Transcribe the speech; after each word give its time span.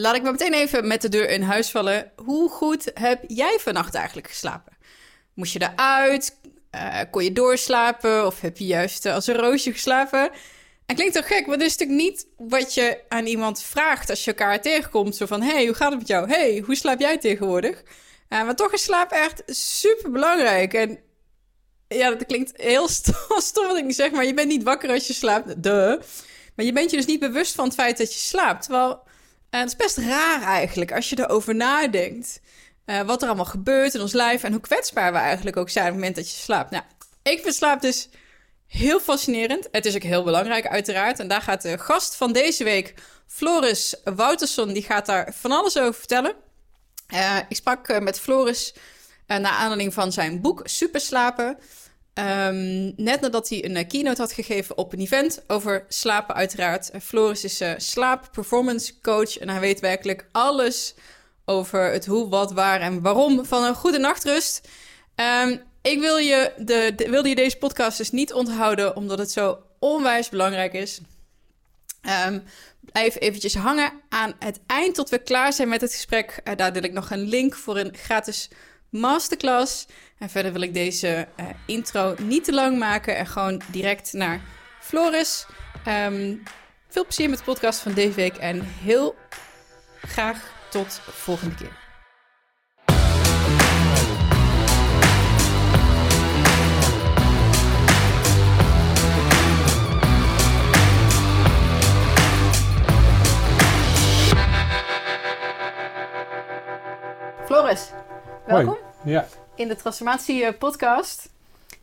laat 0.00 0.16
ik 0.16 0.22
maar 0.22 0.32
meteen 0.32 0.54
even 0.54 0.86
met 0.86 1.02
de 1.02 1.08
deur 1.08 1.30
in 1.30 1.42
huis 1.42 1.70
vallen. 1.70 2.12
Hoe 2.16 2.48
goed 2.48 2.90
heb 2.94 3.24
jij 3.26 3.58
vannacht 3.60 3.94
eigenlijk 3.94 4.28
geslapen? 4.28 4.76
Moest 5.34 5.52
je 5.52 5.70
eruit? 5.72 6.38
Uh, 6.74 7.00
kon 7.10 7.24
je 7.24 7.32
doorslapen? 7.32 8.26
Of 8.26 8.40
heb 8.40 8.58
je 8.58 8.66
juist 8.66 9.06
als 9.06 9.26
een 9.26 9.36
roosje 9.36 9.72
geslapen? 9.72 10.30
En 10.86 10.96
klinkt 10.96 11.14
toch 11.14 11.26
gek, 11.26 11.46
maar 11.46 11.58
dat 11.58 11.66
is 11.66 11.76
natuurlijk 11.76 12.08
niet 12.08 12.26
wat 12.36 12.74
je 12.74 12.98
aan 13.08 13.26
iemand 13.26 13.62
vraagt 13.62 14.10
als 14.10 14.24
je 14.24 14.30
elkaar 14.30 14.60
tegenkomt. 14.60 15.16
Zo 15.16 15.26
van, 15.26 15.42
hey, 15.42 15.66
hoe 15.66 15.74
gaat 15.74 15.90
het 15.90 15.98
met 15.98 16.08
jou? 16.08 16.28
hey, 16.28 16.62
hoe 16.66 16.74
slaap 16.74 17.00
jij 17.00 17.18
tegenwoordig? 17.18 17.82
Uh, 18.28 18.44
maar 18.44 18.56
toch 18.56 18.72
is 18.72 18.82
slaap 18.82 19.10
echt 19.10 19.42
super 19.46 20.10
belangrijk. 20.10 20.74
En 20.74 20.98
ja, 21.88 22.10
dat 22.10 22.26
klinkt 22.26 22.52
heel 22.54 22.88
stom 23.50 23.66
wat 23.66 23.76
ik 23.76 23.92
zeg, 23.92 24.10
maar 24.10 24.24
je 24.24 24.34
bent 24.34 24.48
niet 24.48 24.62
wakker 24.62 24.90
als 24.90 25.06
je 25.06 25.12
slaapt. 25.12 25.62
Duh. 25.62 26.00
Maar 26.54 26.64
je 26.64 26.72
bent 26.72 26.90
je 26.90 26.96
dus 26.96 27.06
niet 27.06 27.20
bewust 27.20 27.54
van 27.54 27.64
het 27.64 27.74
feit 27.74 27.98
dat 27.98 28.12
je 28.12 28.18
slaapt. 28.18 28.62
Terwijl, 28.62 29.02
uh, 29.50 29.60
het 29.60 29.68
is 29.68 29.76
best 29.76 29.96
raar 29.96 30.42
eigenlijk 30.42 30.92
als 30.92 31.10
je 31.10 31.18
erover 31.18 31.54
nadenkt. 31.54 32.40
Uh, 32.86 33.00
wat 33.00 33.22
er 33.22 33.28
allemaal 33.28 33.44
gebeurt 33.44 33.94
in 33.94 34.00
ons 34.00 34.12
lijf 34.12 34.42
en 34.42 34.52
hoe 34.52 34.60
kwetsbaar 34.60 35.12
we 35.12 35.18
eigenlijk 35.18 35.56
ook 35.56 35.70
zijn 35.70 35.84
op 35.86 35.90
het 35.90 36.00
moment 36.00 36.16
dat 36.16 36.30
je 36.30 36.36
slaapt. 36.36 36.70
Nou, 36.70 36.84
ik 37.22 37.42
vind 37.42 37.54
slaap 37.54 37.80
dus 37.80 38.08
heel 38.66 39.00
fascinerend. 39.00 39.68
Het 39.70 39.86
is 39.86 39.94
ook 39.94 40.02
heel 40.02 40.24
belangrijk, 40.24 40.66
uiteraard. 40.66 41.20
En 41.20 41.28
daar 41.28 41.42
gaat 41.42 41.62
de 41.62 41.78
gast 41.78 42.14
van 42.14 42.32
deze 42.32 42.64
week, 42.64 42.94
Floris 43.26 43.94
Wouterson, 44.04 44.72
die 44.72 44.82
gaat 44.82 45.06
daar 45.06 45.34
van 45.34 45.52
alles 45.52 45.78
over 45.78 45.94
vertellen. 45.94 46.34
Uh, 47.14 47.36
ik 47.48 47.56
sprak 47.56 48.00
met 48.00 48.20
Floris 48.20 48.74
uh, 49.26 49.36
naar 49.36 49.52
aanleiding 49.52 49.94
van 49.94 50.12
zijn 50.12 50.40
boek 50.40 50.60
Superslapen. 50.64 51.58
Um, 52.20 52.92
net 52.96 53.20
nadat 53.20 53.48
hij 53.48 53.64
een 53.64 53.86
keynote 53.86 54.20
had 54.20 54.32
gegeven 54.32 54.78
op 54.78 54.92
een 54.92 55.00
event 55.00 55.42
over 55.46 55.84
slapen, 55.88 56.34
uiteraard. 56.34 56.90
Floris 57.02 57.44
is 57.44 57.60
uh, 57.60 57.72
slaap-performance 57.76 59.00
coach 59.00 59.38
en 59.38 59.48
hij 59.48 59.60
weet 59.60 59.80
werkelijk 59.80 60.26
alles 60.32 60.94
over 61.44 61.92
het 61.92 62.06
hoe, 62.06 62.28
wat, 62.28 62.52
waar 62.52 62.80
en 62.80 63.02
waarom 63.02 63.44
van 63.44 63.64
een 63.64 63.74
goede 63.74 63.98
nachtrust. 63.98 64.68
Um, 65.44 65.62
ik 65.82 66.00
wil 66.00 66.16
je, 66.16 66.52
de, 66.56 66.92
de, 66.96 67.10
wilde 67.10 67.28
je 67.28 67.34
deze 67.34 67.56
podcast 67.56 67.98
dus 67.98 68.10
niet 68.10 68.32
onthouden, 68.32 68.96
omdat 68.96 69.18
het 69.18 69.30
zo 69.30 69.58
onwijs 69.78 70.28
belangrijk 70.28 70.72
is. 70.72 71.00
Um, 72.26 72.42
blijf 72.80 73.16
eventjes 73.20 73.54
hangen 73.54 73.92
aan 74.08 74.34
het 74.38 74.60
eind 74.66 74.94
tot 74.94 75.08
we 75.08 75.18
klaar 75.18 75.52
zijn 75.52 75.68
met 75.68 75.80
het 75.80 75.92
gesprek. 75.92 76.40
Uh, 76.44 76.56
daar 76.56 76.72
deel 76.72 76.82
ik 76.82 76.92
nog 76.92 77.10
een 77.10 77.28
link 77.28 77.54
voor 77.54 77.78
een 77.78 77.96
gratis 77.96 78.48
masterclass. 78.88 79.86
En 80.20 80.30
verder 80.30 80.52
wil 80.52 80.60
ik 80.60 80.74
deze 80.74 81.28
uh, 81.40 81.46
intro 81.66 82.14
niet 82.18 82.44
te 82.44 82.52
lang 82.52 82.78
maken 82.78 83.16
en 83.16 83.26
gewoon 83.26 83.60
direct 83.70 84.12
naar 84.12 84.40
Floris. 84.80 85.46
Um, 85.88 86.42
veel 86.88 87.04
plezier 87.04 87.28
met 87.30 87.38
de 87.38 87.44
podcast 87.44 87.80
van 87.80 87.92
deze 87.92 88.14
week 88.14 88.36
en 88.36 88.60
heel 88.62 89.14
graag 90.00 90.52
tot 90.70 91.00
volgende 91.04 91.54
keer. 91.54 91.78
Floris, 107.44 107.90
welkom 108.46 108.66
Hoi. 108.66 109.12
Ja. 109.12 109.26
In 109.60 109.68
de 109.68 109.76
Transformatie 109.76 110.52
Podcast. 110.52 111.30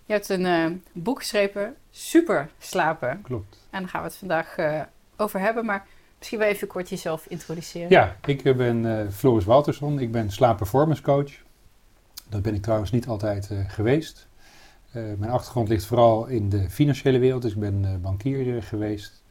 Je 0.06 0.14
hebt 0.14 0.30
een 0.30 0.45
uh, 0.45 0.66
boek 0.92 1.20
geschreven, 1.20 1.75
Super 1.89 2.50
Slapen. 2.59 3.22
Klopt. 3.22 3.58
En 3.70 3.80
daar 3.81 3.89
gaan 3.89 4.02
we 4.02 4.08
het 4.08 4.17
vandaag 4.17 4.58
uh, 4.58 4.81
over 5.17 5.39
hebben. 5.39 5.66
Maar 5.66 5.88
misschien 6.17 6.39
wel 6.39 6.48
even 6.48 6.67
kort 6.67 6.89
jezelf 6.89 7.25
introduceren. 7.28 7.89
Ja, 7.89 8.16
ik 8.25 8.44
ben 8.44 8.83
uh, 8.83 9.09
Floris 9.09 9.45
Walterson. 9.45 10.00
Ik 10.00 10.11
ben 10.11 10.31
slaapperformance 10.31 11.02
coach. 11.02 11.31
Dat 12.30 12.42
ben 12.42 12.53
ik 12.53 12.61
trouwens 12.61 12.92
niet 12.92 13.08
altijd 13.08 13.50
geweest. 13.67 14.28
mijn 14.92 15.30
achtergrond 15.30 15.70
ligt 15.70 15.86
vooral 15.86 16.26
in 16.26 16.49
de 16.49 16.70
financiële 16.70 17.20
wereld. 17.20 17.42
Dus 17.42 17.54
ik 17.54 17.60
ben 17.60 18.02
bankier 18.02 18.64
geweest. 18.64 19.23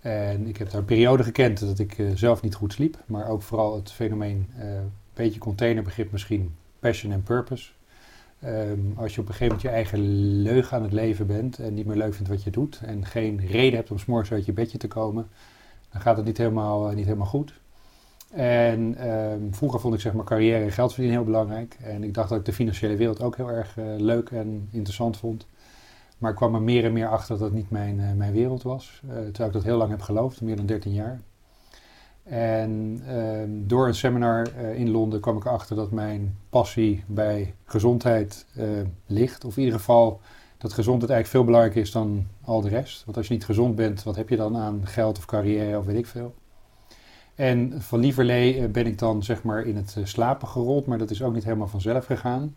En 0.00 0.46
ik 0.46 0.56
heb 0.56 0.70
daar 0.70 0.80
een 0.80 0.84
periode 0.84 1.22
gekend 1.22 1.60
dat 1.60 1.78
ik 1.78 1.96
zelf 2.14 2.42
niet 2.42 2.54
goed 2.54 2.72
sliep. 2.72 2.96
Maar 3.06 3.28
ook 3.28 3.42
vooral 3.42 3.74
het 3.74 3.92
fenomeen 3.92 4.52
beetje 5.14 5.40
containerbegrip 5.40 6.12
misschien, 6.12 6.54
passion 6.80 7.12
en 7.12 7.22
purpose. 7.22 7.70
Um, 8.44 8.92
als 8.96 9.14
je 9.14 9.20
op 9.20 9.28
een 9.28 9.34
gegeven 9.34 9.46
moment 9.46 9.62
je 9.62 9.68
eigen 9.68 9.98
leugen 10.42 10.76
aan 10.76 10.82
het 10.82 10.92
leven 10.92 11.26
bent 11.26 11.58
en 11.58 11.74
niet 11.74 11.86
meer 11.86 11.96
leuk 11.96 12.14
vindt 12.14 12.28
wat 12.28 12.42
je 12.42 12.50
doet 12.50 12.80
en 12.84 13.04
geen 13.04 13.40
reden 13.46 13.78
hebt 13.78 13.90
om 13.90 13.98
s'morgens 13.98 14.32
uit 14.32 14.44
je 14.44 14.52
bedje 14.52 14.78
te 14.78 14.88
komen, 14.88 15.28
dan 15.92 16.00
gaat 16.00 16.16
het 16.16 16.26
niet 16.26 16.38
helemaal, 16.38 16.90
uh, 16.90 16.96
niet 16.96 17.04
helemaal 17.04 17.26
goed. 17.26 17.52
En 18.30 19.08
um, 19.10 19.54
vroeger 19.54 19.80
vond 19.80 19.94
ik 19.94 20.00
zeg 20.00 20.12
maar 20.12 20.24
carrière 20.24 20.64
en 20.64 20.72
geld 20.72 20.92
verdienen 20.92 21.20
heel 21.20 21.30
belangrijk. 21.30 21.76
En 21.82 22.04
ik 22.04 22.14
dacht 22.14 22.28
dat 22.28 22.38
ik 22.38 22.44
de 22.44 22.52
financiële 22.52 22.96
wereld 22.96 23.22
ook 23.22 23.36
heel 23.36 23.50
erg 23.50 23.76
uh, 23.76 23.84
leuk 23.96 24.30
en 24.30 24.68
interessant 24.70 25.16
vond. 25.16 25.46
Maar 26.18 26.30
ik 26.30 26.36
kwam 26.36 26.54
er 26.54 26.62
meer 26.62 26.84
en 26.84 26.92
meer 26.92 27.08
achter 27.08 27.38
dat 27.38 27.44
het 27.44 27.54
niet 27.54 27.70
mijn, 27.70 27.98
uh, 27.98 28.12
mijn 28.12 28.32
wereld 28.32 28.62
was. 28.62 29.00
terwijl 29.06 29.46
ik 29.46 29.52
dat 29.52 29.62
heel 29.62 29.76
lang 29.76 29.90
heb 29.90 30.00
geloofd, 30.00 30.40
meer 30.40 30.56
dan 30.56 30.66
13 30.66 30.92
jaar. 30.92 31.20
En 32.28 33.02
um, 33.16 33.68
door 33.68 33.86
een 33.86 33.94
seminar 33.94 34.46
uh, 34.60 34.78
in 34.78 34.90
Londen 34.90 35.20
kwam 35.20 35.36
ik 35.36 35.44
erachter 35.44 35.76
dat 35.76 35.90
mijn 35.90 36.36
passie 36.50 37.04
bij 37.06 37.54
gezondheid 37.64 38.46
uh, 38.58 38.64
ligt. 39.06 39.44
Of 39.44 39.56
in 39.56 39.62
ieder 39.62 39.78
geval 39.78 40.20
dat 40.58 40.72
gezondheid 40.72 41.10
eigenlijk 41.10 41.30
veel 41.30 41.44
belangrijker 41.44 41.80
is 41.82 41.92
dan 41.92 42.26
al 42.44 42.60
de 42.60 42.68
rest. 42.68 43.04
Want 43.04 43.16
als 43.16 43.28
je 43.28 43.34
niet 43.34 43.44
gezond 43.44 43.74
bent, 43.74 44.02
wat 44.02 44.16
heb 44.16 44.28
je 44.28 44.36
dan 44.36 44.56
aan 44.56 44.86
geld 44.86 45.18
of 45.18 45.24
carrière 45.24 45.78
of 45.78 45.84
weet 45.84 45.96
ik 45.96 46.06
veel. 46.06 46.34
En 47.34 47.82
van 47.82 47.98
lieverlee 47.98 48.58
uh, 48.58 48.68
ben 48.68 48.86
ik 48.86 48.98
dan 48.98 49.22
zeg 49.22 49.42
maar 49.42 49.66
in 49.66 49.76
het 49.76 49.96
slapen 50.02 50.48
gerold, 50.48 50.86
maar 50.86 50.98
dat 50.98 51.10
is 51.10 51.22
ook 51.22 51.34
niet 51.34 51.44
helemaal 51.44 51.68
vanzelf 51.68 52.06
gegaan. 52.06 52.56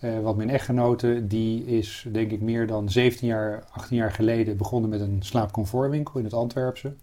want 0.00 0.36
mijn 0.36 0.50
echtgenote, 0.50 1.26
die 1.26 1.64
is 1.64 2.06
denk 2.12 2.30
ik 2.30 2.40
meer 2.40 2.66
dan 2.66 2.90
17 2.90 3.28
jaar, 3.28 3.64
18 3.70 3.96
jaar 3.96 4.12
geleden 4.12 4.56
begonnen 4.56 4.90
met 4.90 5.00
een 5.00 5.22
slaapcomfortwinkel 5.22 6.18
in 6.18 6.24
het 6.24 6.34
Antwerpse. 6.34 6.94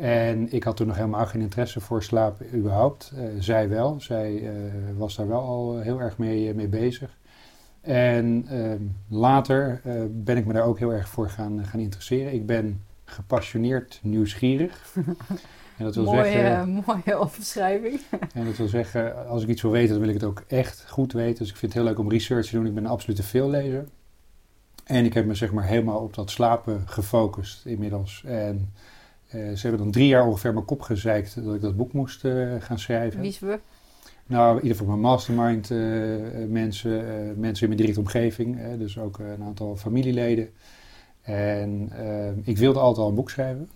En 0.00 0.52
ik 0.52 0.64
had 0.64 0.76
toen 0.76 0.86
nog 0.86 0.96
helemaal 0.96 1.26
geen 1.26 1.40
interesse 1.40 1.80
voor 1.80 2.02
slaap 2.02 2.42
überhaupt. 2.54 3.12
Uh, 3.14 3.22
zij 3.38 3.68
wel. 3.68 4.00
Zij 4.00 4.32
uh, 4.32 4.50
was 4.96 5.16
daar 5.16 5.28
wel 5.28 5.40
al 5.40 5.78
heel 5.78 6.00
erg 6.00 6.18
mee, 6.18 6.54
mee 6.54 6.68
bezig. 6.68 7.18
En 7.80 8.46
uh, 8.50 8.72
later 9.08 9.80
ben 10.10 10.36
ik 10.36 10.46
me 10.46 10.52
daar 10.52 10.64
ook 10.64 10.78
heel 10.78 10.92
erg 10.92 11.08
voor 11.08 11.28
gaan, 11.28 11.64
gaan 11.64 11.80
interesseren. 11.80 12.32
Ik 12.32 12.46
ben 12.46 12.82
gepassioneerd 13.04 14.00
nieuwsgierig. 14.02 14.82
En 15.76 15.86
dat 15.86 15.94
wil 15.94 16.04
mooie, 16.04 16.32
zeggen, 16.32 16.84
mooie 16.86 17.20
omschrijving. 17.20 18.00
En 18.34 18.44
dat 18.44 18.56
wil 18.56 18.68
zeggen, 18.68 19.28
als 19.28 19.42
ik 19.42 19.48
iets 19.48 19.62
wil 19.62 19.70
weten, 19.70 19.90
dan 19.90 20.00
wil 20.00 20.08
ik 20.08 20.14
het 20.14 20.24
ook 20.24 20.44
echt 20.46 20.84
goed 20.88 21.12
weten. 21.12 21.38
Dus 21.38 21.50
ik 21.50 21.56
vind 21.56 21.72
het 21.72 21.82
heel 21.82 21.90
leuk 21.90 21.98
om 21.98 22.10
research 22.10 22.46
te 22.46 22.52
doen. 22.56 22.66
Ik 22.66 22.74
ben 22.74 22.84
een 22.84 22.90
absolute 22.90 23.22
veellezer. 23.22 23.84
En 24.84 25.04
ik 25.04 25.14
heb 25.14 25.26
me 25.26 25.34
zeg 25.34 25.52
maar 25.52 25.64
helemaal 25.64 25.98
op 25.98 26.14
dat 26.14 26.30
slapen 26.30 26.82
gefocust 26.86 27.66
inmiddels. 27.66 28.22
En 28.26 28.72
uh, 29.34 29.54
ze 29.54 29.60
hebben 29.60 29.78
dan 29.80 29.90
drie 29.90 30.06
jaar 30.06 30.26
ongeveer 30.26 30.52
mijn 30.52 30.64
kop 30.64 30.80
gezeikt 30.80 31.44
dat 31.44 31.54
ik 31.54 31.60
dat 31.60 31.76
boek 31.76 31.92
moest 31.92 32.24
uh, 32.24 32.54
gaan 32.58 32.78
schrijven. 32.78 33.20
Wie 33.20 33.28
is 33.28 33.38
we? 33.38 33.58
Nou, 34.26 34.56
in 34.56 34.62
ieder 34.62 34.76
geval 34.76 34.86
mijn 34.86 35.00
mastermind 35.00 35.70
uh, 35.70 35.78
mensen, 36.48 37.04
mensen 37.40 37.62
in 37.62 37.68
mijn 37.68 37.76
directe 37.80 38.00
omgeving, 38.00 38.76
dus 38.78 38.98
ook 38.98 39.18
een 39.18 39.42
aantal 39.42 39.76
familieleden. 39.76 40.48
En 41.22 41.92
ik 42.44 42.58
wilde 42.58 42.78
altijd 42.78 42.98
al 42.98 43.08
een 43.08 43.14
boek 43.14 43.30
schrijven, 43.30 43.68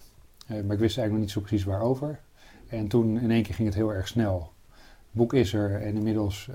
maar 0.46 0.56
ik 0.56 0.66
wist 0.66 0.98
eigenlijk 0.98 1.10
nog 1.10 1.18
niet 1.18 1.30
zo 1.30 1.40
precies 1.40 1.64
waarover. 1.64 2.20
En 2.68 2.88
toen 2.88 3.20
in 3.20 3.30
één 3.30 3.42
keer 3.42 3.54
ging 3.54 3.68
het 3.68 3.76
heel 3.76 3.92
erg 3.92 4.08
snel. 4.08 4.52
Het 4.70 5.22
boek 5.22 5.32
is 5.32 5.52
er 5.52 5.82
en 5.82 5.96
inmiddels 5.96 6.50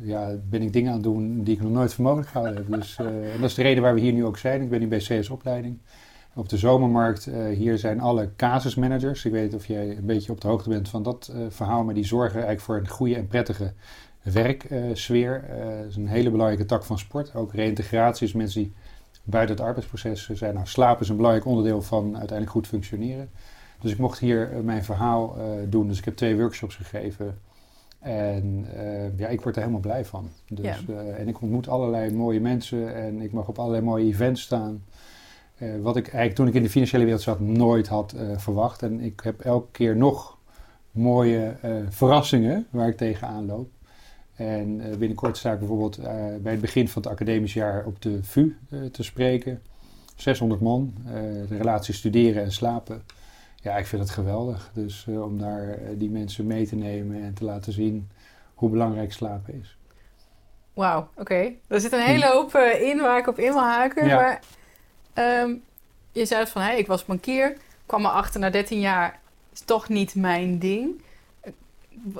ja, 0.00 0.34
ben 0.48 0.62
ik 0.62 0.72
dingen 0.72 0.88
aan 0.88 0.94
het 0.94 1.04
doen 1.04 1.42
die 1.42 1.54
ik 1.54 1.62
nog 1.62 1.72
nooit 1.72 1.94
voor 1.94 2.04
mogelijk 2.04 2.28
gehouden 2.28 2.56
heb. 2.56 2.72
Dus, 2.72 2.96
en 2.98 3.40
dat 3.40 3.48
is 3.50 3.54
de 3.54 3.62
reden 3.62 3.82
waar 3.82 3.94
we 3.94 4.00
hier 4.00 4.12
nu 4.12 4.24
ook 4.24 4.38
zijn. 4.38 4.62
Ik 4.62 4.70
ben 4.70 4.80
nu 4.80 4.88
bij 4.88 4.98
CS-opleiding. 4.98 5.78
Op 6.36 6.48
de 6.48 6.56
zomermarkt, 6.56 7.26
uh, 7.26 7.56
hier 7.56 7.78
zijn 7.78 8.00
alle 8.00 8.30
casusmanagers. 8.36 9.24
Ik 9.24 9.32
weet 9.32 9.44
niet 9.44 9.54
of 9.54 9.66
jij 9.66 9.96
een 9.96 10.06
beetje 10.06 10.32
op 10.32 10.40
de 10.40 10.48
hoogte 10.48 10.68
bent 10.68 10.88
van 10.88 11.02
dat 11.02 11.32
uh, 11.34 11.46
verhaal, 11.48 11.84
maar 11.84 11.94
die 11.94 12.04
zorgen 12.04 12.34
eigenlijk 12.34 12.60
voor 12.60 12.76
een 12.76 12.88
goede 12.88 13.14
en 13.14 13.26
prettige 13.26 13.72
werksfeer. 14.22 15.44
Uh, 15.50 15.78
dat 15.78 15.88
is 15.88 15.96
een 15.96 16.08
hele 16.08 16.30
belangrijke 16.30 16.66
tak 16.66 16.84
van 16.84 16.98
sport. 16.98 17.34
Ook 17.34 17.52
reïntegratie 17.52 18.26
is 18.26 18.32
mensen 18.32 18.62
die 18.62 18.72
buiten 19.22 19.56
het 19.56 19.64
arbeidsproces 19.64 20.30
zijn. 20.30 20.54
Nou, 20.54 20.66
slaap 20.66 21.00
is 21.00 21.08
een 21.08 21.16
belangrijk 21.16 21.46
onderdeel 21.46 21.82
van 21.82 22.04
uiteindelijk 22.04 22.50
goed 22.50 22.66
functioneren. 22.66 23.30
Dus 23.80 23.92
ik 23.92 23.98
mocht 23.98 24.18
hier 24.18 24.50
mijn 24.62 24.84
verhaal 24.84 25.36
doen. 25.68 25.88
Dus 25.88 25.98
ik 25.98 26.04
heb 26.04 26.16
twee 26.16 26.36
workshops 26.36 26.76
gegeven. 26.76 27.38
En 27.98 28.66
ja, 29.16 29.28
ik 29.28 29.40
word 29.40 29.54
er 29.54 29.60
helemaal 29.60 29.82
blij 29.82 30.04
van. 30.04 30.28
Dus, 30.48 30.84
ja. 30.86 30.94
en 30.94 31.28
ik 31.28 31.42
ontmoet 31.42 31.68
allerlei 31.68 32.12
mooie 32.12 32.40
mensen 32.40 32.94
en 32.94 33.20
ik 33.20 33.32
mag 33.32 33.48
op 33.48 33.58
allerlei 33.58 33.84
mooie 33.84 34.04
events 34.04 34.42
staan. 34.42 34.82
Uh, 35.58 35.80
wat 35.82 35.96
ik 35.96 36.04
eigenlijk 36.04 36.34
toen 36.34 36.46
ik 36.48 36.54
in 36.54 36.62
de 36.62 36.70
financiële 36.70 37.04
wereld 37.04 37.22
zat 37.22 37.40
nooit 37.40 37.88
had 37.88 38.14
uh, 38.16 38.38
verwacht. 38.38 38.82
En 38.82 39.00
ik 39.00 39.20
heb 39.24 39.40
elke 39.40 39.70
keer 39.70 39.96
nog 39.96 40.38
mooie 40.90 41.56
uh, 41.64 41.76
verrassingen 41.88 42.66
waar 42.70 42.88
ik 42.88 42.96
tegenaan 42.96 43.46
loop. 43.46 43.68
En 44.34 44.98
binnenkort 44.98 45.36
sta 45.36 45.52
ik 45.52 45.58
bijvoorbeeld 45.58 46.00
bij 46.42 46.52
het 46.52 46.60
begin 46.60 46.88
van 46.88 47.02
het 47.02 47.10
academisch 47.10 47.52
jaar 47.52 47.86
op 47.86 48.02
de 48.02 48.22
VU 48.22 48.56
te 48.92 49.02
spreken. 49.02 49.62
600 50.16 50.60
man, 50.60 50.94
de 51.48 51.56
relatie 51.56 51.94
studeren 51.94 52.42
en 52.42 52.52
slapen. 52.52 53.02
ja, 53.62 53.76
ik 53.76 53.86
vind 53.86 54.02
het 54.02 54.10
geweldig. 54.10 54.70
Dus 54.74 55.06
eh, 55.08 55.22
om 55.22 55.38
daar 55.38 55.68
eh, 55.68 55.88
die 55.94 56.10
mensen 56.10 56.46
mee 56.46 56.66
te 56.66 56.76
nemen 56.76 57.22
en 57.22 57.34
te 57.34 57.44
laten 57.44 57.72
zien 57.72 58.10
hoe 58.54 58.70
belangrijk 58.70 59.12
slapen 59.12 59.54
is. 59.60 59.78
Wauw, 60.72 61.08
oké. 61.16 61.52
Er 61.68 61.80
zit 61.80 61.92
een 61.92 62.00
hele 62.00 62.26
hoop 62.26 62.54
eh, 62.54 62.82
in 62.82 63.00
waar 63.00 63.18
ik 63.18 63.26
op 63.26 63.38
in 63.38 63.52
wil 63.52 63.62
haken. 63.62 64.06
Ja. 64.06 64.16
Maar 64.16 64.40
ehm, 65.14 65.50
je 66.12 66.26
zei 66.26 66.46
van, 66.46 66.62
hey, 66.62 66.78
ik 66.78 66.86
was 66.86 67.04
bankier. 67.04 67.56
Kwam 67.86 68.04
erachter 68.04 68.40
na 68.40 68.50
13 68.50 68.80
jaar, 68.80 69.18
is 69.52 69.60
toch 69.60 69.88
niet 69.88 70.14
mijn 70.14 70.58
ding. 70.58 71.02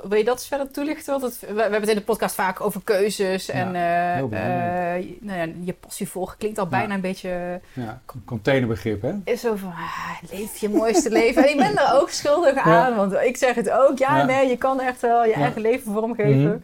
Wil 0.03 0.17
je 0.17 0.23
dat 0.23 0.35
eens 0.37 0.47
verder 0.47 0.71
toelichten? 0.71 1.19
Want 1.19 1.23
het, 1.33 1.39
we, 1.49 1.53
we 1.53 1.61
hebben 1.61 1.79
het 1.79 1.89
in 1.89 1.95
de 1.95 2.01
podcast 2.01 2.35
vaak 2.35 2.61
over 2.61 2.81
keuzes. 2.83 3.49
En 3.49 3.75
eh, 3.75 4.17
eh, 4.19 5.05
nou 5.19 5.39
ja, 5.39 5.53
je 5.63 5.73
passie 5.73 6.07
volgen 6.09 6.37
klinkt 6.37 6.57
al 6.57 6.63
Ja. 6.63 6.69
bijna 6.69 6.93
een 6.93 7.01
beetje... 7.01 7.61
Ja, 7.73 8.01
containerbegrip, 8.25 9.01
hè? 9.01 9.13
Is 9.23 9.41
zo 9.41 9.55
van, 9.55 9.69
ah, 9.69 10.09
leef 10.31 10.57
je 10.57 10.69
mooiste 10.69 11.09
leven. 11.09 11.43
En 11.43 11.49
ik 11.49 11.57
ben 11.57 11.77
er 11.77 11.93
ook 12.01 12.09
schuldig 12.09 12.55
aan. 12.57 12.95
Want 12.95 13.13
ik 13.13 13.37
zeg 13.37 13.55
het 13.55 13.69
ook. 13.69 13.97
Ja, 13.97 14.23
nee, 14.23 14.47
je 14.47 14.57
kan 14.57 14.79
echt 14.81 15.01
wel 15.01 15.25
je 15.25 15.33
eigen 15.33 15.61
leven 15.61 15.93
vormgeven. 15.93 16.41
Mhm. 16.43 16.57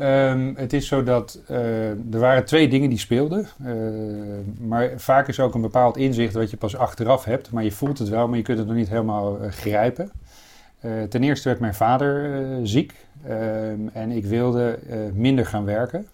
Ehm, 0.00 0.52
het 0.54 0.72
is 0.72 0.86
zo 0.86 1.02
dat 1.02 1.40
eh, 1.46 1.88
er 1.90 2.18
waren 2.18 2.44
twee 2.44 2.68
dingen 2.68 2.88
die 2.88 2.98
speelden. 2.98 3.46
Eh, 3.64 3.74
maar 4.58 4.92
vaak 4.96 5.28
is 5.28 5.40
ook 5.40 5.54
een 5.54 5.60
bepaald 5.60 5.96
inzicht 5.96 6.34
wat 6.34 6.50
je 6.50 6.56
pas 6.56 6.76
achteraf 6.76 7.24
hebt. 7.24 7.50
Maar 7.50 7.64
je 7.64 7.72
voelt 7.72 7.98
het 7.98 8.08
wel, 8.08 8.28
maar 8.28 8.36
je 8.36 8.42
kunt 8.42 8.58
het 8.58 8.66
nog 8.66 8.76
niet 8.76 8.88
helemaal 8.88 9.40
eh, 9.40 9.50
grijpen. 9.50 10.10
Ten 11.08 11.22
eerste 11.22 11.48
werd 11.48 11.60
mijn 11.60 11.74
vader 11.74 12.40
ziek. 12.62 12.94
Ehm, 13.24 13.88
en 13.92 14.10
ik 14.10 14.24
wilde 14.24 14.78
minder 15.14 15.46
gaan 15.46 15.64
werken. 15.64 16.06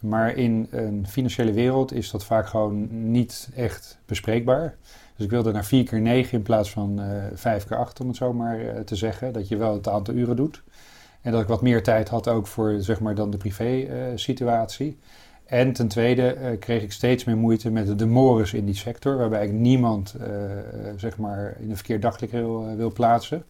Maar 0.00 0.36
in 0.36 0.66
een 0.70 1.06
financiële 1.08 1.52
wereld 1.52 1.92
is 1.92 2.10
dat 2.10 2.24
vaak 2.24 2.46
gewoon 2.46 2.88
niet 3.10 3.48
echt 3.54 3.98
bespreekbaar. 4.06 4.74
Dus 5.16 5.24
ik 5.24 5.30
wilde 5.30 5.52
naar 5.52 5.64
4 5.64 5.84
keer 5.84 6.00
9 6.00 6.32
in 6.32 6.42
plaats 6.42 6.70
van 6.70 7.00
eh 7.00 7.06
5 7.34 7.64
keer 7.64 7.76
8, 7.76 8.00
om 8.00 8.06
het 8.06 8.16
zo 8.16 8.32
maar 8.32 8.84
te 8.84 8.96
zeggen. 8.96 9.32
Dat 9.32 9.48
je 9.48 9.56
wel 9.56 9.74
het 9.74 9.88
aantal 9.88 10.14
uren 10.14 10.36
doet. 10.36 10.62
En 11.22 11.32
dat 11.32 11.40
ik 11.42 11.48
wat 11.48 11.62
meer 11.62 11.82
tijd 11.82 12.08
had 12.08 12.28
ook 12.28 12.46
voor 12.46 12.76
zeg 12.80 13.00
maar, 13.00 13.14
dan 13.14 13.30
de 13.30 13.36
privé-situatie. 13.36 14.98
en 15.46 15.72
ten 15.72 15.88
tweede 15.88 16.32
eh, 16.32 16.58
kreeg 16.58 16.82
ik 16.82 16.92
steeds 16.92 17.24
meer 17.24 17.36
moeite 17.36 17.70
met 17.70 17.98
de 17.98 18.06
mores 18.06 18.52
in 18.54 18.64
die 18.64 18.74
sector. 18.74 19.16
Waarbij 19.16 19.44
ik 19.46 19.52
niemand 19.52 20.14
eh, 20.20 20.26
eh, 20.58 20.60
zeg 20.96 21.18
maar 21.18 21.56
in 21.60 21.70
een 21.70 21.76
verkeerd 21.76 22.02
daglicht 22.02 22.32
wil, 22.32 22.66
eh, 22.68 22.76
wil 22.76 22.92
plaatsen. 22.92 23.44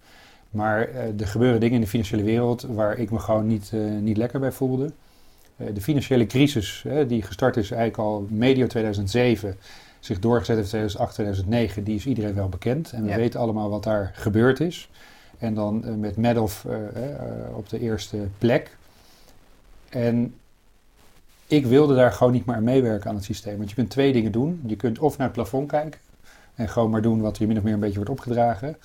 Maar 0.50 0.88
eh, 0.88 1.20
er 1.20 1.26
gebeuren 1.26 1.60
dingen 1.60 1.74
in 1.74 1.80
de 1.80 1.86
financiële 1.86 2.22
wereld 2.22 2.62
waar 2.62 2.98
ik 2.98 3.10
me 3.10 3.18
gewoon 3.18 3.46
niet, 3.46 3.70
eh, 3.74 3.80
niet 4.00 4.16
lekker 4.16 4.40
bij 4.40 4.52
voelde. 4.52 4.92
Eh, 5.56 5.66
de 5.74 5.80
financiële 5.80 6.26
crisis, 6.26 6.84
die 7.06 7.22
gestart 7.22 7.56
is 7.56 7.70
eigenlijk 7.70 8.00
al 8.08 8.26
medio 8.30 8.66
2007, 8.66 9.56
zich 10.00 10.18
doorgezet 10.18 10.56
heeft 10.56 10.72
in 10.72 10.78
2008, 10.78 11.14
2009, 11.14 11.84
die 11.84 11.94
is 11.96 12.06
iedereen 12.06 12.34
wel 12.34 12.48
bekend. 12.48 12.92
En 12.92 13.02
we 13.02 13.08
Ja. 13.08 13.16
weten 13.16 13.40
allemaal 13.40 13.70
wat 13.70 13.82
daar 13.84 14.10
gebeurd 14.14 14.60
is. 14.60 14.90
En 15.38 15.54
dan 15.54 15.84
eh, 15.84 15.94
met 15.94 16.16
Madoff 16.16 16.64
eh, 16.64 16.74
eh, 16.74 17.56
op 17.56 17.68
de 17.68 17.80
eerste 17.80 18.16
plek. 18.38 18.76
En 19.88 20.34
ik 21.46 21.66
wilde 21.66 21.94
daar 21.94 22.12
gewoon 22.12 22.32
niet 22.32 22.46
meer 22.46 22.56
aan 22.56 22.64
meewerken 22.64 23.08
aan 23.10 23.14
het 23.16 23.24
systeem. 23.24 23.56
Want 23.56 23.68
je 23.68 23.74
kunt 23.74 23.90
twee 23.90 24.12
dingen 24.12 24.32
doen. 24.32 24.62
Je 24.66 24.76
kunt 24.76 24.98
of 24.98 25.16
naar 25.16 25.26
het 25.26 25.36
plafond 25.36 25.70
kijken 25.70 26.00
en 26.54 26.68
gewoon 26.68 26.90
maar 26.90 27.02
doen 27.02 27.20
wat 27.20 27.38
je 27.38 27.46
min 27.46 27.56
of 27.56 27.62
meer 27.62 27.72
een 27.72 27.80
beetje 27.80 27.94
wordt 27.96 28.10
opgedragen. 28.10 28.76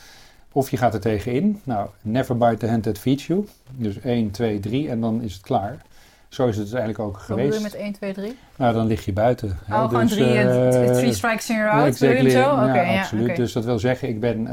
Of 0.51 0.69
je 0.71 0.77
gaat 0.77 0.93
er 0.93 0.99
tegenin. 0.99 1.61
Nou, 1.63 1.89
never 2.01 2.37
bite 2.37 2.57
the 2.57 2.67
hand 2.67 2.83
that 2.83 2.97
feeds 2.97 3.27
you. 3.27 3.47
Dus 3.71 3.99
1, 3.99 4.31
2, 4.31 4.59
3 4.59 4.89
en 4.89 5.01
dan 5.01 5.21
is 5.21 5.33
het 5.33 5.41
klaar. 5.41 5.77
Zo 6.29 6.47
is 6.47 6.55
het 6.57 6.73
uiteindelijk 6.73 6.99
ook 6.99 7.17
Wat 7.17 7.27
bedoel 7.27 7.43
je 7.45 7.51
geweest. 7.51 7.73
met 7.73 7.81
1, 7.81 7.93
2, 7.93 8.13
3? 8.13 8.37
Nou, 8.55 8.73
dan 8.73 8.87
lig 8.87 9.05
je 9.05 9.13
buiten. 9.13 9.57
hè. 9.65 9.75
Oh, 9.75 9.87
gewoon 9.87 10.01
Dus, 10.07 10.11
drie, 10.11 10.33
en- 10.33 10.71
eh, 10.73 10.91
three 10.97 11.13
strikes 11.13 11.49
and 11.49 11.57
you're 11.59 11.63
ja, 11.75 11.77
out. 11.79 11.87
Exactly. 11.87 12.29
zo? 12.29 12.37
Ja, 12.39 12.75
ja, 12.75 12.99
absoluut. 12.99 13.35
Dus 13.35 13.53
dat 13.53 13.65
wil 13.65 13.79
zeggen, 13.79 14.07
ik 14.09 14.19
ben 14.19 14.47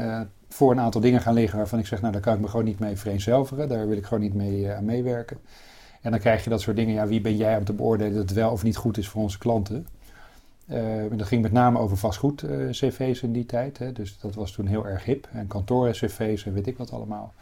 voor 0.53 0.71
een 0.71 0.79
aantal 0.79 1.01
dingen 1.01 1.21
gaan 1.21 1.33
liggen 1.33 1.57
waarvan 1.57 1.79
ik 1.79 1.85
zeg, 1.87 2.01
nou 2.01 2.13
daar 2.13 2.21
kan 2.21 2.33
ik 2.33 2.39
me 2.39 2.47
gewoon 2.47 2.65
niet 2.65 2.79
mee 2.79 2.97
vereenzelvigen. 2.97 3.67
Daar 3.69 3.87
wil 3.87 3.97
ik 3.97 4.05
gewoon 4.05 4.23
niet 4.23 4.33
mee 4.33 4.67
eh, 4.67 4.77
aan 4.77 4.85
meewerken. 4.85 5.37
En 6.01 6.11
dan 6.11 6.19
krijg 6.19 6.43
je 6.43 6.49
dat 6.49 6.61
soort 6.61 6.75
dingen, 6.75 6.93
ja, 6.93 7.07
wie 7.07 7.21
ben 7.21 7.37
jij 7.37 7.57
om 7.57 7.63
te 7.63 7.73
beoordelen 7.73 8.13
dat 8.13 8.21
het 8.29 8.33
wel 8.33 8.51
of 8.51 8.63
niet 8.63 8.77
goed 8.77 8.97
is 8.97 9.07
voor 9.07 9.21
onze 9.21 9.37
klanten? 9.37 9.87
Eh, 10.67 10.97
en 11.11 11.17
dat 11.17 11.27
ging 11.27 11.41
met 11.41 11.51
name 11.51 11.79
over 11.79 11.97
vastgoed-cv's 11.97 13.21
in 13.21 13.31
die 13.31 13.45
tijd. 13.45 13.77
Hè. 13.77 13.91
Dus 13.91 14.17
dat 14.21 14.35
was 14.35 14.51
toen 14.51 14.65
heel 14.65 14.87
erg 14.87 15.03
hip. 15.05 15.27
En 15.31 15.47
kantoren-cv's 15.47 16.45
en 16.45 16.53
weet 16.53 16.67
ik 16.67 16.77
wat 16.77 16.91
allemaal. 16.91 17.33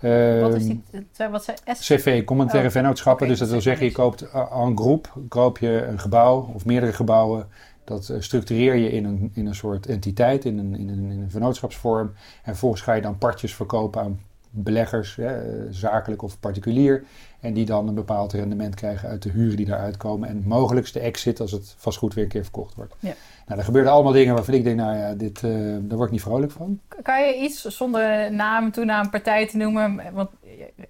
Wat 0.00 0.54
is 0.54 0.66
Ehm, 0.66 0.80
die? 0.92 1.28
Wat 1.30 1.52
S? 1.72 1.86
CV, 1.86 2.24
commentaire 2.24 2.66
Oh, 2.66 2.72
vennootschappen. 2.72 3.28
dus 3.28 3.38
dat 3.38 3.48
wil 3.48 3.60
zeg 3.60 3.78
zeggen, 3.78 3.86
je 3.86 3.92
koopt 4.02 4.22
uh, 4.22 4.52
en 4.66 4.76
groep, 4.76 5.12
koop 5.28 5.58
je 5.58 5.84
een 5.84 5.98
gebouw 5.98 6.50
of 6.54 6.64
meerdere 6.64 6.92
gebouwen. 6.92 7.46
Dat 7.84 8.08
eh, 8.08 8.20
structureer 8.20 8.74
je 8.74 8.90
in 8.90 9.04
een, 9.04 9.30
in 9.34 9.46
een 9.46 9.54
soort 9.54 9.86
entiteit, 9.86 10.44
in 10.44 10.58
een, 10.58 10.76
in, 10.76 10.88
een, 10.88 11.10
in 11.10 11.22
een 11.22 11.30
vennootschapsvorm. 11.30 12.06
En 12.06 12.50
vervolgens 12.50 12.82
ga 12.82 12.92
je 12.92 13.02
dan 13.02 13.18
partjes 13.18 13.54
verkopen 13.54 14.02
aan 14.02 14.20
beleggers, 14.54 15.16
hè, 15.16 15.26
eh, 15.26 15.66
zakelijk 15.70 16.22
of 16.22 16.40
particulier. 16.40 17.04
En 17.40 17.54
die 17.54 17.64
dan 17.64 17.88
een 17.88 17.94
bepaald 17.94 18.32
rendement 18.32 18.74
krijgen 18.74 19.08
uit 19.08 19.22
de 19.22 19.30
huren 19.30 19.56
die 19.56 19.66
daaruit 19.66 19.96
komen. 19.96 20.28
En 20.28 20.42
mogelijk 20.46 20.92
de 20.92 21.00
exit 21.00 21.40
als 21.40 21.52
het 21.52 21.74
vastgoed 21.76 22.14
weer 22.14 22.24
een 22.24 22.30
keer 22.30 22.42
verkocht 22.42 22.74
wordt. 22.74 22.94
Ja. 23.00 23.14
Nou, 23.46 23.58
er 23.58 23.64
gebeurden 23.64 23.92
allemaal 23.92 24.12
dingen 24.12 24.34
waarvan 24.34 24.54
ik 24.54 24.64
denk, 24.64 24.76
nou 24.76 24.96
ja, 24.96 25.14
dit, 25.14 25.42
eh, 25.42 25.50
daar 25.60 25.96
word 25.96 26.04
ik 26.04 26.10
niet 26.10 26.22
vrolijk 26.22 26.52
van. 26.52 26.80
Kan 27.02 27.26
je 27.26 27.36
iets 27.36 27.64
zonder 27.64 28.32
naam, 28.32 28.70
toenaam, 28.70 29.10
partij 29.10 29.46
te 29.46 29.56
noemen? 29.56 30.00
Want 30.12 30.30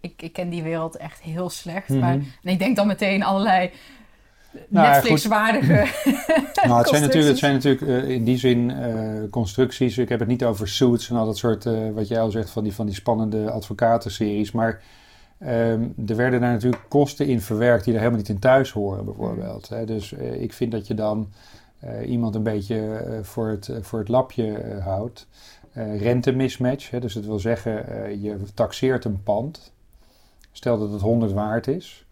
ik, 0.00 0.22
ik 0.22 0.32
ken 0.32 0.48
die 0.48 0.62
wereld 0.62 0.96
echt 0.96 1.20
heel 1.20 1.50
slecht. 1.50 1.88
Mhm. 1.88 1.98
Maar, 1.98 2.12
en 2.12 2.52
ik 2.52 2.58
denk 2.58 2.76
dan 2.76 2.86
meteen 2.86 3.22
allerlei 3.22 3.70
Nou 4.68 4.88
Netflix-waardige 4.88 5.86
Nou, 6.66 6.78
het 6.78 6.88
zijn 6.88 7.02
natuurlijk, 7.02 7.30
het 7.30 7.38
zijn 7.38 7.52
natuurlijk 7.52 7.82
eh, 7.82 8.08
in 8.08 8.24
die 8.24 8.38
zin 8.38 8.70
eh, 8.70 9.30
constructies. 9.30 9.98
Ik 9.98 10.08
heb 10.08 10.18
het 10.18 10.28
niet 10.28 10.44
over 10.44 10.68
suits 10.68 11.10
en 11.10 11.16
al 11.16 11.26
dat 11.26 11.36
soort, 11.36 11.66
eh, 11.66 11.90
wat 11.94 12.08
jij 12.08 12.20
al 12.20 12.30
zegt, 12.30 12.50
van 12.50 12.62
die, 12.62 12.74
van 12.74 12.86
die 12.86 12.94
spannende 12.94 13.50
advocatenseries. 13.50 14.52
Maar 14.52 14.82
ehm, 15.38 15.82
er 16.06 16.16
werden 16.16 16.40
daar 16.40 16.52
natuurlijk 16.52 16.82
kosten 16.88 17.26
in 17.26 17.40
verwerkt 17.40 17.84
die 17.84 17.92
er 17.92 17.98
helemaal 17.98 18.20
niet 18.20 18.28
in 18.28 18.38
thuis 18.38 18.70
horen, 18.70 19.04
bijvoorbeeld. 19.04 19.68
Hè. 19.68 19.84
Dus 19.84 20.12
ik 20.12 20.52
vind 20.52 20.72
dat 20.72 20.86
je 20.86 20.94
dan 20.94 21.32
iemand 22.06 22.34
een 22.34 22.42
beetje 22.42 23.00
voor, 23.22 23.48
het, 23.48 23.70
voor 23.80 23.98
het 23.98 24.08
lapje 24.08 24.78
houdt. 24.82 25.26
Rente-mismatch, 25.72 26.90
hè, 26.90 27.00
dus 27.00 27.14
dat 27.14 27.24
wil 27.24 27.38
zeggen, 27.38 27.72
je 28.22 28.36
taxeert 28.54 29.04
een 29.04 29.22
pand. 29.22 29.72
Stel 30.52 30.78
dat 30.78 30.92
het 30.92 31.00
100 31.00 31.32
waard 31.32 31.66
is, 31.66 32.06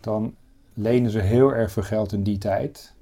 dan 0.00 0.34
lenen 0.78 1.10
ze 1.10 1.18
heel 1.18 1.54
erg 1.54 1.72
veel 1.72 1.82
geld 1.82 2.12
in 2.12 2.22
die 2.22 2.38
tijd. 2.38 2.92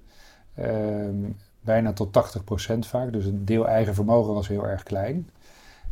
Ehm, 0.54 1.30
bijna 1.60 1.92
tot 1.92 2.12
80% 2.12 2.86
vaak. 2.86 3.12
Dus 3.12 3.24
het 3.24 3.46
deel 3.46 3.68
eigen 3.68 3.94
vermogen 3.94 4.34
was 4.34 4.48
heel 4.48 4.66
erg 4.66 4.82
klein. 4.82 5.30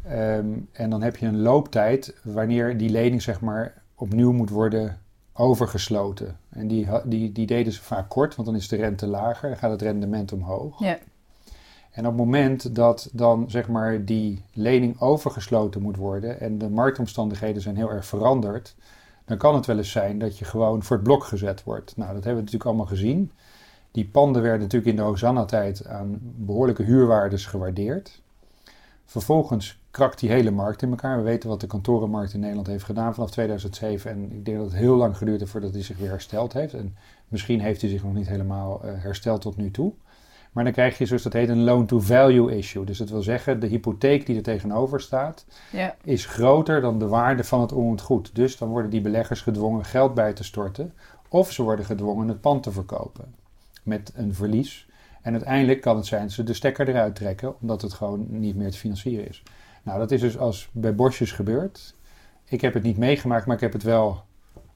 Ehm, 0.03 0.47
en 0.73 0.91
dan 0.91 1.03
heb 1.03 1.17
je 1.17 1.27
een 1.27 1.41
looptijd 1.41 2.15
wanneer 2.23 2.77
die 2.77 2.91
lening 2.91 3.23
zeg 3.23 3.41
maar 3.41 3.83
opnieuw 3.95 4.33
moet 4.33 4.51
worden 4.51 4.99
overgesloten. 5.33 6.37
En 6.49 6.69
die, 6.69 6.89
die, 7.05 7.33
die 7.33 7.47
deden 7.47 7.73
ze 7.73 7.83
vaak 7.83 8.09
kort, 8.09 8.35
want 8.35 8.49
dan 8.49 8.57
is 8.57 8.69
de 8.69 8.77
rente 8.77 9.07
lager, 9.07 9.49
dan 9.49 9.59
gaat 9.59 9.71
het 9.71 9.83
rendement 9.83 10.33
omhoog. 10.33 10.81
Ja. 10.81 10.99
En 11.91 12.07
op 12.07 12.13
het 12.13 12.17
moment 12.17 12.75
dat 12.75 13.09
dan 13.13 13.51
zeg 13.51 13.69
maar 13.69 14.05
die 14.05 14.43
lening 14.53 15.01
overgesloten 15.01 15.83
moet 15.83 15.97
worden 15.97 16.41
en 16.41 16.59
de 16.59 16.69
marktomstandigheden 16.69 17.63
zijn 17.63 17.77
heel 17.77 17.91
erg 17.91 18.07
veranderd, 18.07 18.75
dan 19.25 19.37
kan 19.37 19.55
het 19.55 19.67
wel 19.67 19.77
eens 19.77 19.91
zijn 19.91 20.19
dat 20.19 20.39
je 20.39 20.45
gewoon 20.45 20.83
voor 20.83 20.97
het 20.97 21.05
blok 21.05 21.25
gezet 21.25 21.65
wordt. 21.65 21.97
Nou, 21.97 22.15
dat 22.15 22.25
hebben 22.25 22.35
we 22.35 22.41
natuurlijk 22.41 22.65
allemaal 22.65 22.87
gezien. 22.87 23.33
Die 23.91 24.09
panden 24.09 24.43
werden 24.43 24.61
natuurlijk 24.61 24.91
in 24.91 24.97
de 24.97 25.03
Hosanna-tijd 25.03 25.87
aan 25.87 26.19
behoorlijke 26.21 26.83
huurwaardes 26.83 27.47
gewaardeerd. 27.47 28.23
Vervolgens 29.05 29.79
krakt 29.91 30.19
die 30.19 30.31
hele 30.31 30.51
markt 30.51 30.83
in 30.83 30.91
elkaar. 30.91 31.17
We 31.17 31.23
weten 31.23 31.49
wat 31.49 31.61
de 31.61 31.67
kantorenmarkt 31.67 32.33
in 32.33 32.41
Nederland 32.41 32.67
heeft 32.67 32.85
gedaan 32.85 33.15
vanaf 33.15 33.31
2007. 33.31 34.11
En 34.11 34.33
ik 34.33 34.45
denk 34.45 34.57
dat 34.57 34.67
het 34.67 34.77
heel 34.77 34.97
lang 34.97 35.17
geduurd 35.17 35.39
heeft 35.41 35.53
voordat 35.53 35.73
hij 35.73 35.83
zich 35.83 35.99
weer 35.99 36.09
hersteld 36.09 36.53
heeft. 36.53 36.75
En 36.75 36.97
misschien 37.29 37.61
heeft 37.61 37.81
hij 37.81 37.91
zich 37.91 38.03
nog 38.03 38.15
niet 38.15 38.29
helemaal 38.29 38.85
eh, 38.85 38.93
hersteld 38.97 39.41
tot 39.41 39.57
nu 39.57 39.71
toe. 39.71 39.93
Maar 40.55 40.65
dan 40.65 40.73
krijg 40.73 40.99
je, 40.99 41.07
zoals 41.07 41.23
dat 41.23 41.33
heet, 41.33 41.49
een 41.49 41.65
loan-to-value 41.65 42.57
issue. 42.57 42.85
Dus 42.85 42.99
dat 42.99 43.09
wil 43.11 43.23
zeggen, 43.23 43.61
de 43.61 43.67
hypotheek 43.67 44.27
die 44.27 44.37
er 44.37 44.43
tegenover 44.43 45.01
staat, 45.01 45.47
Ja. 45.73 45.95
is 46.05 46.27
groter 46.27 46.81
dan 46.81 46.99
de 46.99 47.07
waarde 47.09 47.45
van 47.45 47.61
het 47.61 47.73
onroerend 47.73 48.01
goed. 48.01 48.35
Dus 48.35 48.57
dan 48.59 48.69
worden 48.69 48.91
die 48.91 49.01
beleggers 49.01 49.41
gedwongen 49.41 49.85
geld 49.85 50.15
bij 50.15 50.33
te 50.33 50.45
storten. 50.45 50.93
Of 51.29 51.53
ze 51.53 51.63
worden 51.63 51.85
gedwongen 51.85 52.29
het 52.29 52.41
pand 52.41 52.63
te 52.63 52.71
verkopen. 52.73 53.35
Met 53.83 54.13
een 54.15 54.35
verlies. 54.35 54.89
En 55.23 55.33
uiteindelijk 55.33 55.81
kan 55.81 55.97
het 55.97 56.07
zijn 56.07 56.23
dat 56.23 56.31
ze 56.31 56.43
de 56.43 56.55
stekker 56.55 56.89
eruit 56.89 57.15
trekken. 57.15 57.61
Omdat 57.61 57.83
het 57.83 57.93
gewoon 57.93 58.27
niet 58.29 58.57
meer 58.57 58.71
te 58.71 58.79
financieren 58.79 59.29
is. 59.29 59.43
Nou, 59.83 59.99
dat 59.99 60.11
is 60.11 60.21
dus 60.21 60.39
als 60.39 60.69
bij 60.73 60.95
Bosjes 60.95 61.33
gebeurd. 61.33 61.95
Ik 62.45 62.61
heb 62.61 62.75
het 62.75 62.83
niet 62.83 62.97
meegemaakt, 62.99 63.47
maar 63.47 63.55
ik 63.55 63.61
heb 63.63 63.73
het 63.73 63.83
wel 63.83 64.23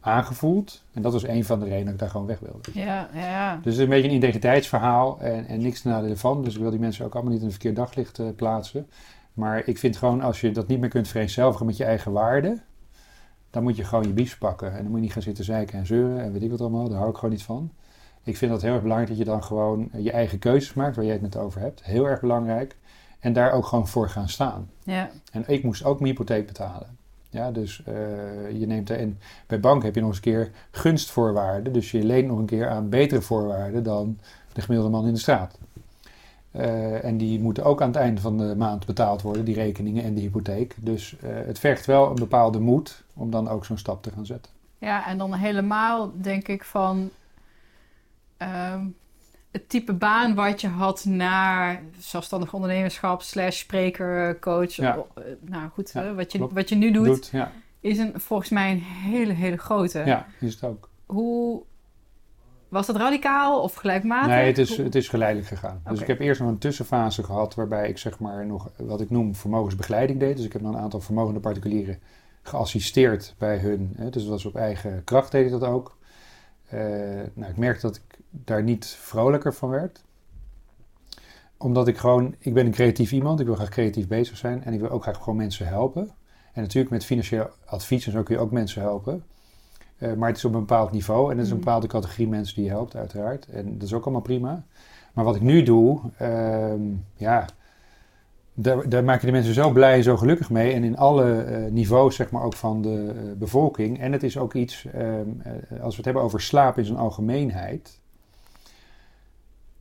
aangevoeld. 0.08 0.82
En 0.92 1.02
dat 1.02 1.12
was 1.12 1.26
een 1.26 1.44
van 1.44 1.58
de 1.58 1.64
redenen 1.64 1.84
dat 1.84 1.94
ik 1.94 2.00
daar 2.00 2.10
gewoon 2.10 2.26
weg 2.26 2.38
wilde. 2.38 2.70
Ja, 2.72 3.08
ja, 3.14 3.20
ja. 3.20 3.54
Dus 3.54 3.64
het 3.64 3.74
is 3.74 3.78
een 3.78 3.88
beetje 3.88 4.08
een 4.08 4.14
integriteitsverhaal 4.14 5.20
en, 5.20 5.46
en 5.46 5.60
niks 5.60 5.80
ten 5.80 5.90
nadele 5.90 6.16
van. 6.16 6.44
Dus 6.44 6.54
ik 6.54 6.60
wil 6.60 6.70
die 6.70 6.80
mensen 6.80 7.04
ook 7.04 7.14
allemaal 7.14 7.32
niet 7.32 7.40
in 7.40 7.46
een 7.46 7.52
verkeerd 7.52 7.76
daglicht 7.76 8.18
eh, 8.18 8.26
plaatsen. 8.36 8.86
Maar 9.32 9.62
ik 9.66 9.78
vind 9.78 9.96
gewoon, 9.96 10.20
als 10.20 10.40
je 10.40 10.50
dat 10.50 10.66
niet 10.66 10.80
meer 10.80 10.88
kunt 10.88 11.08
vereenzelvigen 11.08 11.66
met 11.66 11.76
je 11.76 11.84
eigen 11.84 12.12
waarde, 12.12 12.60
dan 13.50 13.62
moet 13.62 13.76
je 13.76 13.84
gewoon 13.84 14.04
je 14.04 14.12
biefs 14.12 14.38
pakken. 14.38 14.70
En 14.70 14.76
dan 14.76 14.86
moet 14.86 14.94
je 14.94 15.00
niet 15.00 15.12
gaan 15.12 15.22
zitten 15.22 15.44
zeiken 15.44 15.78
en 15.78 15.86
zeuren 15.86 16.22
en 16.22 16.32
weet 16.32 16.42
ik 16.42 16.50
wat 16.50 16.60
allemaal. 16.60 16.88
Daar 16.88 16.98
hou 16.98 17.10
ik 17.10 17.16
gewoon 17.16 17.30
niet 17.30 17.42
van. 17.42 17.70
Ik 18.22 18.36
vind 18.36 18.50
dat 18.50 18.62
heel 18.62 18.72
erg 18.72 18.82
belangrijk 18.82 19.10
dat 19.10 19.18
je 19.18 19.30
dan 19.30 19.44
gewoon 19.44 19.88
je 19.92 20.10
eigen 20.10 20.38
keuzes 20.38 20.74
maakt, 20.74 20.96
waar 20.96 21.04
jij 21.04 21.12
het 21.12 21.22
net 21.22 21.36
over 21.36 21.60
hebt. 21.60 21.84
Heel 21.84 22.08
erg 22.08 22.20
belangrijk. 22.20 22.76
En 23.20 23.32
daar 23.32 23.52
ook 23.52 23.66
gewoon 23.66 23.88
voor 23.88 24.08
gaan 24.08 24.28
staan. 24.28 24.70
Ja. 24.82 25.10
En 25.32 25.44
ik 25.46 25.62
moest 25.62 25.84
ook 25.84 26.00
mijn 26.00 26.10
hypotheek 26.10 26.46
betalen. 26.46 26.97
Ja, 27.38 27.50
dus 27.50 27.82
uh, 27.88 27.94
je 28.60 28.66
neemt 28.66 28.90
er, 28.90 28.98
en 28.98 29.18
bij 29.46 29.60
bank 29.60 29.82
heb 29.82 29.94
je 29.94 30.00
nog 30.00 30.08
eens 30.08 30.18
een 30.18 30.22
keer 30.22 30.50
gunstvoorwaarden. 30.70 31.72
Dus 31.72 31.90
je 31.90 32.04
leent 32.04 32.28
nog 32.28 32.38
een 32.38 32.46
keer 32.46 32.68
aan 32.68 32.88
betere 32.88 33.20
voorwaarden 33.20 33.82
dan 33.82 34.18
de 34.52 34.60
gemiddelde 34.60 34.92
man 34.92 35.06
in 35.06 35.12
de 35.12 35.18
straat. 35.18 35.58
Uh, 36.52 37.04
en 37.04 37.16
die 37.16 37.40
moeten 37.40 37.64
ook 37.64 37.82
aan 37.82 37.88
het 37.88 37.96
einde 37.96 38.20
van 38.20 38.38
de 38.38 38.54
maand 38.56 38.86
betaald 38.86 39.22
worden, 39.22 39.44
die 39.44 39.54
rekeningen 39.54 40.04
en 40.04 40.14
de 40.14 40.20
hypotheek. 40.20 40.76
Dus 40.80 41.12
uh, 41.12 41.30
het 41.46 41.58
vergt 41.58 41.86
wel 41.86 42.08
een 42.08 42.14
bepaalde 42.14 42.60
moed 42.60 43.04
om 43.14 43.30
dan 43.30 43.48
ook 43.48 43.64
zo'n 43.64 43.78
stap 43.78 44.02
te 44.02 44.10
gaan 44.10 44.26
zetten. 44.26 44.52
Ja, 44.78 45.06
en 45.06 45.18
dan 45.18 45.34
helemaal 45.34 46.12
denk 46.20 46.48
ik 46.48 46.64
van 46.64 47.10
um, 48.72 48.96
het 49.58 49.68
type 49.68 49.92
baan 49.92 50.34
wat 50.34 50.60
je 50.60 50.68
had 50.68 51.04
naar 51.04 51.82
zelfstandig 51.98 52.52
ondernemerschap, 52.54 53.22
slash 53.22 53.58
spreker, 53.58 54.38
coach. 54.38 54.72
Ja. 54.72 55.04
nou 55.40 55.68
goed, 55.70 55.90
Ja, 55.94 56.14
wat, 56.14 56.32
je, 56.32 56.38
klopt. 56.38 56.52
wat 56.52 56.68
je 56.68 56.74
nu 56.74 56.90
doet, 56.90 57.06
Doet, 57.06 57.28
ja. 57.32 57.52
is 57.80 57.98
een, 57.98 58.12
volgens 58.14 58.48
mij 58.48 58.70
een 58.70 58.82
hele, 58.82 59.32
hele 59.32 59.56
grote. 59.56 60.02
ja, 60.04 60.26
is 60.40 60.54
het 60.54 60.64
ook. 60.64 60.88
Hoe 61.06 61.62
was 62.68 62.86
dat 62.86 62.96
radicaal 62.96 63.62
of 63.62 63.74
gelijkmatig? 63.74 64.28
Nee, 64.28 64.46
het 64.46 64.58
is, 64.58 64.76
het 64.76 64.94
is 64.94 65.08
geleidelijk 65.08 65.48
gegaan. 65.48 65.80
Dus 65.88 66.00
ik 66.00 66.06
heb 66.06 66.20
eerst 66.20 66.40
nog 66.40 66.48
een 66.50 66.58
tussenfase 66.58 67.22
gehad 67.22 67.54
waarbij 67.54 67.88
ik 67.88 67.98
zeg 67.98 68.18
maar 68.18 68.46
nog 68.46 68.70
wat 68.76 69.00
ik 69.00 69.10
noem 69.10 69.34
vermogensbegeleiding 69.34 70.20
deed. 70.20 70.36
Dus 70.36 70.46
ik 70.46 70.52
heb 70.52 70.62
nog 70.62 70.74
een 70.74 70.80
aantal 70.80 71.00
vermogende 71.00 71.40
particulieren 71.40 71.98
geassisteerd 72.42 73.34
bij 73.38 73.58
hun. 73.58 73.92
Hè, 73.96 74.10
dus 74.10 74.22
dat 74.22 74.30
was 74.30 74.44
op 74.44 74.56
eigen 74.56 75.04
kracht 75.04 75.32
deed 75.32 75.44
ik 75.44 75.50
dat 75.50 75.64
ook. 75.64 75.96
Eh, 76.68 76.80
nou, 77.34 77.50
ik 77.50 77.56
merkte 77.56 77.86
dat 77.86 77.96
ik 77.96 78.07
daar 78.30 78.62
niet 78.62 78.86
vrolijker 78.86 79.54
van 79.54 79.68
werd. 79.68 80.04
Omdat 81.56 81.88
ik 81.88 81.98
gewoon, 81.98 82.34
ik 82.38 82.54
ben 82.54 82.66
een 82.66 82.72
creatief 82.72 83.12
iemand, 83.12 83.40
ik 83.40 83.46
wil 83.46 83.54
graag 83.54 83.68
creatief 83.68 84.08
bezig 84.08 84.36
zijn 84.36 84.64
en 84.64 84.72
ik 84.72 84.80
wil 84.80 84.90
ook 84.90 85.02
graag 85.02 85.16
gewoon 85.16 85.36
mensen 85.36 85.66
helpen. 85.66 86.10
En 86.52 86.62
natuurlijk 86.62 86.92
met 86.92 87.04
financieel 87.04 87.50
advies 87.64 88.06
en 88.06 88.12
zo 88.12 88.22
kun 88.22 88.34
je 88.34 88.40
ook 88.40 88.50
mensen 88.50 88.82
helpen. 88.82 89.24
Eh, 89.98 90.12
maar 90.12 90.28
het 90.28 90.36
is 90.36 90.44
op 90.44 90.52
een 90.54 90.60
bepaald 90.60 90.90
niveau 90.92 91.30
en 91.30 91.36
het 91.36 91.46
is 91.46 91.52
een 91.52 91.56
Mhm. 91.56 91.64
bepaalde 91.64 91.86
categorie 91.86 92.28
mensen 92.28 92.54
die 92.54 92.64
je 92.64 92.70
helpt, 92.70 92.96
uiteraard. 92.96 93.46
En 93.46 93.72
dat 93.78 93.82
is 93.82 93.92
ook 93.94 94.02
allemaal 94.04 94.22
prima. 94.22 94.64
Maar 95.12 95.24
wat 95.24 95.36
ik 95.36 95.42
nu 95.42 95.62
doe, 95.62 96.00
ehm, 96.18 96.80
ja, 97.14 97.46
daar, 98.54 98.88
daar 98.88 99.04
maak 99.04 99.20
je 99.20 99.26
de 99.26 99.32
mensen 99.32 99.54
zo 99.54 99.70
blij 99.70 99.94
en 99.94 100.02
zo 100.02 100.16
gelukkig 100.16 100.50
mee. 100.50 100.72
En 100.72 100.84
in 100.84 100.96
alle 100.96 101.42
eh, 101.42 101.70
niveaus, 101.70 102.16
zeg 102.16 102.30
maar, 102.30 102.42
ook 102.42 102.54
van 102.54 102.82
de 102.82 103.12
eh, 103.16 103.32
bevolking. 103.38 104.00
En 104.00 104.12
het 104.12 104.22
is 104.22 104.38
ook 104.38 104.54
iets, 104.54 104.86
ehm, 104.94 105.26
eh, 105.42 105.52
als 105.80 105.90
we 105.90 105.96
het 105.96 106.04
hebben 106.04 106.22
over 106.22 106.40
slaap 106.40 106.78
in 106.78 106.84
zijn 106.84 106.98
algemeenheid. 106.98 107.97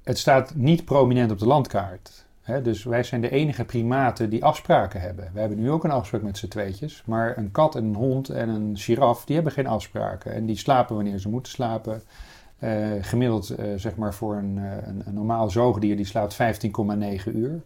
Het 0.08 0.18
staat 0.18 0.56
niet 0.56 0.86
prominent 0.86 1.32
op 1.32 1.40
de 1.40 1.48
landkaart. 1.48 2.26
Dus 2.64 2.84
wij 2.84 3.04
zijn 3.04 3.22
de 3.22 3.30
enige 3.30 3.66
primaten 3.66 4.30
die 4.30 4.44
afspraken 4.44 5.02
hebben. 5.02 5.30
We 5.34 5.40
hebben 5.40 5.58
nu 5.58 5.72
ook 5.72 5.84
een 5.84 5.92
afspraak 5.92 6.22
met 6.22 6.38
z'n 6.38 6.48
tweetjes. 6.48 7.04
Maar 7.06 7.38
een 7.38 7.52
kat 7.52 7.76
en 7.76 7.84
een 7.84 7.96
hond 7.96 8.30
en 8.30 8.50
een 8.50 8.78
giraf, 8.78 9.26
die 9.26 9.36
hebben 9.36 9.54
geen 9.54 9.68
afspraken. 9.68 10.34
En 10.34 10.46
die 10.46 10.58
slapen 10.58 10.96
wanneer 10.96 11.20
ze 11.20 11.30
moeten 11.30 11.52
slapen. 11.52 12.02
Eh, 12.60 12.92
gemiddeld, 13.02 13.50
eh, 13.50 13.66
zeg 13.76 13.96
maar, 13.96 14.14
voor 14.14 14.36
een, 14.36 14.58
eh, 14.58 14.88
een, 14.88 15.02
een 15.06 15.14
normaal 15.14 15.50
zoogdier, 15.50 15.96
die 15.96 16.06
slaapt 16.06 16.34
15,9 16.34 17.38
uur. 17.38 17.62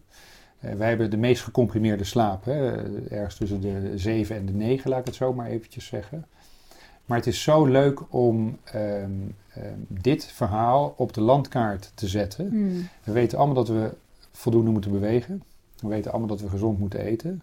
Eh, 0.58 0.74
wij 0.74 0.88
hebben 0.88 1.10
de 1.10 1.16
meest 1.16 1.42
gecomprimeerde 1.42 2.04
slaap, 2.04 2.44
hè, 2.44 2.72
ergens 3.08 3.36
tussen 3.36 3.60
de 3.60 3.92
7 3.94 4.36
en 4.36 4.46
de 4.46 4.52
9, 4.52 4.90
laat 4.90 5.00
ik 5.00 5.06
het 5.06 5.14
zo 5.14 5.32
maar 5.32 5.46
eventjes 5.46 5.86
zeggen. 5.86 6.26
Maar 7.04 7.16
het 7.18 7.26
is 7.26 7.42
zo 7.42 7.64
leuk 7.64 8.12
om 8.12 8.58
ehm, 8.64 9.10
ehm, 9.54 9.78
dit 9.88 10.24
verhaal 10.24 10.94
op 10.96 11.12
de 11.12 11.20
landkaart 11.20 11.92
te 11.94 12.08
zetten. 12.08 12.48
Hmm. 12.48 12.88
We 13.04 13.12
weten 13.12 13.38
allemaal 13.38 13.56
dat 13.56 13.68
we 13.68 13.94
voldoende 14.30 14.70
moeten 14.70 14.90
bewegen. 14.90 15.42
We 15.80 15.88
weten 15.88 16.10
allemaal 16.10 16.28
dat 16.28 16.40
we 16.40 16.48
gezond 16.48 16.78
moeten 16.78 17.00
eten. 17.00 17.42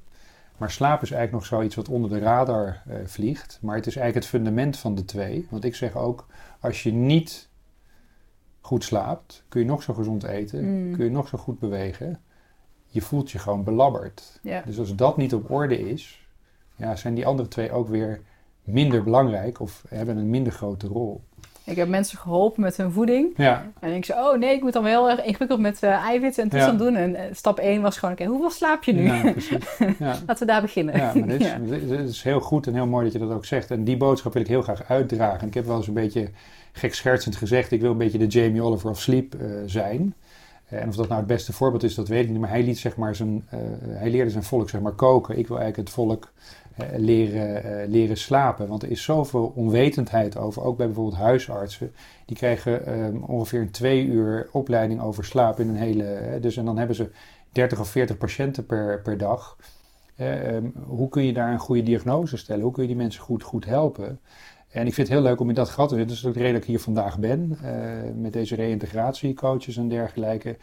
Maar 0.58 0.72
slaap 0.72 1.02
is 1.02 1.12
eigenlijk 1.12 1.42
nog 1.42 1.46
zoiets 1.60 1.76
wat 1.76 1.90
onder 1.90 2.10
de 2.10 2.20
radar 2.20 2.82
eh, 2.88 2.96
vliegt. 3.06 3.60
Maar 3.62 3.76
het 3.76 3.88
is 3.88 3.96
eigenlijk 3.96 4.26
het 4.26 4.36
fundament 4.36 4.78
van 4.78 4.96
de 4.96 5.06
twee. 5.06 5.48
Want 5.50 5.64
ik 5.64 5.76
zeg 5.76 5.96
ook, 5.96 6.28
als 6.60 6.84
je 6.84 6.92
niet 6.94 7.50
goed 8.62 8.84
slaapt, 8.84 9.44
kun 9.50 9.62
je 9.62 9.68
nog 9.68 9.84
zo 9.84 9.94
gezond 9.94 10.24
eten, 10.24 10.88
Mm. 10.88 10.96
kun 10.96 11.06
je 11.06 11.12
nog 11.12 11.28
zo 11.28 11.38
goed 11.38 11.60
bewegen. 11.60 12.20
Je 12.88 13.02
voelt 13.02 13.32
je 13.32 13.40
gewoon 13.40 13.64
belabberd. 13.64 14.40
Dus 14.66 14.80
als 14.80 14.96
dat 14.96 15.18
niet 15.18 15.34
op 15.34 15.52
orde 15.52 15.90
is, 15.90 16.28
ja, 16.76 16.96
zijn 16.96 17.14
die 17.14 17.26
andere 17.26 17.48
twee 17.48 17.72
ook 17.72 17.88
weer 17.88 18.22
minder 18.72 19.04
belangrijk 19.04 19.60
of 19.60 19.84
hebben 19.90 20.18
een 20.18 20.30
minder 20.30 20.54
grote 20.54 20.88
rol. 20.88 21.22
Ik 21.64 21.76
heb 21.76 21.88
mensen 21.88 22.18
geholpen 22.18 22.62
met 22.62 22.78
hun 22.78 22.92
voeding. 22.92 23.34
Ja, 23.38 23.56
En 23.62 23.72
dan 23.80 23.90
denk 23.90 24.06
ik 24.06 24.14
zo, 24.16 24.30
oh 24.32 24.38
nee, 24.38 24.56
ik 24.56 24.62
moet 24.62 24.74
dan 24.74 24.84
wel 24.84 25.08
heel 25.08 25.18
erg 25.18 25.26
ingewikkeld 25.26 25.60
met 25.60 25.84
eh, 25.84 25.90
eiwitten 25.92 26.44
en 26.44 26.50
toestand 26.50 26.80
Ja. 26.80 26.86
doen. 26.86 26.96
En 26.96 27.16
eh, 27.16 27.24
stap 27.34 27.60
1 27.60 27.82
was 27.82 27.98
gewoon, 27.98 28.14
oké, 28.14 28.26
hoeveel 28.26 28.50
slaap 28.50 28.84
je 28.84 28.94
nu? 28.94 29.04
ja 29.04 29.32
precies. 29.32 29.78
Ja. 30.00 30.16
Laten 30.26 30.38
we 30.40 30.46
daar 30.46 30.62
beginnen. 30.62 30.96
Ja, 30.98 31.12
maar 31.14 31.28
dit 31.38 31.42
is, 31.42 31.52
dit 31.88 32.10
is 32.10 32.24
heel 32.24 32.40
goed 32.40 32.68
en 32.68 32.74
heel 32.74 32.88
mooi 32.88 33.04
dat 33.04 33.14
je 33.14 33.20
dat 33.20 33.32
ook 33.32 33.46
zegt. 33.46 33.72
En 33.72 33.84
die 33.84 33.98
boodschap 33.98 34.34
wil 34.34 34.42
ik 34.42 34.48
heel 34.48 34.62
graag 34.62 34.84
uitdragen. 34.90 35.40
En 35.42 35.48
ik 35.48 35.54
heb 35.54 35.66
wel 35.66 35.78
eens 35.78 35.88
een 35.88 35.94
beetje 35.94 36.30
gek 36.72 36.94
schertsend 36.96 37.36
gezegd, 37.36 37.72
ik 37.72 37.82
wil 37.82 37.92
een 37.92 37.98
beetje 37.98 38.18
de 38.18 38.28
Jamie 38.28 38.62
Oliver 38.62 38.90
of 38.90 39.00
Sleep 39.02 39.36
eh, 39.36 39.48
zijn. 39.66 40.14
En 40.66 40.88
of 40.88 40.96
dat 40.96 41.08
nou 41.08 41.20
het 41.20 41.28
beste 41.28 41.54
voorbeeld 41.54 41.84
is, 41.84 41.96
dat 41.96 42.08
weet 42.08 42.24
ik 42.24 42.30
niet. 42.30 42.40
Maar 42.40 42.50
hij, 42.50 42.64
liet, 42.64 42.78
zeg 42.78 42.96
maar, 42.96 43.16
zijn, 43.16 43.46
hij 43.88 44.10
leerde 44.10 44.30
zijn 44.32 44.44
volk 44.44 44.70
zeg 44.70 44.82
maar, 44.82 44.92
koken. 44.92 45.38
Ik 45.38 45.48
wil 45.48 45.58
eigenlijk 45.60 45.88
het 45.90 45.98
volk 45.98 46.32
leren, 46.98 47.64
eh, 47.64 47.88
leren 47.88 48.18
slapen. 48.18 48.68
Want 48.68 48.84
er 48.84 48.92
is 48.92 49.04
zoveel 49.04 49.52
onwetendheid 49.56 50.38
over, 50.38 50.64
ook 50.64 50.78
bij 50.78 50.86
bijvoorbeeld 50.86 51.22
huisartsen. 51.22 51.92
Die 52.26 52.38
krijgen 52.38 52.86
ehm, 52.86 53.18
ongeveer 53.18 53.62
een 53.62 53.72
twee 53.72 54.06
uur 54.06 54.50
opleiding 54.52 55.02
over 55.02 55.26
slaap 55.26 55.60
in 55.60 55.70
een 55.70 55.76
hele... 55.76 56.04
eh, 56.04 56.42
dus 56.42 56.58
en 56.58 56.66
dan 56.66 56.78
hebben 56.78 56.96
ze 56.96 57.10
30 57.52 57.80
of 57.80 57.90
40 57.90 58.18
patiënten 58.18 58.66
per, 58.66 59.02
per 59.02 59.18
dag. 59.18 59.58
Eh, 60.16 60.56
ehm, 60.56 60.66
hoe 60.88 61.10
kun 61.10 61.24
je 61.26 61.34
daar 61.34 61.52
een 61.52 61.60
goede 61.60 61.84
diagnose 61.84 62.38
stellen? 62.38 62.64
Hoe 62.64 62.72
kun 62.72 62.82
je 62.82 62.88
die 62.90 62.98
mensen 62.98 63.22
goed, 63.22 63.44
goed 63.44 63.66
helpen? 63.66 64.20
En 64.70 64.88
ik 64.88 64.94
vind 64.94 65.08
het 65.08 65.18
heel 65.18 65.26
leuk 65.26 65.40
om 65.40 65.50
in 65.50 65.56
dat 65.56 65.70
gat 65.70 65.90
te 65.90 65.96
zitten. 65.96 66.08
Dat 66.16 66.18
is 66.24 66.26
ook 66.30 66.34
de 66.34 66.40
reden 66.40 66.54
dat 66.54 66.64
ik 66.64 66.70
hier 66.70 66.80
vandaag 66.80 67.20
ben. 67.20 67.58
eh, 67.64 67.72
met 68.16 68.34
deze 68.34 68.56
reïntegratiecoaches 68.56 69.78
en 69.78 69.88
dergelijke. 69.88 70.58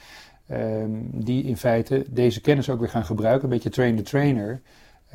ehm, 0.49 0.91
die 1.13 1.45
in 1.45 1.57
feite 1.57 2.05
deze 2.11 2.41
kennis 2.41 2.71
ook 2.71 2.79
weer 2.79 2.89
gaan 2.89 3.05
gebruiken. 3.05 3.45
Een 3.45 3.51
beetje 3.55 3.71
train 3.71 3.97
the 3.97 4.03
trainer. 4.03 4.61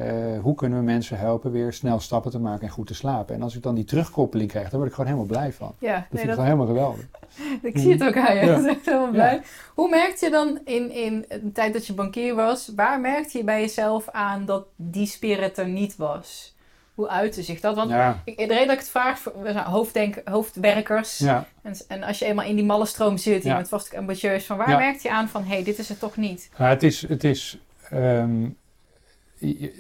Eh, 0.06 0.40
hoe 0.42 0.56
kunnen 0.56 0.80
we 0.80 0.86
mensen 0.86 1.18
helpen 1.18 1.52
weer 1.52 1.74
snel 1.74 2.00
stappen 2.00 2.32
te 2.32 2.40
maken 2.40 2.62
en 2.68 2.74
goed 2.74 2.88
te 2.88 2.94
slapen? 2.94 3.36
En 3.36 3.42
als 3.42 3.56
ik 3.56 3.64
dan 3.64 3.76
die 3.76 3.84
terugkoppeling 3.84 4.50
krijg, 4.50 4.70
dan 4.70 4.78
word 4.80 4.88
ik 4.92 4.96
gewoon 4.96 5.10
helemaal 5.12 5.30
blij 5.38 5.54
van. 5.54 5.68
Dat 5.68 5.90
Ja, 5.90 5.96
nee, 5.96 6.04
vind 6.10 6.22
ik 6.22 6.28
dat, 6.28 6.36
gewoon 6.36 6.46
helemaal 6.46 6.68
geweldig. 6.68 7.06
ik 7.72 7.78
zie 7.78 7.92
het 7.92 8.04
ook 8.04 8.18
aan 8.18 8.36
je. 8.36 8.42
Ja. 8.46 8.56
Dat 8.56 8.60
is 8.60 8.66
echt 8.72 8.86
helemaal 8.86 9.12
blij. 9.12 9.42
Hoe 9.74 9.90
merkte 9.90 10.26
je 10.26 10.32
dan 10.32 10.60
in, 10.66 10.92
in 10.92 11.26
de 11.30 11.52
tijd 11.52 11.74
dat 11.74 11.88
je 11.88 11.94
bankier 11.94 12.36
was, 12.36 12.72
waar 12.76 13.00
merkte 13.00 13.38
je 13.38 13.44
bij 13.44 13.60
jezelf 13.62 14.10
aan 14.10 14.46
dat 14.46 14.66
die 14.76 15.06
spirit 15.08 15.58
er 15.58 15.68
niet 15.68 15.96
was? 15.96 16.56
Hoe 16.96 17.10
uitte 17.10 17.44
zich 17.44 17.60
dat? 17.60 17.76
Want 17.76 17.90
Ja, 17.90 18.22
ik, 18.26 18.38
de 18.38 18.44
reden 18.46 18.64
dat 18.66 18.74
ik 18.74 18.80
het 18.80 18.90
vraag, 18.90 19.24
we 19.24 19.52
zijn 19.52 19.58
hoofddenk, 19.66 20.22
hoofdwerkers. 20.26 21.18
ja. 21.18 21.46
En, 21.62 21.76
en 21.88 22.04
als 22.04 22.20
je 22.20 22.26
eenmaal 22.26 22.46
in 22.46 22.56
die 22.56 22.66
malle 22.66 22.86
stroom 22.86 23.18
zit, 23.18 23.44
je 23.44 23.50
Ja. 23.50 23.56
bent 23.56 23.70
vast 23.70 23.96
ambitieus, 23.96 24.46
van 24.46 24.58
waar 24.58 24.70
Ja. 24.70 24.78
merkte 24.78 25.08
je 25.08 25.14
aan 25.14 25.28
van, 25.30 25.44
hé, 25.44 25.54
hey, 25.54 25.64
dit 25.64 25.78
is 25.80 25.90
het 25.90 26.00
toch 26.00 26.18
niet? 26.18 26.50
Maar 26.58 26.70
het 26.70 26.84
is, 26.84 27.08
het 27.08 27.24
is 27.24 27.60
ehm, 27.90 28.50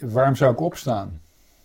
waarom 0.01 0.35
zou 0.35 0.51
ik 0.51 0.59
opstaan? 0.59 1.21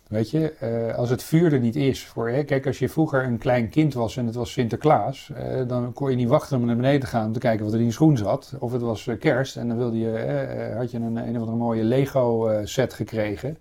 Weet 0.09 0.31
je, 0.31 0.53
eh, 0.53 0.95
als 0.95 1.11
het 1.11 1.23
vuur 1.23 1.53
er 1.53 1.61
niet 1.61 1.77
is 1.77 2.05
voor 2.05 2.31
Kijk, 2.31 2.67
als 2.67 2.79
je 2.79 2.89
vroeger 2.89 3.25
een 3.25 3.39
klein 3.39 3.69
kind 3.69 3.95
was 3.95 4.17
en 4.17 4.27
het 4.27 4.35
was 4.35 4.53
Sinterklaas, 4.53 5.31
eh, 5.35 5.69
dan 5.69 5.93
kon 5.93 6.11
je 6.11 6.17
niet 6.17 6.29
wachten 6.29 6.57
om 6.57 6.67
naar 6.67 6.77
beneden 6.77 7.01
te 7.01 7.07
gaan 7.07 7.27
om 7.27 7.33
te 7.33 7.39
kijken 7.39 7.65
wat 7.65 7.75
er 7.75 7.81
in 7.81 7.85
je 7.85 7.93
schoen 7.93 8.17
zat. 8.17 8.55
Of 8.59 8.73
het 8.73 8.83
was 8.83 9.07
eh, 9.07 9.19
kerst 9.19 9.57
en 9.57 9.69
dan 9.69 9.77
wilde 9.77 9.99
je, 9.99 10.75
had 10.77 10.91
je 10.91 10.99
een, 10.99 11.17
een 11.17 11.35
of 11.35 11.41
andere 11.41 11.57
mooie 11.57 11.85
Lego 11.85 12.47
eh, 12.47 12.61
set 12.65 12.95
gekregen. 12.95 13.59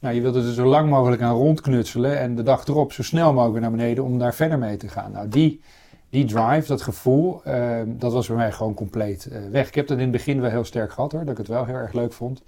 Nou, 0.00 0.14
je 0.14 0.20
wilde 0.20 0.42
er 0.42 0.52
zo 0.52 0.66
lang 0.66 0.90
mogelijk 0.90 1.22
aan 1.22 1.34
rondknutselen 1.34 2.18
en 2.18 2.34
de 2.34 2.42
dag 2.42 2.66
erop 2.66 2.92
zo 2.92 3.02
snel 3.02 3.32
mogelijk 3.32 3.60
naar 3.60 3.70
beneden 3.70 4.04
om 4.04 4.18
daar 4.18 4.34
verder 4.34 4.58
mee 4.58 4.76
te 4.76 4.88
gaan. 4.88 5.12
Nou, 5.12 5.28
die, 5.28 5.60
die 6.10 6.24
drive, 6.24 6.66
dat 6.66 6.82
gevoel, 6.82 7.40
dat 7.86 8.12
was 8.12 8.26
bij 8.26 8.36
mij 8.36 8.52
gewoon 8.52 8.74
compleet 8.74 9.28
weg. 9.50 9.68
Ik 9.68 9.74
heb 9.74 9.86
dat 9.86 9.96
in 9.96 10.02
het 10.02 10.12
begin 10.12 10.40
wel 10.40 10.50
heel 10.50 10.64
sterk 10.64 10.92
gehad 10.92 11.12
hoor, 11.12 11.20
dat 11.20 11.30
ik 11.30 11.38
het 11.38 11.48
wel 11.48 11.64
heel 11.64 11.74
erg 11.74 11.92
leuk 11.92 12.12
vond. 12.12 12.42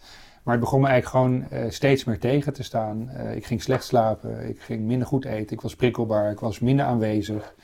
Maar 0.48 0.56
het 0.56 0.66
begon 0.66 0.80
me 0.82 0.88
eigenlijk 0.88 1.24
gewoon 1.24 1.50
eh, 1.50 1.70
steeds 1.70 2.04
meer 2.04 2.18
tegen 2.18 2.52
te 2.52 2.62
staan. 2.62 3.08
Eh, 3.08 3.36
ik 3.36 3.46
ging 3.46 3.62
slecht 3.62 3.84
slapen, 3.84 4.48
ik 4.48 4.60
ging 4.60 4.82
minder 4.82 5.06
goed 5.06 5.24
eten, 5.24 5.56
ik 5.56 5.60
was 5.60 5.76
prikkelbaar, 5.76 6.30
ik 6.30 6.40
was 6.40 6.58
minder 6.58 6.84
aanwezig. 6.86 7.54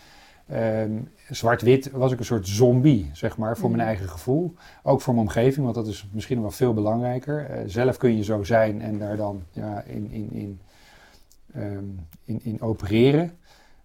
Ehm, 0.49 0.91
Zwart-wit 1.31 1.91
was 1.91 2.13
ik 2.13 2.19
een 2.19 2.25
soort 2.25 2.49
zombie, 2.49 3.11
zeg 3.13 3.37
maar, 3.37 3.57
voor 3.57 3.71
Mm. 3.71 3.77
mijn 3.77 3.89
eigen 3.89 4.09
gevoel. 4.09 4.55
Ook 4.83 5.01
voor 5.01 5.15
mijn 5.15 5.27
omgeving, 5.27 5.65
want 5.65 5.75
dat 5.75 5.87
is 5.87 6.09
misschien 6.13 6.37
nog 6.37 6.45
wel 6.45 6.55
veel 6.57 6.75
belangrijker. 6.75 7.47
Eh, 7.47 7.63
zelf 7.67 7.97
kun 7.97 8.17
je 8.17 8.25
zo 8.25 8.43
zijn 8.43 8.83
en 8.83 8.99
daar 8.99 9.17
dan 9.17 9.43
ja, 9.51 9.83
in, 9.83 10.11
in, 10.11 10.33
in, 10.33 10.61
ehm, 11.55 11.85
in, 12.25 12.41
in 12.43 12.61
opereren. 12.61 13.33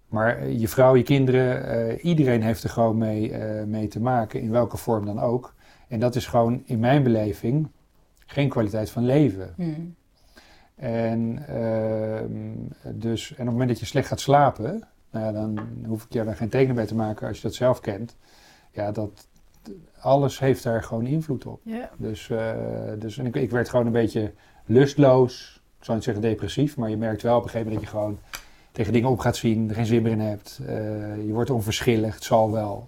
Maar 0.07 0.47
je 0.49 0.67
vrouw, 0.67 0.95
je 0.95 1.03
kinderen, 1.03 1.99
iedereen 1.99 2.43
heeft 2.43 2.63
er 2.63 2.69
gewoon 2.69 2.97
mee, 2.97 3.33
mee 3.65 3.87
te 3.87 3.99
maken, 3.99 4.41
in 4.41 4.51
welke 4.51 4.77
vorm 4.77 5.05
dan 5.05 5.19
ook. 5.19 5.53
En 5.87 5.99
dat 5.99 6.15
is 6.15 6.25
gewoon 6.27 6.61
in 6.65 6.79
mijn 6.79 7.03
beleving 7.03 7.67
geen 8.29 8.49
kwaliteit 8.49 8.89
van 8.89 9.05
leven. 9.05 9.53
Hmm. 9.55 9.95
En, 10.75 11.43
ehm, 11.47 12.99
dus, 12.99 13.27
en 13.27 13.33
op 13.33 13.37
het 13.37 13.51
moment 13.51 13.69
dat 13.69 13.79
je 13.79 13.85
slecht 13.85 14.07
gaat 14.07 14.19
slapen, 14.19 14.87
nou 15.11 15.25
ja, 15.25 15.31
dan 15.31 15.59
hoef 15.87 16.03
ik 16.03 16.13
je 16.13 16.23
daar 16.23 16.35
geen 16.35 16.49
tekenen 16.49 16.75
bij 16.75 16.85
te 16.85 16.95
maken 16.95 17.27
als 17.27 17.37
je 17.37 17.43
dat 17.43 17.53
zelf 17.53 17.79
kent. 17.79 18.15
Ja, 18.71 18.91
dat, 18.91 19.27
alles 19.99 20.39
heeft 20.39 20.63
daar 20.63 20.83
gewoon 20.83 21.05
invloed 21.05 21.45
op. 21.45 21.61
Dus, 21.97 22.29
eh, 22.29 22.53
dus 22.99 23.17
en 23.17 23.25
ik, 23.25 23.35
ik 23.35 23.51
werd 23.51 23.69
gewoon 23.69 23.85
een 23.85 23.91
beetje 23.91 24.33
lustloos. 24.65 25.61
Ik 25.79 25.85
zou 25.85 25.97
niet 25.97 26.05
zeggen 26.05 26.23
depressief, 26.23 26.77
maar 26.77 26.89
je 26.89 26.97
merkt 26.97 27.21
wel 27.21 27.37
op 27.37 27.43
een 27.43 27.49
gegeven 27.49 27.71
moment 27.71 27.85
dat 27.85 27.93
je 27.93 27.99
gewoon 27.99 28.19
tegen 28.71 28.93
dingen 28.93 29.09
op 29.09 29.19
gaat 29.19 29.35
zien, 29.35 29.69
er 29.69 29.75
geen 29.75 29.85
zin 29.85 30.01
meer 30.01 30.11
in 30.11 30.19
hebt. 30.19 30.59
Eh, 30.65 31.25
je 31.25 31.33
wordt 31.33 31.49
onverschillig, 31.49 32.13
het 32.13 32.23
zal 32.23 32.51
wel. 32.51 32.87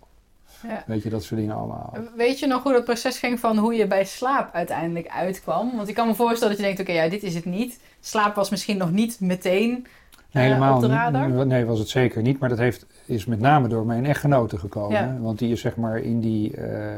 Ja. 0.67 0.83
Weet 0.85 1.03
je, 1.03 1.09
dat 1.09 1.23
soort 1.23 1.39
dingen 1.39 1.55
allemaal. 1.55 1.93
Weet 2.15 2.39
je 2.39 2.47
nog 2.47 2.63
hoe 2.63 2.73
dat 2.73 2.83
proces 2.83 3.19
ging 3.19 3.39
van 3.39 3.57
hoe 3.57 3.73
je 3.73 3.87
bij 3.87 4.05
slaap 4.05 4.53
uiteindelijk 4.53 5.07
uitkwam? 5.07 5.75
Want 5.75 5.87
ik 5.87 5.95
kan 5.95 6.07
me 6.07 6.15
voorstellen 6.15 6.55
dat 6.55 6.65
je 6.65 6.73
denkt, 6.73 6.81
oké, 6.89 7.01
ja, 7.03 7.09
dit 7.09 7.23
is 7.23 7.35
het 7.35 7.45
niet. 7.45 7.79
Slaap 7.99 8.35
was 8.35 8.49
misschien 8.49 8.77
nog 8.77 8.91
niet 8.91 9.19
meteen 9.19 9.87
Nee, 10.31 10.43
eh, 10.43 10.49
helemaal 10.49 10.75
op 10.75 10.81
de 10.81 10.87
niet. 10.87 10.95
radar. 10.97 11.45
Nee, 11.45 11.65
was 11.65 11.79
het 11.79 11.89
zeker 11.89 12.21
niet. 12.21 12.39
Maar 12.39 12.49
dat 12.49 12.57
heeft, 12.57 12.85
is 13.05 13.25
met 13.25 13.39
name 13.39 13.67
door 13.67 13.85
mijn 13.85 14.05
echtgenote 14.05 14.57
gekomen. 14.57 14.97
Ja. 14.97 15.17
Want 15.19 15.39
die 15.39 15.51
is 15.51 15.61
zeg 15.61 15.75
maar 15.75 15.97
in 15.99 16.19
die 16.19 16.55
eh 16.55 16.95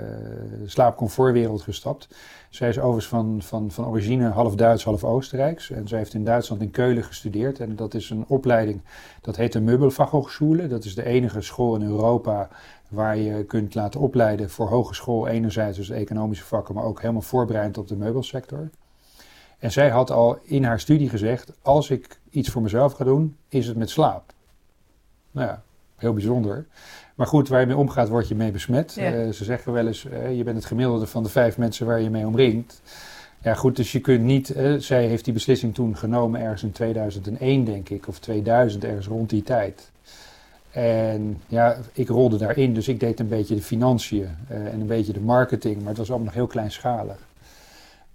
slaapcomfortwereld 0.65 1.61
gestapt. 1.61 2.07
Zij 2.49 2.69
is 2.69 2.77
overigens 2.79 3.07
van, 3.07 3.41
van, 3.41 3.71
van 3.71 3.85
origine 3.85 4.29
half 4.29 4.55
Duits, 4.55 4.83
half 4.83 5.03
Oostenrijks. 5.03 5.71
En 5.71 5.87
zij 5.87 5.97
heeft 5.97 6.13
in 6.13 6.23
Duitsland 6.23 6.61
in 6.61 6.71
Keulen 6.71 7.03
gestudeerd. 7.03 7.59
En 7.59 7.75
dat 7.75 7.93
is 7.93 8.09
een 8.09 8.25
opleiding, 8.27 8.81
dat 9.21 9.35
heet 9.35 9.51
de 9.51 9.61
Möbelfachhochschule. 9.61 10.67
Dat 10.67 10.83
is 10.83 10.95
de 10.95 11.05
enige 11.05 11.41
school 11.41 11.75
in 11.75 11.81
Europa 11.83 12.49
waar 12.93 13.17
je 13.17 13.43
kunt 13.45 13.75
laten 13.75 13.99
opleiden 13.99 14.49
voor 14.49 14.67
hogeschool. 14.67 15.27
Enerzijds 15.27 15.77
dus 15.77 15.89
economische 15.89 16.45
vakken, 16.45 16.75
maar 16.75 16.83
ook 16.83 17.01
helemaal 17.01 17.21
voorbereid 17.21 17.77
op 17.77 17.87
de 17.87 17.95
meubelsector. 17.95 18.69
En 19.59 19.71
zij 19.71 19.89
had 19.89 20.11
al 20.11 20.37
in 20.43 20.63
haar 20.63 20.79
studie 20.79 21.09
gezegd: 21.09 21.51
als 21.61 21.89
ik 21.89 22.19
iets 22.29 22.49
voor 22.49 22.61
mezelf 22.61 22.93
ga 22.93 23.03
doen, 23.03 23.37
is 23.49 23.67
het 23.67 23.77
met 23.77 23.89
slaap. 23.89 24.33
Nou 25.31 25.47
ja, 25.47 25.63
heel 25.95 26.13
bijzonder. 26.13 26.67
Maar 27.15 27.27
goed, 27.27 27.47
waar 27.47 27.59
je 27.59 27.65
mee 27.65 27.77
omgaat, 27.77 28.09
word 28.09 28.27
je 28.27 28.35
mee 28.35 28.51
besmet. 28.51 28.93
Ja. 28.93 29.13
Eh, 29.13 29.29
ze 29.29 29.43
zeggen 29.43 29.73
wel 29.73 29.87
eens: 29.87 30.05
eh, 30.05 30.37
je 30.37 30.43
bent 30.43 30.57
het 30.57 30.65
gemiddelde 30.65 31.07
van 31.07 31.23
de 31.23 31.29
vijf 31.29 31.57
mensen 31.57 31.85
waar 31.85 32.01
je 32.01 32.09
mee 32.09 32.25
omringt. 32.27 32.81
Ja, 33.41 33.53
goed, 33.53 33.75
dus 33.75 33.91
je 33.91 33.99
kunt 33.99 34.23
niet. 34.23 34.49
eh, 34.49 34.73
zij 34.75 35.07
heeft 35.07 35.25
die 35.25 35.33
beslissing 35.33 35.73
toen 35.73 35.97
genomen 35.97 36.41
ergens 36.41 36.63
in 36.63 36.71
2001, 36.71 37.63
denk 37.63 37.89
ik, 37.89 38.07
of 38.07 38.19
2000, 38.19 38.83
ergens 38.83 39.07
rond 39.07 39.29
die 39.29 39.43
tijd. 39.43 39.91
En 40.73 41.41
ja, 41.47 41.77
ik 41.91 42.07
rolde 42.07 42.37
daarin, 42.37 42.73
dus 42.73 42.87
ik 42.87 42.99
deed 42.99 43.19
een 43.19 43.27
beetje 43.27 43.55
de 43.55 43.61
financiën 43.61 44.29
eh, 44.47 44.65
en 44.65 44.79
een 44.79 44.87
beetje 44.87 45.13
de 45.13 45.19
marketing, 45.19 45.77
maar 45.77 45.87
het 45.87 45.97
was 45.97 46.09
allemaal 46.09 46.25
nog 46.25 46.35
heel 46.35 46.47
kleinschalig. 46.47 47.27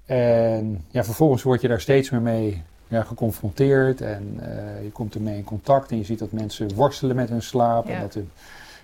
En 0.06 0.84
ja, 0.90 1.04
vervolgens 1.04 1.42
word 1.42 1.60
je 1.60 1.68
daar 1.68 1.80
steeds 1.80 2.10
meer 2.10 2.20
mee 2.20 2.62
ja, 2.88 3.02
geconfronteerd 3.02 4.00
en 4.00 4.38
eh, 4.40 4.82
je 4.82 4.90
komt 4.90 5.14
ermee 5.14 5.36
in 5.36 5.44
contact 5.44 5.90
en 5.90 5.96
je 5.96 6.04
ziet 6.04 6.18
dat 6.18 6.32
mensen 6.32 6.74
worstelen 6.74 7.16
met 7.16 7.28
hun 7.28 7.42
slaap. 7.42 7.86
Ja. 7.86 7.94
En 7.94 8.00
dat 8.00 8.14
hun, 8.14 8.30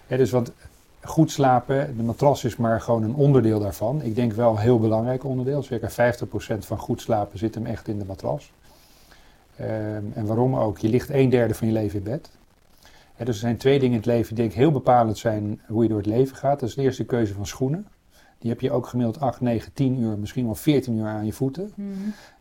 ja, 0.07 0.17
dus 0.17 0.31
want 0.31 0.53
goed 1.01 1.31
slapen, 1.31 1.97
de 1.97 2.03
matras 2.03 2.45
is 2.45 2.57
maar 2.57 2.81
gewoon 2.81 3.03
een 3.03 3.15
onderdeel 3.15 3.61
daarvan. 3.61 4.03
Ik 4.03 4.15
denk 4.15 4.33
wel 4.33 4.51
een 4.51 4.59
heel 4.59 4.79
belangrijk 4.79 5.25
onderdeel. 5.25 5.63
Circa 5.63 5.91
50% 5.91 6.59
van 6.59 6.79
goed 6.79 7.01
slapen 7.01 7.39
zit 7.39 7.55
hem 7.55 7.67
echt 7.67 7.89
in 7.89 7.99
de 7.99 8.05
matras. 8.05 8.53
Ehm, 9.57 10.05
en 10.15 10.27
waarom 10.27 10.57
ook? 10.57 10.79
Je 10.79 10.89
ligt 10.89 11.11
een 11.11 11.31
derde 11.31 11.55
van 11.55 11.67
je 11.67 11.73
leven 11.73 11.99
in 11.99 12.05
bed. 12.05 12.31
Dus 13.19 13.29
er 13.29 13.35
zijn 13.35 13.57
twee 13.57 13.79
dingen 13.79 13.93
in 13.95 13.99
het 13.99 14.07
leven 14.07 14.29
die 14.29 14.37
denk 14.37 14.51
ik 14.51 14.57
heel 14.57 14.71
bepalend 14.73 15.19
zijn 15.19 15.61
hoe 15.67 15.83
je 15.83 15.89
door 15.89 15.99
het 15.99 16.07
leven 16.07 16.37
gaat. 16.37 16.61
Dat 16.61 16.69
is 16.69 16.75
de 16.75 16.83
eerste 16.83 17.05
keuze 17.05 17.35
van 17.35 17.47
schoenen. 17.47 17.87
Die 18.39 18.51
heb 18.51 18.61
je 18.61 18.71
ook 18.71 18.87
gemiddeld 18.87 19.21
8, 19.21 19.41
9, 19.41 19.73
10 19.73 20.01
uur, 20.01 20.19
misschien 20.19 20.45
wel 20.45 20.55
14 20.55 20.97
uur 20.97 21.07
aan 21.07 21.27
je 21.27 21.33
voeten. 21.33 21.73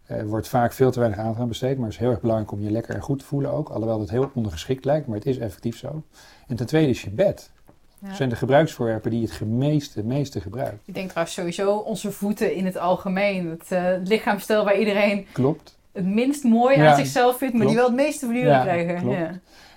Er 0.06 0.28
wordt 0.28 0.48
vaak 0.48 0.74
veel 0.74 0.92
te 0.92 1.00
weinig 1.00 1.20
aandacht 1.20 1.40
aan 1.40 1.48
besteed, 1.48 1.76
maar 1.78 1.86
het 1.86 1.94
is 1.94 2.00
heel 2.00 2.10
erg 2.10 2.22
belangrijk 2.22 2.52
om 2.52 2.62
je 2.62 2.72
lekker 2.72 2.96
en 2.96 3.02
goed 3.02 3.20
te 3.20 3.26
voelen 3.26 3.52
ook. 3.52 3.70
Alhoewel 3.70 4.00
het 4.00 4.10
heel 4.10 4.32
ondergeschikt 4.34 4.86
lijkt, 4.86 5.08
maar 5.08 5.18
het 5.18 5.26
is 5.26 5.38
effectief 5.38 5.78
zo. 5.78 6.04
En 6.48 6.56
ten 6.56 6.66
tweede 6.66 6.90
is 6.90 7.02
je 7.02 7.10
bed. 7.10 7.52
Ja. 8.00 8.08
Dat 8.08 8.18
zijn 8.18 8.30
de 8.30 8.36
gebruiksvoorwerpen 8.36 9.12
die 9.12 9.22
je 9.22 9.28
het 9.30 9.42
meeste, 9.48 10.04
meeste 10.04 10.42
gebruikt. 10.42 10.88
Ik 10.88 10.94
denk 10.94 11.10
trouwens 11.10 11.36
sowieso 11.36 11.76
onze 11.76 12.12
voeten 12.12 12.56
in 12.56 12.66
het 12.66 12.78
algemeen. 12.78 13.50
Het 13.50 13.72
eh, 13.72 13.86
lichaamsstijl 14.04 14.64
waar 14.64 14.78
iedereen 14.80 15.26
Klopt. 15.32 15.78
het 15.92 16.06
minst 16.06 16.44
mooi 16.44 16.78
Ja, 16.78 16.90
aan 16.90 16.96
zichzelf 16.98 17.38
vindt, 17.38 17.56
maar 17.56 17.68
die 17.68 17.76
wel 17.76 17.86
het 17.86 17.96
meeste 17.96 18.26
verduren 18.26 18.50
Ja, 18.52 18.62
krijgen. 18.62 18.98
klopt. 19.02 19.18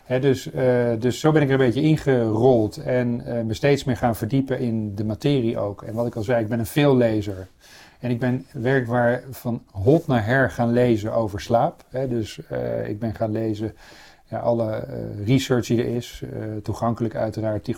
Dus, 0.07 0.51
eh, 0.51 0.93
dus 0.99 1.21
zo 1.21 1.33
ben 1.33 1.43
ik 1.43 1.49
er 1.49 1.55
een 1.55 1.67
beetje 1.67 1.83
ingerold 1.83 2.77
en 2.77 3.27
eh, 3.27 3.43
me 3.43 3.55
steeds 3.55 3.85
meer 3.85 3.97
gaan 3.97 4.17
verdiepen 4.17 4.59
in 4.59 4.95
de 4.95 5.05
materie 5.05 5.59
ook. 5.59 5.83
En 5.83 5.95
wat 5.95 6.07
ik 6.07 6.17
al 6.17 6.23
zei, 6.23 6.43
ik 6.43 6.49
ben 6.49 6.59
een 6.59 6.67
veellezer. 6.67 7.49
En 8.01 8.11
ik 8.11 8.19
ben 8.19 8.47
werkbaar 8.53 9.23
van 9.31 9.63
hot 9.71 10.07
naar 10.07 10.25
her 10.25 10.51
gaan 10.51 10.73
lezen 10.73 11.13
over 11.13 11.41
slaap. 11.41 11.85
Dus 12.09 12.41
eh, 12.49 12.89
ik 12.89 12.99
ben 12.99 13.15
gaan 13.15 13.33
lezen 13.33 13.75
ja, 14.29 14.39
alle 14.39 14.87
research 15.25 15.67
die 15.67 15.79
er 15.79 15.97
is. 15.97 16.23
toegankelijk 16.63 17.15
uiteraard, 17.15 17.71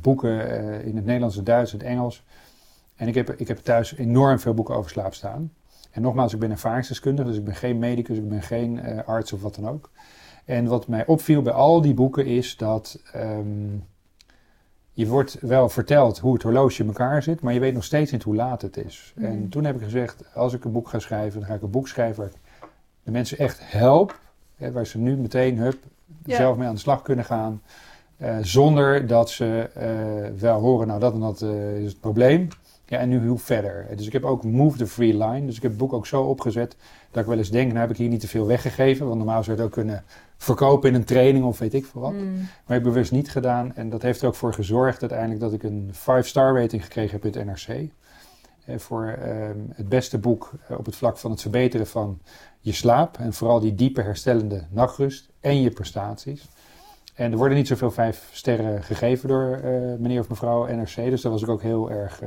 boeken 0.00 0.50
in 0.84 0.96
het 0.96 1.04
Nederlands, 1.04 1.36
het 1.36 1.46
Duits, 1.46 1.72
het 1.72 1.82
Engels. 1.82 2.24
En 2.96 3.08
ik 3.08 3.14
heb, 3.14 3.30
ik 3.30 3.48
heb 3.48 3.58
thuis 3.58 3.96
enorm 3.96 4.38
veel 4.38 4.54
boeken 4.54 4.74
over 4.74 4.90
slaap 4.90 5.14
staan. 5.14 5.52
En 5.90 6.02
nogmaals, 6.02 6.32
ik 6.32 6.38
ben 6.38 6.50
ervaringsdeskundige, 6.50 7.28
dus 7.28 7.38
ik 7.38 7.44
ben 7.44 7.54
geen 7.54 7.78
medicus, 7.78 8.16
ik 8.16 8.28
ben 8.28 8.42
geen 8.42 9.04
arts 9.04 9.32
of 9.32 9.42
wat 9.42 9.54
dan 9.54 9.68
ook. 9.68 9.90
En 10.44 10.66
wat 10.66 10.86
mij 10.88 11.06
opviel 11.06 11.42
bij 11.42 11.52
al 11.52 11.80
die 11.80 11.94
boeken 11.94 12.26
is 12.26 12.56
dat 12.56 13.02
ehm, 13.12 13.76
je 14.92 15.06
wordt 15.06 15.36
wel 15.40 15.68
verteld 15.68 16.18
hoe 16.18 16.32
het 16.32 16.42
horloge 16.42 16.82
in 16.82 16.88
elkaar 16.88 17.22
zit, 17.22 17.40
maar 17.40 17.52
je 17.52 17.60
weet 17.60 17.74
nog 17.74 17.84
steeds 17.84 18.10
niet 18.12 18.22
hoe 18.22 18.34
laat 18.34 18.62
het 18.62 18.76
is. 18.76 19.12
Mhm. 19.16 19.26
En 19.26 19.48
toen 19.48 19.64
heb 19.64 19.76
ik 19.76 19.82
gezegd, 19.82 20.24
als 20.34 20.52
ik 20.52 20.64
een 20.64 20.72
boek 20.72 20.88
ga 20.88 20.98
schrijven, 20.98 21.40
dan 21.40 21.48
ga 21.48 21.54
ik 21.54 21.62
een 21.62 21.70
boek 21.70 21.88
schrijven 21.88 22.22
waar 22.22 22.32
ik 22.32 22.38
de 23.02 23.10
mensen 23.10 23.38
echt 23.38 23.58
help, 23.62 24.18
hè, 24.56 24.72
waar 24.72 24.86
ze 24.86 24.98
nu 24.98 25.16
meteen 25.16 25.58
hup, 25.58 25.78
zelf 26.26 26.56
mee 26.56 26.68
aan 26.68 26.74
de 26.74 26.80
slag 26.80 27.02
kunnen 27.02 27.24
gaan, 27.24 27.62
eh, 28.16 28.36
zonder 28.40 29.06
dat 29.06 29.30
ze 29.30 29.70
eh, 29.74 30.40
wel 30.40 30.60
horen, 30.60 30.86
nou 30.86 31.00
dat 31.00 31.12
en 31.14 31.20
dat 31.20 31.42
eh, 31.42 31.76
is 31.76 31.88
het 31.88 32.00
probleem. 32.00 32.48
Ja, 32.86 32.98
en 32.98 33.08
nu 33.08 33.26
hoe 33.26 33.38
verder. 33.38 33.86
Dus 33.96 34.06
ik 34.06 34.12
heb 34.12 34.24
ook 34.24 34.44
Move 34.44 34.76
the 34.76 34.86
Free 34.86 35.16
Line. 35.16 35.46
Dus 35.46 35.56
ik 35.56 35.62
heb 35.62 35.70
het 35.70 35.80
boek 35.80 35.92
ook 35.92 36.06
zo 36.06 36.22
opgezet 36.22 36.76
dat 37.10 37.22
ik 37.22 37.28
wel 37.28 37.38
eens 37.38 37.50
denk, 37.50 37.66
nou 37.68 37.78
heb 37.80 37.90
ik 37.90 37.96
hier 37.96 38.08
niet 38.08 38.20
te 38.20 38.28
veel 38.28 38.46
weggegeven. 38.46 39.06
Want 39.06 39.18
normaal 39.18 39.42
zou 39.42 39.56
je 39.56 39.62
het 39.62 39.70
ook 39.70 39.76
kunnen 39.76 40.04
verkopen 40.44 40.88
in 40.88 40.94
een 40.94 41.04
training 41.04 41.44
of 41.44 41.58
weet 41.58 41.74
ik 41.74 41.86
veel 41.86 42.00
wat. 42.00 42.12
Mm. 42.12 42.34
Maar 42.34 42.42
ik 42.76 42.82
heb 42.82 42.82
bewust 42.82 43.12
niet 43.12 43.30
gedaan. 43.30 43.74
En 43.74 43.90
dat 43.90 44.02
heeft 44.02 44.22
er 44.22 44.28
ook 44.28 44.34
voor 44.34 44.54
gezorgd 44.54 45.00
uiteindelijk 45.00 45.40
dat 45.40 45.52
ik 45.52 45.62
een 45.62 45.90
5-star 45.94 46.60
rating 46.60 46.82
gekregen 46.82 47.20
heb 47.20 47.24
in 47.24 47.40
het 47.40 47.66
NRC. 47.66 47.90
Eh, 48.64 48.78
voor 48.78 49.06
ehm, 49.06 49.58
het 49.74 49.88
beste 49.88 50.18
boek 50.18 50.52
eh, 50.68 50.78
op 50.78 50.86
het 50.86 50.96
vlak 50.96 51.18
van 51.18 51.30
het 51.30 51.40
verbeteren 51.40 51.86
van 51.86 52.20
je 52.60 52.72
slaap. 52.72 53.18
En 53.18 53.32
vooral 53.32 53.60
die 53.60 53.74
diepe 53.74 54.02
herstellende 54.02 54.66
nachtrust 54.70 55.28
en 55.40 55.60
je 55.60 55.70
prestaties. 55.70 56.48
En 57.14 57.32
er 57.32 57.38
worden 57.38 57.56
niet 57.56 57.68
zoveel 57.68 57.90
vijf 57.90 58.28
sterren 58.32 58.82
gegeven 58.82 59.28
door 59.28 59.52
eh, 59.52 59.70
meneer 59.98 60.20
of 60.20 60.28
mevrouw 60.28 60.66
NRC. 60.66 60.94
Dus 60.94 61.22
daar 61.22 61.32
was 61.32 61.42
ik 61.42 61.48
ook 61.48 61.62
heel 61.62 61.90
erg 61.90 62.20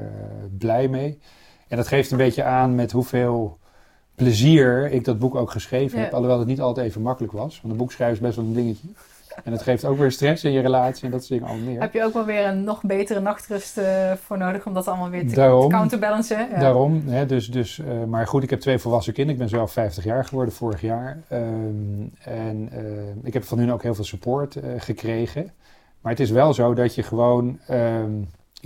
blij 0.57 0.87
mee. 0.87 1.19
En 1.67 1.77
dat 1.77 1.87
geeft 1.87 2.11
een 2.11 2.17
beetje 2.17 2.43
aan 2.43 2.75
met 2.75 2.91
hoeveel 2.91 3.57
plezier 4.21 4.91
ik 4.91 5.05
dat 5.05 5.19
boek 5.19 5.35
ook 5.35 5.51
geschreven 5.51 5.97
Ja. 5.97 6.03
heb. 6.03 6.13
Alhoewel 6.13 6.39
het 6.39 6.47
niet 6.47 6.61
altijd 6.61 6.87
even 6.87 7.01
makkelijk 7.01 7.33
was. 7.33 7.59
Want 7.61 7.73
een 7.73 7.79
boek 7.79 7.91
schrijven 7.91 8.15
is 8.15 8.21
best 8.21 8.35
wel 8.35 8.45
een 8.45 8.53
dingetje. 8.53 8.87
En 9.43 9.51
het 9.51 9.61
geeft 9.61 9.85
ook 9.85 9.97
weer 9.97 10.11
stress 10.11 10.43
in 10.43 10.51
je 10.51 10.59
relatie 10.59 11.05
en 11.05 11.11
dat 11.11 11.19
soort 11.19 11.31
dingen 11.39 11.47
allemaal 11.53 11.71
meer. 11.71 11.81
Heb 11.81 11.93
je 11.93 12.03
ook 12.03 12.13
wel 12.13 12.25
weer 12.25 12.45
een 12.45 12.63
nog 12.63 12.81
betere 12.83 13.19
nachtrust 13.19 13.77
eh, 13.77 14.11
voor 14.23 14.37
nodig 14.37 14.65
om 14.65 14.73
dat 14.73 14.87
allemaal 14.87 15.09
weer 15.09 15.27
te, 15.27 15.35
Daarom. 15.35 15.69
te 15.69 15.75
counterbalancen? 15.75 16.47
Ja. 16.51 16.59
Daarom, 16.59 17.03
hè, 17.07 17.25
dus, 17.25 17.47
dus, 17.47 17.79
eh, 17.79 18.03
maar 18.03 18.27
goed, 18.27 18.43
ik 18.43 18.49
heb 18.49 18.59
twee 18.59 18.77
volwassen 18.77 19.13
kinderen. 19.13 19.41
Ik 19.41 19.49
ben 19.49 19.57
zelf 19.57 19.71
50 19.71 20.03
jaar 20.03 20.25
geworden 20.25 20.53
vorig 20.53 20.81
jaar. 20.81 21.21
Ehm, 21.27 21.43
en 22.23 22.69
eh, 22.71 22.81
ik 23.23 23.33
heb 23.33 23.43
van 23.43 23.57
hun 23.59 23.71
ook 23.71 23.83
heel 23.83 23.95
veel 23.95 24.03
support 24.03 24.55
eh, 24.55 24.69
gekregen. 24.77 25.51
Maar 26.01 26.11
het 26.11 26.21
is 26.21 26.29
wel 26.31 26.53
zo 26.53 26.73
dat 26.73 26.95
je 26.95 27.03
gewoon 27.03 27.59
ehm, 27.67 28.11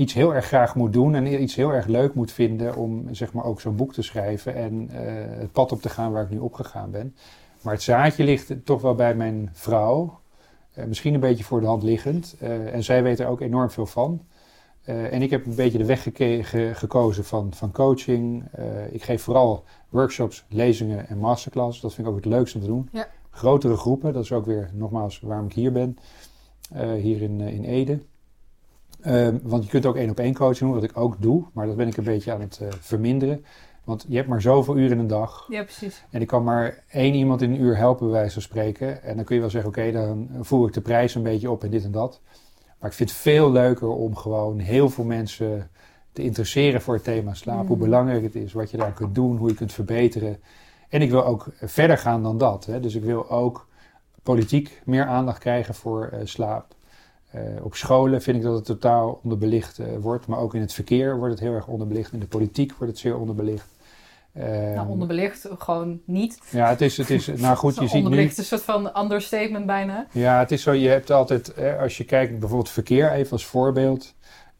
iets 0.01 0.13
heel 0.13 0.33
erg 0.35 0.45
graag 0.45 0.75
moet 0.75 0.93
doen 0.93 1.15
en 1.15 1.41
iets 1.41 1.55
heel 1.55 1.73
erg 1.73 1.85
leuk 1.85 2.13
moet 2.13 2.31
vinden 2.31 2.75
om 2.75 3.13
zeg 3.13 3.33
maar 3.33 3.43
ook 3.45 3.61
zo'n 3.61 3.75
boek 3.75 3.93
te 3.93 4.01
schrijven 4.01 4.55
en 4.55 4.89
eh, 4.89 5.39
het 5.39 5.51
pad 5.51 5.71
op 5.71 5.81
te 5.81 5.89
gaan 5.89 6.11
waar 6.11 6.23
ik 6.23 6.29
nu 6.29 6.37
opgegaan 6.37 6.91
ben. 6.91 7.15
Maar 7.61 7.73
het 7.73 7.81
zaadje 7.81 8.23
ligt 8.23 8.53
toch 8.65 8.81
wel 8.81 8.95
bij 8.95 9.15
mijn 9.15 9.49
vrouw. 9.53 10.19
Eh, 10.73 10.85
misschien 10.85 11.13
een 11.13 11.19
beetje 11.19 11.43
voor 11.43 11.59
de 11.61 11.65
hand 11.67 11.83
liggend. 11.83 12.35
Eh, 12.39 12.73
en 12.73 12.83
zij 12.83 13.03
weet 13.03 13.19
er 13.19 13.27
ook 13.27 13.41
enorm 13.41 13.69
veel 13.69 13.85
van. 13.85 14.21
En 14.85 15.21
ik 15.21 15.29
heb 15.29 15.45
een 15.45 15.55
beetje 15.55 15.77
de 15.77 15.85
weg 15.85 16.03
ge- 16.13 16.71
gekozen 16.73 17.23
van, 17.23 17.53
van 17.53 17.71
coaching. 17.71 18.43
Ik 18.91 19.03
geef 19.03 19.21
vooral 19.21 19.63
workshops, 19.89 20.45
lezingen 20.49 21.07
en 21.07 21.17
masterclass. 21.17 21.81
Dat 21.81 21.93
vind 21.93 22.07
ik 22.07 22.13
ook 22.13 22.19
het 22.19 22.29
leukste 22.33 22.57
om 22.57 22.63
te 22.63 22.69
doen. 22.69 22.89
Ja. 22.91 23.07
Grotere 23.29 23.75
groepen, 23.77 24.13
dat 24.13 24.23
is 24.23 24.31
ook 24.31 24.45
weer 24.45 24.69
nogmaals 24.73 25.19
waarom 25.19 25.45
ik 25.45 25.53
hier 25.53 25.71
ben. 25.71 25.97
hier 26.97 27.21
in, 27.21 27.39
in 27.41 27.63
Ede. 27.63 27.99
Ehm, 29.01 29.37
want 29.43 29.63
je 29.63 29.69
kunt 29.69 29.85
ook 29.85 29.95
één 29.95 30.09
op 30.09 30.19
één 30.19 30.33
coaching 30.33 30.71
doen, 30.71 30.79
wat 30.79 30.89
ik 30.89 30.97
ook 30.97 31.21
doe. 31.21 31.45
Maar 31.53 31.67
dat 31.67 31.75
ben 31.75 31.87
ik 31.87 31.97
een 31.97 32.03
beetje 32.03 32.31
aan 32.31 32.41
het 32.41 32.59
eh, 32.61 32.67
verminderen. 32.79 33.45
Want 33.83 34.05
je 34.07 34.15
hebt 34.15 34.27
maar 34.27 34.41
zoveel 34.41 34.77
uren 34.77 34.91
in 34.91 34.99
een 34.99 35.07
dag. 35.07 35.45
Ja, 35.49 35.63
precies. 35.63 36.03
En 36.09 36.21
ik 36.21 36.27
kan 36.27 36.43
maar 36.43 36.83
één 36.89 37.13
iemand 37.13 37.41
in 37.41 37.51
een 37.51 37.61
uur 37.61 37.77
helpen, 37.77 38.05
bij 38.05 38.15
wijze 38.15 38.33
van 38.33 38.41
spreken. 38.41 39.03
En 39.03 39.15
dan 39.15 39.25
kun 39.25 39.35
je 39.35 39.41
wel 39.41 39.49
zeggen, 39.49 39.69
oké, 39.69 39.91
dan 39.91 40.29
voer 40.39 40.67
ik 40.67 40.73
de 40.73 40.81
prijs 40.81 41.15
een 41.15 41.23
beetje 41.23 41.51
op 41.51 41.63
en 41.63 41.69
dit 41.69 41.83
en 41.83 41.91
dat. 41.91 42.21
Maar 42.79 42.89
ik 42.89 42.95
vind 42.95 43.09
het 43.09 43.19
veel 43.19 43.51
leuker 43.51 43.87
om 43.87 44.15
gewoon 44.15 44.59
heel 44.59 44.89
veel 44.89 45.03
mensen 45.03 45.69
te 46.11 46.23
interesseren 46.23 46.81
voor 46.81 46.93
het 46.93 47.03
thema 47.03 47.33
slaap. 47.33 47.61
Mm. 47.61 47.67
Hoe 47.67 47.77
belangrijk 47.77 48.23
het 48.23 48.35
is, 48.35 48.53
wat 48.53 48.71
je 48.71 48.77
daar 48.77 48.93
kunt 48.93 49.15
doen, 49.15 49.37
hoe 49.37 49.49
je 49.49 49.55
kunt 49.55 49.73
verbeteren. 49.73 50.39
En 50.89 51.01
ik 51.01 51.09
wil 51.09 51.25
ook 51.25 51.47
verder 51.61 51.97
gaan 51.97 52.23
dan 52.23 52.37
dat. 52.37 52.65
Hè. 52.65 52.79
Dus 52.79 52.95
ik 52.95 53.03
wil 53.03 53.29
ook 53.29 53.67
politiek 54.23 54.81
meer 54.85 55.05
aandacht 55.05 55.39
krijgen 55.39 55.73
voor 55.73 56.05
eh, 56.05 56.19
slaap. 56.23 56.75
Eh, 57.31 57.41
op 57.63 57.75
scholen 57.75 58.21
vind 58.21 58.37
ik 58.37 58.43
dat 58.43 58.55
het 58.55 58.65
totaal 58.65 59.19
onderbelicht 59.23 59.79
eh, 59.79 59.87
wordt. 59.99 60.27
Maar 60.27 60.39
ook 60.39 60.55
in 60.55 60.61
het 60.61 60.73
verkeer 60.73 61.17
wordt 61.17 61.33
het 61.33 61.43
heel 61.43 61.53
erg 61.53 61.67
onderbelicht. 61.67 62.13
In 62.13 62.19
de 62.19 62.27
politiek 62.27 62.69
wordt 62.73 62.91
het 62.91 62.97
zeer 63.01 63.17
onderbelicht. 63.17 63.67
nou, 64.33 64.75
Ehm, 64.75 64.87
onderbelicht 64.87 65.47
gewoon 65.57 65.99
niet. 66.05 66.39
ja, 66.49 66.69
het 66.69 66.81
is, 66.81 66.97
het 66.97 67.09
is, 67.09 67.27
nou 67.41 67.55
goed, 67.57 67.75
je 67.75 67.81
ziet 67.81 67.91
nu... 67.91 67.97
onderbelicht 67.97 68.31
is 68.31 68.37
een 68.37 68.43
soort 68.45 68.61
van 68.61 69.03
understatement 69.03 69.65
bijna. 69.65 70.07
Ja, 70.11 70.39
het 70.39 70.51
is 70.51 70.61
zo, 70.61 70.71
je 70.71 70.87
hebt 70.89 71.11
altijd, 71.11 71.55
hè, 71.55 71.77
als 71.77 71.97
je 71.97 72.03
kijkt 72.03 72.39
bijvoorbeeld 72.39 72.69
verkeer, 72.69 73.11
even 73.11 73.31
als 73.31 73.45
voorbeeld. 73.45 74.13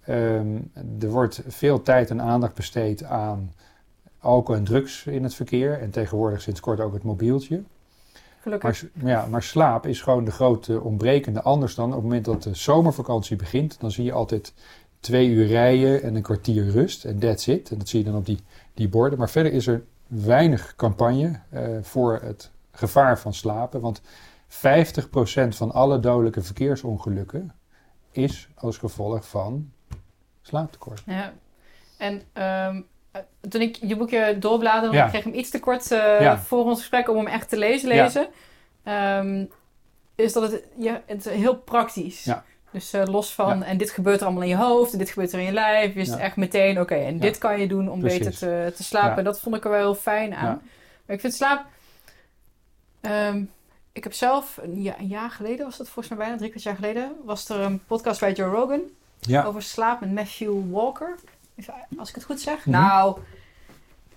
ehm, 0.05 0.57
er 0.99 1.09
wordt 1.09 1.41
veel 1.47 1.81
tijd 1.81 2.09
en 2.09 2.21
aandacht 2.21 2.53
besteed 2.55 3.03
aan 3.03 3.53
alcohol 4.19 4.55
en 4.55 4.63
drugs 4.65 5.05
in 5.05 5.23
het 5.23 5.33
verkeer. 5.33 5.79
En 5.81 5.89
tegenwoordig 5.89 6.41
sinds 6.41 6.59
kort 6.59 6.79
ook 6.79 6.93
het 6.93 7.03
mobieltje. 7.03 7.61
Gelukkig. 8.41 8.83
Maar, 8.93 9.09
ja, 9.09 9.25
maar 9.25 9.43
slaap 9.43 9.85
is 9.85 10.01
gewoon 10.01 10.23
de 10.23 10.31
grote 10.31 10.81
ontbrekende. 10.81 11.41
Anders 11.41 11.75
dan 11.75 11.87
op 11.87 11.93
het 11.93 12.03
moment 12.03 12.25
dat 12.25 12.43
de 12.43 12.55
zomervakantie 12.55 13.35
begint, 13.35 13.79
dan 13.79 13.91
zie 13.91 14.03
je 14.03 14.11
altijd 14.11 14.53
twee 14.99 15.27
uur 15.27 15.47
rijden 15.47 16.03
en 16.03 16.15
een 16.15 16.21
kwartier 16.21 16.69
rust. 16.69 17.05
En 17.05 17.19
that's 17.19 17.47
it. 17.47 17.71
En 17.71 17.77
dat 17.77 17.87
zie 17.87 17.99
je 17.99 18.05
dan 18.05 18.15
op 18.15 18.25
die, 18.25 18.39
die 18.73 18.89
borden. 18.89 19.19
Maar 19.19 19.29
verder 19.29 19.53
is 19.53 19.67
er 19.67 19.83
weinig 20.07 20.75
campagne 20.75 21.39
eh, 21.49 21.77
voor 21.81 22.19
het 22.23 22.51
gevaar 22.71 23.19
van 23.19 23.33
slapen. 23.33 23.81
Want 23.81 24.01
50% 24.01 24.03
van 25.47 25.71
alle 25.71 25.99
dodelijke 25.99 26.41
verkeersongelukken 26.41 27.53
is 28.11 28.49
als 28.55 28.77
gevolg 28.77 29.29
van 29.29 29.71
slaaptekort. 30.41 31.03
Ja. 31.05 31.33
En 31.97 32.21
ehm, 32.33 32.75
eh, 32.75 32.81
toen 33.49 33.61
ik 33.61 33.75
je 33.81 33.95
boekje 33.95 34.35
doorbladerde, 34.39 34.95
Ja. 34.95 35.03
ik 35.03 35.09
kreeg 35.09 35.23
hem 35.23 35.33
iets 35.33 35.49
te 35.49 35.59
kort 35.59 35.91
eh, 35.91 36.21
Ja. 36.21 36.37
voor 36.37 36.63
ons 36.65 36.79
gesprek 36.79 37.09
om 37.09 37.17
hem 37.17 37.27
echt 37.27 37.49
te 37.49 37.57
lezen. 37.57 37.93
Ja. 37.95 38.03
lezen. 38.03 38.27
Ehm, 38.83 39.45
is 40.15 40.33
dat 40.33 40.51
het, 40.51 40.63
ja, 40.77 41.01
het 41.05 41.25
is 41.25 41.33
heel 41.33 41.55
praktisch. 41.57 42.29
Dus 42.71 42.93
eh, 42.93 43.05
los 43.05 43.33
van, 43.33 43.63
en 43.63 43.77
dit 43.77 43.89
gebeurt 43.91 44.19
er 44.19 44.25
allemaal 44.25 44.43
in 44.43 44.49
je 44.49 44.55
hoofd, 44.55 44.91
en 44.91 44.97
dit 44.97 45.09
gebeurt 45.09 45.31
er 45.33 45.39
in 45.39 45.45
je 45.45 45.51
lijf. 45.51 45.87
Je 45.87 45.93
wist 45.99 46.13
Ja. 46.13 46.19
echt 46.19 46.35
meteen, 46.35 46.79
oké, 46.79 46.95
en 46.95 47.19
dit 47.19 47.37
kan 47.37 47.59
je 47.59 47.67
doen 47.67 47.89
om 47.89 47.99
Precies. 47.99 48.17
beter 48.19 48.37
te, 48.37 48.73
te 48.75 48.83
slapen. 48.83 49.23
Dat 49.23 49.39
vond 49.39 49.55
ik 49.55 49.63
er 49.63 49.69
wel 49.69 49.79
heel 49.79 49.95
fijn 49.95 50.35
aan. 50.35 50.61
Maar 51.05 51.15
ik 51.15 51.21
vind 51.21 51.33
slaap... 51.33 51.65
ehm, 53.01 53.43
ik 53.93 54.03
heb 54.03 54.13
zelf, 54.13 54.59
een, 54.61 54.93
een 54.99 55.07
jaar 55.07 55.29
geleden 55.29 55.65
was 55.65 55.77
dat 55.77 55.85
volgens 55.89 56.07
mij 56.07 56.17
bijna, 56.17 56.37
drie 56.37 56.49
kwart 56.49 56.63
jaar 56.63 56.75
geleden, 56.75 57.11
was 57.25 57.49
er 57.49 57.59
een 57.59 57.83
podcast 57.87 58.19
bij 58.19 58.31
Joe 58.33 58.49
Rogan 58.55 58.81
over 59.45 59.61
slaap 59.61 59.99
met 59.99 60.11
Matthew 60.11 60.71
Walker. 60.71 61.15
Even, 61.55 61.73
Als 61.97 62.09
ik 62.09 62.15
het 62.15 62.23
goed 62.23 62.39
zeg. 62.41 62.57
Mhm. 62.65 62.69
Nou, 62.69 63.17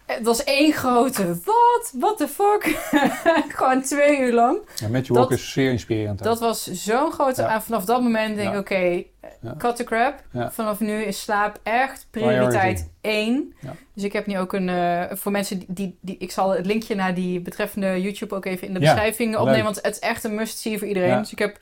het 0.06 0.24
was 0.24 0.44
één 0.44 0.72
grote 0.72 1.26
wat? 1.44 1.92
What 1.98 2.16
the 2.16 2.28
fuck? 2.28 2.62
Gewoon 3.56 3.82
twee 3.82 4.18
uur 4.20 4.32
lang. 4.32 4.58
ja 4.76 4.88
dat- 4.88 5.06
Walker 5.06 5.34
is 5.36 5.52
zeer 5.52 5.70
inspirerend. 5.70 6.18
ook. 6.18 6.24
Dat 6.24 6.40
was 6.40 6.64
zo'n 6.70 7.12
grote... 7.12 7.42
Ja. 7.42 7.54
En 7.54 7.62
vanaf 7.62 7.84
dat 7.84 8.02
moment 8.02 8.36
denk 8.36 8.48
ik, 8.48 8.54
Ja. 8.54 8.58
oké, 8.60 9.02
Ja. 9.40 9.54
cut 9.58 9.76
the 9.76 9.84
crap. 9.84 10.22
Vanaf 10.52 10.80
nu 10.80 11.02
is 11.02 11.20
slaap 11.22 11.58
echt 11.62 12.06
prioriteit 12.10 12.90
één. 13.00 13.54
Dus 13.94 14.04
ik 14.04 14.12
heb 14.12 14.26
nu 14.26 14.38
ook 14.38 14.52
een... 14.52 14.68
eh, 14.68 15.02
voor 15.16 15.32
mensen 15.32 15.58
die, 15.58 15.66
die, 15.68 15.98
die... 16.00 16.16
Ik 16.18 16.30
zal 16.30 16.50
het 16.50 16.66
linkje 16.66 16.94
naar 16.94 17.14
die 17.14 17.40
betreffende 17.40 18.00
YouTube 18.02 18.34
ook 18.34 18.44
even 18.44 18.66
in 18.66 18.74
de 18.74 18.80
beschrijving 18.80 19.36
opnemen. 19.36 19.64
Want 19.64 19.76
het 19.82 19.94
is 19.94 19.98
echt 19.98 20.24
een 20.24 20.34
must-see 20.34 20.78
voor 20.78 20.88
iedereen. 20.88 21.18
Dus 21.18 21.32
ik 21.32 21.38
heb... 21.38 21.58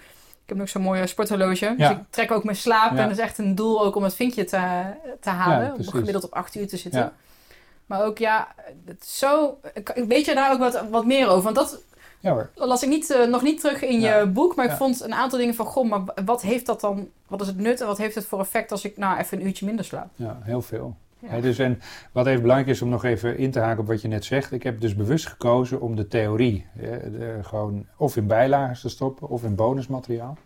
Ik 0.52 0.58
heb 0.58 0.66
nog 0.66 0.68
zo'n 0.68 0.82
mooie 0.92 1.06
sporthorloge. 1.06 1.74
Dus 1.76 1.88
ik 1.90 1.98
trek 2.10 2.30
ook 2.30 2.44
mijn 2.44 2.56
slaap. 2.56 2.90
En 2.90 2.96
dat 2.96 3.10
is 3.10 3.18
echt 3.18 3.38
een 3.38 3.54
doel 3.54 3.84
ook 3.84 3.94
om 3.96 4.02
het 4.02 4.14
vinkje 4.14 4.44
te, 4.44 4.82
te 5.20 5.30
halen. 5.30 5.74
om 5.74 5.84
gemiddeld 5.88 6.24
op 6.24 6.32
acht 6.32 6.54
uur 6.54 6.68
te 6.68 6.76
zitten. 6.76 7.12
Maar 7.86 8.04
ook 8.04 8.18
ja, 8.18 8.48
het 8.84 9.06
zo... 9.06 9.58
Weet 9.94 10.24
je 10.24 10.34
daar 10.34 10.52
ook 10.52 10.58
wat, 10.58 10.84
wat 10.90 11.04
meer 11.06 11.28
over? 11.28 11.42
Want 11.42 11.56
dat 11.56 11.80
Ja 12.20 12.32
hoor. 12.32 12.50
las 12.54 12.82
ik 12.82 12.88
niet, 12.88 13.10
eh, 13.10 13.26
nog 13.26 13.42
niet 13.42 13.60
terug 13.60 13.82
in 13.82 14.00
Ja. 14.00 14.18
je 14.18 14.26
boek. 14.26 14.54
Maar 14.54 14.64
ik 14.64 14.70
Ja. 14.70 14.76
vond 14.76 15.00
een 15.02 15.14
aantal 15.14 15.38
dingen 15.38 15.54
van... 15.54 15.66
Goh, 15.66 15.88
maar 15.88 16.00
wat 16.24 16.42
heeft 16.42 16.66
dat 16.66 16.80
dan... 16.80 17.08
Wat 17.26 17.40
is 17.40 17.46
het 17.46 17.58
nut 17.58 17.80
en 17.80 17.86
wat 17.86 17.98
heeft 17.98 18.14
het 18.14 18.26
voor 18.26 18.40
effect 18.40 18.70
als 18.72 18.84
ik 18.84 18.96
nou 18.96 19.18
even 19.18 19.40
een 19.40 19.46
uurtje 19.46 19.66
minder 19.66 19.84
slaap? 19.84 20.08
Ja, 20.14 20.38
heel 20.42 20.62
veel. 20.62 20.96
Dus 21.40 21.58
en 21.58 21.80
wat 22.12 22.26
even 22.26 22.40
belangrijk 22.42 22.70
is 22.70 22.82
om 22.82 22.88
nog 22.88 23.04
even 23.04 23.38
in 23.38 23.50
te 23.50 23.60
haken 23.60 23.80
op 23.80 23.86
wat 23.86 24.02
je 24.02 24.08
net 24.08 24.24
zegt. 24.24 24.52
Ik 24.52 24.62
heb 24.62 24.80
dus 24.80 24.94
bewust 24.94 25.26
gekozen 25.26 25.80
om 25.80 25.96
de 25.96 26.08
theorie 26.08 26.66
de- 26.74 27.38
gewoon 27.42 27.86
of 27.96 28.16
in 28.16 28.26
bijlagen 28.26 28.80
te 28.80 28.88
stoppen 28.88 29.28
of 29.28 29.44
in 29.44 29.54
bonusmateriaal. 29.54 30.36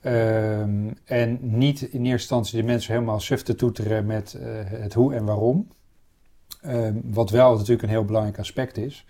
Ehm, 0.00 0.90
en 1.04 1.38
niet 1.40 1.82
in 1.82 1.98
eerste 2.00 2.10
instantie 2.10 2.60
de 2.60 2.66
mensen 2.66 2.92
helemaal 2.92 3.20
suf 3.20 3.42
te 3.42 3.54
toeteren 3.54 4.06
met 4.06 4.34
eh, 4.34 4.46
het 4.64 4.94
hoe 4.94 5.14
en 5.14 5.24
waarom. 5.24 5.68
Ehm, 6.62 6.94
wat 7.04 7.30
wel 7.30 7.52
natuurlijk 7.52 7.82
een 7.82 7.88
heel 7.88 8.04
belangrijk 8.04 8.38
aspect 8.38 8.76
is. 8.76 9.06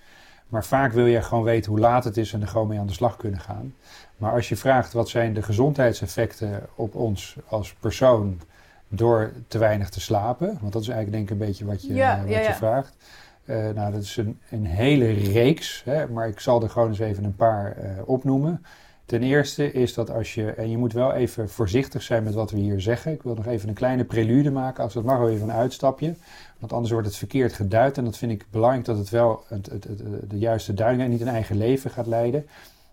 Maar 0.48 0.64
vaak 0.64 0.92
wil 0.92 1.06
je 1.06 1.22
gewoon 1.22 1.44
weten 1.44 1.70
hoe 1.70 1.80
laat 1.80 2.04
het 2.04 2.16
is 2.16 2.32
en 2.32 2.40
er 2.40 2.48
gewoon 2.48 2.68
mee 2.68 2.78
aan 2.78 2.86
de 2.86 2.92
slag 2.92 3.16
kunnen 3.16 3.40
gaan. 3.40 3.74
Maar 4.16 4.32
als 4.32 4.48
je 4.48 4.56
vraagt 4.56 4.92
wat 4.92 5.08
zijn 5.08 5.34
de 5.34 5.42
gezondheidseffecten 5.42 6.66
op 6.74 6.94
ons 6.94 7.36
als 7.48 7.74
persoon 7.74 8.40
door 8.88 9.32
te 9.48 9.58
weinig 9.58 9.90
te 9.90 10.00
slapen. 10.00 10.58
Want 10.60 10.72
dat 10.72 10.82
is 10.82 10.88
eigenlijk 10.88 11.12
denk 11.12 11.24
ik 11.24 11.30
een 11.30 11.46
beetje 11.46 11.64
wat 11.64 11.82
je, 11.82 11.94
Ja, 11.94 12.20
wat 12.20 12.28
ja, 12.28 12.38
je 12.38 12.44
ja. 12.44 12.54
vraagt. 12.54 12.96
Eh, 13.44 13.68
nou, 13.74 13.92
dat 13.92 14.02
is 14.02 14.16
een, 14.16 14.38
een 14.50 14.66
hele 14.66 15.12
reeks, 15.12 15.82
hè, 15.84 16.08
maar 16.08 16.28
ik 16.28 16.40
zal 16.40 16.62
er 16.62 16.70
gewoon 16.70 16.88
eens 16.88 16.98
even 16.98 17.24
een 17.24 17.36
paar 17.36 17.76
eh, 17.76 17.88
opnoemen. 18.04 18.64
Ten 19.06 19.22
eerste 19.22 19.72
is 19.72 19.94
dat 19.94 20.10
als 20.10 20.34
je, 20.34 20.50
en 20.50 20.70
je 20.70 20.78
moet 20.78 20.92
wel 20.92 21.12
even 21.12 21.48
voorzichtig 21.48 22.02
zijn 22.02 22.22
met 22.22 22.34
wat 22.34 22.50
we 22.50 22.58
hier 22.58 22.80
zeggen. 22.80 23.12
Ik 23.12 23.22
wil 23.22 23.34
nog 23.34 23.46
even 23.46 23.68
een 23.68 23.74
kleine 23.74 24.04
prelude 24.04 24.50
maken, 24.50 24.82
als 24.82 24.92
dat 24.92 25.04
mag 25.04 25.18
wel 25.18 25.30
even 25.30 25.48
een 25.48 25.54
uitstapje. 25.54 26.14
Want 26.58 26.72
anders 26.72 26.92
wordt 26.92 27.06
het 27.06 27.16
verkeerd 27.16 27.52
geduid 27.52 27.98
en 27.98 28.04
dat 28.04 28.16
vind 28.16 28.32
ik 28.32 28.46
belangrijk 28.50 28.84
dat 28.84 28.98
het 28.98 29.10
wel 29.10 29.44
het, 29.48 29.66
het, 29.66 29.84
het, 29.84 30.30
de 30.30 30.38
juiste 30.38 30.74
duiding 30.74 31.02
en 31.02 31.10
niet 31.10 31.20
een 31.20 31.28
eigen 31.28 31.56
leven 31.56 31.90
gaat 31.90 32.06
leiden. 32.06 32.46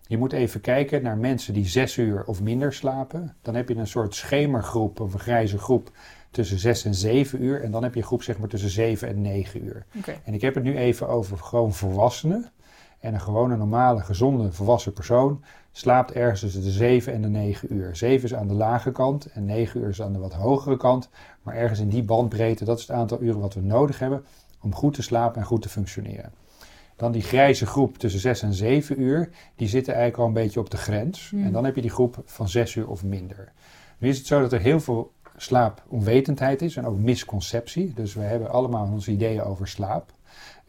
Je 0.06 0.18
moet 0.18 0.32
even 0.32 0.60
kijken 0.60 1.02
naar 1.02 1.16
mensen 1.16 1.54
die 1.54 1.66
zes 1.66 1.96
uur 1.96 2.24
of 2.24 2.42
minder 2.42 2.72
slapen. 2.72 3.36
Dan 3.42 3.54
heb 3.54 3.68
je 3.68 3.74
een 3.74 3.86
soort 3.86 4.14
schemergroep 4.14 5.00
of 5.00 5.12
een 5.14 5.20
grijze 5.20 5.58
groep 5.58 5.90
tussen 6.30 6.58
zes 6.58 6.84
en 6.84 6.94
zeven 6.94 7.42
uur. 7.42 7.62
En 7.62 7.70
dan 7.70 7.82
heb 7.82 7.94
je 7.94 8.00
een 8.00 8.06
groep 8.06 8.22
zeg 8.22 8.38
maar 8.38 8.48
tussen 8.48 8.70
zeven 8.70 9.08
en 9.08 9.20
negen 9.20 9.64
uur. 9.64 9.86
En 10.24 10.34
ik 10.34 10.40
heb 10.40 10.54
het 10.54 10.64
nu 10.64 10.76
even 10.76 11.08
over 11.08 11.38
gewoon 11.38 11.72
volwassenen. 11.72 12.50
En 13.00 13.14
een 13.14 13.20
gewone, 13.20 13.56
normale, 13.56 14.00
gezonde, 14.00 14.52
volwassen 14.52 14.92
persoon 14.92 15.44
slaapt 15.72 16.12
ergens 16.12 16.40
tussen 16.40 16.62
de 16.62 16.70
7 16.70 17.12
en 17.12 17.22
de 17.22 17.28
9 17.28 17.74
uur. 17.74 17.96
7 17.96 18.24
is 18.24 18.34
aan 18.34 18.48
de 18.48 18.54
lage 18.54 18.92
kant 18.92 19.26
en 19.26 19.44
9 19.44 19.80
uur 19.80 19.88
is 19.88 20.02
aan 20.02 20.12
de 20.12 20.18
wat 20.18 20.34
hogere 20.34 20.76
kant. 20.76 21.08
Maar 21.42 21.54
ergens 21.54 21.80
in 21.80 21.88
die 21.88 22.02
bandbreedte, 22.02 22.64
dat 22.64 22.78
is 22.78 22.86
het 22.86 22.96
aantal 22.96 23.22
uren 23.22 23.40
wat 23.40 23.54
we 23.54 23.60
nodig 23.60 23.98
hebben 23.98 24.24
om 24.60 24.74
goed 24.74 24.94
te 24.94 25.02
slapen 25.02 25.40
en 25.40 25.46
goed 25.46 25.62
te 25.62 25.68
functioneren. 25.68 26.32
Dan 26.96 27.12
die 27.12 27.22
grijze 27.22 27.66
groep 27.66 27.98
tussen 27.98 28.20
6 28.20 28.42
en 28.42 28.54
7 28.54 29.00
uur, 29.00 29.30
die 29.56 29.68
zitten 29.68 29.94
eigenlijk 29.94 30.22
al 30.22 30.28
een 30.28 30.44
beetje 30.44 30.60
op 30.60 30.70
de 30.70 30.76
grens. 30.76 31.30
Hmm. 31.30 31.44
En 31.44 31.52
dan 31.52 31.64
heb 31.64 31.74
je 31.74 31.80
die 31.80 31.90
groep 31.90 32.22
van 32.24 32.48
6 32.48 32.74
uur 32.74 32.88
of 32.88 33.04
minder. 33.04 33.52
Nu 33.98 34.08
is 34.08 34.18
het 34.18 34.26
zo 34.26 34.40
dat 34.40 34.52
er 34.52 34.60
heel 34.60 34.80
veel 34.80 35.12
slaaponwetendheid 35.36 36.62
is 36.62 36.76
en 36.76 36.86
ook 36.86 36.98
misconceptie. 36.98 37.92
Dus 37.94 38.14
we 38.14 38.22
hebben 38.22 38.50
allemaal 38.50 38.88
onze 38.92 39.10
ideeën 39.10 39.42
over 39.42 39.68
slaap. 39.68 40.12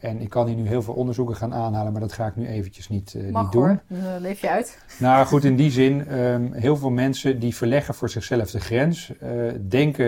En 0.06 0.20
ik 0.20 0.30
kan 0.30 0.46
hier 0.46 0.56
nu 0.56 0.66
heel 0.66 0.82
veel 0.82 0.94
onderzoeken 0.94 1.36
gaan 1.36 1.54
aanhalen, 1.54 1.92
maar 1.92 2.00
dat 2.00 2.12
ga 2.12 2.26
ik 2.26 2.36
nu 2.36 2.46
eventjes 2.46 2.88
niet, 2.88 3.14
eh, 3.14 3.30
Mag 3.30 3.42
niet 3.42 3.52
doen. 3.52 3.62
hoor, 3.62 3.80
eh, 3.88 4.20
leef 4.20 4.40
je 4.40 4.50
uit. 4.50 4.78
Nou 4.98 5.26
goed, 5.26 5.44
in 5.44 5.56
die 5.56 5.70
zin, 5.70 6.06
ehm, 6.08 6.52
heel 6.52 6.76
veel 6.76 6.90
mensen 6.90 7.38
die 7.38 7.54
verleggen 7.56 7.94
voor 7.94 8.10
zichzelf 8.10 8.50
de 8.50 8.60
grens, 8.60 9.12
eh, 9.18 9.30
denken 9.68 10.04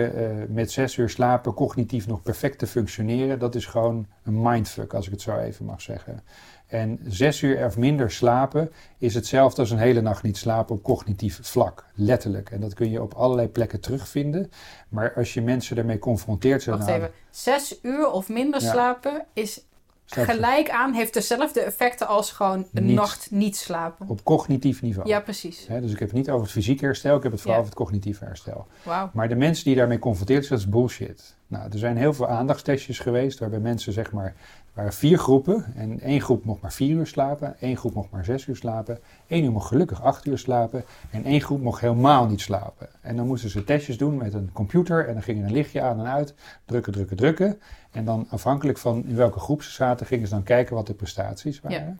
met 0.53 0.71
zes 0.71 0.97
uur 0.97 1.09
slapen 1.09 1.53
cognitief 1.53 2.07
nog 2.07 2.21
perfect 2.21 2.59
te 2.59 2.67
functioneren. 2.67 3.39
Dat 3.39 3.55
is 3.55 3.65
gewoon 3.65 4.07
een 4.23 4.41
mindfuck, 4.41 4.93
als 4.93 5.05
ik 5.05 5.11
het 5.11 5.21
zo 5.21 5.37
even 5.37 5.65
mag 5.65 5.81
zeggen. 5.81 6.23
En 6.67 6.99
zes 7.07 7.41
uur 7.41 7.65
of 7.65 7.77
minder 7.77 8.11
slapen 8.11 8.71
is 8.97 9.13
hetzelfde 9.13 9.61
als 9.61 9.71
een 9.71 9.77
hele 9.77 10.01
nacht 10.01 10.23
niet 10.23 10.37
slapen 10.37 10.75
op 10.75 10.83
cognitief 10.83 11.39
vlak, 11.41 11.85
letterlijk. 11.95 12.49
En 12.51 12.59
dat 12.61 12.73
kun 12.73 12.89
je 12.89 13.01
op 13.01 13.13
allerlei 13.13 13.47
plekken 13.47 13.79
terugvinden. 13.79 14.51
Maar 14.89 15.13
als 15.15 15.33
je 15.33 15.41
mensen 15.41 15.75
daarmee 15.75 15.99
confronteert, 15.99 16.65
Wacht 16.65 16.79
nou, 16.85 16.91
even. 16.91 17.11
Zes 17.29 17.79
uur 17.81 18.11
of 18.11 18.29
minder 18.29 18.61
Ja. 18.61 18.71
slapen 18.71 19.25
is 19.33 19.67
gelijk 20.09 20.69
aan, 20.69 20.93
heeft 20.93 21.13
dezelfde 21.13 21.61
effecten 21.61 22.07
als 22.07 22.31
gewoon 22.31 22.65
een 22.73 22.85
Niet. 22.85 22.95
nacht 22.95 23.31
niet 23.31 23.57
slapen. 23.57 24.07
op 24.09 24.23
cognitief 24.23 24.81
niveau. 24.81 25.07
Ja, 25.07 25.19
precies. 25.19 25.65
Dus 25.81 25.91
ik 25.91 25.99
heb 25.99 26.07
het 26.07 26.17
niet 26.17 26.29
over 26.29 26.41
het 26.43 26.51
fysieke 26.51 26.85
herstel, 26.85 27.17
ik 27.17 27.23
heb 27.23 27.31
het 27.31 27.41
vooral 27.41 27.59
Ja. 27.59 27.65
over 27.65 27.75
het 27.75 27.85
cognitieve 27.85 28.25
herstel. 28.25 28.67
Maar 29.13 29.29
de 29.29 29.35
mensen 29.35 29.65
die 29.65 29.75
daarmee 29.75 29.99
confronteerd 29.99 30.45
zijn, 30.45 30.59
dat 30.59 30.67
is 30.67 30.73
bullshit. 30.73 31.37
Nou, 31.47 31.69
er 31.71 31.77
zijn 31.79 31.97
heel 31.97 32.13
veel 32.13 32.27
aandachtstestjes 32.27 32.99
geweest 32.99 33.39
waarbij 33.39 33.59
mensen 33.59 33.93
zeg 33.93 34.11
maar, 34.11 34.35
waren 34.79 34.93
vier 34.93 35.17
groepen 35.17 35.65
en 35.75 35.99
één 35.99 36.21
groep 36.21 36.45
mocht 36.45 36.61
maar 36.61 36.73
vier 36.73 36.95
uur 36.95 37.07
slapen, 37.07 37.59
één 37.59 37.77
groep 37.77 37.93
mocht 37.93 38.11
maar 38.11 38.25
zes 38.25 38.45
uur 38.47 38.55
slapen, 38.55 38.99
één 39.27 39.43
uur 39.43 39.51
mocht 39.51 39.67
gelukkig 39.67 40.01
acht 40.03 40.25
uur 40.25 40.37
slapen 40.37 40.83
en 41.11 41.23
één 41.23 41.41
groep 41.41 41.61
mocht 41.61 41.81
helemaal 41.81 42.25
niet 42.27 42.41
slapen. 42.41 42.89
En 43.01 43.15
dan 43.15 43.27
moesten 43.27 43.49
ze 43.49 43.63
testjes 43.63 43.97
doen 43.97 44.17
met 44.17 44.33
een 44.33 44.49
computer 44.53 45.07
en 45.07 45.13
dan 45.13 45.23
ging 45.23 45.39
er 45.39 45.45
een 45.45 45.51
lichtje 45.51 45.81
aan 45.81 45.99
en 45.99 46.05
uit, 46.05 46.33
drukken, 46.65 46.93
drukken, 46.93 47.17
drukken. 47.17 47.59
En 47.91 48.05
dan 48.05 48.27
afhankelijk 48.29 48.77
van 48.77 49.05
in 49.05 49.15
welke 49.15 49.39
groep 49.39 49.61
ze 49.63 49.71
zaten, 49.71 50.05
gingen 50.05 50.27
ze 50.27 50.33
dan 50.33 50.43
kijken 50.43 50.75
wat 50.75 50.87
de 50.87 50.93
prestaties 50.93 51.59
waren. 51.61 51.99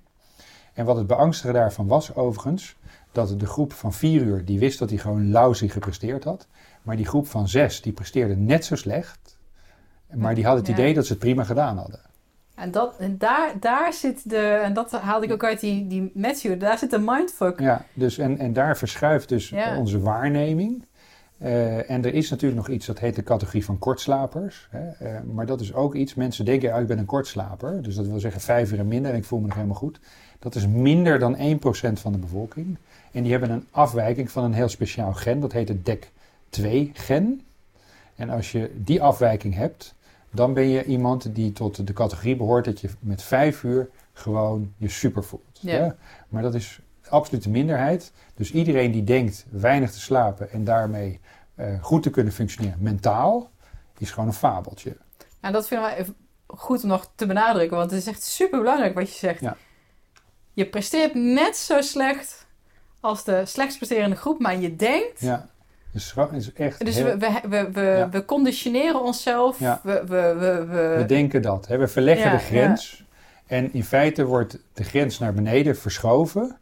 En 0.74 0.86
wat 0.86 0.98
het 0.98 1.08
beangstige 1.08 1.54
daarvan 1.54 1.88
was 1.88 2.16
overigens, 2.16 2.76
dat 3.12 3.40
de 3.40 3.46
groep 3.46 3.74
van 3.74 3.94
vier 3.94 4.22
uur, 4.22 4.46
die 4.46 4.60
wist 4.60 4.80
dat 4.80 4.90
hij 4.90 5.00
gewoon 5.00 5.32
lousy 5.32 5.68
gepresteerd 5.68 6.24
had. 6.24 6.48
Maar 6.82 6.96
die 6.96 7.06
groep 7.06 7.28
van 7.28 7.48
zes, 7.48 7.82
die 7.82 7.94
presteerde 7.94 8.36
net 8.36 8.66
zo 8.66 8.76
slecht. 8.76 9.38
Maar 10.14 10.36
die 10.36 10.46
had 10.46 10.58
het 10.58 10.68
Ja. 10.68 10.74
idee 10.74 10.94
dat 10.94 11.06
ze 11.06 11.12
het 11.12 11.22
prima 11.22 11.44
gedaan 11.44 11.78
hadden. 11.78 12.00
En, 12.60 12.72
dat, 12.72 12.96
en 12.98 13.18
daar, 13.18 13.54
daar 13.60 13.94
zit 13.94 14.30
de, 14.30 14.38
en 14.38 14.74
dat 14.74 14.92
haalde 14.92 15.26
ik 15.26 15.32
ook 15.32 15.44
uit 15.44 15.60
die, 15.60 15.88
die 15.88 16.12
Matthew, 16.14 16.60
daar 16.60 16.78
zit 16.78 16.92
de 16.92 17.00
mindfuck. 17.00 17.60
Ja, 17.60 17.86
dus 17.94 18.18
en, 18.18 18.38
en 18.38 18.54
daar 18.54 18.78
verschuift 18.78 19.30
dus 19.30 19.50
Ja. 19.50 19.78
onze 19.78 20.00
waarneming. 20.00 20.88
Eh, 21.38 21.90
en 21.90 22.06
er 22.06 22.14
is 22.14 22.30
natuurlijk 22.30 22.60
nog 22.68 22.70
iets 22.70 22.86
dat 22.86 23.00
heet 23.00 23.16
de 23.16 23.24
categorie 23.24 23.66
van 23.66 23.80
kortslapers. 23.80 24.68
Hè? 24.72 24.90
Eh, 24.90 25.22
maar 25.34 25.46
dat 25.46 25.62
is 25.62 25.74
ook 25.74 25.96
iets, 25.96 26.14
mensen 26.14 26.46
denken, 26.46 26.74
ah, 26.74 26.82
ik 26.82 26.88
ben 26.88 26.98
een 26.98 27.06
kortslaper. 27.06 27.82
Dus 27.82 27.96
dat 27.96 28.08
wil 28.08 28.20
zeggen 28.20 28.42
vijf 28.42 28.72
uur 28.72 28.80
en 28.80 28.88
minder 28.88 29.12
en 29.12 29.18
ik 29.18 29.24
voel 29.26 29.40
me 29.40 29.46
nog 29.46 29.56
helemaal 29.56 29.76
goed. 29.76 30.00
Dat 30.40 30.56
is 30.56 30.68
minder 30.68 31.20
dan 31.20 31.36
1% 31.38 32.00
van 32.00 32.12
de 32.12 32.18
bevolking. 32.18 32.78
En 33.12 33.22
die 33.24 33.32
hebben 33.32 33.50
een 33.50 33.68
afwijking 33.72 34.32
van 34.32 34.44
een 34.44 34.54
heel 34.54 34.70
speciaal 34.70 35.14
gen, 35.14 35.40
dat 35.40 35.52
heet 35.52 35.68
het 35.68 35.86
DEC2-gen. 35.86 37.42
En 38.16 38.30
als 38.30 38.52
je 38.52 38.72
die 38.76 39.02
afwijking 39.02 39.56
hebt, 39.56 39.96
dan 40.32 40.54
ben 40.54 40.68
je 40.68 40.86
iemand 40.86 41.36
die 41.36 41.52
tot 41.52 41.88
de 41.88 41.94
categorie 41.94 42.36
behoort 42.36 42.66
dat 42.66 42.82
je 42.82 42.90
met 43.00 43.22
vijf 43.22 43.64
uur 43.64 43.90
gewoon 44.14 44.74
je 44.78 44.90
super 44.90 45.24
voelt. 45.24 45.60
Ja. 45.62 45.76
Ja? 45.76 45.96
Maar 46.30 46.42
dat 46.42 46.56
is 46.56 46.80
absoluut 47.10 47.44
de 47.44 47.50
minderheid. 47.50 48.12
Dus 48.36 48.52
iedereen 48.52 48.92
die 48.92 49.04
denkt 49.04 49.46
weinig 49.50 49.92
te 49.92 50.00
slapen 50.00 50.52
en 50.52 50.64
daarmee 50.64 51.20
eh, 51.56 51.84
goed 51.84 52.04
te 52.04 52.10
kunnen 52.10 52.34
functioneren 52.34 52.78
mentaal, 52.82 53.52
is 53.98 54.12
gewoon 54.12 54.28
een 54.30 54.36
fabeltje. 54.36 54.98
En 55.40 55.52
dat 55.52 55.68
vinden 55.68 55.88
wij 55.88 56.06
goed 56.48 56.84
om 56.84 56.90
nog 56.90 57.12
te 57.16 57.26
benadrukken, 57.26 57.78
want 57.78 57.92
het 57.92 58.00
is 58.00 58.08
echt 58.08 58.24
super 58.24 58.60
belangrijk 58.60 58.94
wat 58.94 59.10
je 59.10 59.18
zegt. 59.18 59.42
Ja. 59.42 59.58
Je 60.54 60.70
presteert 60.70 61.14
net 61.14 61.58
zo 61.58 61.82
slecht 61.82 62.48
als 63.00 63.24
de 63.24 63.46
slechtst 63.46 63.78
presterende 63.78 64.16
groep, 64.16 64.40
maar 64.40 64.60
je 64.60 64.76
denkt. 64.76 65.20
Ja, 65.20 65.50
dus 65.92 66.14
is 66.32 66.54
echt. 66.54 66.86
Dus 66.86 66.96
heel- 66.96 67.06
we, 67.06 67.18
we, 67.18 67.50
we, 67.50 67.72
we, 67.72 67.82
Ja. 67.82 68.10
we 68.10 68.26
conditioneren 68.26 69.02
onszelf. 69.02 69.60
Ja. 69.60 69.80
We, 69.84 70.04
we, 70.08 70.36
we, 70.98 71.04
denken 71.08 71.42
dat. 71.42 71.68
Hè? 71.68 71.78
We 71.78 71.88
verleggen 71.88 72.32
Ja, 72.32 72.38
de 72.38 72.44
grens. 72.44 73.04
En 73.48 73.74
in 73.74 73.84
feite 73.84 74.26
wordt 74.26 74.60
de 74.74 74.84
grens 74.84 75.20
naar 75.20 75.34
beneden 75.34 75.78
verschoven. 75.78 76.58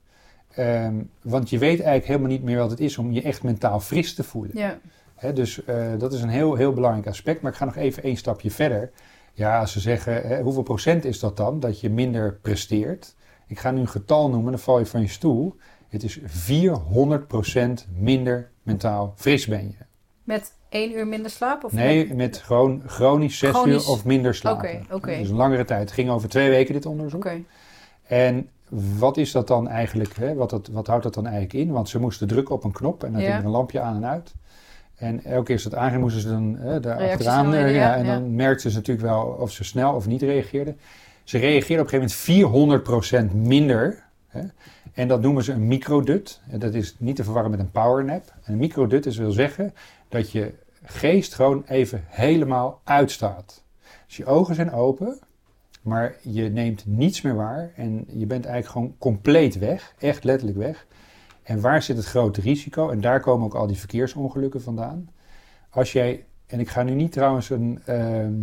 Ehm, 0.54 0.96
want 1.22 1.50
je 1.50 1.58
weet 1.58 1.78
eigenlijk 1.80 2.06
helemaal 2.08 2.30
niet 2.30 2.44
meer 2.44 2.58
wat 2.58 2.70
het 2.70 2.80
is 2.80 2.98
om 2.98 3.12
je 3.12 3.22
echt 3.22 3.44
mentaal 3.44 3.80
fris 3.80 4.13
te 4.13 4.24
voelen. 4.24 4.58
ja. 4.58 4.78
Hè, 5.16 5.34
dus 5.34 5.63
eh, 5.66 5.86
dat 5.98 6.13
is 6.13 6.22
een 6.22 6.30
heel, 6.30 6.56
heel 6.56 6.74
belangrijk 6.74 7.08
aspect. 7.08 7.42
Maar 7.42 7.52
ik 7.52 7.58
ga 7.58 7.66
nog 7.66 7.76
even 7.76 8.04
één 8.04 8.18
stapje 8.18 8.52
verder. 8.52 8.92
Ja, 9.34 9.60
als 9.60 9.72
ze 9.72 9.80
zeggen, 9.80 10.28
hè, 10.28 10.42
hoeveel 10.42 10.63
procent 10.63 11.06
is 11.06 11.20
dat 11.20 11.38
dan 11.38 11.60
dat 11.60 11.80
je 11.80 11.90
minder 11.90 12.34
presteert? 12.42 13.16
Ik 13.48 13.60
ga 13.60 13.72
nu 13.72 13.80
een 13.80 13.88
getal 13.88 14.30
noemen, 14.30 14.52
dan 14.52 14.60
val 14.62 14.80
je 14.80 14.86
van 14.86 15.02
je 15.02 15.08
stoel. 15.08 15.56
Het 15.89 16.04
is 16.04 16.19
400% 16.19 17.88
minder 17.97 18.50
mentaal 18.63 19.13
fris 19.15 19.45
ben 19.47 19.62
je. 19.67 19.86
Met 20.23 20.54
één 20.69 20.91
uur 20.97 21.08
minder 21.08 21.32
slaap? 21.32 21.63
Of 21.63 21.71
Nee, 21.71 22.08
met- 22.08 22.17
met 22.17 22.38
gewoon 22.38 22.82
chronisch 22.86 23.38
zes 23.38 23.50
Chronisch- 23.50 23.86
uur 23.88 23.91
of 23.91 24.06
minder 24.06 24.36
slapen. 24.36 24.69
Oké, 24.69 24.93
oké. 24.95 25.17
Dus 25.17 25.30
een 25.30 25.36
langere 25.36 25.65
tijd. 25.65 25.80
Het 25.82 25.91
ging 25.91 26.10
over 26.10 26.30
twee 26.30 26.50
weken 26.50 26.73
dit 26.73 26.86
onderzoek. 26.86 27.26
Oké. 27.26 27.41
En 28.08 28.50
wat 28.97 29.17
is 29.17 29.32
dat 29.32 29.47
dan 29.47 29.67
eigenlijk? 29.67 30.15
Hè? 30.15 30.34
Wat, 30.34 30.50
dat, 30.50 30.67
wat 30.71 30.88
houdt 30.88 31.04
dat 31.04 31.13
dan 31.13 31.26
eigenlijk 31.26 31.54
in? 31.54 31.71
Want 31.71 31.89
ze 31.89 32.00
moesten 32.00 32.28
drukken 32.28 32.56
op 32.56 32.63
een 32.63 32.71
knop 32.71 33.04
en 33.04 33.12
dan 33.12 33.21
Ja. 33.21 33.28
ging 33.28 33.39
er 33.39 33.45
een 33.45 33.52
lampje 33.52 33.80
aan 33.80 33.95
en 33.95 34.06
uit. 34.06 34.34
En 34.95 35.23
elke 35.23 35.43
keer 35.43 35.56
als 35.56 35.63
het 35.63 35.76
aanging, 35.76 36.02
moesten 36.02 36.21
ze 36.21 36.28
dan 36.30 36.56
hè, 36.60 36.80
daar 36.80 36.97
Reacties 36.97 37.28
achteraan. 37.28 37.54
eh, 37.54 37.60
ja, 37.62 37.67
ja, 37.67 37.95
en 37.95 38.06
dan 38.06 38.36
merkten 38.36 38.71
ze 38.71 38.78
natuurlijk 38.78 39.08
wel 39.08 39.21
of 39.23 39.52
ze 39.52 39.63
snel 39.63 39.93
of 39.93 40.08
niet 40.08 40.21
reageerden. 40.21 40.80
Ze 41.23 41.38
reageerden 41.38 41.86
op 41.86 41.93
een 41.93 42.00
gegeven 42.00 42.36
moment 42.38 43.34
400% 43.34 43.34
minder. 43.47 44.04
Hè? 44.28 44.41
En 44.97 45.07
dat 45.07 45.21
noemen 45.21 45.43
ze 45.43 45.51
een 45.51 45.67
microdut. 45.67 46.41
En 46.49 46.60
dat 46.60 46.73
is 46.73 46.95
niet 46.99 47.15
te 47.15 47.23
verwarren 47.23 47.51
met 47.51 47.60
een 47.60 47.71
powernap. 47.71 48.33
En 48.43 48.53
een 48.53 48.60
microdut 48.60 49.05
is 49.05 49.17
wil 49.17 49.31
zeggen 49.31 49.73
dat 50.10 50.31
je 50.31 50.53
geest 50.83 51.33
gewoon 51.33 51.63
even 51.67 52.03
helemaal 52.05 52.81
uitstaat. 52.83 53.63
Dus 54.05 54.17
je 54.17 54.25
ogen 54.25 54.55
zijn 54.55 54.71
open, 54.71 55.19
maar 55.81 56.15
je 56.21 56.49
neemt 56.49 56.86
niets 56.86 57.21
meer 57.21 57.36
waar. 57.36 57.71
En 57.75 58.05
je 58.07 58.25
bent 58.25 58.45
eigenlijk 58.45 58.73
gewoon 58.73 58.95
compleet 58.97 59.57
weg. 59.57 59.93
Echt 59.99 60.23
letterlijk 60.23 60.57
weg. 60.57 60.88
En 61.43 61.62
waar 61.62 61.81
zit 61.81 61.97
het 61.97 62.05
grote 62.05 62.41
risico? 62.41 62.89
En 62.89 63.01
daar 63.01 63.19
komen 63.19 63.45
ook 63.45 63.55
al 63.55 63.67
die 63.67 63.77
verkeersongelukken 63.77 64.62
vandaan. 64.62 65.10
Als 65.69 65.91
jij, 65.91 66.25
en 66.47 66.60
ik 66.60 66.69
ga 66.69 66.83
nu 66.83 66.93
niet 66.93 67.12
trouwens 67.12 67.49
een, 67.49 67.79
ehm, 67.86 68.33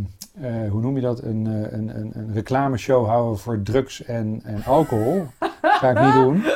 eh, 0.40 0.70
hoe 0.70 0.80
noem 0.80 0.94
je 0.94 1.02
dat, 1.02 1.22
een, 1.22 1.46
eh, 1.46 1.72
een, 1.72 1.98
een, 1.98 2.10
een 2.14 2.32
reclameshow 2.32 3.06
houden 3.06 3.38
voor 3.38 3.62
drugs 3.62 4.04
en, 4.04 4.40
en 4.44 4.64
alcohol. 4.64 5.26
ga 5.64 5.90
ik 5.90 6.00
niet 6.00 6.12
doen. 6.14 6.42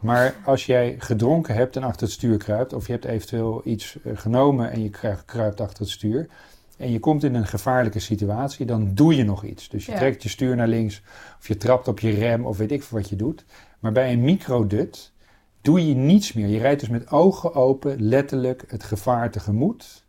Maar 0.00 0.34
als 0.44 0.66
jij 0.66 0.94
gedronken 0.98 1.54
hebt 1.54 1.76
en 1.76 1.82
achter 1.82 2.02
het 2.06 2.12
stuur 2.16 2.36
kruipt, 2.36 2.72
of 2.72 2.86
je 2.86 2.92
hebt 2.92 3.04
eventueel 3.04 3.60
iets 3.64 3.96
eh, 4.04 4.12
genomen 4.14 4.70
en 4.70 4.82
je 4.82 4.90
kruipt, 4.90 5.24
kruipt 5.24 5.60
achter 5.60 5.78
het 5.82 5.88
stuur, 5.92 6.26
en 6.78 6.90
je 6.92 6.98
komt 7.00 7.24
in 7.24 7.34
een 7.34 7.46
gevaarlijke 7.46 7.98
situatie, 7.98 8.66
dan 8.66 8.94
doe 8.94 9.16
je 9.16 9.24
nog 9.24 9.44
iets. 9.44 9.68
Dus 9.68 9.86
je 9.86 9.92
Ja. 9.92 9.98
trekt 9.98 10.22
je 10.22 10.28
stuur 10.28 10.56
naar 10.56 10.68
links, 10.68 11.02
of 11.38 11.48
je 11.48 11.56
trapt 11.56 11.88
op 11.88 12.00
je 12.00 12.10
rem, 12.10 12.46
of 12.46 12.56
weet 12.56 12.72
ik 12.72 12.82
veel 12.82 12.98
wat 12.98 13.08
je 13.08 13.16
doet. 13.16 13.44
Maar 13.80 13.92
bij 13.92 14.12
een 14.12 14.20
microdut 14.24 15.12
doe 15.60 15.88
je 15.88 15.94
niets 15.94 16.32
meer. 16.32 16.46
Je 16.46 16.58
rijdt 16.58 16.80
dus 16.80 16.88
met 16.88 17.10
ogen 17.10 17.54
open 17.54 18.02
letterlijk 18.02 18.64
het 18.68 18.84
gevaar 18.84 19.30
tegemoet. 19.30 20.04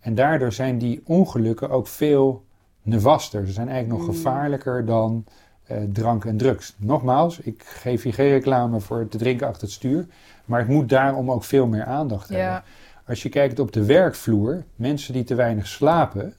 En 0.00 0.14
daardoor 0.14 0.52
zijn 0.52 0.78
die 0.78 1.00
ongelukken 1.04 1.70
ook 1.70 1.86
veel 1.86 2.44
nevaster. 2.82 3.46
Ze 3.46 3.52
zijn 3.52 3.68
eigenlijk 3.68 3.98
nog 4.00 4.08
Mm. 4.08 4.14
gevaarlijker 4.14 4.84
dan 4.84 5.24
eh, 5.70 5.82
drank 5.92 6.24
en 6.24 6.36
drugs. 6.36 6.74
Nogmaals, 6.76 7.38
ik 7.38 7.62
geef 7.64 8.02
hier 8.02 8.14
geen 8.14 8.30
reclame 8.30 8.80
voor 8.80 9.08
te 9.08 9.18
drinken 9.18 9.46
achter 9.46 9.62
het 9.62 9.70
stuur. 9.70 10.06
Maar 10.44 10.58
het 10.58 10.68
moet 10.68 10.88
daarom 10.88 11.30
ook 11.30 11.44
veel 11.44 11.66
meer 11.66 11.84
aandacht 11.84 12.28
hebben. 12.28 12.62
Als 13.06 13.22
je 13.22 13.28
kijkt 13.28 13.58
op 13.58 13.72
de 13.72 13.84
werkvloer, 13.84 14.64
mensen 14.76 15.12
die 15.12 15.24
te 15.24 15.34
weinig 15.34 15.66
slapen, 15.66 16.34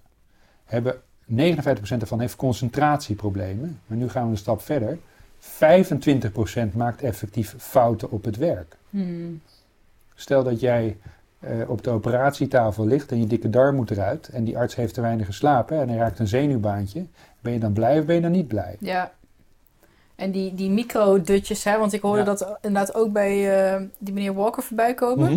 hebben 0.65 0.95
59% 1.25 2.01
ervan 2.01 2.19
heeft 2.19 2.35
concentratieproblemen. 2.35 3.79
Maar 3.85 3.97
nu 3.97 4.09
gaan 4.09 4.25
we 4.25 4.31
een 4.31 4.37
stap 4.37 4.61
verder. 4.61 4.97
25% 5.39 6.73
maakt 6.73 7.01
effectief 7.01 7.55
fouten 7.57 8.11
op 8.11 8.23
het 8.23 8.37
werk. 8.37 8.77
Hmm. 8.89 9.41
Stel 10.15 10.43
dat 10.43 10.59
jij 10.59 10.97
eh, 11.39 11.69
op 11.69 11.83
de 11.83 11.89
operatietafel 11.89 12.85
ligt 12.85 13.11
en 13.11 13.19
je 13.19 13.27
dikke 13.27 13.49
darm 13.49 13.75
moet 13.75 13.91
eruit 13.91 14.27
en 14.27 14.43
die 14.43 14.57
arts 14.57 14.75
heeft 14.75 14.93
te 14.93 15.01
weinig 15.01 15.25
geslapen 15.25 15.79
en 15.79 15.89
hij 15.89 15.97
raakt 15.97 16.19
een 16.19 16.27
zenuwbaantje. 16.27 17.05
Ben 17.39 17.53
je 17.53 17.59
dan 17.59 17.73
blij 17.73 17.99
of 17.99 18.05
ben 18.05 18.15
je 18.15 18.21
dan 18.21 18.31
niet 18.31 18.47
blij? 18.47 18.75
Ja. 18.79 19.11
En 20.21 20.31
die, 20.31 20.55
die 20.55 20.69
micro-dutjes, 20.69 21.63
hè, 21.63 21.77
want 21.77 21.93
ik 21.93 22.01
hoorde 22.01 22.19
Ja. 22.19 22.25
dat 22.25 22.57
inderdaad 22.61 22.95
ook 22.95 23.11
bij 23.11 23.63
eh, 23.73 23.81
die 23.97 24.13
meneer 24.13 24.33
Walker 24.33 24.63
voorbij 24.63 24.93
komen. 24.93 25.31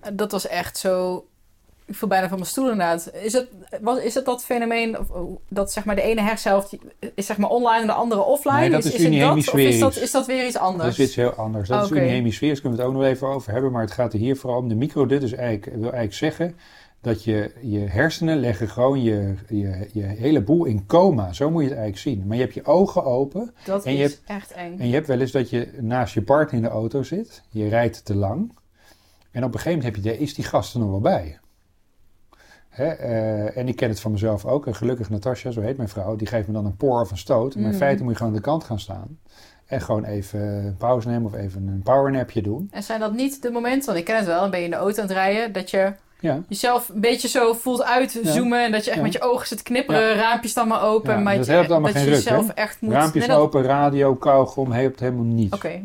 Mhm. 0.00 0.16
Dat 0.16 0.32
was 0.32 0.46
echt 0.46 0.78
zo. 0.78 1.24
Ik 1.86 1.94
viel 1.94 2.08
bijna 2.08 2.28
van 2.28 2.36
mijn 2.38 2.50
stoel 2.50 2.70
inderdaad. 2.70 3.10
Is 3.22 3.32
het, 3.32 3.48
was, 3.80 3.98
is 3.98 4.14
het 4.14 4.24
dat 4.24 4.44
fenomeen 4.44 4.98
of, 4.98 5.10
oh, 5.10 5.36
dat 5.48 5.72
zeg 5.72 5.84
maar 5.84 5.94
de 5.94 6.02
ene 6.02 6.20
hersenhelft 6.20 6.76
is 7.14 7.26
zeg 7.26 7.36
maar 7.36 7.50
online 7.50 7.80
en 7.80 7.86
de 7.86 7.92
andere 7.92 8.22
offline? 8.22 8.58
Nee, 8.58 8.70
dat 8.70 8.84
is 8.84 9.04
het 9.04 9.20
dat 9.20 9.36
of 9.36 9.54
is 9.54 9.78
dat, 9.78 9.96
is 9.96 10.10
dat 10.10 10.26
weer 10.26 10.46
iets 10.46 10.56
anders? 10.56 10.88
Dat 10.88 10.98
is 10.98 11.06
iets 11.06 11.16
heel 11.16 11.30
anders. 11.30 11.68
Dat 11.68 11.78
Oh, 11.78 11.84
is 11.84 12.02
unihemisferisch, 12.02 12.60
kunnen 12.60 12.78
we 12.78 12.84
het 12.84 12.94
ook 12.94 13.00
nog 13.00 13.10
even 13.10 13.28
over 13.28 13.52
hebben. 13.52 13.72
Maar 13.72 13.82
het 13.82 13.92
gaat 13.92 14.12
er 14.12 14.18
hier 14.18 14.36
vooral 14.36 14.58
om. 14.58 14.68
De 14.68 14.74
microdut 14.74 15.22
is 15.22 15.32
eigenlijk, 15.32 15.64
wil 15.66 15.92
eigenlijk 15.92 16.14
zeggen 16.14 16.56
dat 17.02 17.24
je, 17.24 17.52
je 17.62 17.78
hersenen 17.78 18.38
leggen 18.38 18.68
gewoon 18.68 19.02
je, 19.02 19.34
je, 19.48 19.88
je 19.92 20.02
hele 20.02 20.40
boel 20.42 20.64
in 20.64 20.86
coma. 20.86 21.32
Zo 21.32 21.50
moet 21.50 21.62
je 21.62 21.68
het 21.68 21.78
eigenlijk 21.78 22.08
zien. 22.08 22.26
Maar 22.26 22.36
je 22.36 22.42
hebt 22.42 22.54
je 22.54 22.64
ogen 22.64 23.04
open. 23.04 23.54
dat 23.64 23.84
en 23.84 23.96
je 23.96 24.04
is 24.04 24.20
echt 24.26 24.52
eng. 24.52 24.78
En 24.78 24.86
je 24.86 24.94
hebt 24.94 25.06
wel 25.06 25.20
eens 25.20 25.30
dat 25.32 25.50
je 25.50 25.72
naast 25.80 26.14
je 26.14 26.22
partner 26.22 26.54
in 26.62 26.62
de 26.68 26.74
auto 26.74 27.02
zit. 27.02 27.42
Je 27.48 27.68
rijdt 27.68 28.04
te 28.04 28.14
lang. 28.14 28.52
En 29.30 29.44
op 29.44 29.54
een 29.54 29.60
gegeven 29.60 29.78
moment 29.78 29.84
heb 29.84 30.04
je 30.04 30.10
idee, 30.10 30.18
is 30.18 30.34
die 30.34 30.44
gast 30.44 30.74
er 30.74 30.80
nog 30.80 30.90
wel 30.90 31.00
bij? 31.00 31.38
Hè, 32.68 32.86
eh, 32.86 33.56
en 33.56 33.68
ik 33.68 33.76
ken 33.76 33.88
het 33.88 34.00
van 34.00 34.10
mezelf 34.12 34.44
ook. 34.44 34.66
En 34.66 34.74
gelukkig 34.74 35.10
Natasja, 35.10 35.50
zo 35.50 35.60
heet 35.60 35.76
mijn 35.76 35.88
vrouw, 35.88 36.16
die 36.16 36.26
geeft 36.26 36.46
me 36.46 36.52
dan 36.52 36.64
een 36.64 36.76
poor 36.76 37.00
of 37.00 37.10
een 37.10 37.18
stoot. 37.18 37.54
Maar 37.54 37.64
in 37.64 37.70
Mm. 37.70 37.76
feite 37.76 38.02
moet 38.02 38.12
je 38.12 38.18
gewoon 38.18 38.32
aan 38.32 38.38
de 38.38 38.44
kant 38.44 38.64
gaan 38.64 38.80
staan. 38.80 39.18
En 39.66 39.80
gewoon 39.80 40.04
even 40.04 40.40
een 40.40 40.76
pauze 40.76 41.08
nemen 41.08 41.24
of 41.24 41.34
even 41.34 41.66
een 41.66 41.82
powernapje 41.82 42.42
doen. 42.42 42.68
En 42.70 42.82
zijn 42.82 43.00
dat 43.00 43.12
niet 43.12 43.42
de 43.42 43.50
momenten, 43.50 43.86
want 43.86 43.98
ik 43.98 44.04
ken 44.04 44.16
het 44.16 44.26
wel, 44.26 44.40
dan 44.40 44.50
ben 44.50 44.58
je 44.58 44.64
in 44.64 44.70
de 44.70 44.76
auto 44.76 45.02
aan 45.02 45.08
het 45.08 45.16
rijden, 45.16 45.52
dat 45.52 45.70
je 45.70 45.92
Ja, 46.22 46.42
jezelf 46.48 46.88
een 46.88 47.00
beetje 47.00 47.28
zo 47.28 47.52
voelt 47.52 47.82
uitzoomen 47.82 48.64
en 48.64 48.72
dat 48.72 48.84
je 48.84 48.90
echt 48.90 48.98
Ja. 48.98 49.04
met 49.04 49.12
je 49.12 49.20
ogen 49.22 49.46
zit 49.46 49.62
knipperen, 49.62 50.14
raampjes 50.14 50.54
dan 50.54 50.68
maar 50.68 50.82
open. 50.82 51.22
Maar 51.22 51.36
dat 51.36 51.46
je- 51.46 51.52
helpt 51.52 51.70
allemaal 51.70 51.92
dat 51.92 52.02
geen 52.02 52.10
je 52.10 52.30
ruk, 52.30 52.48
echt 52.48 52.80
moet... 52.80 52.92
raampjes 52.92 53.26
Nee, 53.26 53.36
dat- 53.36 53.44
open, 53.44 53.62
radio, 53.62 54.14
kauwgom, 54.14 54.72
helpt 54.72 55.00
helemaal 55.00 55.24
niets. 55.24 55.54
Oké, 55.54 55.82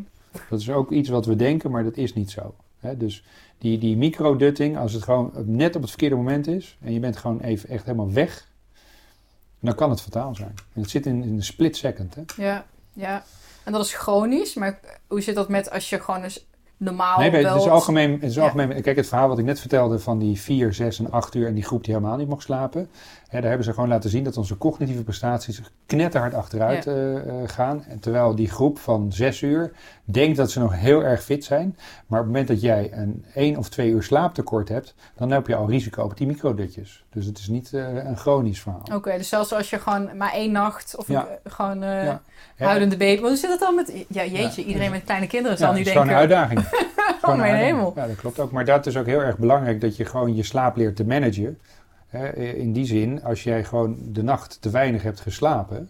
Dat 0.50 0.60
is 0.60 0.70
ook 0.70 0.92
iets 0.92 1.10
wat 1.10 1.26
we 1.26 1.36
denken, 1.36 1.72
maar 1.72 1.84
dat 1.84 1.98
is 1.98 2.14
niet 2.14 2.32
zo. 2.32 2.56
Hè? 2.80 2.98
Dus 2.98 3.24
die, 3.58 3.78
die 3.78 3.98
microdutting, 3.98 4.78
als 4.78 4.94
het 4.94 5.04
gewoon 5.04 5.32
net 5.46 5.76
op 5.76 5.82
het 5.82 5.90
verkeerde 5.90 6.16
moment 6.16 6.48
is 6.48 6.78
en 6.84 6.94
je 6.94 7.00
bent 7.00 7.18
gewoon 7.18 7.40
even 7.42 7.70
echt 7.70 7.86
helemaal 7.86 8.12
weg, 8.12 8.48
dan 9.60 9.76
kan 9.76 9.90
het 9.90 10.02
fataal 10.02 10.36
zijn. 10.36 10.54
En 10.74 10.82
het 10.82 10.90
zit 10.90 11.06
in, 11.06 11.24
in 11.24 11.34
een 11.36 11.44
split 11.44 11.78
second. 11.78 12.16
Hè? 12.16 12.22
ja, 12.44 12.66
ja. 12.94 13.24
En 13.64 13.72
dat 13.72 13.86
is 13.86 13.94
chronisch, 13.94 14.54
maar 14.54 14.80
hoe 15.08 15.22
zit 15.22 15.36
dat 15.36 15.50
met 15.50 15.72
als 15.72 15.90
je 15.90 16.00
gewoon 16.00 16.24
eens 16.24 16.46
normaal 16.78 17.20
nee, 17.20 17.32
nee, 17.32 17.44
wel... 17.44 17.54
het 17.54 17.62
is 17.62 17.70
algemeen. 17.70 18.12
Het 18.12 18.24
is 18.30 18.36
Ja. 18.36 18.44
algemeen 18.44 18.82
Kijk, 18.82 18.96
het 18.96 19.08
verhaal 19.08 19.28
wat 19.28 19.40
ik 19.40 19.46
net 19.46 19.60
vertelde 19.60 20.00
van 20.00 20.20
die 20.20 20.40
4, 20.40 20.74
6 20.74 21.00
en 21.00 21.12
8 21.12 21.36
uur 21.36 21.48
en 21.48 21.54
die 21.54 21.64
groep 21.64 21.84
die 21.84 21.94
helemaal 21.94 22.18
niet 22.18 22.28
mocht 22.28 22.44
slapen. 22.44 22.90
Hè, 23.28 23.40
daar 23.40 23.48
hebben 23.50 23.66
ze 23.68 23.74
gewoon 23.74 23.90
laten 23.90 24.10
zien 24.10 24.24
dat 24.24 24.38
onze 24.38 24.58
cognitieve 24.58 25.04
prestaties 25.04 25.62
knetterhard 25.86 26.34
achteruit 26.34 26.84
Ja. 26.84 26.92
eh, 26.92 27.16
eh, 27.18 27.50
gaan. 27.50 27.84
En 27.88 28.00
terwijl 28.00 28.36
die 28.36 28.50
groep 28.50 28.80
van 28.80 29.12
zes 29.14 29.42
uur 29.42 29.72
denkt 30.04 30.38
dat 30.38 30.52
ze 30.52 30.60
nog 30.60 30.76
heel 30.76 31.04
erg 31.04 31.24
fit 31.24 31.44
zijn. 31.44 31.76
Maar 32.08 32.20
op 32.20 32.26
het 32.26 32.34
moment 32.34 32.48
dat 32.48 32.62
jij 32.62 32.90
een 32.94 33.26
één 33.34 33.58
of 33.58 33.70
twee 33.70 33.90
uur 33.92 34.04
slaaptekort 34.04 34.70
hebt, 34.70 34.96
dan 35.16 35.32
heb 35.32 35.48
je 35.48 35.56
al 35.56 35.70
risico 35.70 36.04
op 36.04 36.18
die 36.18 36.28
microdutjes. 36.28 37.06
Dus 37.10 37.26
het 37.26 37.38
is 37.38 37.48
niet 37.48 37.74
eh, 37.74 38.06
een 38.06 38.18
chronisch 38.18 38.62
verhaal. 38.62 38.84
Oké, 38.94 39.18
dus 39.18 39.30
zelfs 39.30 39.54
als 39.54 39.70
je 39.70 39.80
gewoon 39.80 40.18
maar 40.18 40.34
één 40.34 40.52
nacht 40.52 40.96
of 40.98 41.08
Ja. 41.08 41.28
een- 41.44 41.52
gewoon 41.52 41.84
eh 41.84 42.04
Ja. 42.04 42.22
Huilende 42.66 42.98
baby. 42.98 43.16
Want 43.22 43.28
hoe 43.28 43.38
zit 43.38 43.50
het 43.50 43.60
dan 43.60 43.76
met... 43.76 44.06
Ja, 44.08 44.26
jeetje, 44.26 44.64
iedereen 44.64 44.92
met 44.92 45.04
kleine 45.04 45.28
kinderen 45.28 45.58
zal 45.58 45.72
nu 45.72 45.78
het 45.78 45.88
is 45.88 45.92
gewoon 45.94 46.08
denken... 46.08 46.24
een 46.32 46.38
uitdaging. 46.38 46.60
Het 46.70 46.80
is 46.80 46.86
gewoon 46.96 47.16
Oh, 47.22 47.32
een 47.32 47.38
mijn 47.38 47.52
uitdaging. 47.52 47.78
hemel. 47.78 47.94
Ja, 47.96 48.08
dat 48.08 48.16
klopt 48.16 48.40
ook. 48.40 48.52
Maar 48.52 48.66
dat 48.66 48.86
is 48.86 48.98
ook 48.98 49.06
heel 49.06 49.22
erg 49.22 49.38
belangrijk 49.38 49.82
dat 49.82 49.96
je 49.98 50.06
gewoon 50.06 50.36
je 50.36 50.44
slaap 50.44 50.76
leert 50.76 50.96
te 50.96 51.06
managen. 51.06 51.60
In 52.36 52.74
die 52.74 52.86
zin, 52.86 53.24
als 53.24 53.44
jij 53.44 53.64
gewoon 53.64 53.98
de 54.12 54.24
nacht 54.24 54.62
te 54.62 54.70
weinig 54.70 55.04
hebt 55.04 55.20
geslapen, 55.20 55.90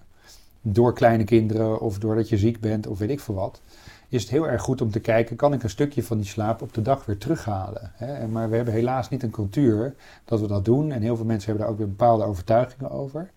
door 0.62 0.94
kleine 0.94 1.24
kinderen 1.24 1.80
of 1.80 2.00
doordat 2.00 2.30
je 2.30 2.38
ziek 2.38 2.60
bent 2.60 2.88
of 2.88 3.00
weet 3.00 3.10
ik 3.10 3.20
veel 3.20 3.36
wat, 3.36 3.62
is 4.10 4.22
het 4.22 4.32
heel 4.32 4.48
erg 4.48 4.62
goed 4.62 4.82
om 4.82 4.92
te 4.92 5.00
kijken, 5.00 5.36
kan 5.36 5.54
ik 5.54 5.64
een 5.64 5.70
stukje 5.70 6.04
van 6.04 6.18
die 6.18 6.26
slaap 6.26 6.62
op 6.62 6.74
de 6.74 6.82
dag 6.82 7.06
weer 7.06 7.18
terughalen? 7.18 7.92
Maar 8.32 8.50
we 8.50 8.56
hebben 8.56 8.74
helaas 8.74 9.10
niet 9.10 9.24
een 9.24 9.30
cultuur 9.30 9.96
dat 10.26 10.40
we 10.40 10.48
dat 10.48 10.66
doen. 10.66 10.92
En 10.92 11.02
heel 11.02 11.16
veel 11.16 11.26
mensen 11.26 11.48
hebben 11.48 11.64
daar 11.64 11.74
ook 11.74 11.80
weer 11.80 11.96
bepaalde 11.96 12.24
overtuigingen 12.24 12.92
over. 12.92 13.30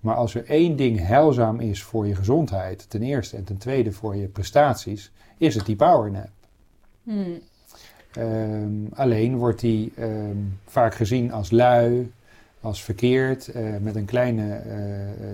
Maar 0.00 0.14
als 0.14 0.34
er 0.34 0.46
één 0.46 0.76
ding 0.76 1.06
heilzaam 1.06 1.60
is 1.60 1.82
voor 1.82 2.06
je 2.06 2.14
gezondheid, 2.14 2.90
ten 2.90 3.02
eerste, 3.02 3.36
en 3.36 3.44
ten 3.44 3.56
tweede 3.56 3.92
voor 3.92 4.16
je 4.16 4.26
prestaties, 4.26 5.12
is 5.36 5.54
het 5.54 5.66
die 5.66 5.76
powernap. 5.76 6.30
Hmm. 7.02 7.40
Ehm, 8.12 8.70
alleen 8.94 9.36
wordt 9.36 9.60
die 9.60 9.92
ehm, 9.96 10.36
vaak 10.66 10.94
gezien 10.94 11.32
als 11.32 11.50
lui, 11.50 12.12
als 12.60 12.84
verkeerd, 12.84 13.48
eh, 13.48 13.76
met 13.80 13.96
een 13.96 14.04
kleine 14.04 14.54
eh, 14.54 14.76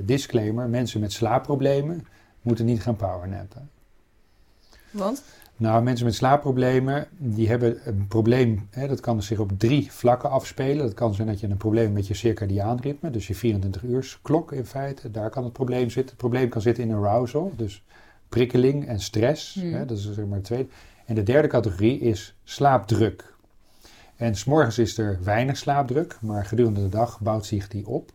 disclaimer. 0.04 0.68
Mensen 0.68 1.00
met 1.00 1.12
slaapproblemen 1.12 2.06
moeten 2.42 2.64
niet 2.64 2.82
gaan 2.82 2.96
powernappen. 2.96 3.70
Want? 4.90 5.22
Nou, 5.56 5.82
mensen 5.82 6.06
met 6.06 6.14
slaapproblemen, 6.14 7.06
die 7.16 7.48
hebben 7.48 7.88
een 7.88 8.06
probleem, 8.08 8.68
hè, 8.70 8.88
dat 8.88 9.00
kan 9.00 9.22
zich 9.22 9.38
op 9.38 9.52
drie 9.58 9.92
vlakken 9.92 10.30
afspelen. 10.30 10.86
Dat 10.86 10.94
kan 10.94 11.14
zijn 11.14 11.28
dat 11.28 11.40
je 11.40 11.48
een 11.48 11.56
probleem 11.56 11.92
met 11.92 12.06
je 12.06 12.14
circadiaan 12.14 12.80
ritme, 12.80 13.10
dus 13.10 13.26
je 13.26 13.34
24 13.34 13.82
uur 13.82 14.18
klok 14.22 14.52
in 14.52 14.66
feite, 14.66 15.10
daar 15.10 15.30
kan 15.30 15.44
het 15.44 15.52
probleem 15.52 15.90
zitten. 15.90 16.06
Het 16.06 16.16
probleem 16.16 16.48
kan 16.48 16.60
zitten 16.60 16.84
in 16.84 16.94
arousal, 16.94 17.52
dus 17.56 17.82
prikkeling 18.28 18.86
en 18.86 19.00
stress, 19.00 19.54
Hmm. 19.54 19.72
hè, 19.72 19.86
dat 19.86 19.98
is 19.98 20.12
zeg 20.12 20.24
maar 20.24 20.36
het 20.36 20.44
tweede. 20.44 20.68
En 21.06 21.14
de 21.14 21.22
derde 21.22 21.48
categorie 21.48 21.98
is 21.98 22.34
slaapdruk. 22.44 23.33
En 24.24 24.34
s'morgens 24.34 24.78
is 24.78 24.98
er 24.98 25.18
weinig 25.22 25.56
slaapdruk, 25.56 26.18
maar 26.20 26.44
gedurende 26.44 26.82
de 26.82 26.88
dag 26.88 27.20
bouwt 27.20 27.46
zich 27.46 27.68
die 27.68 27.86
op. 27.86 28.12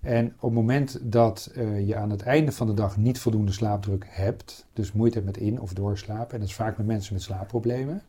En 0.00 0.26
op 0.26 0.42
het 0.42 0.52
moment 0.52 0.98
dat 1.02 1.50
eh, 1.54 1.86
je 1.86 1.96
aan 1.96 2.10
het 2.10 2.22
einde 2.22 2.52
van 2.52 2.66
de 2.66 2.74
dag 2.74 2.96
niet 2.96 3.18
voldoende 3.18 3.52
slaapdruk 3.52 4.06
hebt, 4.08 4.66
dus 4.72 4.92
moeite 4.92 5.14
hebt 5.14 5.26
met 5.26 5.36
in- 5.36 5.60
of 5.60 5.72
doorslapen, 5.72 6.32
en 6.32 6.40
dat 6.40 6.48
is 6.48 6.54
vaak 6.54 6.76
met 6.76 6.86
mensen 6.86 7.14
met 7.14 7.22
slaapproblemen, 7.22 8.02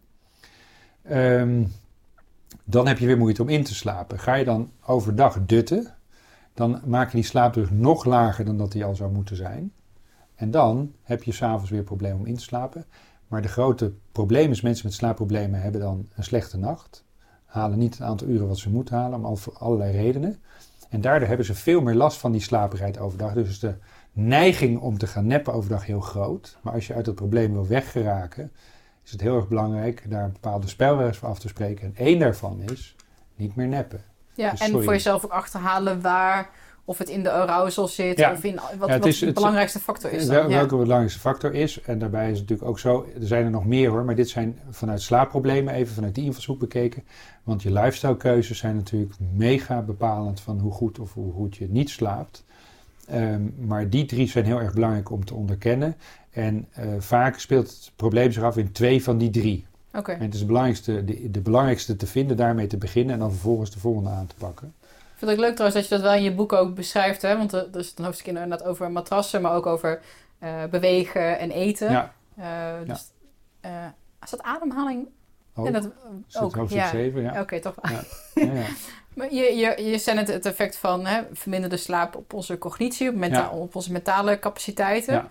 ehm, 1.02 1.64
dan 2.64 2.88
heb 2.88 2.98
je 2.98 3.06
weer 3.06 3.18
moeite 3.18 3.42
om 3.42 3.50
in 3.50 3.64
te 3.64 3.76
slapen. 3.76 4.20
Ga 4.20 4.34
je 4.34 4.46
dan 4.46 4.72
overdag 4.86 5.46
dutten, 5.46 5.94
dan 6.54 6.82
maak 6.86 7.10
je 7.12 7.18
die 7.18 7.26
slaapdruk 7.26 7.72
nog 7.72 8.06
lager 8.06 8.46
dan 8.46 8.58
dat 8.58 8.72
die 8.72 8.86
al 8.86 8.96
zou 8.96 9.12
moeten 9.12 9.36
zijn. 9.36 9.74
En 10.36 10.52
dan 10.52 10.94
heb 11.04 11.24
je 11.24 11.32
s'avonds 11.32 11.70
weer 11.70 11.84
problemen 11.84 12.20
om 12.20 12.26
in 12.26 12.36
te 12.36 12.44
slapen. 12.44 12.86
Maar 13.32 13.42
de 13.42 13.48
grote 13.48 13.94
probleem 14.12 14.52
is, 14.52 14.62
mensen 14.62 14.86
met 14.86 14.96
slaapproblemen 14.96 15.62
hebben 15.62 15.82
dan 15.82 16.08
een 16.16 16.24
slechte 16.24 16.58
nacht. 16.58 17.06
Halen 17.46 17.78
niet 17.78 17.94
het 17.94 18.02
aantal 18.08 18.28
uren 18.28 18.48
wat 18.48 18.58
ze 18.58 18.70
moeten 18.70 18.96
halen, 18.96 19.20
om 19.20 19.26
al- 19.26 19.36
voor 19.36 19.54
allerlei 19.58 19.92
redenen. 19.92 20.42
En 20.90 21.02
daardoor 21.02 21.28
hebben 21.28 21.46
ze 21.46 21.54
veel 21.54 21.82
meer 21.82 21.96
last 21.96 22.18
van 22.18 22.32
die 22.32 22.42
slaperigheid 22.42 22.98
overdag. 23.00 23.34
Dus 23.34 23.50
is 23.50 23.60
de 23.60 23.76
neiging 24.12 24.80
om 24.80 24.98
te 24.98 25.08
gaan 25.08 25.28
neppen 25.28 25.54
overdag 25.54 25.86
heel 25.86 26.00
groot. 26.00 26.58
Maar 26.62 26.74
als 26.74 26.88
je 26.88 26.94
uit 26.94 27.06
dat 27.06 27.16
probleem 27.16 27.54
wil 27.54 27.68
weggeraken, 27.68 28.52
is 29.04 29.12
het 29.12 29.22
heel 29.22 29.36
erg 29.36 29.48
belangrijk 29.48 30.10
daar 30.10 30.32
bepaalde 30.32 30.68
spelregels 30.68 31.18
voor 31.18 31.30
af 31.30 31.40
te 31.40 31.48
spreken. 31.48 31.86
En 31.88 32.06
één 32.06 32.20
daarvan 32.20 32.62
is 32.62 32.96
niet 33.36 33.56
meer 33.56 33.68
neppen. 33.68 34.04
Ja, 34.34 34.52
Dus 34.52 34.60
en 34.60 34.72
voor 34.72 34.94
jezelf 34.94 35.26
ook 35.26 35.32
achterhalen 35.32 36.02
waar... 36.02 36.50
Of 36.86 36.98
het 36.98 37.10
in 37.10 37.24
de 37.24 37.32
arousal 37.32 37.88
zit, 37.88 38.18
Ja. 38.18 38.32
of 38.32 38.44
in 38.44 38.56
wat, 38.56 38.64
Ja, 38.88 38.94
het 38.94 39.04
wat 39.04 39.14
de 39.20 39.26
het- 39.26 39.34
belangrijkste 39.36 39.80
factor 39.80 40.12
is 40.12 40.26
dan. 40.28 40.36
Ja. 40.36 40.48
Welke 40.48 40.76
de 40.76 40.82
belangrijkste 40.82 41.20
factor 41.20 41.54
is. 41.54 41.82
En 41.82 42.00
daarbij 42.00 42.24
is 42.32 42.40
het 42.40 42.50
natuurlijk 42.50 42.70
ook 42.70 42.80
zo, 42.80 43.06
er 43.22 43.28
zijn 43.28 43.44
er 43.46 43.52
nog 43.52 43.66
meer 43.66 43.90
hoor, 43.90 44.04
maar 44.06 44.16
dit 44.16 44.30
zijn 44.30 44.60
vanuit 44.70 45.02
slaapproblemen, 45.02 45.74
even 45.74 45.94
vanuit 45.94 46.16
die 46.16 46.24
invalshoek 46.26 46.60
bekeken. 46.60 47.04
Want 47.44 47.62
je 47.64 47.72
lifestylekeuzes 47.72 48.58
zijn 48.58 48.76
natuurlijk 48.76 49.14
mega 49.36 49.82
bepalend 49.82 50.40
van 50.42 50.60
hoe 50.60 50.72
goed 50.72 51.00
of 51.00 51.14
hoe 51.14 51.34
goed 51.34 51.56
je 51.56 51.68
niet 51.70 51.90
slaapt. 51.90 52.44
Ehm, 53.08 53.42
maar 53.60 53.90
die 53.90 54.06
drie 54.06 54.28
zijn 54.28 54.46
heel 54.46 54.62
erg 54.62 54.74
belangrijk 54.74 55.12
om 55.12 55.26
te 55.26 55.34
onderkennen. 55.34 55.96
En 56.32 56.68
eh, 56.72 56.86
vaak 57.00 57.40
speelt 57.40 57.68
het 57.70 57.92
probleem 57.96 58.32
zich 58.32 58.44
af 58.44 58.58
in 58.58 58.72
twee 58.72 59.04
van 59.04 59.18
die 59.18 59.30
drie. 59.30 59.66
Oké. 59.94 60.12
En 60.12 60.22
het 60.22 60.34
is 60.34 60.40
de 60.40 60.46
belangrijkste, 60.46 61.04
de, 61.06 61.32
de 61.32 61.42
belangrijkste 61.42 61.96
te 61.96 62.08
vinden, 62.08 62.38
daarmee 62.38 62.68
te 62.68 62.78
beginnen 62.78 63.14
en 63.14 63.20
dan 63.20 63.32
vervolgens 63.32 63.72
de 63.72 63.80
volgende 63.80 64.10
aan 64.10 64.28
te 64.28 64.36
pakken. 64.38 64.74
Vind 65.22 65.34
het 65.34 65.40
ook 65.40 65.46
leuk 65.48 65.56
trouwens 65.56 65.82
dat 65.82 65.90
je 65.90 65.96
dat 65.96 66.12
wel 66.12 66.18
in 66.18 66.24
je 66.24 66.36
boek 66.36 66.54
ook 66.54 66.76
beschrijft. 66.76 67.22
Hè? 67.22 67.38
Want 67.38 67.54
er 67.54 67.68
is 67.74 67.94
een 67.96 68.04
hoofdstuk 68.04 68.28
inderdaad 68.28 68.64
over 68.64 68.92
matrassen, 68.92 69.42
maar 69.42 69.54
ook 69.54 69.66
over 69.66 70.02
eh, 70.40 70.64
bewegen 70.70 71.40
en 71.40 71.52
eten. 71.52 71.92
Ja, 71.92 72.14
Eh, 72.36 72.88
dus, 72.88 73.12
eh, 73.62 73.86
is 74.24 74.30
dat 74.30 74.42
ademhaling? 74.42 75.08
ook. 75.56 75.66
En 75.66 75.74
dat, 75.74 75.84
het 75.84 75.94
ook, 76.42 76.56
hoofdstuk 76.56 76.82
ja. 76.82 76.90
7, 76.90 77.22
ja. 77.22 77.42
Oké, 77.42 77.60
toch. 77.60 77.76
Ja, 77.90 78.02
ja. 78.34 78.66
Maar 79.14 79.34
je, 79.34 79.56
je, 79.56 79.84
je 79.84 79.98
zei 79.98 80.18
het, 80.18 80.28
het 80.28 80.46
effect 80.46 80.78
van 80.78 81.06
hè, 81.06 81.22
verminderde 81.34 81.78
slaap 81.78 82.16
op 82.16 82.34
onze 82.34 82.58
cognitie, 82.58 83.32
op, 83.52 83.76
onze 83.76 83.92
mentale 83.92 84.40
capaciteiten. 84.40 85.30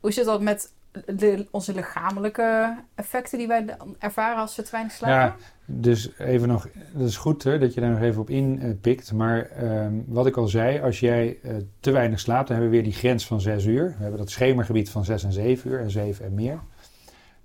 Hoe 0.00 0.12
zit 0.12 0.24
dat 0.24 0.40
met 0.40 0.72
de, 1.06 1.46
onze 1.50 1.74
lichamelijke 1.74 2.76
effecten 2.94 3.38
die 3.38 3.46
wij 3.46 3.76
ervaren 3.98 4.36
als 4.36 4.56
we 4.56 4.62
te 4.62 4.70
weinig 4.70 4.92
slapen? 4.92 5.14
Ja, 5.14 5.36
dus 5.64 6.18
even 6.18 6.48
nog, 6.48 6.68
dat 6.92 7.08
is 7.08 7.16
goed 7.16 7.42
hè, 7.42 7.58
dat 7.58 7.74
je 7.74 7.80
daar 7.80 7.90
nog 7.90 8.00
even 8.00 8.20
op 8.20 8.30
inpikt. 8.30 9.12
maar 9.12 9.42
ehm, 9.42 9.92
wat 10.06 10.26
ik 10.26 10.36
al 10.36 10.48
zei, 10.48 10.80
als 10.80 11.00
jij 11.00 11.38
eh, 11.42 11.54
te 11.80 11.90
weinig 11.90 12.20
slaapt, 12.20 12.48
dan 12.48 12.56
hebben 12.56 12.76
we 12.76 12.82
weer 12.82 12.92
die 12.92 12.98
grens 12.98 13.26
van 13.26 13.40
6 13.40 13.64
uur. 13.64 13.84
We 13.96 14.02
hebben 14.02 14.18
dat 14.18 14.30
schemergebied 14.30 14.90
van 14.90 15.04
6 15.04 15.24
en 15.24 15.32
7 15.32 15.70
uur 15.70 15.80
en 15.80 15.90
7 15.90 16.24
en 16.24 16.34
meer. 16.34 16.60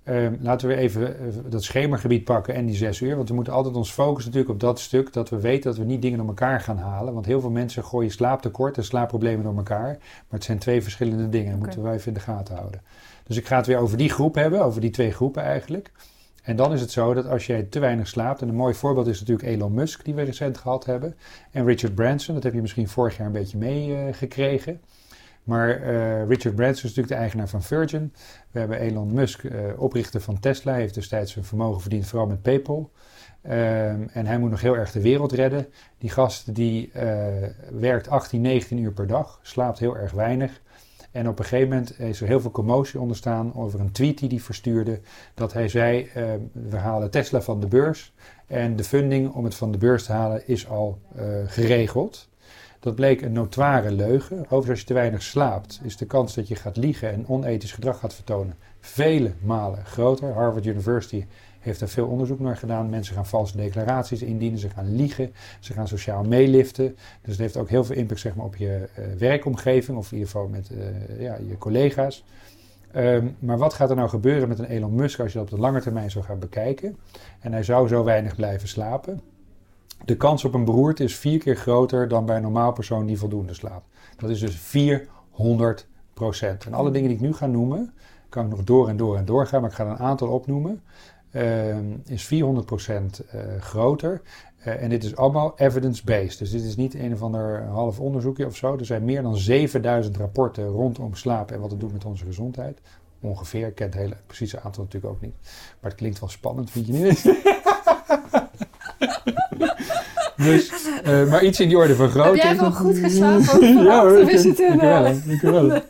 Ehm, 0.02 0.34
laten 0.40 0.68
we 0.68 0.76
even 0.76 1.18
eh, 1.18 1.26
dat 1.48 1.62
schemergebied 1.62 2.24
pakken 2.24 2.54
en 2.54 2.66
die 2.66 2.76
6 2.76 3.00
uur. 3.00 3.16
Want 3.16 3.28
we 3.28 3.34
moeten 3.34 3.52
altijd 3.52 3.74
ons 3.74 3.90
focussen 3.90 4.32
natuurlijk 4.32 4.54
op 4.54 4.68
dat 4.68 4.80
stuk 4.80 5.12
dat 5.12 5.28
we 5.28 5.40
weten 5.40 5.70
dat 5.70 5.78
we 5.78 5.84
niet 5.84 6.02
dingen 6.02 6.18
door 6.18 6.26
elkaar 6.26 6.60
gaan 6.60 6.78
halen. 6.78 7.14
Want 7.14 7.26
heel 7.26 7.40
veel 7.40 7.50
mensen 7.50 7.84
gooien 7.84 8.10
slaaptekort 8.10 8.76
en 8.76 8.84
slaapproblemen 8.84 9.44
door 9.44 9.56
elkaar. 9.56 9.96
Maar 9.98 10.24
het 10.28 10.44
zijn 10.44 10.58
twee 10.58 10.82
verschillende 10.82 11.28
dingen. 11.28 11.50
Dat 11.50 11.58
moeten 11.58 11.82
wij 11.82 11.94
even 11.94 12.08
in 12.08 12.14
de 12.14 12.20
gaten 12.20 12.56
houden. 12.56 12.82
Dus 13.26 13.36
ik 13.36 13.46
ga 13.46 13.56
het 13.56 13.66
weer 13.66 13.78
over 13.78 13.96
die 13.96 14.08
groep 14.08 14.34
hebben, 14.34 14.64
over 14.64 14.80
die 14.80 14.90
twee 14.90 15.10
groepen 15.10 15.42
eigenlijk. 15.42 15.92
En 16.48 16.56
dan 16.56 16.72
is 16.72 16.80
het 16.80 16.90
zo 16.90 17.14
dat 17.14 17.26
als 17.26 17.46
jij 17.46 17.62
te 17.62 17.78
weinig 17.78 18.08
slaapt, 18.08 18.42
en 18.42 18.48
een 18.48 18.54
mooi 18.54 18.74
voorbeeld 18.74 19.06
is 19.06 19.20
natuurlijk 19.20 19.48
Elon 19.48 19.74
Musk, 19.74 20.04
die 20.04 20.14
we 20.14 20.22
recent 20.22 20.58
gehad 20.58 20.84
hebben, 20.84 21.16
en 21.50 21.64
Richard 21.64 21.94
Branson, 21.94 22.34
dat 22.34 22.42
heb 22.42 22.54
je 22.54 22.60
misschien 22.60 22.88
vorig 22.88 23.16
jaar 23.16 23.26
een 23.26 23.32
beetje 23.32 23.58
meegekregen. 23.58 24.80
maar 25.42 25.82
eh, 25.82 26.26
Richard 26.26 26.54
Branson 26.54 26.76
is 26.76 26.82
natuurlijk 26.82 27.08
de 27.08 27.14
eigenaar 27.14 27.48
van 27.48 27.62
Virgin. 27.62 28.12
We 28.50 28.58
hebben 28.58 28.78
Elon 28.78 29.12
Musk, 29.12 29.44
eh, 29.44 29.60
oprichter 29.76 30.20
van 30.20 30.40
Tesla, 30.40 30.74
heeft 30.74 30.94
destijds 30.94 31.32
zijn 31.32 31.44
vermogen 31.44 31.80
verdiend, 31.80 32.06
vooral 32.06 32.28
met 32.28 32.42
PayPal. 32.42 32.90
Ehm, 33.42 34.06
en 34.12 34.26
hij 34.26 34.38
moet 34.38 34.50
nog 34.50 34.60
heel 34.60 34.76
erg 34.76 34.92
de 34.92 35.02
wereld 35.02 35.32
redden. 35.32 35.66
Die 35.98 36.10
gast 36.10 36.54
die 36.54 36.90
eh, 36.92 37.26
werkt 37.70 38.08
18, 38.08 38.40
19 38.40 38.78
uur 38.78 38.92
per 38.92 39.06
dag, 39.06 39.38
slaapt 39.42 39.78
heel 39.78 39.96
erg 39.96 40.12
weinig. 40.12 40.60
En 41.10 41.28
op 41.28 41.38
een 41.38 41.44
gegeven 41.44 41.68
moment 41.68 42.00
is 42.00 42.20
er 42.20 42.26
heel 42.26 42.40
veel 42.40 42.50
commotie 42.50 43.00
ontstaan 43.00 43.54
over 43.54 43.80
een 43.80 43.92
tweet 43.92 44.18
die 44.18 44.28
hij 44.28 44.38
verstuurde. 44.38 45.00
Dat 45.34 45.52
hij 45.52 45.68
zei, 45.68 46.10
eh, 46.14 46.24
we 46.52 46.76
halen 46.76 47.10
Tesla 47.10 47.40
van 47.40 47.60
de 47.60 47.66
beurs. 47.66 48.12
En 48.46 48.76
de 48.76 48.84
funding 48.84 49.32
om 49.32 49.44
het 49.44 49.54
van 49.54 49.72
de 49.72 49.78
beurs 49.78 50.04
te 50.04 50.12
halen 50.12 50.48
is 50.48 50.68
al 50.68 50.98
eh, 51.16 51.24
geregeld. 51.46 52.28
Dat 52.80 52.94
bleek 52.94 53.22
een 53.22 53.32
notoire 53.32 53.90
leugen. 53.90 54.36
Overigens, 54.38 54.68
als 54.68 54.80
je 54.80 54.86
te 54.86 54.94
weinig 54.94 55.22
slaapt, 55.22 55.80
is 55.82 55.96
de 55.96 56.06
kans 56.06 56.34
dat 56.34 56.48
je 56.48 56.54
gaat 56.54 56.76
liegen 56.76 57.12
en 57.12 57.28
onethisch 57.28 57.72
gedrag 57.72 57.98
gaat 57.98 58.14
vertonen 58.14 58.56
vele 58.80 59.32
malen 59.40 59.84
groter. 59.84 60.32
Harvard 60.32 60.66
University 60.66 61.26
heeft 61.68 61.80
daar 61.80 61.88
veel 61.88 62.06
onderzoek 62.06 62.40
naar 62.40 62.56
gedaan. 62.56 62.88
Mensen 62.88 63.14
gaan 63.14 63.26
valse 63.26 63.56
declaraties 63.56 64.22
indienen, 64.22 64.58
ze 64.58 64.68
gaan 64.68 64.96
liegen, 64.96 65.32
ze 65.60 65.72
gaan 65.72 65.88
sociaal 65.88 66.24
meeliften. 66.24 66.96
Dus 67.22 67.30
het 67.30 67.38
heeft 67.38 67.56
ook 67.56 67.68
heel 67.68 67.84
veel 67.84 67.96
impact 67.96 68.20
zeg 68.20 68.34
maar, 68.34 68.46
op 68.46 68.56
je 68.56 68.88
eh, 68.94 69.04
werkomgeving 69.18 69.98
of 69.98 70.12
in 70.12 70.18
ieder 70.18 70.30
geval 70.30 70.48
met 70.48 70.70
eh, 70.70 71.20
ja, 71.20 71.38
je 71.48 71.58
collega's. 71.58 72.24
Ehm, 72.92 73.26
maar 73.38 73.58
wat 73.58 73.74
gaat 73.74 73.90
er 73.90 73.96
nou 73.96 74.08
gebeuren 74.08 74.48
met 74.48 74.58
een 74.58 74.64
Elon 74.64 74.94
Musk 74.94 75.20
als 75.20 75.32
je 75.32 75.38
dat 75.38 75.50
op 75.50 75.56
de 75.56 75.62
lange 75.62 75.80
termijn 75.80 76.10
zou 76.10 76.24
gaan 76.24 76.38
bekijken? 76.38 76.96
En 77.40 77.52
hij 77.52 77.62
zou 77.62 77.88
zo 77.88 78.04
weinig 78.04 78.36
blijven 78.36 78.68
slapen. 78.68 79.20
De 80.04 80.16
kans 80.16 80.44
op 80.44 80.54
een 80.54 80.64
beroerte 80.64 81.04
is 81.04 81.16
vier 81.16 81.38
keer 81.38 81.56
groter 81.56 82.08
dan 82.08 82.26
bij 82.26 82.36
een 82.36 82.42
normaal 82.42 82.72
persoon 82.72 83.06
die 83.06 83.18
voldoende 83.18 83.54
slaapt. 83.54 83.86
Dat 84.16 84.30
is 84.30 84.40
dus 84.40 84.56
400 84.56 85.86
procent. 86.14 86.64
En 86.64 86.74
alle 86.74 86.90
dingen 86.90 87.08
die 87.08 87.16
ik 87.16 87.24
nu 87.24 87.34
ga 87.34 87.46
noemen, 87.46 87.92
kan 88.28 88.44
ik 88.44 88.50
nog 88.50 88.64
door 88.64 88.88
en 88.88 88.96
door 88.96 89.16
en 89.16 89.24
door 89.24 89.46
gaan, 89.46 89.60
maar 89.60 89.70
ik 89.70 89.76
ga 89.76 89.84
er 89.84 89.90
een 89.90 89.98
aantal 89.98 90.28
opnoemen. 90.28 90.82
Ehm, 91.30 91.84
is 92.04 92.24
400% 92.24 92.30
uh, 93.34 93.40
groter. 93.60 94.22
Uh, 94.60 94.82
en 94.82 94.88
dit 94.88 95.04
is 95.04 95.16
allemaal 95.16 95.54
evidence-based. 95.56 96.38
Dus 96.38 96.50
dit 96.50 96.62
is 96.62 96.76
niet 96.76 96.94
een 96.94 97.12
of 97.12 97.22
ander 97.22 97.62
half 97.62 98.00
onderzoekje 98.00 98.46
of 98.46 98.56
zo. 98.56 98.76
Er 98.76 98.84
zijn 98.84 99.04
meer 99.04 99.22
dan 99.22 99.36
7000 99.36 100.16
rapporten 100.16 100.66
rondom 100.66 101.14
slaap 101.14 101.50
en 101.50 101.60
wat 101.60 101.70
het 101.70 101.80
doet 101.80 101.92
met 101.92 102.04
onze 102.04 102.24
gezondheid. 102.24 102.80
Ongeveer, 103.20 103.66
ik 103.66 103.74
ken 103.74 103.86
het 103.86 103.94
hele 103.94 104.16
precieze 104.26 104.60
aantal 104.60 104.82
natuurlijk 104.82 105.14
ook 105.14 105.20
niet. 105.20 105.34
Maar 105.80 105.90
het 105.90 105.94
klinkt 106.00 106.20
wel 106.20 106.28
spannend, 106.28 106.70
vind 106.70 106.86
je 106.86 106.92
niet? 106.92 107.24
Dus, 110.38 110.77
uh, 111.08 111.30
maar 111.30 111.44
iets 111.44 111.60
in 111.60 111.68
die 111.68 111.76
orde 111.76 111.94
van 111.94 112.08
grootte. 112.08 112.30
Heb 112.30 112.42
jij 112.42 112.56
wel 112.56 112.72
goed 112.72 112.98
geslapen? 112.98 113.68
ja 113.84 114.00
hoor, 114.00 114.18
ik, 114.18 114.28
ik, 114.28 114.58
ik 115.24 115.40
wel. 115.40 115.80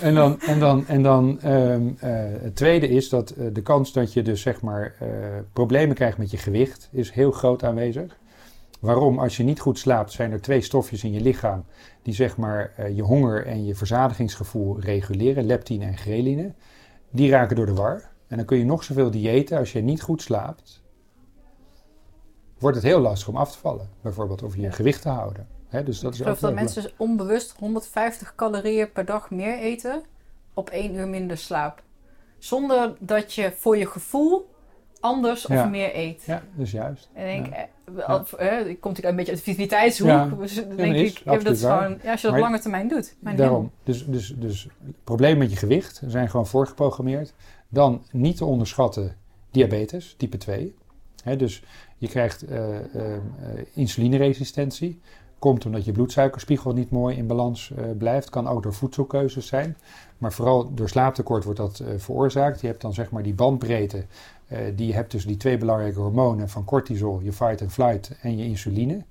En 0.00 0.14
dan, 0.14 0.40
en 0.40 0.58
dan, 0.58 0.86
en 0.86 1.02
dan 1.02 1.38
um, 1.44 1.96
uh, 2.04 2.10
het 2.42 2.56
tweede 2.56 2.88
is 2.88 3.08
dat 3.08 3.34
uh, 3.38 3.46
de 3.52 3.62
kans 3.62 3.92
dat 3.92 4.12
je 4.12 4.22
dus 4.22 4.40
zeg 4.40 4.60
maar 4.60 4.94
problemen 5.52 5.94
krijgt 5.94 6.18
met 6.18 6.30
je 6.30 6.36
gewicht 6.36 6.88
is 6.92 7.10
heel 7.10 7.30
groot 7.30 7.64
aanwezig. 7.64 8.16
Waarom? 8.80 9.18
Als 9.18 9.36
je 9.36 9.42
niet 9.42 9.60
goed 9.60 9.78
slaapt 9.78 10.12
zijn 10.12 10.32
er 10.32 10.40
twee 10.40 10.60
stofjes 10.60 11.04
in 11.04 11.12
je 11.12 11.20
lichaam 11.20 11.64
die 12.02 12.14
zeg 12.14 12.36
maar 12.36 12.72
je 12.94 13.02
honger 13.02 13.46
en 13.46 13.64
je 13.64 13.74
verzadigingsgevoel 13.74 14.80
reguleren, 14.80 15.46
leptine 15.46 15.84
en 15.84 15.96
ghreline. 15.96 16.52
Die 17.10 17.30
raken 17.30 17.56
door 17.56 17.66
de 17.66 17.74
war. 17.74 18.02
En 18.28 18.36
dan 18.36 18.46
kun 18.46 18.58
je 18.58 18.64
nog 18.64 18.84
zoveel 18.84 19.10
diëten 19.10 19.58
als 19.58 19.72
je 19.72 19.80
niet 19.80 20.02
goed 20.02 20.22
slaapt 20.22 20.82
wordt 22.64 22.76
het 22.78 22.86
heel 22.86 23.00
lastig 23.00 23.28
om 23.28 23.36
af 23.36 23.52
te 23.52 23.58
vallen. 23.58 23.88
Bijvoorbeeld 24.00 24.42
of 24.42 24.56
je 24.56 24.72
gewicht 24.72 25.02
te 25.02 25.08
houden. 25.08 25.46
dus 25.70 26.00
dat 26.00 26.12
is 26.12 26.18
ik 26.18 26.24
geloof 26.24 26.38
dat 26.38 26.54
mensen 26.54 26.90
onbewust 26.96 27.54
150 27.58 28.34
calorieën 28.34 28.92
per 28.92 29.04
dag 29.04 29.30
meer 29.30 29.58
eten 29.58 30.02
op 30.54 30.70
één 30.70 30.94
uur 30.94 31.08
minder 31.08 31.36
slaap. 31.36 31.82
Zonder 32.38 32.94
dat 32.98 33.34
je 33.34 33.52
voor 33.56 33.76
je 33.76 33.86
gevoel 33.86 34.50
anders 35.00 35.46
of 35.46 35.68
meer 35.68 35.96
eet. 35.96 36.22
Ja, 36.24 36.42
dus 36.54 36.70
juist. 36.70 37.08
En 37.12 37.24
denk, 37.24 37.54
ja. 37.96 38.24
eh, 38.36 38.58
eh, 38.58 38.66
ik 38.66 38.80
kom 38.80 38.90
natuurlijk 38.90 39.04
een 39.04 39.16
beetje 39.16 39.32
uit 39.32 39.44
de 39.44 39.50
vitaliteitshoek. 39.50 40.08
Ja. 40.08 40.24
Dus 40.38 40.54
denk 40.54 40.94
ik, 40.94 41.20
is, 41.24 41.44
dat 41.44 41.58
gewoon, 41.58 41.98
ja, 42.02 42.10
als 42.10 42.20
je 42.20 42.26
dat 42.26 42.36
op 42.36 42.42
lange 42.42 42.58
termijn 42.60 42.88
doet. 42.88 43.16
daarom. 43.20 43.70
Dus, 43.82 44.06
dus, 44.06 44.34
dus 44.36 44.68
problemen 45.04 45.38
met 45.38 45.50
je 45.50 45.56
gewicht 45.56 46.02
zijn 46.06 46.30
gewoon 46.30 46.46
voorgeprogrammeerd. 46.46 47.34
Dan 47.68 48.04
niet 48.10 48.36
te 48.36 48.44
onderschatten 48.44 49.16
diabetes, 49.50 50.14
type 50.18 50.36
2. 50.36 50.74
Dus 51.24 51.62
je 51.98 52.08
krijgt 52.08 52.50
uh, 52.50 52.58
uh, 52.68 53.02
insulineresistentie. 53.72 55.00
Komt 55.38 55.66
omdat 55.66 55.84
je 55.84 55.92
bloedsuikerspiegel 55.92 56.72
niet 56.72 56.90
mooi 56.90 57.16
in 57.16 57.26
balans 57.26 57.72
uh, 57.78 57.84
blijft. 57.98 58.30
Kan 58.30 58.48
ook 58.48 58.62
door 58.62 58.74
voedselkeuzes 58.74 59.46
zijn. 59.46 59.76
Maar 60.18 60.32
vooral 60.32 60.74
door 60.74 60.88
slaaptekort 60.88 61.44
wordt 61.44 61.58
dat 61.58 61.82
veroorzaakt. 61.96 62.60
Je 62.60 62.66
hebt 62.66 62.80
dan 62.80 62.94
zeg 62.94 63.10
maar 63.10 63.22
die 63.22 63.34
bandbreedte. 63.34 64.04
die 64.74 64.86
je 64.86 64.94
hebt 64.94 65.10
tussen 65.10 65.30
die 65.30 65.38
twee 65.38 65.58
belangrijke 65.58 66.00
hormonen 66.00 66.48
van 66.48 66.64
cortisol, 66.64 67.20
je 67.20 67.32
fight 67.32 67.62
and 67.62 67.72
flight 67.72 68.16
en 68.20 68.36
je 68.36 68.44
insuline. 68.44 69.04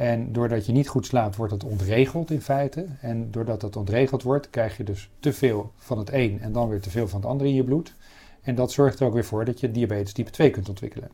En 0.00 0.32
doordat 0.32 0.66
je 0.66 0.72
niet 0.72 0.88
goed 0.88 1.06
slaapt, 1.06 1.36
wordt 1.36 1.52
het 1.52 1.64
ontregeld 1.64 2.30
in 2.30 2.40
feite. 2.40 2.86
En 3.00 3.30
doordat 3.30 3.60
dat 3.60 3.76
ontregeld 3.76 4.22
wordt, 4.22 4.50
krijg 4.50 4.76
je 4.76 4.84
dus 4.84 5.10
te 5.18 5.32
veel 5.32 5.72
van 5.76 5.98
het 5.98 6.12
een 6.12 6.40
en 6.40 6.52
dan 6.52 6.68
weer 6.68 6.80
te 6.80 6.90
veel 6.90 7.08
van 7.08 7.20
het 7.20 7.28
andere 7.28 7.48
in 7.48 7.54
je 7.54 7.64
bloed. 7.64 7.94
En 8.42 8.54
dat 8.54 8.72
zorgt 8.72 9.00
er 9.00 9.06
ook 9.06 9.12
weer 9.12 9.24
voor 9.24 9.44
dat 9.44 9.60
je 9.60 9.70
diabetes 9.70 10.12
type 10.12 10.30
2 10.30 10.50
kunt 10.50 10.68
ontwikkelen. 10.68 11.10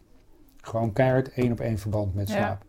Gewoon 0.66 0.92
keihard 0.92 1.32
één 1.32 1.52
op 1.52 1.60
één 1.60 1.78
verband 1.78 2.14
met 2.14 2.28
slaap. 2.28 2.64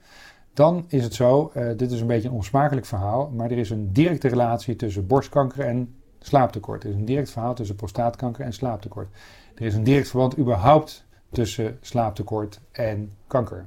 Dan 0.54 0.86
is 0.88 1.04
het 1.04 1.14
zo, 1.14 1.52
uh, 1.56 1.78
dit 1.78 1.92
is 1.92 2.02
een 2.02 2.08
beetje 2.08 2.28
een 2.28 2.34
onsmakelijk 2.34 2.86
verhaal, 2.86 3.30
maar 3.30 3.52
er 3.52 3.58
is 3.58 3.70
een 3.70 3.94
directe 3.94 4.28
relatie 4.28 4.76
tussen 4.76 5.08
borstkanker 5.08 5.66
en 5.66 5.96
slaaptekort. 6.20 6.84
Er 6.84 6.90
is 6.90 6.96
een 6.96 7.06
direct 7.06 7.30
verhaal 7.30 7.54
tussen 7.54 7.76
prostaatkanker 7.76 8.46
en 8.46 8.54
slaaptekort. 8.54 9.08
Er 9.56 9.66
is 9.66 9.74
een 9.74 9.84
direct 9.84 10.10
verband 10.10 10.38
überhaupt 10.38 11.06
tussen 11.32 11.78
slaaptekort 11.82 12.60
en 12.72 13.12
kanker. 13.28 13.66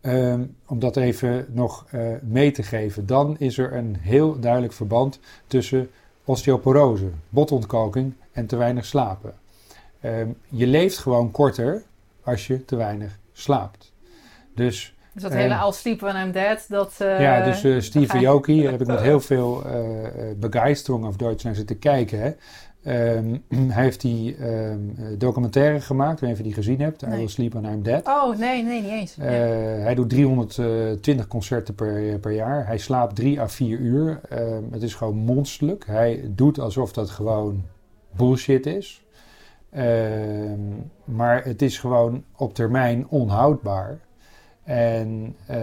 Um, 0.00 0.56
om 0.66 0.78
dat 0.78 0.96
even 0.96 1.46
nog 1.48 1.86
uh, 1.94 2.14
mee 2.22 2.50
te 2.50 2.62
geven, 2.62 3.06
dan 3.06 3.38
is 3.38 3.58
er 3.58 3.72
een 3.72 3.96
heel 3.96 4.40
duidelijk 4.40 4.72
verband 4.72 5.20
tussen 5.46 5.90
osteoporose, 6.24 7.10
botontkalking 7.28 8.14
en 8.32 8.46
te 8.46 8.56
weinig 8.56 8.84
slapen. 8.84 9.34
Um, 10.04 10.36
je 10.48 10.66
leeft 10.66 10.98
gewoon 10.98 11.30
korter 11.30 11.82
als 12.24 12.46
je 12.46 12.64
te 12.64 12.76
weinig 12.76 13.18
slaapt. 13.32 13.92
Dus, 14.54 14.94
dus 15.12 15.22
dat 15.22 15.32
hele 15.32 15.54
I'll 15.54 15.72
sleep 15.72 16.00
when 16.00 16.26
I'm 16.26 16.32
dead, 16.32 16.66
dat... 16.68 16.94
Uh, 17.02 17.20
ja, 17.20 17.44
dus 17.44 17.64
uh, 17.64 17.80
Steve 17.80 18.28
Aoki, 18.28 18.62
daar 18.62 18.72
heb 18.72 18.80
ik 18.80 18.86
met 18.86 19.00
heel 19.00 19.20
veel 19.20 19.62
begeistering 20.36 21.04
of 21.04 21.16
Duits 21.16 21.44
naar 21.44 21.54
zitten 21.54 21.78
kijken. 21.78 22.20
Hè. 22.20 22.32
Um, 22.86 23.44
hij 23.72 23.82
heeft 23.82 24.00
die 24.00 24.48
um, 24.48 24.94
documentaire 25.18 25.80
gemaakt, 25.80 26.12
ik 26.12 26.18
weet 26.20 26.28
niet 26.28 26.38
of 26.38 26.44
je 26.44 26.44
die 26.44 26.54
gezien 26.54 26.80
hebt. 26.80 27.00
Nee. 27.00 27.14
I 27.14 27.16
Will 27.16 27.28
Sleep 27.28 27.52
When 27.52 27.72
I'm 27.72 27.82
Dead. 27.82 28.06
Oh, 28.06 28.36
nee, 28.38 28.62
nee, 28.62 28.82
niet 28.82 28.90
eens. 28.90 29.16
Uh, 29.18 29.26
hij 29.82 29.94
doet 29.94 30.08
320 30.08 31.26
concerten 31.26 31.74
per, 31.74 32.18
per 32.18 32.32
jaar. 32.32 32.66
Hij 32.66 32.78
slaapt 32.78 33.16
3 33.16 33.40
à 33.40 33.48
4 33.48 33.78
uur. 33.78 34.20
Um, 34.32 34.68
het 34.70 34.82
is 34.82 34.94
gewoon 34.94 35.16
monsterlijk. 35.16 35.86
Hij 35.86 36.24
doet 36.28 36.58
alsof 36.58 36.92
dat 36.92 37.10
gewoon 37.10 37.64
bullshit 38.16 38.66
is. 38.66 39.03
Ehm, 39.74 40.60
maar 41.04 41.44
het 41.44 41.62
is 41.62 41.78
gewoon 41.78 42.24
op 42.36 42.54
termijn 42.54 43.06
onhoudbaar. 43.08 43.98
En 44.64 45.36
uh, 45.50 45.56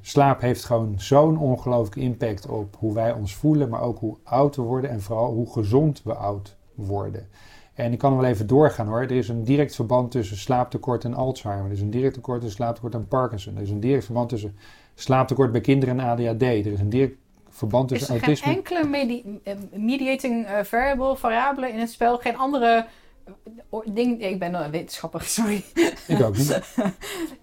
slaap 0.00 0.40
heeft 0.40 0.64
gewoon 0.64 0.94
zo'n 0.96 1.38
ongelooflijke 1.38 2.00
impact 2.00 2.48
op 2.48 2.76
hoe 2.78 2.94
wij 2.94 3.12
ons 3.12 3.34
voelen, 3.34 3.68
maar 3.68 3.80
ook 3.80 3.98
hoe 3.98 4.16
oud 4.24 4.56
we 4.56 4.62
worden 4.62 4.90
en 4.90 5.00
vooral 5.00 5.32
hoe 5.32 5.52
gezond 5.52 6.02
we 6.02 6.14
oud 6.14 6.56
worden. 6.74 7.28
En 7.74 7.92
ik 7.92 7.98
kan 7.98 8.16
wel 8.16 8.24
even 8.24 8.46
doorgaan 8.46 8.86
hoor. 8.86 9.00
Er 9.00 9.10
is 9.10 9.28
een 9.28 9.44
direct 9.44 9.74
verband 9.74 10.10
tussen 10.10 10.36
slaaptekort 10.36 11.04
en 11.04 11.14
Alzheimer. 11.14 11.66
Er 11.66 11.72
is 11.72 11.80
een 11.80 11.90
direct 11.90 12.14
tekort 12.14 12.40
tussen 12.40 12.56
slaaptekort 12.56 12.94
en 12.94 13.08
Parkinson. 13.08 13.56
Er 13.56 13.62
is 13.62 13.70
een 13.70 13.80
direct 13.80 14.04
verband 14.04 14.28
tussen 14.28 14.56
slaaptekort 14.94 15.52
bij 15.52 15.60
kinderen 15.60 16.00
en 16.00 16.06
ADHD. 16.06 16.42
Er 16.42 16.72
is 16.72 16.80
een 16.80 16.88
direct 16.88 17.16
verband 17.48 17.88
tussen 17.88 18.08
autisme. 18.08 18.32
Er 18.32 18.58
is 18.58 18.64
geen 18.64 18.76
enkele 18.76 18.90
medi 18.90 19.40
eh, 19.44 19.54
mediating 19.72 20.46
uh, 20.46 20.62
variable, 20.62 21.16
variabele 21.16 21.68
in 21.68 21.78
het 21.78 21.90
spel. 21.90 22.18
Geen 22.18 22.36
andere 22.36 22.86
Ding, 23.84 24.22
ik 24.22 24.38
ben 24.38 24.54
een 24.54 24.70
wetenschapper, 24.70 25.22
sorry. 25.38 25.64
Ik 26.06 26.22
ook 26.22 26.36
niet. 26.36 26.50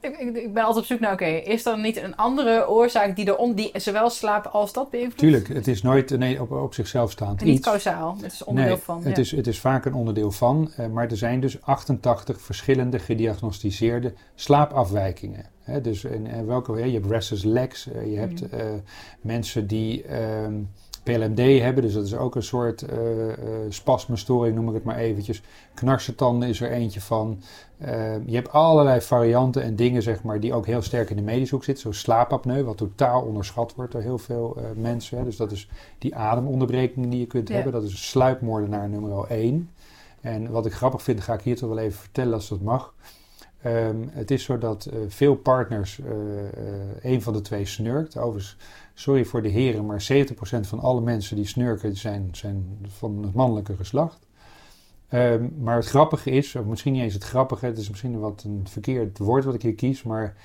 ik, 0.02 0.18
ik, 0.18 0.36
ik, 0.36 0.54
ben 0.54 0.64
altijd 0.64 0.84
op 0.84 0.86
zoek 0.86 1.00
naar, 1.00 1.14
oké, 1.14 1.26
is 1.26 1.66
er 1.66 1.80
niet 1.80 1.98
een 1.98 2.16
andere 2.16 2.70
oorzaak 2.70 3.16
die, 3.16 3.36
er 3.36 3.56
die 3.56 3.72
zowel 3.74 4.10
slaap 4.10 4.46
als 4.46 4.74
dat 4.74 4.90
beïnvloedt? 4.90 5.18
Tuurlijk, 5.18 5.48
het 5.48 5.68
is 5.68 5.82
nooit 5.82 6.18
nee, 6.18 6.42
op, 6.42 6.52
op 6.52 6.74
zichzelf 6.74 7.12
staand 7.12 7.44
niet 7.44 7.64
kausaal, 7.64 8.18
het 8.22 8.32
is 8.32 8.44
onderdeel 8.44 8.74
nee, 8.74 8.84
van. 8.84 9.04
Het, 9.04 9.18
is, 9.18 9.32
het 9.32 9.48
is 9.48 9.60
vaak 9.60 9.86
een 9.86 9.94
onderdeel 9.94 10.32
van, 10.32 10.72
uh, 10.80 10.88
maar 10.88 11.10
er 11.10 11.18
zijn 11.18 11.40
dus 11.40 11.62
88 11.62 12.42
verschillende 12.42 13.00
gediagnosticeerde 13.00 14.14
slaapafwijkingen. 14.36 15.46
Hè, 15.62 15.82
dus 15.82 16.04
in, 16.04 16.28
in 16.28 16.46
welke, 16.46 16.86
je 16.86 16.94
hebt 16.94 17.06
restless 17.06 17.44
legs, 17.44 17.88
uh, 17.88 18.12
je 18.12 18.18
hebt 18.18 18.54
uh, 18.54 18.60
mensen 19.22 19.68
die... 19.68 20.06
Uh, 20.06 20.18
PLMD 21.04 21.62
hebben. 21.62 21.84
Dus 21.84 21.93
dat 21.93 22.06
is 22.06 22.16
ook 22.16 22.36
een 22.36 22.43
soort 22.43 22.82
uh, 22.82 22.97
spasmestoring, 23.70 24.56
noem 24.56 24.68
ik 24.68 24.74
het 24.74 24.84
maar 24.84 24.95
eventjes. 24.95 25.41
Knarsetanden 25.74 26.49
is 26.49 26.62
er 26.62 26.72
eentje 26.72 27.02
van. 27.02 27.41
Uh, 27.82 27.88
je 28.26 28.36
hebt 28.36 28.52
allerlei 28.52 29.02
varianten 29.02 29.64
en 29.64 29.76
dingen, 29.76 30.02
zeg 30.02 30.24
maar, 30.24 30.39
die 30.39 30.54
ook 30.54 30.66
heel 30.66 30.82
sterk 30.82 31.10
in 31.10 31.16
de 31.16 31.22
medische 31.22 31.56
hoek 31.56 31.64
zitten. 31.64 31.84
Zoals 31.84 31.99
slaapapneu, 31.99 32.64
wat 32.64 32.78
totaal 32.78 33.22
onderschat 33.22 33.76
wordt 33.76 33.91
door 33.91 34.02
heel 34.02 34.18
veel 34.18 34.58
mensen. 34.76 35.18
Hè. 35.18 35.24
Dus 35.24 35.38
dat 35.38 35.52
is 35.52 35.70
die 35.97 36.16
ademonderbreking 36.16 37.10
die 37.10 37.20
je 37.20 37.28
kunt 37.28 37.47
ja. 37.47 37.54
hebben. 37.54 37.74
Dat 37.74 37.84
is 37.84 38.10
sluipmoordenaar 38.10 38.89
nummer 38.89 39.28
1. 39.28 39.70
En 40.22 40.52
wat 40.52 40.66
ik 40.66 40.74
grappig 40.74 41.02
vind, 41.02 41.22
ga 41.22 41.34
ik 41.34 41.41
hier 41.41 41.56
toch 41.56 41.70
wel 41.70 41.78
even 41.78 41.99
vertellen 41.99 42.34
als 42.34 42.49
dat 42.49 42.62
mag. 42.62 42.93
Um, 43.66 44.10
het 44.12 44.32
is 44.32 44.43
zo 44.43 44.58
dat 44.58 44.89
uh, 44.93 44.99
veel 45.08 45.36
partners 45.36 45.97
uh, 45.97 46.08
uh, 46.08 46.43
een 47.02 47.22
van 47.22 47.34
de 47.34 47.41
twee 47.41 47.66
snurkt. 47.66 48.18
Overigens, 48.18 48.58
sorry 48.94 49.26
voor 49.26 49.42
de 49.42 49.50
heren, 49.50 49.86
maar 49.86 50.08
70% 50.12 50.26
van 50.62 50.80
alle 50.80 51.02
mensen 51.02 51.36
die 51.36 51.48
snurken 51.48 51.96
zijn, 51.96 52.30
zijn 52.32 52.78
van 52.88 53.24
het 53.24 53.34
mannelijke 53.34 53.76
geslacht. 53.76 54.28
Um, 55.14 55.54
maar 55.60 55.76
het 55.76 55.86
grappige 55.86 56.30
is, 56.30 56.56
of 56.56 56.66
misschien 56.66 56.94
niet 56.94 57.02
eens 57.02 57.14
het 57.14 57.24
grappige, 57.24 57.66
het 57.66 57.78
is 57.78 57.89
misschien 57.89 58.20
wat 58.20 58.44
een 58.44 58.66
verkeerd 58.70 59.18
woord 59.18 59.44
wat 59.44 59.54
ik 59.54 59.62
hier 59.62 59.76
kies, 59.76 60.04
maar 60.04 60.36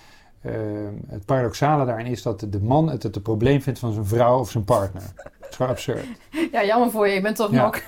het 1.07 1.25
paradoxale 1.25 1.85
daarin 1.85 2.07
is 2.07 2.23
dat 2.23 2.47
de 2.49 2.61
man 2.63 2.91
het 2.91 3.03
het 3.03 3.23
probleem 3.23 3.63
vindt 3.63 3.79
van 3.79 3.93
zijn 3.93 4.07
vrouw 4.07 4.39
of 4.39 4.51
zijn 4.51 4.65
partner. 4.65 5.03
Het 5.03 5.51
is 5.51 5.57
gewoon 5.57 5.73
absurd. 5.73 6.07
Ja, 6.53 6.65
jammer 6.65 6.91
voor 6.91 7.09
je, 7.09 7.15
je 7.15 7.21
bent 7.21 7.37
toch 7.37 7.51
ja. 7.51 7.65
nog. 7.65 7.81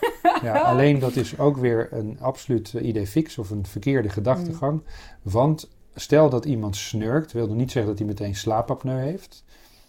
ja, 0.43 0.59
alleen 0.61 0.99
dat 0.99 1.17
is 1.17 1.39
ook 1.39 1.57
weer 1.57 1.89
een 1.91 2.19
absoluut 2.21 2.73
idee 2.73 3.07
fix 3.07 3.39
of 3.39 3.51
een 3.51 3.67
verkeerde 3.67 4.09
gedachtegang. 4.09 4.73
Mm. 4.73 4.83
Want 5.23 5.71
stel 5.95 6.31
dat 6.31 6.45
iemand 6.45 6.77
snurkt, 6.77 7.33
wil 7.33 7.55
niet 7.55 7.71
zeggen 7.71 7.91
dat 7.91 7.99
hij 7.99 8.09
meteen 8.09 8.35
slaapapneu 8.35 9.01
heeft. 9.01 9.45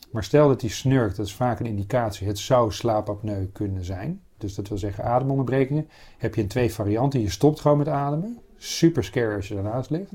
Maar 0.09 0.23
stel 0.23 0.47
dat 0.47 0.61
hij 0.61 0.69
snurkt, 0.69 1.15
dat 1.15 1.25
is 1.25 1.35
vaak 1.35 1.59
een 1.59 1.65
indicatie, 1.65 2.27
het 2.27 2.37
zou 2.39 2.71
slaapapneu 2.71 3.45
kunnen 3.53 3.85
zijn. 3.85 4.21
Dus 4.37 4.55
dat 4.55 4.67
wil 4.67 4.77
zeggen 4.77 5.03
ademonderbrekingen. 5.03 5.89
Heb 6.17 6.35
je 6.35 6.41
in 6.41 6.47
twee 6.47 6.73
varianten, 6.73 7.21
je 7.21 7.29
stopt 7.29 7.59
gewoon 7.59 7.77
met 7.77 7.87
ademen. 7.87 8.39
Super 8.57 9.03
scary 9.03 9.35
als 9.35 9.47
je 9.47 9.53
daarnaast 9.53 9.89
ligt. 9.89 10.11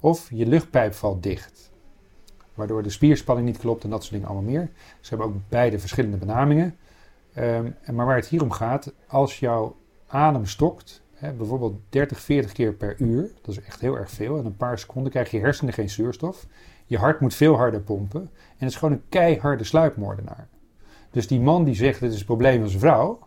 Of 0.00 0.28
je 0.30 0.46
luchtpijp 0.46 0.94
valt 0.94 1.22
dicht. 1.22 1.70
Waardoor 2.54 2.82
de 2.82 2.90
spierspanning 2.90 3.46
niet 3.46 3.58
klopt 3.58 3.84
en 3.84 3.90
dat 3.90 4.00
soort 4.00 4.12
dingen 4.12 4.28
allemaal 4.28 4.50
meer. 4.50 4.70
Ze 5.00 5.08
hebben 5.08 5.26
ook 5.26 5.36
beide 5.48 5.78
verschillende 5.78 6.16
benamingen. 6.16 6.76
Um, 7.38 7.74
maar 7.92 8.06
waar 8.06 8.16
het 8.16 8.26
hier 8.28 8.42
om 8.42 8.50
gaat, 8.50 8.92
als 9.06 9.38
jouw 9.38 9.76
adem 10.06 10.46
stokt 10.46 11.02
hè, 11.20 11.32
bijvoorbeeld 11.32 11.80
30, 11.88 12.20
40 12.20 12.52
keer 12.52 12.72
per 12.72 12.94
uur, 12.98 13.30
dat 13.42 13.56
is 13.56 13.62
echt 13.62 13.80
heel 13.80 13.96
erg 13.96 14.10
veel. 14.10 14.38
En 14.38 14.44
een 14.44 14.56
paar 14.56 14.78
seconden 14.78 15.12
krijg 15.12 15.30
je 15.30 15.40
hersenen 15.40 15.74
geen 15.74 15.90
zuurstof. 15.90 16.46
Je 16.86 16.98
hart 16.98 17.20
moet 17.20 17.34
veel 17.34 17.56
harder 17.56 17.80
pompen. 17.80 18.30
En 18.60 18.66
het 18.66 18.74
is 18.74 18.76
gewoon 18.76 18.94
een 18.94 19.02
keiharde 19.08 19.64
sluipmoordenaar. 19.64 20.48
Dus 21.10 21.26
die 21.26 21.40
man 21.40 21.64
die 21.64 21.74
zegt, 21.74 22.00
dit 22.00 22.10
is 22.10 22.16
het 22.16 22.26
probleem 22.26 22.60
van 22.60 22.68
zijn 22.68 22.80
vrouw, 22.80 23.18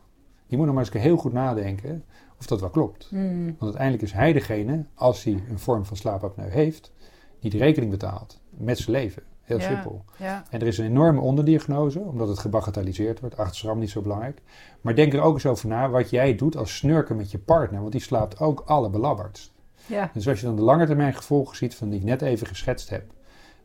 die 0.47 0.57
moet 0.57 0.65
nog 0.65 0.75
maar 0.75 0.85
eens 0.93 1.03
heel 1.03 1.17
goed 1.17 1.33
nadenken 1.33 2.03
of 2.39 2.45
dat 2.45 2.59
wel 2.59 2.69
klopt. 2.69 3.07
Hmm. 3.09 3.45
Want 3.45 3.61
uiteindelijk 3.61 4.03
is 4.03 4.11
hij 4.11 4.33
degene, 4.33 4.85
als 4.93 5.23
hij 5.23 5.43
een 5.49 5.59
vorm 5.59 5.85
van 5.85 5.97
slaapapneu 5.97 6.49
heeft, 6.49 6.93
die 7.39 7.51
de 7.51 7.57
rekening 7.57 7.91
betaalt 7.91 8.39
met 8.49 8.77
zijn 8.77 8.91
leven. 8.97 9.23
Heel 9.41 9.59
Ja. 9.59 9.67
simpel. 9.67 10.05
Ja. 10.17 10.43
En 10.49 10.61
er 10.61 10.67
is 10.67 10.77
een 10.77 10.85
enorme 10.85 11.19
onderdiagnose, 11.21 11.99
omdat 11.99 12.27
het 12.27 12.39
gebagatelliseerd 12.39 13.19
wordt. 13.19 13.37
Achterschram 13.37 13.79
niet 13.79 13.89
zo 13.89 14.01
belangrijk. 14.01 14.41
Maar 14.81 14.95
denk 14.95 15.13
er 15.13 15.21
ook 15.21 15.33
eens 15.33 15.45
over 15.45 15.67
na 15.67 15.89
wat 15.89 16.09
jij 16.09 16.35
doet 16.35 16.57
als 16.57 16.77
snurken 16.77 17.15
met 17.15 17.31
je 17.31 17.39
partner. 17.39 17.79
Want 17.79 17.91
die 17.91 18.01
slaapt 18.01 18.39
ook 18.39 18.63
alle 18.65 18.89
belabberdst. 18.89 19.51
Ja. 19.85 20.09
Dus 20.13 20.27
als 20.27 20.39
je 20.39 20.45
dan 20.45 20.55
de 20.55 20.61
lange 20.61 20.85
termijn 20.85 21.13
gevolgen 21.13 21.55
ziet 21.55 21.75
van 21.75 21.89
die 21.89 21.99
ik 21.99 22.05
net 22.05 22.21
even 22.21 22.47
geschetst 22.47 22.89
heb. 22.89 23.03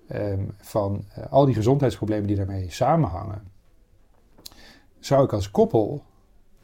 Ehm, 0.08 0.44
van 0.56 1.04
eh, 1.14 1.32
al 1.32 1.44
die 1.44 1.54
gezondheidsproblemen 1.54 2.26
die 2.26 2.36
daarmee 2.36 2.70
samenhangen. 2.70 3.42
Zou 4.98 5.24
ik 5.24 5.32
als 5.32 5.50
koppel, 5.50 6.02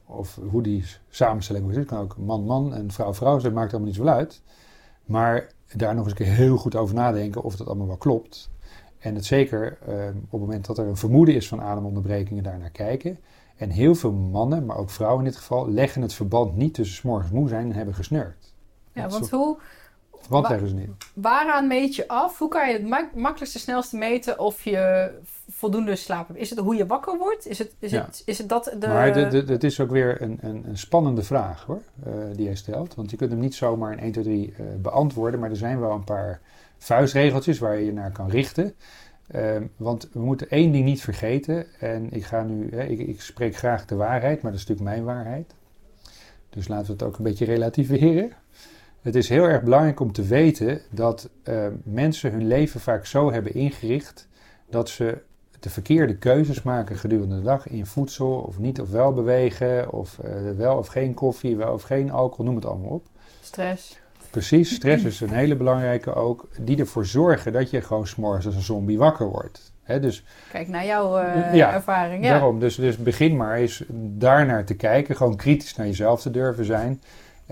of 0.07 0.39
hoe 0.51 0.63
die 0.63 0.85
samenstelling 1.09 1.71
is, 1.71 1.85
kan 1.85 1.99
ook 1.99 2.17
man-man 2.17 2.75
en 2.75 2.91
vrouw-vrouw 2.91 3.39
zijn, 3.39 3.53
maakt 3.53 3.71
allemaal 3.71 3.89
niet 3.89 3.97
zoveel 3.97 4.13
uit. 4.13 4.43
Maar 5.05 5.53
daar 5.73 5.95
nog 5.95 6.05
eens 6.05 6.19
een 6.19 6.25
keer 6.25 6.35
heel 6.35 6.57
goed 6.57 6.77
over 6.77 6.95
nadenken 6.95 7.43
of 7.43 7.57
dat 7.57 7.67
allemaal 7.67 7.87
wel 7.87 7.97
klopt. 7.97 8.51
En 8.99 9.15
het 9.15 9.25
zeker 9.25 9.79
ehm, 9.87 10.17
op 10.17 10.31
het 10.31 10.41
moment 10.41 10.67
dat 10.67 10.79
er 10.79 10.87
een 10.87 10.97
vermoeden 10.97 11.35
is 11.35 11.49
van 11.49 11.61
ademonderbrekingen 11.61 12.43
daarnaar 12.43 12.71
kijken. 12.71 13.19
En 13.57 13.71
heel 13.71 13.95
veel 13.95 14.13
mannen, 14.13 14.67
maar 14.67 14.77
ook 14.77 14.91
vrouwen 14.91 15.25
in 15.25 15.31
dit 15.31 15.37
geval, 15.39 15.71
leggen 15.71 16.03
het 16.03 16.15
verband 16.15 16.57
niet 16.57 16.75
tussen 16.75 16.97
's 16.97 17.03
morgens 17.03 17.31
moe 17.31 17.49
zijn 17.49 17.71
en 17.71 17.77
hebben 17.77 17.95
gesnurkt. 17.95 18.55
ja, 18.93 19.09
want 19.09 19.31
hoe, 19.31 19.59
Wat 20.29 20.47
ze 20.47 20.75
niet? 20.75 20.89
waaraan 21.15 21.67
meet 21.67 21.97
je 21.97 22.09
af? 22.09 22.39
Hoe 22.39 22.49
kan 22.49 22.69
je 22.69 22.73
het 22.73 22.89
mak- 22.89 23.15
makkelijkste, 23.15 23.59
snelste 23.59 23.97
meten 23.97 24.39
of 24.39 24.65
je 24.65 25.11
voldoende 25.51 25.97
slaap 25.97 26.27
hebt? 26.29 26.41
Is 26.41 26.51
het 26.51 26.59
hoe 26.59 26.75
je 26.77 26.87
wakker 26.87 27.19
wordt? 27.19 27.47
Is 27.47 27.59
het, 27.59 27.75
is 27.79 27.91
Ja. 27.91 28.05
het, 28.05 28.23
is 28.25 28.39
het 28.39 28.49
dat 28.49 28.65
de... 28.79 28.87
Maar 28.87 29.17
het 29.17 29.65
is 29.65 29.81
ook 29.81 29.91
weer 29.91 30.23
een, 30.23 30.39
een, 30.41 30.65
een 30.69 30.79
spannende 30.79 31.23
vraag 31.23 31.65
hoor, 31.65 31.81
eh, 32.05 32.13
die 32.37 32.47
hij 32.47 32.57
stelt. 32.57 32.95
Want 32.95 33.11
je 33.11 33.17
kunt 33.17 33.31
hem 33.31 33.41
niet 33.41 33.55
zomaar 33.55 33.93
in 33.93 33.99
1, 33.99 34.13
2, 34.13 34.25
3 34.25 34.55
eh, 34.59 34.65
beantwoorden. 34.79 35.41
Maar 35.41 35.51
er 35.51 35.57
zijn 35.57 35.81
wel 35.81 35.93
een 35.93 36.05
paar 36.05 36.41
vuistregeltjes 36.79 37.59
waar 37.59 37.79
je 37.79 37.85
je 37.85 37.93
naar 37.93 38.13
kan 38.13 38.31
richten. 38.31 38.75
Ehm, 39.27 39.63
want 39.77 40.09
we 40.13 40.21
moeten 40.21 40.51
één 40.51 40.73
ding 40.73 40.85
niet 40.85 41.01
vergeten. 41.03 41.67
En 41.81 42.13
ik 42.13 42.25
ga 42.25 42.43
nu, 42.43 42.69
hè, 42.71 42.85
ik, 42.85 42.99
ik 42.99 43.21
spreek 43.21 43.57
graag 43.57 43.85
de 43.85 43.95
waarheid, 43.95 44.43
maar 44.43 44.51
dat 44.53 44.61
is 44.61 44.67
natuurlijk 44.67 44.97
mijn 44.97 45.05
waarheid. 45.17 45.55
Dus 46.51 46.69
laten 46.69 46.87
we 46.87 46.93
het 46.93 47.03
ook 47.03 47.17
een 47.19 47.25
beetje 47.25 47.45
relativeren. 47.45 48.31
Het 49.05 49.15
is 49.15 49.29
heel 49.29 49.45
erg 49.45 49.63
belangrijk 49.63 50.01
om 50.01 50.13
te 50.13 50.23
weten 50.23 50.81
dat 50.91 51.31
eh, 51.43 51.67
mensen 51.83 52.31
hun 52.31 52.47
leven 52.47 52.81
vaak 52.81 53.07
zo 53.07 53.33
hebben 53.33 53.55
ingericht 53.55 54.29
dat 54.71 54.89
ze 54.89 55.19
de 55.61 55.71
verkeerde 55.71 56.17
keuzes 56.17 56.63
maken 56.63 56.97
gedurende 56.97 57.37
de 57.37 57.43
dag 57.43 57.69
in 57.69 57.87
voedsel 57.87 58.33
of 58.33 58.59
niet 58.59 58.81
of 58.81 58.91
wel 58.91 59.13
bewegen 59.13 59.93
of 59.93 60.19
eh, 60.19 60.33
wel 60.57 60.77
of 60.77 60.87
geen 60.87 61.15
koffie, 61.15 61.57
wel 61.57 61.73
of 61.73 61.83
geen 61.83 62.11
alcohol, 62.11 62.45
noem 62.45 62.55
het 62.55 62.67
allemaal 62.67 62.91
op. 62.91 63.07
Stress. 63.41 63.99
Precies, 64.31 64.75
stress 64.75 65.05
is 65.05 65.21
een 65.21 65.33
hele 65.33 65.57
belangrijke 65.57 66.15
ook, 66.15 66.49
die 66.61 66.79
ervoor 66.79 67.07
zorgen 67.07 67.53
dat 67.53 67.71
je 67.71 67.81
gewoon 67.81 68.07
s'morgens 68.07 68.47
als 68.47 68.55
een 68.55 68.63
zombie 68.63 68.99
wakker 68.99 69.27
wordt. 69.27 69.73
Dus 69.87 70.25
Kijk 70.51 70.69
naar 70.69 70.85
jouw 70.85 71.19
eh, 71.19 71.55
Ja, 71.55 71.73
ervaring. 71.73 72.25
Ja. 72.25 72.31
Daarom, 72.31 72.61
dus, 72.61 72.75
dus 72.75 72.97
begin 72.97 73.37
maar 73.37 73.57
eens 73.57 73.85
daarnaar 73.91 74.65
te 74.65 74.75
kijken. 74.75 75.17
Gewoon 75.17 75.37
kritisch 75.37 75.77
naar 75.77 75.87
jezelf 75.87 76.21
te 76.21 76.31
durven 76.31 76.65
zijn. 76.65 77.01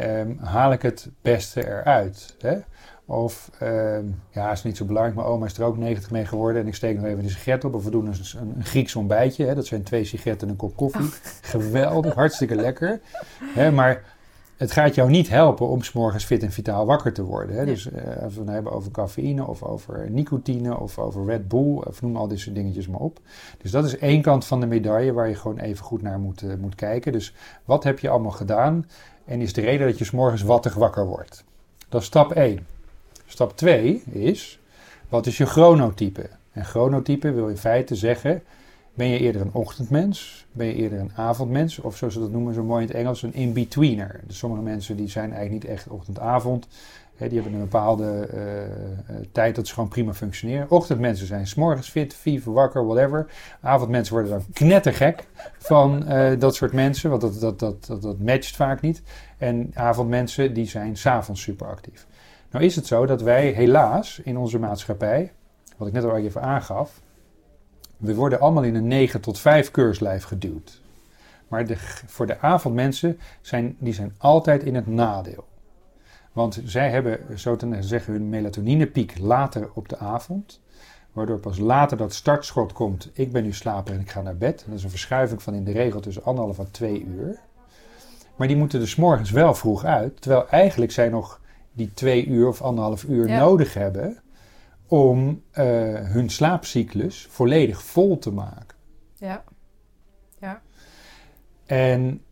Ehm, 0.03 0.31
haal 0.39 0.73
ik 0.73 0.83
het 0.83 1.09
beste 1.23 1.67
eruit? 1.67 2.37
Hè? 2.41 2.59
Of, 3.07 3.51
ehm, 3.59 4.05
ja, 4.31 4.53
is 4.53 4.63
niet 4.63 4.77
zo 4.77 4.85
belangrijk, 4.85 5.17
maar 5.17 5.27
oma 5.27 5.47
is 5.47 5.59
er 5.59 5.65
ook 5.65 5.77
90 5.77 6.11
mee 6.11 6.25
geworden 6.25 6.63
en 6.63 6.69
ik 6.69 6.75
steek 6.75 6.97
nog 6.97 7.05
even 7.05 7.25
een 7.25 7.31
sigaret 7.31 7.65
op. 7.65 7.75
Of 7.75 7.85
we 7.85 7.91
doen 7.91 8.07
een, 8.07 8.65
Grieks 8.65 8.97
ontbijtje. 8.97 9.47
Hè? 9.47 9.55
Dat 9.55 9.67
zijn 9.67 9.83
twee 9.83 10.05
sigaretten 10.05 10.47
en 10.47 10.53
een 10.53 10.59
kop 10.59 10.77
koffie. 10.77 11.11
Geweldig, 11.53 12.15
hartstikke 12.15 12.55
lekker. 12.55 13.01
Hè? 13.55 13.71
Maar 13.71 14.03
het 14.57 14.73
gaat 14.73 14.95
jou 14.95 15.11
niet 15.11 15.29
helpen 15.29 15.69
om 15.69 15.83
's 15.83 15.93
morgens 15.93 16.25
fit 16.25 16.43
en 16.43 16.53
vitaal 16.53 16.87
wakker 16.87 17.13
te 17.13 17.23
worden. 17.23 17.57
Hè? 17.57 17.65
Nee. 17.65 17.75
Dus 17.75 17.91
eh, 17.91 18.23
als 18.23 18.35
we 18.35 18.41
het 18.41 18.51
hebben 18.51 18.73
over 18.73 18.91
cafeïne 18.91 19.47
of 19.47 19.63
over 19.63 20.11
nicotine 20.11 20.79
of 20.79 20.99
over 20.99 21.25
Red 21.25 21.49
Bull, 21.49 21.75
of 21.75 22.03
noem 22.03 22.17
al 22.17 22.29
dit 22.29 22.39
soort 22.39 22.55
dingetjes 22.55 22.89
maar 22.89 23.01
op. 23.01 23.21
Dus 23.59 23.71
dat 23.71 23.85
is 23.85 23.99
één 23.99 24.23
kant 24.23 24.45
van 24.45 24.61
de 24.61 24.67
medaille 24.67 25.13
waar 25.13 25.29
je 25.29 25.35
gewoon 25.35 25.59
even 25.59 25.85
goed 25.85 26.03
naar 26.03 26.19
moet, 26.19 26.43
eh, 26.43 26.55
moet 26.61 26.75
kijken. 26.75 27.13
Dus 27.13 27.35
wat 27.65 27.85
heb 27.85 27.99
je 27.99 28.09
allemaal 28.09 28.31
gedaan 28.31 28.87
en 29.25 29.41
is 29.41 29.53
de 29.53 29.61
reden 29.61 29.87
dat 29.87 29.99
je 29.99 30.05
's 30.05 30.11
morgens 30.11 30.43
wattig 30.43 30.75
wakker 30.75 31.07
wordt? 31.07 31.45
Dat 31.89 32.01
is 32.01 32.07
stap 32.07 32.33
1. 32.33 32.67
Stap 33.27 33.57
2 33.57 34.03
is, 34.11 34.61
wat 35.09 35.27
is 35.27 35.37
je 35.37 35.47
chronotype? 35.47 36.31
En 36.53 36.65
chronotype 36.65 37.33
wil 37.33 37.49
in 37.49 37.57
feite 37.57 37.95
zeggen, 37.95 38.43
ben 38.95 39.07
je 39.07 39.19
eerder 39.19 39.41
een 39.41 39.53
ochtendmens? 39.53 40.47
Ben 40.53 40.67
je 40.67 40.75
eerder 40.75 40.99
een 41.01 41.13
avondmens? 41.15 41.79
Of 41.79 41.97
zoals 41.97 42.15
ze 42.15 42.21
dat 42.21 42.31
noemen 42.31 42.55
zo 42.55 42.63
mooi 42.63 42.83
in 42.83 42.89
het 42.89 42.97
Engels, 42.97 43.23
een 43.23 43.35
in-betweener. 43.35 44.21
Dus 44.27 44.39
sommige 44.39 44.63
mensen 44.63 44.97
die 44.97 45.09
zijn 45.09 45.33
eigenlijk 45.33 45.63
niet 45.63 45.73
echt 45.73 45.89
ochtend-avond. 45.89 46.69
Die 47.17 47.41
hebben 47.41 47.53
een 47.53 47.69
bepaalde 47.69 48.27
eh, 48.33 48.65
eh, 48.65 48.71
tijd 49.33 49.55
dat 49.55 49.67
ze 49.67 49.75
gewoon 49.75 49.89
prima 49.89 50.15
functioneren. 50.15 50.71
Ochtendmensen 50.71 51.27
zijn 51.27 51.47
s'morgens 51.47 51.89
fit, 51.89 52.15
fever, 52.15 52.53
wakker, 52.53 52.87
whatever. 52.87 53.27
Avondmensen 53.61 54.15
worden 54.15 54.33
dan 54.33 54.45
knettergek 54.53 55.27
van 55.59 56.07
eh, 56.07 56.39
dat 56.39 56.55
soort 56.55 56.73
mensen, 56.73 57.11
want 57.11 57.23
dat, 57.23 57.41
dat, 57.41 57.59
dat, 57.59 57.87
dat, 57.87 58.03
dat 58.03 58.19
matcht 58.19 58.57
vaak 58.57 58.81
niet. 58.81 59.03
En 59.39 59.71
avondmensen 59.75 60.55
die 60.55 60.67
zijn 60.67 60.97
s'avonds 60.97 61.43
super 61.43 61.67
actief. 61.67 62.07
Nou 62.51 62.65
is 62.65 62.77
het 62.77 62.87
zo 62.87 63.07
dat 63.07 63.23
wij 63.23 63.47
helaas 63.47 64.21
in 64.25 64.37
onze 64.37 64.59
maatschappij, 64.59 65.33
wat 65.77 65.89
ik 65.89 65.95
net 65.95 66.05
al 66.05 66.17
even 66.17 66.43
aangaf, 66.43 67.01
we 67.97 68.15
worden 68.15 68.41
allemaal 68.41 68.63
in 68.63 68.75
een 68.75 68.87
9 68.89 69.21
tot 69.21 69.39
5 69.39 69.71
keurslijf 69.71 70.25
geduwd. 70.25 70.81
Maar 71.49 71.67
de, 71.67 71.77
voor 72.07 72.27
de 72.27 72.41
avondmensen 72.41 73.19
zijn 73.41 73.77
die 73.79 73.95
zijn 73.95 74.15
altijd 74.19 74.63
in 74.63 74.75
het 74.75 74.87
nadeel. 74.87 75.45
Want 76.33 76.61
zij 76.65 76.91
hebben, 76.91 77.39
zo 77.39 77.57
te 77.57 77.77
zeggen, 77.81 78.13
hun 78.13 78.29
melatoninepiek 78.29 79.19
later 79.19 79.71
op 79.75 79.89
de 79.89 79.99
avond. 79.99 80.61
Waardoor 81.13 81.39
pas 81.39 81.59
later 81.59 81.97
dat 81.97 82.15
startschot 82.15 82.73
komt. 82.73 83.11
Ik 83.13 83.33
ben 83.33 83.43
nu 83.43 83.53
slapen 83.53 83.95
en 83.95 84.01
ik 84.01 84.11
ga 84.11 84.23
naar 84.23 84.37
bed. 84.37 84.65
Dat 84.67 84.77
is 84.77 84.85
een 84.85 84.91
verschuiving 84.91 85.43
van 85.43 85.55
in 85.55 85.65
de 85.65 85.73
regel 85.73 86.01
tussen 86.01 86.25
anderhalf 86.25 86.59
en 86.59 86.71
twee 86.71 87.05
uur. 87.05 87.41
Maar 88.37 88.49
die 88.49 88.57
moeten 88.57 88.81
dus 88.81 88.97
morgens 88.97 89.31
wel 89.31 89.55
vroeg 89.55 89.85
uit. 89.85 90.21
Terwijl 90.21 90.49
eigenlijk 90.49 90.93
zij 90.93 91.09
nog 91.09 91.41
die 91.73 91.95
twee 91.95 92.27
uur 92.27 92.49
of 92.49 92.63
anderhalf 92.63 93.05
uur 93.05 93.29
Ja. 93.29 93.39
nodig 93.39 93.75
hebben. 93.75 94.21
Om 94.87 95.43
eh, 95.51 95.65
hun 95.95 96.31
slaapcyclus 96.31 97.27
volledig 97.31 97.83
vol 97.83 98.19
te 98.19 98.33
maken. 98.33 98.77
Ja. 99.15 100.63
En 101.67 102.23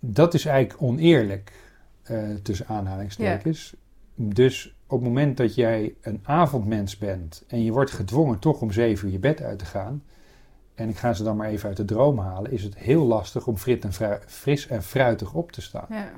dat 0.00 0.34
is 0.34 0.44
eigenlijk 0.44 0.82
oneerlijk, 0.82 1.52
tussen 2.42 2.66
aanhalingstekens. 2.66 3.74
Dus 4.14 4.74
op 4.86 4.98
het 4.98 5.08
moment 5.08 5.36
dat 5.36 5.54
jij 5.54 5.94
een 6.00 6.20
avondmens 6.22 6.98
bent 6.98 7.44
en 7.48 7.64
je 7.64 7.72
wordt 7.72 7.90
gedwongen 7.90 8.38
toch 8.38 8.60
om 8.60 8.72
zeven 8.72 9.06
uur 9.06 9.12
je 9.12 9.18
bed 9.18 9.42
uit 9.42 9.58
te 9.58 9.64
gaan, 9.64 10.02
en 10.74 10.88
ik 10.88 10.96
ga 10.96 11.12
ze 11.12 11.22
dan 11.22 11.36
maar 11.36 11.48
even 11.48 11.68
uit 11.68 11.76
de 11.76 11.84
droom 11.84 12.18
halen, 12.18 12.52
is 12.52 12.62
het 12.62 12.78
heel 12.78 13.04
lastig 13.04 13.46
om 13.46 13.56
frit 13.56 13.84
en 13.84 14.22
fris 14.26 14.66
en 14.66 14.82
fruitig 14.82 15.34
op 15.34 15.52
te 15.52 15.62
staan. 15.62 15.86
ja. 15.88 16.10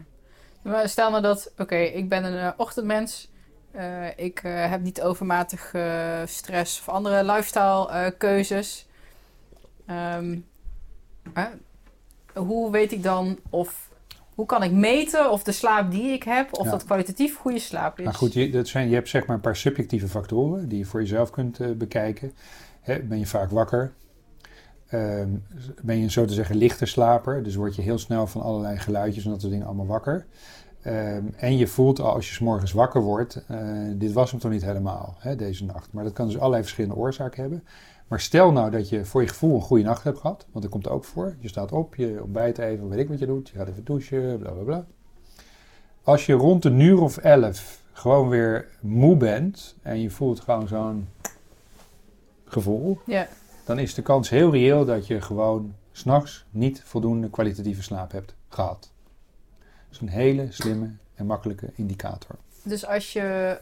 Maar 0.62 0.88
stel 0.88 1.10
nou 1.10 1.22
dat, 1.22 1.52
oké, 1.58 1.76
ik 1.76 2.08
ben 2.08 2.24
een 2.24 2.38
eh, 2.38 2.50
ochtendmens. 2.56 3.30
Eh, 3.70 4.18
ik 4.18 4.42
eh, 4.42 4.70
heb 4.70 4.80
niet 4.80 5.02
overmatig 5.02 5.74
eh, 5.74 6.22
stress 6.24 6.80
of 6.80 6.88
andere 6.88 7.24
lifestyle 7.24 7.88
eh, 7.88 8.10
keuzes. 8.18 8.86
Ehm, 9.86 10.38
hoe 12.34 12.70
weet 12.70 12.92
ik 12.92 13.02
dan 13.02 13.38
of... 13.50 13.90
Hoe 14.42 14.50
kan 14.50 14.62
ik 14.62 14.72
meten 14.72 15.30
of 15.30 15.42
de 15.42 15.52
slaap 15.52 15.90
die 15.90 16.12
ik 16.12 16.22
heb, 16.22 16.58
of 16.58 16.64
Ja. 16.64 16.70
dat 16.70 16.84
kwalitatief 16.84 17.36
goede 17.36 17.58
slaap 17.58 17.98
is? 17.98 18.04
Maar 18.04 18.14
goed, 18.14 18.32
je, 18.32 18.50
dat 18.50 18.68
zijn, 18.68 18.88
je 18.88 18.94
hebt 18.94 19.08
zeg 19.08 19.26
maar 19.26 19.36
een 19.36 19.42
paar 19.42 19.56
subjectieve 19.56 20.08
factoren 20.08 20.68
die 20.68 20.78
je 20.78 20.84
voor 20.84 21.00
jezelf 21.00 21.30
kunt 21.30 21.60
eh, 21.60 21.70
bekijken. 21.70 22.32
Hè, 22.80 23.02
ben 23.02 23.18
je 23.18 23.26
vaak 23.26 23.50
wakker? 23.50 23.92
Ehm, 24.88 25.28
ben 25.82 25.98
je 25.98 26.10
zo 26.10 26.24
te 26.24 26.32
zeggen 26.34 26.56
lichte 26.56 26.86
slaper? 26.86 27.42
Dus 27.42 27.54
word 27.54 27.76
je 27.76 27.82
heel 27.82 27.98
snel 27.98 28.26
van 28.26 28.42
allerlei 28.42 28.78
geluidjes 28.78 29.24
en 29.24 29.30
dat 29.30 29.40
soort 29.40 29.52
dingen 29.52 29.66
allemaal 29.66 29.86
wakker. 29.86 30.26
Ehm, 30.82 31.24
en 31.36 31.56
je 31.56 31.66
voelt 31.66 32.00
al 32.00 32.12
als 32.14 32.28
je 32.28 32.34
's 32.34 32.38
morgens 32.38 32.72
wakker 32.72 33.00
wordt, 33.02 33.44
eh, 33.48 33.58
dit 33.94 34.12
was 34.12 34.30
hem 34.30 34.40
toch 34.40 34.50
niet 34.50 34.64
helemaal, 34.64 35.16
hè, 35.18 35.36
deze 35.36 35.64
nacht. 35.64 35.92
Maar 35.92 36.04
dat 36.04 36.12
kan 36.12 36.26
dus 36.26 36.38
allerlei 36.38 36.62
verschillende 36.62 36.96
oorzaken 36.96 37.40
hebben. 37.40 37.64
Maar 38.12 38.20
stel 38.20 38.52
nou 38.52 38.70
dat 38.70 38.88
je 38.88 39.04
voor 39.04 39.22
je 39.22 39.28
gevoel 39.28 39.54
een 39.54 39.60
goede 39.60 39.82
nacht 39.84 40.04
hebt 40.04 40.18
gehad, 40.18 40.46
want 40.50 40.64
dat 40.64 40.72
komt 40.72 40.88
ook 40.88 41.04
voor. 41.04 41.36
Je 41.38 41.48
staat 41.48 41.72
op, 41.72 41.94
je 41.94 42.22
ontbijt 42.22 42.58
even, 42.58 42.88
weet 42.88 42.98
ik 42.98 43.08
wat 43.08 43.18
je 43.18 43.26
doet, 43.26 43.48
je 43.48 43.56
gaat 43.56 43.68
even 43.68 43.84
douchen, 43.84 44.38
bla 44.38 44.50
bla 44.50 44.62
bla. 44.62 44.86
Als 46.02 46.26
je 46.26 46.32
rond 46.32 46.64
een 46.64 46.80
uur 46.80 47.00
of 47.00 47.16
elf 47.16 47.80
gewoon 47.92 48.28
weer 48.28 48.68
moe 48.80 49.16
bent 49.16 49.76
en 49.82 50.00
je 50.00 50.10
voelt 50.10 50.40
gewoon 50.40 50.68
zo'n 50.68 51.08
gevoel, 52.44 52.98
Ja, 53.06 53.28
dan 53.64 53.78
is 53.78 53.94
de 53.94 54.02
kans 54.02 54.28
heel 54.28 54.50
reëel 54.50 54.84
dat 54.84 55.06
je 55.06 55.20
gewoon 55.20 55.74
s'nachts 55.92 56.44
niet 56.50 56.82
voldoende 56.84 57.30
kwalitatieve 57.30 57.82
slaap 57.82 58.12
hebt 58.12 58.34
gehad. 58.48 58.92
Dat 59.58 59.90
is 59.90 60.00
een 60.00 60.08
hele 60.08 60.46
slimme 60.50 60.90
en 61.14 61.26
makkelijke 61.26 61.70
indicator. 61.74 62.36
Dus 62.62 62.86
als 62.86 63.12
je... 63.12 63.58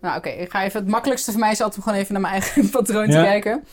Nou 0.00 0.16
oké, 0.18 0.28
ik 0.28 0.50
ga 0.50 0.64
even... 0.64 0.80
Het 0.80 0.90
makkelijkste 0.90 1.30
voor 1.30 1.40
mij 1.40 1.50
is 1.50 1.60
altijd 1.60 1.76
om 1.78 1.82
gewoon 1.82 1.98
even 1.98 2.12
naar 2.12 2.22
mijn 2.22 2.32
eigen 2.34 2.70
patroon 2.78 3.06
te 3.10 3.12
kijken. 3.12 3.64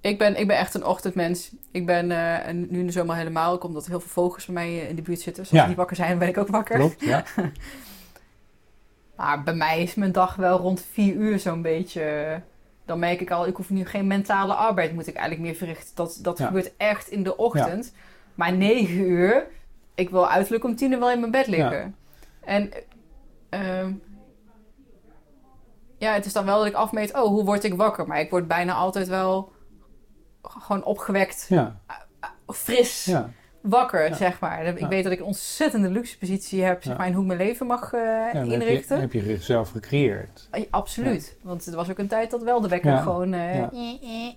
Ik 0.00 0.18
ben, 0.18 0.36
ik 0.40 0.46
ben 0.46 0.56
echt 0.58 0.74
een 0.74 0.84
ochtendmens. 0.84 1.50
Ik 1.70 1.86
ben 1.86 2.10
eh, 2.10 2.46
en 2.46 2.66
nu 2.70 2.78
in 2.78 2.86
de 2.86 2.92
zomer 2.92 3.16
helemaal, 3.16 3.52
ook 3.52 3.64
omdat 3.64 3.84
er 3.84 3.90
heel 3.90 4.00
veel 4.00 4.10
vogels 4.10 4.44
bij 4.44 4.54
mij 4.54 4.68
eh, 4.80 4.88
in 4.88 4.96
de 4.96 5.02
buurt 5.02 5.20
zitten. 5.20 5.42
Dus 5.42 5.52
als 5.52 5.60
Ja. 5.60 5.66
die 5.66 5.76
wakker 5.76 5.96
zijn, 5.96 6.18
ben 6.18 6.28
ik 6.28 6.38
ook 6.38 6.48
wakker. 6.48 6.76
Klopt, 6.78 7.00
ja. 7.04 7.24
Maar 9.16 9.42
bij 9.42 9.54
mij 9.54 9.82
is 9.82 9.94
mijn 9.94 10.12
dag 10.12 10.34
wel 10.36 10.58
rond 10.58 10.84
vier 10.92 11.14
uur 11.14 11.38
zo'n 11.38 11.62
beetje. 11.62 12.40
Dan 12.84 12.98
merk 12.98 13.20
ik 13.20 13.30
al, 13.30 13.46
ik 13.46 13.56
hoef 13.56 13.70
nu 13.70 13.84
geen 13.86 14.06
mentale 14.06 14.54
arbeid, 14.54 14.92
moet 14.92 15.06
ik 15.06 15.14
eigenlijk 15.14 15.46
meer 15.46 15.54
verrichten. 15.56 15.94
Dat, 15.94 16.18
dat 16.22 16.38
Ja. 16.38 16.46
gebeurt 16.46 16.72
echt 16.76 17.08
in 17.08 17.22
de 17.22 17.36
ochtend. 17.36 17.92
Maar 18.34 18.52
negen 18.52 18.98
uur, 18.98 19.46
ik 19.94 20.10
wil 20.10 20.28
uiterlijk 20.30 20.64
om 20.64 20.76
tien 20.76 20.92
uur 20.92 20.98
wel 20.98 21.10
in 21.10 21.20
mijn 21.20 21.30
bed 21.32 21.46
liggen. 21.46 21.96
En 22.44 22.70
ehm, 23.48 23.92
ja, 25.98 26.12
het 26.12 26.24
is 26.26 26.32
dan 26.32 26.44
wel 26.44 26.58
dat 26.58 26.66
ik 26.66 26.74
afmeet, 26.74 27.14
oh, 27.14 27.26
hoe 27.28 27.44
word 27.44 27.64
ik 27.64 27.74
wakker? 27.74 28.06
Maar 28.06 28.20
ik 28.20 28.30
word 28.30 28.48
bijna 28.48 28.72
altijd 28.74 29.08
wel 29.08 29.52
gewoon 30.42 30.84
opgewekt, 30.84 31.46
Ja, 31.48 31.80
fris 32.46 33.04
ja, 33.04 33.30
wakker, 33.60 34.08
Ja. 34.08 34.14
zeg 34.14 34.40
maar. 34.40 34.64
Ik 34.66 34.86
weet 34.86 35.02
dat 35.04 35.12
ik 35.12 35.18
een 35.18 35.24
ontzettende 35.24 35.88
luxe 35.90 36.18
positie 36.18 36.62
heb, 36.62 36.82
zeg 36.82 36.96
maar, 36.96 37.06
in 37.06 37.12
hoe 37.12 37.20
ik 37.22 37.26
mijn 37.26 37.38
leven 37.38 37.66
mag 37.66 37.92
eh, 37.92 38.00
ja 38.00 38.32
dan 38.32 38.40
heb 38.50 38.60
je, 38.60 38.66
inrichten. 38.66 39.00
heb 39.00 39.12
je 39.12 39.36
zelf 39.40 39.70
gecreëerd. 39.70 40.48
Absoluut. 40.70 41.36
Want 41.42 41.66
er 41.66 41.76
was 41.76 41.90
ook 41.90 41.98
een 41.98 42.08
tijd 42.08 42.30
dat 42.30 42.42
wel 42.42 42.60
de 42.60 42.68
wekker 42.68 42.96
gewoon... 42.96 43.32
eh, 43.32 43.58
eh, 43.58 43.68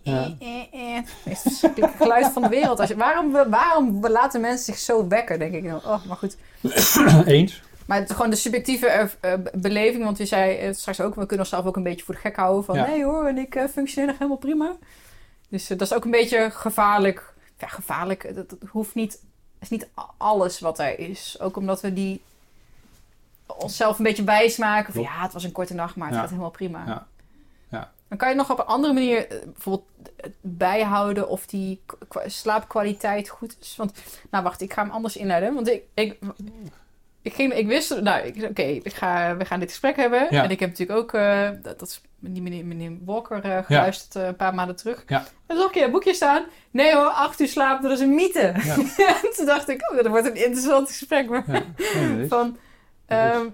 eh, 0.03 0.25
eh, 0.39 0.61
eh, 0.71 1.03
Het 1.23 1.39
verschrikkelijke 1.39 1.97
geluid 1.97 2.27
van 2.27 2.41
de 2.41 2.49
wereld. 2.49 2.79
Als 2.79 2.89
je, 2.89 2.95
waarom, 2.95 3.31
waarom 3.31 4.07
laten 4.07 4.41
mensen 4.41 4.65
zich 4.65 4.77
zo 4.77 5.07
wekken, 5.07 5.39
denk 5.39 5.53
ik. 5.53 5.63
dan. 5.69 5.75
Oh, 5.85 6.05
maar 6.05 6.17
goed. 6.17 6.37
Eens? 7.25 7.61
Maar 7.89 7.97
het 7.99 8.09
is 8.09 8.15
gewoon 8.15 8.29
de 8.31 8.35
subjectieve 8.35 8.87
eh, 8.87 9.33
eh, 9.33 9.39
beleving. 9.53 10.03
Want 10.03 10.17
je 10.17 10.25
zei 10.25 10.57
eh, 10.57 10.73
straks 10.73 11.01
ook, 11.01 11.15
we 11.15 11.19
kunnen 11.25 11.39
onszelf 11.39 11.65
ook 11.65 11.75
een 11.75 11.83
beetje 11.83 12.05
voor 12.05 12.13
de 12.13 12.19
gek 12.19 12.35
houden. 12.35 12.63
Van 12.63 12.75
Ja. 12.75 12.85
nee 12.87 13.03
hoor, 13.03 13.25
en 13.25 13.37
ik 13.37 13.65
functioneer 13.71 14.07
nog 14.09 14.17
helemaal 14.17 14.37
prima. 14.39 14.75
Dus 15.49 15.67
dat 15.67 15.81
is 15.81 15.93
ook 15.93 16.05
een 16.05 16.11
beetje 16.11 16.49
gevaarlijk. 16.51 17.33
Ja, 17.57 17.67
gevaarlijk. 17.67 18.35
Dat, 18.35 18.49
dat 18.49 18.59
hoeft 18.69 18.95
niet... 18.95 19.23
is 19.59 19.69
niet 19.69 19.87
alles 20.17 20.59
wat 20.59 20.79
er 20.79 20.99
is. 20.99 21.37
Ook 21.39 21.57
omdat 21.57 21.81
we 21.81 21.93
die 21.93 22.21
onszelf 23.45 23.97
een 23.97 24.03
beetje 24.03 24.23
wijs 24.23 24.57
maken. 24.57 24.93
Van 24.93 25.01
ja, 25.01 25.21
het 25.21 25.33
was 25.33 25.43
een 25.43 25.51
korte 25.51 25.73
nacht, 25.73 25.95
maar 25.95 26.07
het 26.07 26.15
Ja. 26.15 26.21
gaat 26.21 26.29
helemaal 26.29 26.51
prima. 26.51 26.85
Ja. 26.85 27.91
Dan 28.07 28.17
kan 28.17 28.29
je 28.29 28.35
nog 28.35 28.51
op 28.51 28.59
een 28.59 28.65
andere 28.65 28.93
manier 28.93 29.27
bijvoorbeeld 29.27 29.87
bijhouden 30.41 31.29
of 31.29 31.45
die 31.45 31.81
slaapkwaliteit 32.25 33.29
goed 33.29 33.57
is. 33.59 33.75
Want, 33.75 33.93
nou 34.29 34.43
wacht, 34.43 34.61
ik 34.61 34.73
ga 34.73 34.81
hem 34.81 34.91
anders 34.91 35.17
inleiden. 35.17 35.53
Want 35.53 35.67
ik, 35.69 35.83
ik, 35.93 36.17
ik, 37.21 37.33
ging, 37.33 37.53
ik 37.53 37.67
wist, 37.67 38.01
nou, 38.01 38.25
ik- 38.25 38.43
oké, 38.49 38.61
ik 38.61 38.93
ga, 38.93 39.37
we 39.37 39.45
gaan 39.45 39.59
dit 39.59 39.69
gesprek 39.69 39.95
hebben. 39.95 40.27
Ja. 40.29 40.43
En 40.43 40.49
ik 40.49 40.59
heb 40.59 40.69
natuurlijk 40.69 40.99
ook, 40.99 41.13
eh, 41.13 41.49
dat, 41.61 41.79
dat 41.79 41.87
is 41.87 42.01
die 42.19 42.41
meneer, 42.41 42.65
meneer 42.65 42.91
Walker 43.05 43.43
eh, 43.43 43.57
geluisterd 43.65 44.15
eh, 44.15 44.25
een 44.27 44.35
paar 44.35 44.53
maanden 44.55 44.75
terug. 44.75 45.03
Ja. 45.07 45.23
En 45.47 45.57
zag 45.57 45.73
ik 45.75 45.81
het 45.81 45.91
boekje 45.91 46.13
staan, 46.13 46.43
nee 46.71 46.93
hoor, 46.95 47.05
acht 47.09 47.39
uur 47.39 47.47
slaap, 47.47 47.81
dat 47.81 47.91
is 47.91 47.99
een 47.99 48.15
mythe. 48.15 48.39
En 49.23 49.31
toen 49.35 49.45
dacht 49.45 49.69
ik, 49.69 49.89
oh, 49.91 49.97
dat 49.97 50.07
wordt 50.07 50.27
een 50.27 50.35
interessant 50.43 50.87
gesprek. 50.87 51.29
Maar, 51.29 51.43
nee, 51.47 52.27
van, 52.35 52.57
ehm, 53.05 53.45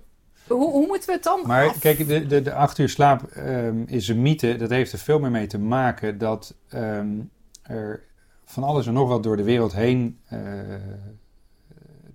hoe, 0.47 0.69
hoe 0.71 0.87
moeten 0.87 1.07
we 1.09 1.13
het 1.15 1.23
dan 1.23 1.39
Maar 1.45 1.67
af- 1.67 1.79
kijk, 1.79 2.07
de, 2.07 2.25
de, 2.27 2.41
de 2.41 2.53
acht 2.53 2.77
uur 2.77 2.89
slaap 2.89 3.23
ehm, 3.23 3.83
is 3.85 4.07
een 4.07 4.21
mythe. 4.21 4.55
Dat 4.55 4.69
heeft 4.69 4.91
er 4.91 4.99
veel 4.99 5.19
meer 5.19 5.31
mee 5.31 5.47
te 5.47 5.59
maken 5.59 6.17
dat 6.17 6.55
ehm, 6.69 7.07
er 7.63 8.03
van 8.45 8.63
alles 8.63 8.87
en 8.87 8.93
nog 8.93 9.07
wat 9.07 9.23
door 9.23 9.37
de 9.37 9.43
wereld 9.43 9.73
heen. 9.73 10.19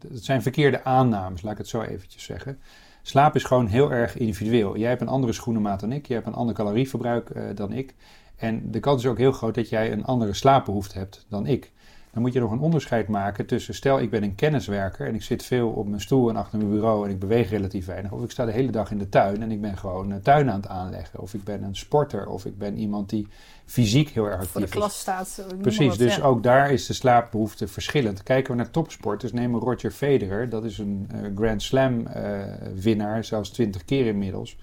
Het 0.09 0.25
zijn 0.25 0.43
verkeerde 0.43 0.85
aannames, 0.85 1.43
laat 1.43 1.53
ik 1.53 1.59
het 1.59 1.69
zo 1.69 1.81
eventjes 1.81 2.25
zeggen. 2.25 2.59
Slaap 3.03 3.35
is 3.35 3.45
gewoon 3.45 3.67
heel 3.67 3.93
erg 3.93 4.17
individueel. 4.17 4.77
Jij 4.77 4.89
hebt 4.89 5.01
een 5.01 5.09
andere 5.09 5.33
schoenenmaat 5.33 5.81
dan 5.81 5.93
ik, 5.93 6.07
jij 6.07 6.17
hebt 6.17 6.29
een 6.29 6.35
ander 6.35 6.55
calorieverbruik 6.55 7.31
eh, 7.31 7.45
dan 7.55 7.73
ik. 7.73 7.95
En 8.37 8.71
de 8.71 8.81
kans 8.81 9.05
is 9.05 9.11
ook 9.11 9.19
heel 9.19 9.33
groot 9.33 9.55
dat 9.55 9.69
jij 9.69 9.93
een 9.93 10.05
andere 10.05 10.35
slaapbehoefte 10.35 10.99
hebt 10.99 11.27
dan 11.29 11.47
ik. 11.47 11.73
Dan 12.13 12.23
moet 12.23 12.33
je 12.33 12.41
nog 12.41 12.51
een 12.51 12.61
onderscheid 12.61 13.09
maken 13.09 13.47
tussen, 13.47 13.75
stel 13.75 14.01
ik 14.01 14.11
ben 14.11 14.23
een 14.23 14.35
kenniswerker 14.35 15.07
en 15.07 15.15
ik 15.15 15.23
zit 15.23 15.43
veel 15.43 15.69
op 15.69 15.89
mijn 15.89 16.01
stoel 16.01 16.29
en 16.29 16.37
achter 16.37 16.59
mijn 16.59 16.71
bureau 16.71 17.05
en 17.05 17.11
ik 17.11 17.19
beweeg 17.19 17.51
relatief 17.51 17.87
weinig. 17.87 18.13
Of 18.13 18.23
ik 18.23 18.31
sta 18.31 18.45
de 18.45 18.53
hele 18.53 18.71
dag 18.71 18.91
in 18.91 18.99
de 18.99 19.09
tuin 19.09 19.43
en 19.43 19.51
ik 19.51 19.61
ben 19.61 19.77
gewoon 19.77 20.11
een 20.11 20.23
tuin 20.23 20.51
aan 20.51 20.61
het 20.61 20.69
aanleggen. 20.69 21.21
Of 21.21 21.35
ik 21.35 21.45
ben 21.45 21.63
een 21.63 21.77
sporter 21.77 22.27
of 22.27 22.45
ik 22.45 22.59
ben 22.59 22.77
iemand 22.77 23.11
die 23.11 23.29
fysiek 23.71 24.09
heel 24.09 24.25
erg 24.25 24.35
actief 24.35 24.51
voor 24.51 24.61
de 24.61 24.69
klas 24.69 24.99
staat? 24.99 25.45
maar 25.49 25.57
Precies, 25.57 25.89
wat, 25.89 25.99
dus 25.99 26.17
ja. 26.17 26.23
ook 26.23 26.43
daar 26.43 26.73
is 26.73 26.87
de 26.87 26.93
slaapbehoefte 26.93 27.69
verschillend. 27.69 28.23
Kijken 28.23 28.51
we 28.51 28.63
naar 28.63 28.71
topsporters, 28.71 29.33
nemen 29.33 29.61
we 29.61 29.67
Roger 29.67 29.91
Federer, 29.91 30.49
dat 30.49 30.65
is 30.65 30.79
een 30.79 31.07
eh, 31.11 31.21
Grand 31.35 31.63
Slam 31.63 32.07
eh, 32.07 32.43
winnaar, 32.75 33.25
zelfs 33.25 33.51
20 33.51 33.85
keer 33.85 34.07
inmiddels. 34.07 34.57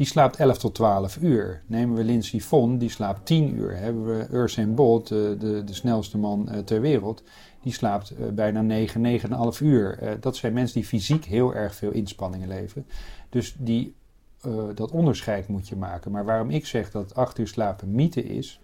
Die 0.00 0.08
slaapt 0.08 0.36
11 0.36 0.58
tot 0.58 0.74
12 0.74 1.16
uur. 1.16 1.62
Nemen 1.66 1.96
we 1.96 2.04
Lindsey 2.04 2.40
Vonn, 2.40 2.78
die 2.78 2.90
slaapt 2.90 3.26
10 3.26 3.54
uur. 3.54 3.76
Hebben 3.76 4.06
we 4.06 4.26
Usain 4.36 4.74
Bolt, 4.74 5.08
de, 5.08 5.36
de, 5.38 5.64
de 5.64 5.74
snelste 5.74 6.18
man 6.18 6.48
eh, 6.48 6.58
ter 6.58 6.80
wereld, 6.80 7.22
die 7.62 7.72
slaapt 7.72 8.10
eh, 8.10 8.28
bijna 8.28 8.62
9, 8.62 9.20
9,5 9.20 9.62
uur. 9.62 9.98
Eh, 9.98 10.12
dat 10.20 10.36
zijn 10.36 10.52
mensen 10.52 10.80
die 10.80 10.88
fysiek 10.88 11.24
heel 11.24 11.54
erg 11.54 11.74
veel 11.74 11.90
inspanningen 11.90 12.48
leveren. 12.48 12.86
Dus 13.28 13.54
die, 13.58 13.94
eh, 14.40 14.52
dat 14.74 14.90
onderscheid 14.90 15.48
moet 15.48 15.68
je 15.68 15.76
maken. 15.76 16.10
Maar 16.10 16.24
waarom 16.24 16.50
ik 16.50 16.66
zeg 16.66 16.90
dat 16.90 17.14
8 17.14 17.38
uur 17.38 17.48
slapen 17.48 17.94
mythe 17.94 18.24
is, 18.24 18.60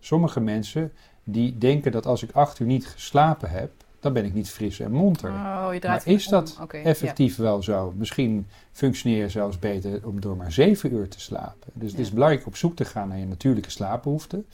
sommige 0.00 0.40
mensen 0.40 0.92
die 1.24 1.58
denken 1.58 1.92
dat 1.92 2.06
als 2.06 2.22
ik 2.22 2.30
8 2.32 2.58
uur 2.58 2.66
niet 2.66 2.86
geslapen 2.86 3.50
heb, 3.50 3.70
dan 4.00 4.12
ben 4.12 4.24
ik 4.24 4.34
niet 4.34 4.50
fris 4.50 4.80
en 4.80 4.92
monter. 4.92 5.30
Oh, 5.30 5.68
Maar 5.82 6.02
is 6.04 6.26
dat 6.26 6.58
effectief 6.70 7.36
wel 7.36 7.62
zo. 7.62 7.92
Misschien 7.96 8.46
functioneer 8.72 9.18
je 9.18 9.28
zelfs 9.28 9.58
beter 9.58 10.06
om 10.06 10.20
door 10.20 10.36
maar 10.36 10.52
zeven 10.52 10.92
uur 10.92 11.08
te 11.08 11.20
slapen. 11.20 11.72
Dus 11.72 11.90
het 11.90 12.00
is 12.00 12.10
belangrijk 12.10 12.46
op 12.46 12.56
zoek 12.56 12.76
te 12.76 12.84
gaan 12.84 13.08
naar 13.08 13.18
je 13.18 13.26
natuurlijke 13.26 13.70
slaapbehoeften. 13.70 14.46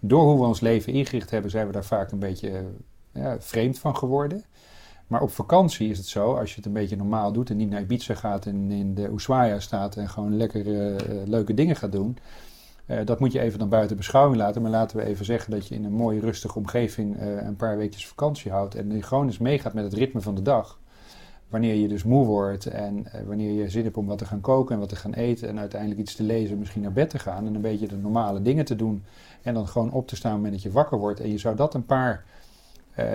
Door 0.00 0.22
hoe 0.22 0.40
we 0.40 0.46
ons 0.46 0.60
leven 0.60 0.92
ingericht 0.92 1.30
hebben, 1.30 1.50
zijn 1.50 1.66
we 1.66 1.72
daar 1.72 1.84
vaak 1.84 2.10
een 2.10 2.18
beetje 2.18 2.50
eh, 2.50 2.64
ja, 3.22 3.40
vreemd 3.40 3.78
van 3.78 3.96
geworden. 3.96 4.44
Maar 5.12 5.22
op 5.22 5.30
vakantie 5.30 5.90
is 5.90 5.98
het 5.98 6.06
zo, 6.06 6.34
als 6.34 6.50
je 6.50 6.56
het 6.56 6.66
een 6.66 6.72
beetje 6.72 6.96
normaal 6.96 7.32
doet 7.32 7.50
en 7.50 7.56
niet 7.56 7.70
naar 7.70 7.80
Ibiza 7.80 8.14
gaat 8.14 8.46
en 8.46 8.70
in 8.70 8.94
de 8.94 9.08
Ushuaia 9.12 9.60
staat 9.60 9.96
en 9.96 10.08
gewoon 10.08 10.36
lekker 10.36 10.66
eh, 10.66 10.94
eh, 10.94 11.26
leuke 11.26 11.54
dingen 11.54 11.76
gaat 11.76 11.92
doen. 11.92 12.18
eh, 12.86 12.98
dat 13.04 13.20
moet 13.20 13.32
je 13.32 13.40
even 13.40 13.58
dan 13.58 13.68
buiten 13.68 13.96
beschouwing 13.96 14.36
laten. 14.36 14.62
Maar 14.62 14.70
laten 14.70 14.96
we 14.96 15.04
even 15.04 15.24
zeggen 15.24 15.50
dat 15.50 15.66
je 15.68 15.74
in 15.74 15.84
een 15.84 15.92
mooie 15.92 16.20
rustige 16.20 16.58
omgeving 16.58 17.20
een 17.20 17.56
paar 17.56 17.76
weekjes 17.76 18.06
vakantie 18.06 18.50
houdt. 18.50 18.74
En 18.74 19.02
gewoon 19.02 19.26
eens 19.26 19.38
meegaat 19.38 19.74
met 19.74 19.84
het 19.84 19.94
ritme 19.94 20.20
van 20.20 20.34
de 20.34 20.42
dag. 20.42 20.78
Wanneer 21.48 21.74
je 21.74 21.88
dus 21.88 22.04
moe 22.04 22.26
wordt 22.26 22.66
en 22.66 23.06
wanneer 23.26 23.52
je 23.52 23.68
zin 23.68 23.84
hebt 23.84 23.96
om 23.96 24.06
wat 24.06 24.18
te 24.18 24.26
gaan 24.26 24.40
koken 24.40 24.74
en 24.74 24.80
wat 24.80 24.88
te 24.88 24.96
gaan 24.96 25.12
eten. 25.12 25.48
En 25.48 25.58
uiteindelijk 25.58 26.00
iets 26.00 26.14
te 26.14 26.22
lezen, 26.22 26.58
misschien 26.58 26.82
naar 26.82 26.92
bed 26.92 27.10
te 27.10 27.18
gaan. 27.18 27.46
En 27.46 27.54
een 27.54 27.60
beetje 27.60 27.88
de 27.88 27.96
normale 27.96 28.42
dingen 28.42 28.64
te 28.64 28.76
doen. 28.76 29.04
En 29.42 29.54
dan 29.54 29.68
gewoon 29.68 29.92
op 29.92 30.08
te 30.08 30.16
staan 30.16 30.46
op 30.46 30.62
je 30.62 30.70
wakker 30.70 30.98
wordt. 30.98 31.20
En 31.20 31.30
je 31.30 31.38
zou 31.38 31.56
dat 31.56 31.74
een 31.74 31.86
paar 31.86 32.24
eh, 32.94 33.06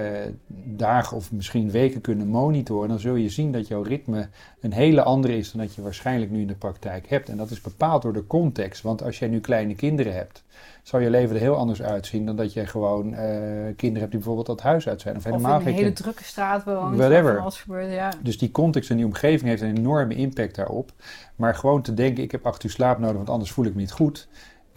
dagen 0.63 1.17
of 1.17 1.31
misschien 1.31 1.71
weken 1.71 2.01
kunnen 2.01 2.27
monitoren. 2.27 2.89
Dan 2.89 2.99
zul 2.99 3.15
je 3.15 3.29
zien 3.29 3.51
dat 3.51 3.67
jouw 3.67 3.81
ritme 3.81 4.29
een 4.61 4.73
hele 4.73 5.03
andere 5.03 5.37
is 5.37 5.51
dan 5.51 5.61
dat 5.61 5.75
je 5.75 5.81
waarschijnlijk 5.81 6.31
nu 6.31 6.41
in 6.41 6.47
de 6.47 6.55
praktijk 6.55 7.09
hebt. 7.09 7.29
En 7.29 7.37
dat 7.37 7.49
is 7.49 7.61
bepaald 7.61 8.01
door 8.01 8.13
de 8.13 8.27
context. 8.27 8.81
Want 8.81 9.03
als 9.03 9.19
jij 9.19 9.27
nu 9.27 9.39
kleine 9.39 9.75
kinderen 9.75 10.13
hebt, 10.13 10.43
zal 10.83 10.99
je 10.99 11.09
leven 11.09 11.35
er 11.35 11.41
heel 11.41 11.55
anders 11.55 11.81
uitzien 11.81 12.25
dan 12.25 12.35
dat 12.35 12.53
jij 12.53 12.65
gewoon 12.65 13.13
eh, 13.13 13.27
kinderen 13.75 13.99
hebt 13.99 14.11
die 14.11 14.19
bijvoorbeeld 14.19 14.47
dat 14.47 14.61
huis 14.61 14.87
uit 14.87 15.01
zijn. 15.01 15.15
Of 15.15 15.25
Of 15.25 15.31
helemaal 15.31 15.59
in 15.59 15.67
een 15.67 15.73
hele 15.73 15.83
kind. 15.83 15.95
drukke 15.95 16.23
straat 16.23 16.63
woont. 16.63 16.97
Whatever. 16.97 17.39
alles 17.39 17.61
gebeurt, 17.61 17.91
ja. 17.91 18.13
Dus 18.21 18.37
die 18.37 18.51
context 18.51 18.89
en 18.89 18.95
die 18.95 19.05
omgeving 19.05 19.49
heeft 19.49 19.61
een 19.61 19.77
enorme 19.77 20.15
impact 20.15 20.55
daarop. 20.55 20.91
Maar 21.35 21.55
gewoon 21.55 21.81
te 21.81 21.93
denken, 21.93 22.23
ik 22.23 22.31
heb 22.31 22.45
acht 22.45 22.63
uur 22.63 22.71
slaap 22.71 22.99
nodig, 22.99 23.15
want 23.15 23.29
anders 23.29 23.51
voel 23.51 23.65
ik 23.65 23.73
me 23.73 23.79
niet 23.79 23.91
goed. 23.91 24.27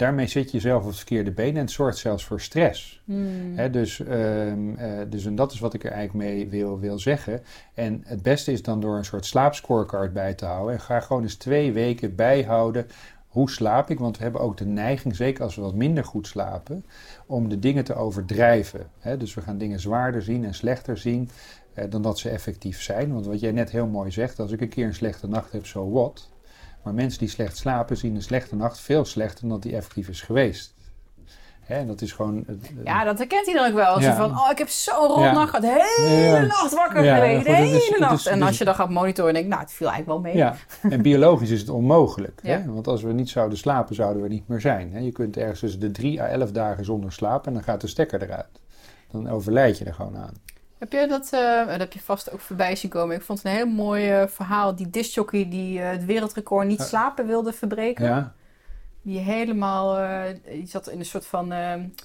Daarmee 0.01 0.27
zet 0.27 0.45
je 0.45 0.51
jezelf 0.51 0.81
op 0.81 0.89
het 0.89 0.97
verkeerde 0.97 1.31
been 1.31 1.55
en 1.55 1.61
het 1.61 1.71
zorgt 1.71 1.99
zelfs 1.99 2.25
voor 2.25 2.41
stress. 2.41 3.03
Hmm. 3.05 3.71
Dus, 3.71 4.01
ehm, 4.01 4.75
eh, 4.75 4.99
dus 5.09 5.25
en 5.25 5.35
dat 5.35 5.53
is 5.53 5.61
wat 5.61 5.75
ik 5.75 5.85
er 5.85 5.91
eigenlijk 5.91 6.29
mee 6.29 6.49
wil, 6.49 6.79
wil 6.79 6.99
zeggen. 6.99 7.43
En 7.75 8.03
het 8.05 8.23
beste 8.23 8.53
is 8.53 8.63
dan 8.63 8.81
door 8.81 8.97
een 8.97 9.05
soort 9.05 9.27
slaapscorecard 9.27 10.13
bij 10.13 10.35
te 10.35 10.45
houden. 10.45 10.75
En 10.75 10.81
ga 10.81 11.01
gewoon 11.01 11.23
eens 11.23 11.35
twee 11.35 11.73
weken 11.73 12.15
bijhouden. 12.15 12.87
Hoe 13.29 13.51
slaap 13.51 13.91
ik? 13.91 13.99
Want 13.99 14.17
we 14.17 14.23
hebben 14.23 14.41
ook 14.41 14.57
de 14.57 14.67
neiging, 14.67 15.17
zeker 15.17 15.45
als 15.45 15.55
we 15.55 15.63
wat 15.63 15.75
minder 15.75 16.05
goed 16.05 16.27
slapen, 16.27 16.85
om 17.27 17.49
de 17.49 17.59
dingen 17.59 17.85
te 17.85 17.95
overdrijven. 17.95 18.91
Dus 19.19 19.35
we 19.35 19.41
gaan 19.41 19.59
dingen 19.59 19.81
zwaarder 19.81 20.23
zien 20.23 20.45
en 20.45 20.55
slechter 20.55 20.99
zien 20.99 21.31
eh, 21.75 21.91
dan 21.91 22.03
dat 22.03 22.19
ze 22.19 22.29
effectief 22.29 22.83
zijn. 22.83 23.13
Want 23.13 23.27
wat 23.27 23.41
jij 23.41 23.53
net 23.53 23.71
heel 23.71 23.87
mooi 23.87 24.11
zegt, 24.11 24.39
als 24.39 24.53
ik 24.53 24.61
een 24.61 24.69
keer 24.69 24.87
een 24.87 24.95
slechte 24.95 25.29
nacht 25.29 25.53
heb, 25.53 25.67
so 25.67 25.91
what? 25.91 26.31
Maar 26.83 26.95
mensen 26.95 27.19
die 27.19 27.29
slecht 27.29 27.57
slapen 27.57 27.97
zien 27.97 28.15
een 28.15 28.23
slechte 28.23 28.57
nacht 28.57 28.81
veel 28.81 29.05
slechter 29.05 29.41
dan 29.41 29.49
dat 29.51 29.63
die 29.63 29.77
effectief 29.77 30.09
is 30.09 30.21
geweest. 30.21 30.75
Hè, 31.61 31.75
en 31.77 31.87
dat 31.87 32.01
is 32.01 32.13
gewoon... 32.13 32.45
eh, 32.47 32.55
Ja, 32.85 33.05
dat 33.05 33.19
herkent 33.19 33.47
hij 33.47 33.55
dan 33.55 33.67
ook 33.67 33.75
wel. 33.75 33.95
Zo 33.95 34.01
Ja. 34.01 34.17
van, 34.17 34.31
oh, 34.31 34.49
ik 34.51 34.59
heb 34.59 34.69
zo'n 34.69 35.07
rot 35.07 35.19
Ja. 35.19 35.33
nacht 35.33 35.49
gehad. 35.51 35.63
De 35.63 35.87
hele 36.07 36.41
Ja. 36.41 36.41
nacht 36.47 36.75
wakker 36.75 37.05
geweest. 37.15 37.45
De 37.45 37.51
is- 37.51 37.57
hele 37.89 37.97
nacht. 37.99 38.13
is- 38.19 38.27
en 38.27 38.43
als 38.43 38.59
je 38.59 38.65
dan 38.65 38.75
gaat 38.75 38.91
monitoren, 38.91 39.33
denk 39.33 39.45
ik, 39.45 39.51
nou, 39.51 39.63
het 39.63 39.73
viel 39.73 39.89
eigenlijk 39.91 40.23
wel 40.23 40.33
mee. 40.33 40.43
Ja, 40.43 40.55
en 40.91 41.03
biologisch 41.11 41.51
is 41.51 41.61
het 41.61 41.69
onmogelijk. 41.69 42.41
Hè? 42.43 42.65
Want 42.73 42.87
als 42.87 43.03
we 43.03 43.13
niet 43.13 43.29
zouden 43.31 43.59
slapen, 43.59 43.95
zouden 43.95 44.23
we 44.23 44.29
niet 44.29 44.49
meer 44.49 44.61
zijn. 44.61 44.93
Hè? 44.93 44.99
Je 44.99 45.13
kunt 45.13 45.37
ergens 45.37 45.61
tussen 45.61 45.81
de 45.81 45.91
3 45.91 46.23
à 46.23 46.27
11 46.27 46.51
dagen 46.53 46.85
zonder 46.85 47.13
slaap 47.13 47.47
en 47.47 47.53
dan 47.53 47.63
gaat 47.63 47.81
de 47.81 47.87
stekker 47.87 48.23
eruit. 48.23 48.61
Dan 49.11 49.29
overlijd 49.29 49.79
je 49.79 49.85
er 49.85 49.95
gewoon 49.95 50.17
aan. 50.17 50.35
Heb 50.81 50.93
je 50.93 51.07
dat, 51.09 51.31
eh, 51.33 51.67
dat 51.67 51.79
heb 51.79 51.93
je 51.93 52.01
vast 52.01 52.33
ook 52.33 52.41
voorbij 52.41 52.77
zien 52.77 52.91
komen. 52.91 53.17
Ik 53.17 53.23
vond 53.23 53.39
het 53.43 53.47
een 53.53 53.57
heel 53.57 53.67
mooi 53.67 54.11
eh, 54.11 54.27
verhaal. 54.27 54.77
Die 54.77 54.91
discjockey 54.91 55.49
die 55.49 55.81
eh, 55.81 55.91
het 55.91 56.05
wereldrecord 56.05 56.67
niet 56.67 56.81
slapen 56.81 57.27
wilde 57.27 57.53
verbreken. 57.53 58.05
Ja, 58.05 58.33
Die 59.03 59.19
helemaal, 59.19 59.99
die 60.49 60.67
zat 60.67 60.89
in 60.89 60.99
een 60.99 61.05
soort 61.05 61.27
van, 61.27 61.53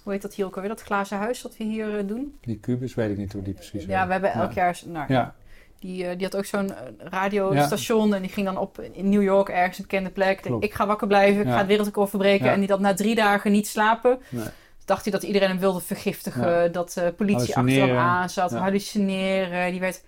hoe 0.04 0.12
heet 0.14 0.22
dat 0.22 0.34
hier 0.34 0.46
ook 0.46 0.56
alweer? 0.56 0.70
Dat 0.70 0.82
glazen 0.82 1.18
huis 1.18 1.42
wat 1.42 1.58
we 1.58 1.64
hier 1.64 2.08
doen. 2.08 2.36
die 2.42 2.60
kubus 2.60 2.94
weet 2.96 3.10
ik 3.10 3.18
niet 3.18 3.34
hoe 3.34 3.42
die 3.42 3.54
precies 3.54 3.86
Ja, 3.86 3.98
heet. 3.98 4.06
we 4.08 4.12
hebben 4.12 4.32
elk 4.34 4.52
Ja. 4.52 4.64
jaar, 4.64 4.82
nou, 4.86 5.06
Ja, 5.14 5.36
die, 5.80 6.16
die 6.16 6.26
had 6.26 6.36
ook 6.36 6.46
zo'n 6.46 6.72
radiostation 6.98 8.14
en 8.14 8.22
die 8.22 8.32
ging 8.32 8.46
dan 8.46 8.58
op 8.58 8.80
in 8.82 9.10
New 9.10 9.24
York 9.24 9.50
ergens 9.50 9.78
een 9.78 9.84
bekende 9.90 10.10
plek. 10.10 10.42
Klopt. 10.42 10.64
Ik 10.64 10.74
ga 10.74 10.86
wakker 10.86 11.08
blijven, 11.08 11.42
ik 11.42 11.48
ga 11.48 11.58
het 11.58 11.68
wereldrecord 11.68 12.10
verbreken. 12.10 12.52
En 12.52 12.60
die 12.60 12.68
dat 12.68 12.80
na 12.80 12.94
drie 12.94 13.16
dagen 13.16 13.52
niet 13.52 13.68
slapen. 13.68 14.20
nee. 14.30 14.46
Dacht 14.86 15.04
hij 15.04 15.12
dat 15.12 15.24
iedereen 15.24 15.50
hem 15.50 15.60
wilde 15.60 15.82
vergiftigen. 15.82 16.50
Ja. 16.50 16.68
Dat 16.68 16.92
de 16.92 17.14
politie 17.18 17.56
achter 17.56 17.88
hem 17.88 17.98
aan 17.98 18.30
zat. 18.30 18.52
Ja. 18.52 18.58
Hallucineren. 18.58 19.72
Die 19.72 19.80
werd 19.80 20.04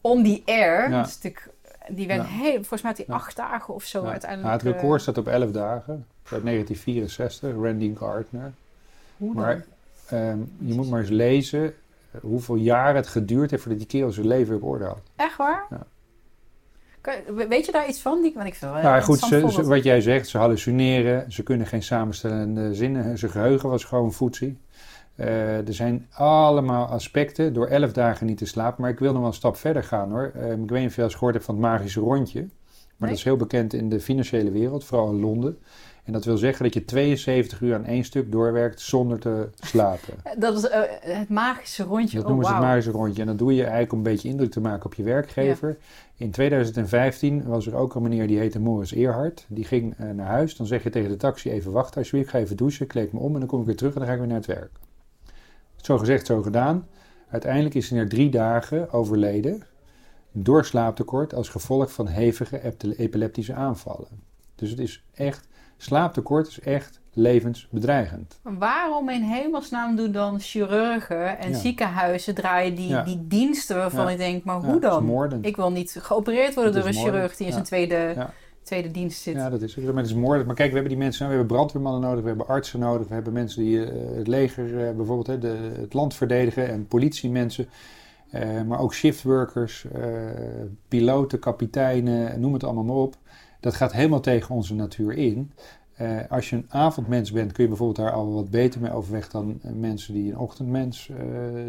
on 0.00 0.24
the 0.24 0.42
air. 0.44 0.90
Ja. 0.90 1.02
Dus 1.02 1.14
natuurlijk, 1.14 1.48
die 1.88 2.06
werd 2.06 2.26
heel, 2.26 2.52
volgens 2.54 2.82
mij 2.82 2.90
had 2.96 3.06
hij 3.06 3.16
acht 3.16 3.36
dagen 3.36 3.74
of 3.74 3.84
zo 3.84 4.02
Ja. 4.04 4.10
uiteindelijk. 4.10 4.52
Het 4.52 4.62
record 4.62 4.94
eh, 4.96 5.02
staat 5.02 5.18
op 5.18 5.26
11 5.28 5.50
dagen. 5.50 6.06
Uit 6.30 6.42
1964, 6.44 7.54
Randy 7.54 7.94
Gardner. 7.96 8.52
hoe 9.16 9.34
dan? 9.34 9.42
Maar 9.42 9.64
ehm, 10.08 10.38
je 10.58 10.74
moet 10.74 10.90
maar 10.90 11.00
eens 11.00 11.08
lezen 11.08 11.64
eh, 12.10 12.20
hoeveel 12.20 12.54
jaren 12.56 12.96
het 12.96 13.06
geduurd 13.08 13.50
heeft 13.50 13.62
voordat 13.62 13.80
die 13.80 13.88
kerel 13.90 14.10
zijn 14.12 14.26
leven 14.26 14.54
op 14.56 14.62
orde 14.64 14.84
had. 14.84 14.98
Echt 15.16 15.36
waar? 15.36 15.66
Ja. 15.70 15.86
Weet 17.48 17.66
je 17.66 17.72
daar 17.72 17.88
iets 17.88 18.00
van? 18.00 18.22
Die, 18.22 18.32
want 18.34 18.46
ik 18.46 18.54
vind 18.54 18.72
wel 18.72 18.82
Nou 18.82 19.02
goed, 19.02 19.18
ze, 19.18 19.50
ze- 19.50 19.64
wat 19.64 19.84
jij 19.84 20.00
zegt, 20.00 20.28
ze 20.28 20.38
hallucineren, 20.38 21.32
ze 21.32 21.42
kunnen 21.42 21.66
geen 21.66 21.82
samenstellende 21.82 22.74
zinnen. 22.74 23.18
Zijn 23.18 23.30
geheugen 23.30 23.68
was 23.68 23.84
gewoon 23.84 24.12
voetzie. 24.12 24.58
Eh, 25.14 25.66
er 25.68 25.74
zijn 25.74 26.06
allemaal 26.12 26.86
aspecten 26.86 27.52
door 27.52 27.66
11 27.66 27.92
dagen 27.92 28.26
niet 28.26 28.38
te 28.38 28.46
slapen. 28.46 28.82
Maar 28.82 28.90
ik 28.90 28.98
wil 28.98 29.10
nog 29.10 29.18
wel 29.20 29.28
een 29.28 29.34
stap 29.34 29.56
verder 29.56 29.84
gaan 29.84 30.10
hoor. 30.10 30.32
Eh, 30.34 30.50
ik 30.50 30.70
weet 30.70 30.80
niet 30.80 30.88
of 30.88 30.96
je 30.96 31.02
eens 31.02 31.12
gehoord 31.14 31.34
hebt 31.34 31.46
van 31.46 31.54
het 31.54 31.64
magische 31.64 32.00
rondje. 32.00 32.40
Maar 32.40 32.48
Nee. 32.98 33.08
dat 33.08 33.18
is 33.18 33.24
heel 33.24 33.36
bekend 33.36 33.72
in 33.72 33.88
de 33.88 34.00
financiële 34.00 34.50
wereld, 34.50 34.84
vooral 34.84 35.10
in 35.10 35.20
Londen. 35.20 35.58
En 36.04 36.12
dat 36.14 36.24
wil 36.24 36.36
zeggen 36.36 36.64
dat 36.64 36.74
je 36.74 36.84
72 36.84 37.60
uur 37.60 37.74
aan 37.74 37.84
één 37.84 38.04
stuk 38.04 38.32
doorwerkt 38.32 38.80
zonder 38.80 39.18
te 39.18 39.48
slapen. 39.60 40.14
Dat 40.38 40.56
is 40.58 40.68
eh, 40.68 40.80
het 41.00 41.28
magische 41.28 41.82
rondje. 41.82 42.16
Dat 42.16 42.22
oh, 42.24 42.28
noemen 42.30 42.46
ze 42.46 42.52
het 42.52 42.62
magische 42.62 42.90
rondje. 42.90 43.20
En 43.20 43.26
dat 43.26 43.38
doe 43.38 43.54
je 43.54 43.60
eigenlijk 43.62 43.92
om 43.92 43.98
een 43.98 44.04
beetje 44.04 44.28
indruk 44.28 44.50
te 44.50 44.60
maken 44.60 44.84
op 44.86 44.94
je 44.94 45.02
werkgever. 45.02 45.76
In 46.18 46.30
2015 46.30 47.44
was 47.44 47.66
er 47.66 47.74
ook 47.74 47.94
een 47.94 48.02
meneer 48.02 48.26
die 48.26 48.38
heette 48.38 48.60
Morris 48.60 48.92
Eerhard. 48.92 49.46
Die 49.48 49.64
ging 49.64 49.94
eh, 49.96 50.10
naar 50.10 50.26
huis. 50.26 50.56
Dan 50.56 50.66
zeg 50.66 50.82
je 50.82 50.90
tegen 50.90 51.08
de 51.08 51.16
taxi 51.16 51.50
even 51.50 51.72
wachten 51.72 51.96
alsjeblieft. 51.98 52.26
Ik 52.28 52.34
ga 52.34 52.40
even 52.40 52.56
douchen, 52.56 52.86
kleed 52.86 53.12
me 53.12 53.18
om 53.18 53.32
en 53.34 53.38
dan 53.38 53.48
kom 53.48 53.60
ik 53.60 53.66
weer 53.66 53.76
terug 53.76 53.92
en 53.92 53.98
dan 53.98 54.08
ga 54.08 54.12
ik 54.12 54.18
weer 54.18 54.28
naar 54.28 54.36
het 54.36 54.46
werk. 54.46 54.70
Zo 55.76 55.98
gezegd, 55.98 56.26
zo 56.26 56.42
gedaan. 56.42 56.86
Uiteindelijk 57.28 57.74
is 57.74 57.90
hij 57.90 57.98
na 57.98 58.08
drie 58.08 58.30
dagen 58.30 58.92
overleden. 58.92 59.62
Door 60.32 60.64
slaaptekort 60.64 61.34
als 61.34 61.48
gevolg 61.48 61.92
van 61.92 62.06
hevige 62.06 62.62
epile- 62.62 62.96
epileptische 62.96 63.54
aanvallen. 63.54 64.08
Dus 64.54 64.70
het 64.70 64.78
is 64.78 65.04
echt, 65.14 65.48
slaaptekort 65.76 66.46
is 66.46 66.60
echt 66.60 67.00
levensbedreigend. 67.18 68.40
Waarom 68.42 69.08
in 69.08 69.22
hemelsnaam 69.22 69.96
doen 69.96 70.12
dan 70.12 70.40
chirurgen 70.40 71.38
en 71.38 71.50
Ja. 71.50 71.56
ziekenhuizen 71.58 72.34
draaien 72.34 72.74
die, 72.74 72.88
Ja. 72.88 73.02
die 73.02 73.24
diensten 73.26 73.76
waarvan 73.76 74.04
Ja. 74.04 74.10
ik 74.10 74.18
denk, 74.18 74.44
maar 74.44 74.56
hoe 74.64 74.80
dan? 74.80 75.38
Ik 75.40 75.56
wil 75.56 75.70
niet 75.72 75.96
geopereerd 76.00 76.54
worden 76.54 76.72
Dat 76.72 76.82
door 76.82 76.90
een 76.90 76.96
moordend. 76.96 77.14
chirurg 77.16 77.36
die 77.36 77.46
in 77.46 77.52
zijn 77.52 77.64
tweede, 77.64 78.26
tweede 78.62 78.90
dienst 78.90 79.22
zit. 79.22 79.34
Ja, 79.34 79.50
dat 79.50 79.62
is 79.62 79.78
ook 79.78 79.84
zo. 79.84 79.92
Maar 79.92 80.02
het 80.02 80.10
is 80.12 80.18
moordend. 80.18 80.46
Maar 80.46 80.54
kijk, 80.56 80.68
we 80.68 80.74
hebben 80.74 80.92
die 80.92 81.02
mensen, 81.02 81.24
we 81.28 81.34
hebben 81.34 81.56
brandweermannen 81.56 82.00
nodig, 82.00 82.22
we 82.22 82.28
hebben 82.28 82.46
artsen 82.48 82.80
nodig, 82.80 83.08
we 83.08 83.14
hebben 83.14 83.32
mensen 83.32 83.62
die 83.62 83.84
eh, 83.84 84.16
het 84.16 84.26
leger 84.26 84.86
eh, 84.88 84.94
bijvoorbeeld, 84.96 85.26
hè, 85.26 85.38
de, 85.38 85.56
het 85.80 85.94
land 85.94 86.14
verdedigen 86.14 86.68
en 86.68 86.86
politiemensen. 86.86 87.68
Eh, 88.30 88.62
maar 88.66 88.80
ook 88.80 88.94
shiftworkers, 88.94 89.86
piloten, 90.88 91.38
kapiteinen, 91.38 92.40
noem 92.40 92.52
het 92.52 92.64
allemaal 92.64 92.84
maar 92.84 92.96
op. 92.96 93.16
Dat 93.60 93.74
gaat 93.74 93.92
helemaal 93.92 94.20
tegen 94.20 94.54
onze 94.54 94.74
natuur 94.74 95.12
in. 95.12 95.52
Eh, 95.98 96.18
als 96.28 96.50
je 96.50 96.56
een 96.56 96.66
avondmens 96.68 97.32
bent, 97.32 97.52
kun 97.52 97.62
je 97.62 97.68
bijvoorbeeld 97.68 98.06
daar 98.06 98.14
al 98.14 98.32
wat 98.32 98.50
beter 98.50 98.80
mee 98.80 98.92
overweg 98.92 99.28
dan 99.28 99.58
eh, 99.62 99.72
mensen 99.72 100.14
die 100.14 100.30
een 100.30 100.38
ochtendmens 100.38 101.08
eh, 101.08 101.16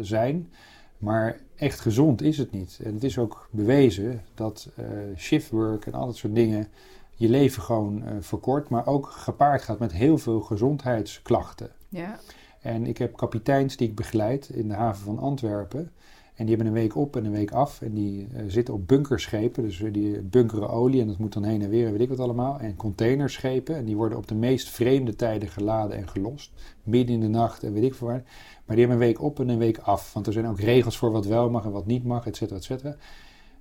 zijn. 0.00 0.52
Maar 0.98 1.40
echt 1.56 1.80
gezond 1.80 2.22
is 2.22 2.38
het 2.38 2.50
niet. 2.50 2.80
En 2.84 2.94
het 2.94 3.04
is 3.04 3.18
ook 3.18 3.48
bewezen 3.50 4.22
dat 4.34 4.68
shiftwork 5.16 5.86
en 5.86 5.92
al 5.92 6.06
dat 6.06 6.16
soort 6.16 6.34
dingen 6.34 6.68
je 7.14 7.28
leven 7.28 7.62
gewoon 7.62 8.04
verkort, 8.20 8.68
maar 8.68 8.86
ook 8.86 9.06
gepaard 9.06 9.62
gaat 9.62 9.78
met 9.78 9.92
heel 9.92 10.18
veel 10.18 10.40
gezondheidsklachten. 10.40 11.70
Ja. 11.88 12.18
En 12.60 12.86
ik 12.86 12.98
heb 12.98 13.16
kapiteins 13.16 13.76
die 13.76 13.88
ik 13.88 13.94
begeleid 13.94 14.48
in 14.48 14.68
de 14.68 14.74
haven 14.74 15.04
van 15.04 15.18
Antwerpen. 15.18 15.92
En 16.40 16.46
die 16.46 16.54
hebben 16.56 16.74
een 16.74 16.80
week 16.80 16.96
op 16.96 17.16
en 17.16 17.24
een 17.24 17.32
week 17.32 17.50
af. 17.50 17.82
En 17.82 17.94
die 17.94 18.26
eh, 18.34 18.42
zitten 18.46 18.74
op 18.74 18.88
bunkerschepen. 18.88 19.62
Dus 19.62 19.82
eh, 19.82 19.92
die 19.92 20.22
bunkeren 20.22 20.70
olie. 20.70 21.00
En 21.00 21.06
dat 21.06 21.18
moet 21.18 21.32
dan 21.32 21.44
heen 21.44 21.62
en 21.62 21.68
weer 21.68 21.86
en 21.86 21.92
weet 21.92 22.00
ik 22.00 22.08
wat 22.08 22.20
allemaal. 22.20 22.58
En 22.58 22.76
containerschepen. 22.76 23.76
En 23.76 23.84
die 23.84 23.96
worden 23.96 24.18
op 24.18 24.28
de 24.28 24.34
meest 24.34 24.68
vreemde 24.68 25.16
tijden 25.16 25.48
geladen 25.48 25.96
en 25.96 26.08
gelost. 26.08 26.52
Midden 26.82 27.14
in 27.14 27.20
de 27.20 27.28
nacht 27.28 27.62
en 27.62 27.72
weet 27.72 27.82
ik 27.82 27.94
veel 27.94 28.06
waar. 28.06 28.22
Maar 28.64 28.76
die 28.76 28.86
hebben 28.86 28.96
een 28.96 29.12
week 29.12 29.22
op 29.22 29.40
en 29.40 29.48
een 29.48 29.58
week 29.58 29.78
af. 29.78 30.12
Want 30.12 30.26
er 30.26 30.32
zijn 30.32 30.46
ook 30.46 30.60
regels 30.60 30.96
voor 30.96 31.10
wat 31.10 31.26
wel 31.26 31.50
mag 31.50 31.64
en 31.64 31.70
wat 31.70 31.86
niet 31.86 32.04
mag, 32.04 32.26
et 32.26 32.36
cetera, 32.36 32.58
et 32.58 32.64
cetera. 32.64 32.96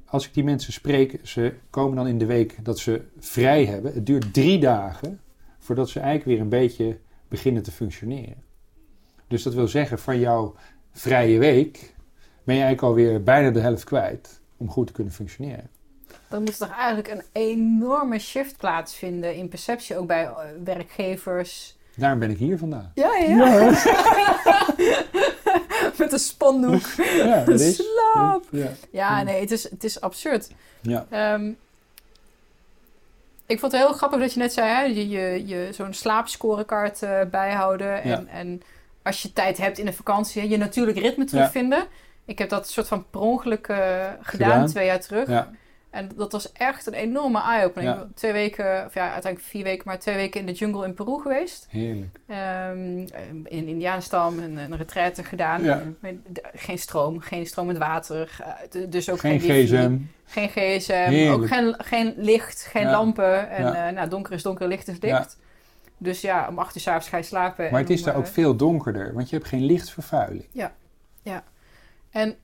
Als 0.05 0.27
ik 0.27 0.34
die 0.34 0.43
mensen 0.43 0.73
spreek, 0.73 1.19
ze 1.23 1.53
komen 1.69 1.95
dan 1.95 2.07
in 2.07 2.17
de 2.17 2.25
week 2.25 2.65
dat 2.65 2.80
ze 2.80 3.01
vrij 3.19 3.65
hebben. 3.65 3.93
Het 3.93 4.05
duurt 4.05 4.34
drie 4.34 4.59
dagen 4.59 5.19
voordat 5.57 5.89
ze 5.89 5.99
eigenlijk 5.99 6.30
weer 6.30 6.41
een 6.41 6.67
beetje 6.67 6.97
beginnen 7.27 7.63
te 7.63 7.71
functioneren. 7.71 8.43
Dus 9.27 9.43
dat 9.43 9.53
wil 9.53 9.67
zeggen, 9.67 9.99
van 9.99 10.19
jouw 10.19 10.53
vrije 10.91 11.39
week 11.39 11.97
ben 12.50 12.58
je 12.58 12.64
eigenlijk 12.64 12.82
alweer 12.82 13.24
bijna 13.24 13.50
de 13.50 13.60
helft 13.60 13.84
kwijt 13.84 14.39
om 14.58 14.70
goed 14.70 14.88
te 14.88 14.93
kunnen 14.93 15.14
functioneren. 15.14 15.70
Dan 16.30 16.39
moet 16.39 16.50
er 16.50 16.68
toch 16.68 16.78
eigenlijk 16.78 17.08
een 17.08 17.24
enorme 17.32 18.20
shift 18.20 18.58
plaatsvinden 18.58 19.36
in 19.36 19.50
perceptie, 19.50 19.97
ook 19.97 20.08
bij 20.08 20.24
eh, 20.24 20.36
werkgevers. 20.64 21.78
Daarom 21.95 22.20
ben 22.20 22.30
ik 22.30 22.38
hier 22.38 22.58
vandaag. 22.58 22.86
Ja, 22.93 23.16
ja. 23.16 23.36
Met 25.97 26.12
een 26.14 26.20
spandoek. 26.20 26.82
Ja, 27.26 27.43
dat 27.43 27.60
is. 27.60 27.76
Slaap. 27.76 28.43
Ja. 28.52 28.72
Ja, 28.91 29.24
nee, 29.24 29.39
het 29.41 29.52
is, 29.52 29.70
het 29.70 29.84
is 29.84 30.02
absurd. 30.02 30.52
Ja. 30.82 31.06
Ehm, 31.10 31.52
ik 33.45 33.60
vond 33.60 33.72
het 33.72 33.82
heel 33.82 33.93
grappig 33.93 34.20
dat 34.20 34.34
je 34.34 34.39
net 34.39 34.54
zei, 34.54 34.68
hè, 34.70 34.82
je, 34.82 35.10
je, 35.10 35.47
je 35.47 35.70
zo'n 35.72 35.93
slaapscorekaart 35.93 37.04
eh, 37.04 37.22
bijhouden. 37.32 38.02
En, 38.04 38.10
Ja. 38.10 38.24
en 38.32 38.62
als 39.04 39.22
je 39.22 39.34
tijd 39.34 39.58
hebt 39.58 39.78
in 39.78 39.86
de 39.86 39.93
vakantie, 39.93 40.50
je 40.50 40.58
natuurlijk 40.58 40.97
ritme 40.97 41.26
terugvinden. 41.26 41.88
Ik 42.30 42.38
heb 42.39 42.49
dat 42.49 42.69
soort 42.69 42.88
van 42.88 43.05
per 43.09 43.19
ongeluk 43.21 43.67
eh, 43.67 43.77
gedaan, 43.77 44.49
Gedaan. 44.49 44.67
twee 44.67 44.86
jaar 44.86 44.99
terug. 44.99 45.27
Ja. 45.27 45.49
En 45.89 46.09
dat 46.15 46.32
was 46.32 46.51
echt 46.51 46.88
een 46.88 46.93
enorme 46.93 47.41
eye-opening. 47.41 47.93
Ja. 47.95 48.07
Twee 48.15 48.32
weken, 48.32 48.86
of 48.86 48.93
ja, 48.93 49.11
uiteindelijk 49.11 49.51
vier 49.51 49.63
weken, 49.63 49.84
maar 49.86 49.99
twee 49.99 50.15
weken 50.15 50.39
in 50.39 50.45
de 50.45 50.51
jungle 50.51 50.86
in 50.86 50.93
Peru 50.93 51.21
geweest. 51.21 51.67
Heerlijk. 51.69 52.19
Ehm, 52.27 52.97
in 53.43 53.67
indiaanstam, 53.67 54.39
een, 54.39 54.57
een 54.57 54.77
retraite 54.77 55.23
gedaan. 55.23 55.63
Ja. 55.63 55.82
Geen 56.53 56.77
stroom, 56.80 57.19
geen 57.19 57.45
stromend 57.45 57.77
water. 57.77 58.38
eh, 58.71 58.82
dus 58.89 59.09
ook 59.09 59.19
Geen 59.19 59.39
geen, 59.39 59.49
wifi. 59.49 59.65
gsm. 59.77 59.97
Geen 60.25 60.49
gsm, 60.49 60.91
Heerlijk. 60.93 61.41
ook 61.41 61.47
geen, 61.47 61.75
geen 61.77 62.13
licht, 62.17 62.61
geen 62.71 62.84
Ja. 62.86 62.91
lampen. 62.91 63.49
En 63.49 63.63
Ja. 63.63 63.88
eh, 63.88 63.93
nou, 63.95 64.09
donker 64.09 64.34
is 64.34 64.43
donker, 64.43 64.67
licht 64.67 64.88
is 64.88 64.97
Ja. 64.99 65.17
licht. 65.17 65.38
Dus 65.97 66.21
ja, 66.21 66.47
om 66.49 66.59
acht 66.59 66.75
uur 66.75 66.82
s'avonds 66.82 67.09
ga 67.09 67.17
je 67.17 67.23
slapen. 67.23 67.71
Maar 67.71 67.80
het 67.82 67.89
is 67.89 67.99
om, 67.99 68.05
daar 68.05 68.15
ook 68.15 68.27
veel 68.27 68.55
donkerder, 68.55 69.13
want 69.13 69.30
je 69.30 69.36
hebt 69.36 69.47
geen 69.47 69.63
lichtvervuiling. 69.65 70.45
En 72.12 72.36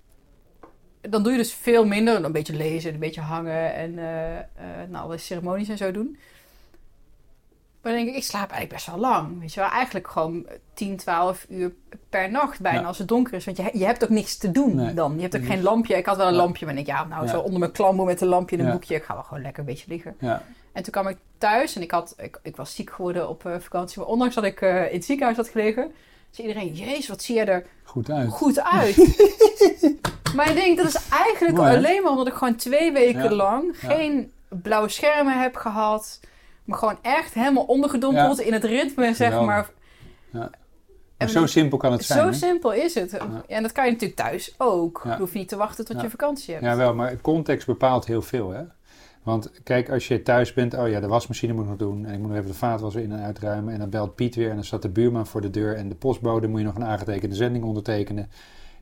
dan 1.02 1.24
doe 1.24 1.32
je 1.32 1.38
dus 1.38 1.54
veel 1.54 1.86
minder. 1.86 2.24
Een 2.24 2.32
beetje 2.32 2.56
lezen, 2.56 2.94
een 2.94 3.00
beetje 3.00 3.22
hangen 3.22 3.74
en 3.74 4.00
eh, 4.00 4.38
eh, 4.38 4.44
nou, 4.90 5.04
alle 5.06 5.18
ceremonies 5.18 5.70
en 5.70 5.78
zo 5.78 5.92
doen. 5.92 6.18
Maar 7.82 7.94
dan 7.94 8.04
denk 8.04 8.16
ik, 8.16 8.22
ik 8.24 8.30
slaap 8.30 8.50
eigenlijk 8.52 8.72
best 8.74 8.86
wel 8.86 8.98
lang. 8.98 9.40
Weet 9.40 9.54
je 9.54 9.60
wel, 9.60 9.70
eigenlijk 9.70 10.08
gewoon 10.08 10.48
10, 10.74 10.98
12 10.98 11.46
uur 11.50 11.74
per 12.10 12.32
nacht 12.32 12.60
bijna 12.62 12.80
Ja. 12.80 12.86
als 12.86 12.98
het 12.98 13.08
donker 13.08 13.34
is. 13.34 13.46
Want 13.46 13.58
je, 13.58 13.70
je 13.74 13.86
hebt 13.86 14.04
ook 14.04 14.10
niks 14.10 14.38
te 14.38 14.52
doen 14.52 14.76
Nee. 14.76 14.94
dan. 14.94 15.16
Je 15.16 15.22
hebt 15.22 15.36
ook 15.36 15.46
geen 15.46 15.62
lampje. 15.62 15.96
Ik 15.96 16.06
had 16.06 16.18
wel 16.18 16.28
een 16.28 16.34
Ja. 16.34 16.40
lampje, 16.40 16.66
maar 16.66 16.76
ik 16.78 16.86
denk, 16.86 16.98
ja, 16.98 17.06
nou 17.06 17.24
Ja. 17.26 17.30
zo 17.32 17.40
onder 17.40 17.60
mijn 17.60 17.72
klamboe 17.72 18.06
met 18.06 18.22
een 18.22 18.28
lampje 18.28 18.58
en 18.58 18.66
een 18.66 18.72
boekje. 18.72 18.96
Ik 18.96 19.04
ga 19.04 19.14
wel 19.14 19.24
gewoon 19.24 19.42
lekker 19.44 19.60
een 19.60 19.66
beetje 19.70 19.86
liggen. 19.88 20.16
Ja. 20.20 20.44
En 20.74 20.84
toen 20.84 20.92
kwam 20.92 21.08
ik 21.08 21.18
thuis 21.38 21.76
en 21.76 21.82
ik, 21.82 21.92
had, 21.92 22.14
ik, 22.18 22.40
ik 22.44 22.56
was 22.56 22.76
ziek 22.76 22.90
geworden 22.92 23.30
op 23.30 23.46
eh, 23.46 23.56
vakantie. 23.60 24.00
Maar 24.00 24.08
ondanks 24.08 24.36
dat 24.36 24.44
ik 24.44 24.62
in 24.62 24.68
het 24.92 25.06
ziekenhuis 25.06 25.38
had 25.38 25.50
gelegen, 25.50 25.92
zei 26.36 26.48
iedereen, 26.48 26.74
jezus, 26.74 27.08
wat 27.08 27.22
zie 27.24 27.36
je 27.36 27.44
er 27.44 27.66
Goed 27.84 28.10
uit. 28.10 28.30
goed 28.30 28.62
uit. 28.62 28.96
maar 30.36 30.50
ik 30.50 30.56
denk, 30.56 30.78
dat 30.78 30.86
is 30.88 30.98
eigenlijk 31.10 31.56
Mooi, 31.58 31.76
alleen 31.76 32.02
maar 32.02 32.12
omdat 32.12 32.28
ik 32.28 32.34
gewoon 32.34 32.56
twee 32.56 32.92
weken 32.92 33.24
Ja. 33.24 33.32
lang 33.32 33.76
Ja. 33.82 33.90
geen 33.90 34.32
blauwe 34.50 34.90
schermen 34.90 35.42
heb 35.42 35.56
gehad. 35.56 36.20
Maar 36.64 36.78
gewoon 36.78 36.98
echt 37.02 37.34
helemaal 37.34 37.64
ondergedompeld 37.64 38.40
in 38.40 38.54
het 38.54 38.64
ritme, 38.64 39.14
zeg 39.14 39.16
Geweldig. 39.34 39.72
maar. 40.34 40.54
En 41.18 41.30
zo 41.30 41.46
simpel 41.46 41.78
kan 41.78 41.92
het 41.92 42.04
zijn. 42.04 42.20
Zo 42.20 42.26
hè? 42.26 42.34
simpel 42.34 42.74
is 42.74 42.96
het. 42.96 43.18
En 43.48 43.62
dat 43.62 43.72
kan 43.72 43.86
je 43.86 43.92
natuurlijk 43.92 44.20
thuis 44.20 44.56
ook. 44.58 45.02
Je 45.06 45.16
hoeft 45.20 45.34
niet 45.34 45.48
te 45.48 45.56
wachten 45.56 45.86
tot 45.86 45.96
Ja. 45.96 46.02
je 46.02 46.10
vakantie 46.10 46.54
hebt. 46.54 46.66
Ja, 46.66 46.76
wel, 46.76 46.94
maar 46.96 47.22
context 47.22 47.68
bepaalt 47.68 48.06
heel 48.06 48.22
veel, 48.22 48.50
hè? 48.50 48.62
Want 49.26 49.52
kijk, 49.64 49.90
als 49.90 50.08
je 50.08 50.22
thuis 50.22 50.54
bent, 50.54 50.74
oh 50.74 50.90
ja, 50.90 51.00
de 51.00 51.08
wasmachine 51.08 51.54
moet 51.54 51.64
ik 51.64 51.70
nog 51.70 51.78
doen. 51.78 52.06
En 52.06 52.14
ik 52.14 52.20
moet 52.20 52.28
nog 52.28 52.38
even 52.38 52.50
de 52.50 52.58
vaatwasser 52.58 53.02
in 53.02 53.12
en 53.12 53.24
uitruimen. 53.24 53.74
En 53.74 53.80
dan 53.80 53.90
belt 53.90 54.16
Piet 54.16 54.36
weer 54.36 54.50
en 54.50 54.56
dan 54.56 54.64
staat 54.64 54.82
de 54.82 54.90
buurman 54.90 55.28
voor 55.28 55.42
de 55.42 55.50
deur. 55.50 55.76
En 55.76 55.90
de 55.90 55.96
postbode 55.96 56.48
moet 56.48 56.60
je 56.60 56.66
nog 56.66 56.76
een 56.76 56.86
aangetekende 56.86 57.36
zending 57.36 57.64
ondertekenen. 57.64 58.30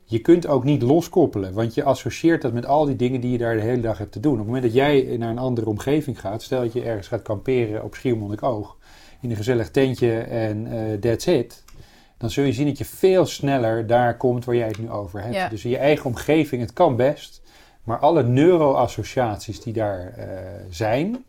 je 0.04 0.18
kunt 0.18 0.46
ook 0.46 0.64
niet 0.64 0.82
loskoppelen, 0.82 1.52
want 1.52 1.74
je 1.74 1.84
associeert 1.84 2.42
dat 2.42 2.52
met 2.52 2.66
al 2.66 2.84
die 2.84 2.96
dingen 2.96 3.20
die 3.20 3.30
je 3.30 3.38
daar 3.38 3.54
de 3.54 3.60
hele 3.60 3.80
dag 3.80 3.98
hebt 3.98 4.12
te 4.12 4.20
doen. 4.20 4.32
Op 4.32 4.38
het 4.38 4.46
moment 4.46 4.64
dat 4.64 4.74
jij 4.74 5.16
naar 5.18 5.30
een 5.30 5.38
andere 5.38 5.68
omgeving 5.68 6.20
gaat, 6.20 6.42
stel 6.42 6.60
dat 6.60 6.72
je 6.72 6.82
ergens 6.82 7.08
gaat 7.08 7.22
kamperen 7.22 7.84
op 7.84 7.94
Schiermonnikoog, 7.94 8.76
in 9.20 9.30
een 9.30 9.36
gezellig 9.36 9.70
tentje 9.70 10.18
en 10.18 10.66
uh, 10.66 10.92
that's 10.92 11.26
it, 11.26 11.64
dan 12.18 12.30
zul 12.30 12.44
je 12.44 12.52
zien 12.52 12.66
dat 12.66 12.78
je 12.78 12.84
veel 12.84 13.26
sneller 13.26 13.86
daar 13.86 14.16
komt 14.16 14.44
waar 14.44 14.56
jij 14.56 14.66
het 14.66 14.78
nu 14.78 14.90
over 14.90 15.22
hebt. 15.22 15.34
Ja. 15.34 15.48
Dus 15.48 15.64
in 15.64 15.70
je 15.70 15.76
eigen 15.78 16.06
omgeving, 16.06 16.62
het 16.62 16.72
kan 16.72 16.96
best, 16.96 17.42
maar 17.84 17.98
alle 17.98 18.22
neuroassociaties 18.22 19.60
die 19.60 19.72
daar 19.72 20.12
eh, 20.16 20.26
zijn, 20.70 21.24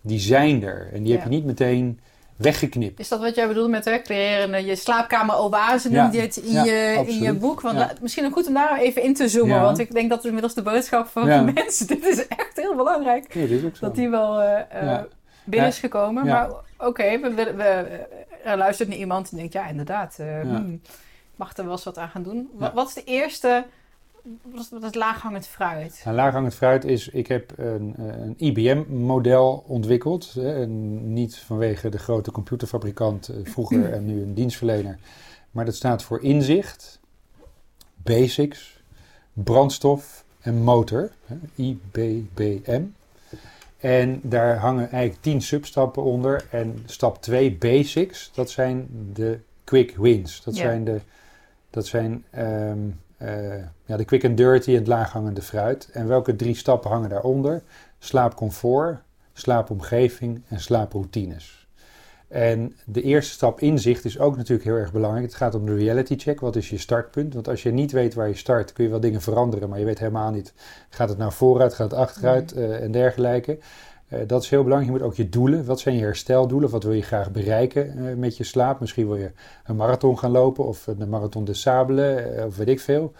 die 0.00 0.18
zijn 0.20 0.62
er. 0.62 0.90
En 0.92 1.02
die 1.02 1.12
heb 1.12 1.22
je 1.22 1.28
niet 1.28 1.44
meteen 1.44 2.00
weggeknipt. 2.36 3.00
Is 3.00 3.08
dat 3.08 3.20
wat 3.20 3.34
jij 3.34 3.48
bedoelt 3.48 3.70
met 3.70 3.84
hè, 3.84 4.02
creëren? 4.02 4.64
Je 4.64 4.76
slaapkamer 4.76 5.36
oase 5.38 5.90
Ja, 5.90 6.12
in, 6.12 6.30
ja, 6.44 6.64
je, 6.64 7.04
in 7.06 7.18
je 7.22 7.32
boek. 7.34 7.60
Want 7.60 7.78
Ja. 7.78 7.90
misschien 8.00 8.26
ook 8.26 8.32
goed 8.32 8.46
om 8.46 8.54
daar 8.54 8.78
even 8.78 9.02
in 9.02 9.14
te 9.14 9.28
zoomen. 9.28 9.60
Want 9.60 9.78
ik 9.78 9.92
denk 9.92 10.10
dat 10.10 10.24
inmiddels 10.24 10.54
de 10.54 10.62
boodschap 10.62 11.06
van 11.06 11.26
Ja. 11.26 11.42
mensen... 11.42 11.86
Dit 11.96 12.04
is 12.06 12.26
echt 12.28 12.56
heel 12.56 12.76
belangrijk. 12.76 13.48
Dat 13.80 13.94
die 13.94 14.08
wel 14.08 14.40
eh, 14.40 14.92
eh, 14.94 15.02
binnen 15.44 15.68
is 15.68 15.78
gekomen. 15.78 16.26
Maar 16.26 16.50
oké, 16.78 17.18
we, 17.20 17.34
we, 17.34 17.54
we- 17.54 18.06
er 18.44 18.56
luistert 18.56 18.88
naar 18.88 18.98
iemand 18.98 19.28
die 19.30 19.38
denkt... 19.38 19.52
Ja, 19.52 19.66
inderdaad. 19.68 20.16
hmm, 20.42 20.80
mag 21.36 21.56
er 21.56 21.64
wel 21.64 21.72
eens 21.72 21.84
wat 21.84 21.98
aan 21.98 22.08
gaan 22.08 22.22
doen. 22.22 22.50
Wat 22.74 22.88
is 22.88 22.94
de 22.94 23.04
eerste... 23.04 23.64
Wat 24.42 24.60
is, 24.60 24.84
is 24.88 24.94
laaghangend 24.94 25.46
fruit? 25.46 26.00
Nou, 26.04 26.16
laaghangend 26.16 26.54
fruit 26.54 26.84
is, 26.84 27.08
ik 27.08 27.26
heb 27.26 27.52
een, 27.56 27.94
eh, 27.98 28.04
een 28.06 28.34
IBM-model 28.38 29.64
ontwikkeld. 29.66 30.32
Hè, 30.32 30.62
en 30.62 31.12
niet 31.12 31.36
vanwege 31.36 31.88
de 31.88 31.98
grote 31.98 32.30
computerfabrikant 32.30 33.28
eh, 33.28 33.36
vroeger 33.44 33.92
en 33.94 34.04
nu 34.04 34.22
een 34.22 34.34
dienstverlener. 34.34 34.98
Maar 35.50 35.64
dat 35.64 35.74
staat 35.74 36.02
voor 36.02 36.22
inzicht, 36.22 37.00
basics, 37.96 38.82
brandstof 39.32 40.24
en 40.40 40.62
motor. 40.62 41.10
Hè, 41.24 41.36
IBBM. 41.54 42.82
En 43.78 44.20
daar 44.22 44.56
hangen 44.56 44.90
eigenlijk 44.90 45.22
tien 45.22 45.42
substappen 45.42 46.02
onder. 46.02 46.46
En 46.50 46.82
stap 46.86 47.22
2, 47.22 47.56
basics, 47.56 48.30
dat 48.34 48.50
zijn 48.50 48.88
de 49.12 49.38
quick 49.64 49.96
wins. 49.96 50.42
Dat 50.42 50.56
Ja. 50.56 50.62
zijn 50.62 50.84
de, 50.84 51.00
dat 51.70 51.86
zijn, 51.86 52.24
ehm, 52.30 52.46
eh, 52.46 52.76
ja, 53.84 53.96
de 53.96 54.04
quick 54.04 54.24
and 54.24 54.36
dirty 54.36 54.70
en 54.70 54.76
het 54.76 54.86
laaghangende 54.86 55.42
fruit. 55.42 55.88
En 55.92 56.08
welke 56.08 56.36
drie 56.36 56.54
stappen 56.54 56.90
hangen 56.90 57.08
daaronder? 57.08 57.62
Slaapcomfort, 57.98 58.98
slaapomgeving 59.32 60.42
en 60.48 60.60
slaaproutines. 60.60 61.60
En 62.30 62.76
de 62.86 63.02
eerste 63.02 63.32
stap 63.32 63.60
inzicht 63.60 64.04
is 64.04 64.18
ook 64.18 64.36
natuurlijk 64.36 64.68
heel 64.68 64.76
erg 64.76 64.92
belangrijk. 64.92 65.26
Het 65.26 65.34
gaat 65.34 65.54
om 65.54 65.66
de 65.66 65.74
reality 65.74 66.16
check. 66.18 66.40
Wat 66.40 66.56
is 66.56 66.70
je 66.70 66.78
startpunt? 66.78 67.34
Want 67.34 67.48
als 67.48 67.62
je 67.62 67.70
niet 67.70 67.92
weet 67.92 68.14
waar 68.14 68.28
je 68.28 68.34
start, 68.34 68.72
kun 68.72 68.84
je 68.84 68.90
wel 68.90 69.00
dingen 69.00 69.20
veranderen, 69.20 69.68
maar 69.68 69.78
je 69.78 69.84
weet 69.84 69.98
helemaal 69.98 70.30
niet. 70.30 70.52
Gaat 70.88 71.08
het 71.08 71.18
nou 71.18 71.32
vooruit, 71.32 71.74
gaat 71.74 71.90
het 71.90 72.00
achteruit 72.00 72.52
eh, 72.52 72.82
en 72.82 72.90
dergelijke. 72.90 73.58
Eh, 74.10 74.20
dat 74.26 74.42
is 74.42 74.50
heel 74.50 74.62
belangrijk. 74.62 74.92
Je 74.92 74.98
moet 74.98 75.08
ook 75.10 75.16
je 75.16 75.28
doelen. 75.28 75.64
Wat 75.64 75.80
zijn 75.80 75.94
je 75.94 76.02
hersteldoelen? 76.02 76.70
Wat 76.70 76.82
wil 76.82 76.92
je 76.92 77.02
graag 77.02 77.30
bereiken 77.30 78.08
eh, 78.08 78.14
met 78.14 78.36
je 78.36 78.44
slaap? 78.44 78.80
Misschien 78.80 79.06
wil 79.06 79.16
je 79.16 79.32
een 79.64 79.76
marathon 79.76 80.18
gaan 80.18 80.30
lopen 80.30 80.64
of 80.64 80.88
de 80.98 81.06
marathon 81.06 81.44
des 81.44 81.60
Sables 81.60 82.24
eh, 82.24 82.44
of 82.44 82.56
weet 82.56 82.68
ik 82.68 82.80
veel. 82.80 83.12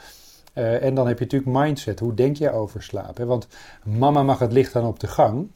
En 0.53 0.95
dan 0.95 1.07
heb 1.07 1.19
je 1.19 1.25
natuurlijk 1.25 1.59
mindset. 1.59 2.01
Hoe 2.01 2.15
denk 2.15 2.37
je 2.37 2.51
over 2.51 2.83
slaap? 2.83 3.19
Want 3.19 3.47
mama 3.85 4.23
mag 4.23 4.39
het 4.39 4.53
licht 4.53 4.77
aan 4.77 4.87
op 4.87 5.01
de 5.01 5.07
gang. 5.07 5.51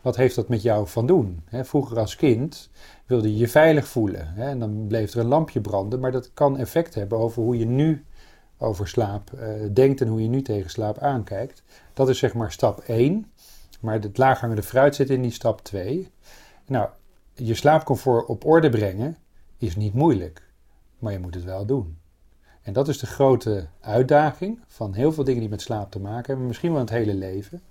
Wat 0.00 0.16
heeft 0.16 0.34
dat 0.34 0.48
met 0.48 0.62
jou 0.62 0.88
van 0.88 1.06
doen? 1.06 1.42
Vroeger 1.50 1.98
als 1.98 2.16
kind 2.16 2.70
wilde 3.06 3.32
je 3.32 3.38
je 3.38 3.48
veilig 3.48 3.88
voelen. 3.88 4.36
En 4.36 4.58
dan 4.58 4.86
bleef 4.88 5.12
er 5.12 5.20
een 5.20 5.26
lampje 5.26 5.60
branden. 5.60 6.00
Maar 6.00 6.12
dat 6.12 6.30
kan 6.34 6.58
effect 6.58 6.94
hebben 6.94 7.18
over 7.18 7.42
hoe 7.42 7.58
je 7.58 7.66
nu 7.66 8.04
over 8.58 8.88
slaap 8.88 9.30
denkt 9.72 10.00
en 10.00 10.08
hoe 10.08 10.22
je 10.22 10.28
nu 10.28 10.42
tegen 10.42 10.70
slaap 10.70 10.98
aankijkt. 10.98 11.62
Dat 11.92 12.08
is 12.08 12.18
zeg 12.18 12.34
maar 12.34 12.52
stap 12.52 12.78
1. 12.80 13.32
Maar 13.80 14.00
het 14.00 14.18
laaghangende 14.18 14.62
fruit 14.62 14.94
zit 14.94 15.10
in 15.10 15.22
die 15.22 15.30
stap 15.30 15.64
2. 15.64 16.10
Nou, 16.66 16.88
je 17.34 17.54
slaapcomfort 17.54 18.26
op 18.26 18.44
orde 18.44 18.70
brengen 18.70 19.16
is 19.58 19.76
niet 19.76 19.94
moeilijk. 19.94 20.48
Maar 20.98 21.12
je 21.12 21.18
moet 21.18 21.34
het 21.34 21.44
wel 21.44 21.66
doen. 21.66 21.98
En 22.62 22.72
dat 22.72 22.88
is 22.88 22.98
de 22.98 23.06
grote 23.06 23.68
uitdaging 23.80 24.60
van 24.66 24.94
heel 24.94 25.12
veel 25.12 25.24
dingen 25.24 25.40
die 25.40 25.48
met 25.48 25.62
slaap 25.62 25.90
te 25.90 26.00
maken 26.00 26.26
hebben. 26.26 26.46
Misschien 26.46 26.70
wel 26.72 26.80
het 26.80 26.90
hele 26.90 27.14
leven. 27.14 27.62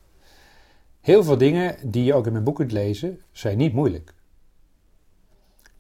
Heel 1.02 1.24
veel 1.24 1.38
dingen 1.38 1.92
die 1.92 2.04
je 2.04 2.14
ook 2.14 2.26
in 2.26 2.32
mijn 2.32 2.44
boek 2.44 2.56
kunt 2.56 2.72
lezen, 2.72 3.20
zijn 3.32 3.58
niet 3.58 3.74
moeilijk. 3.74 4.14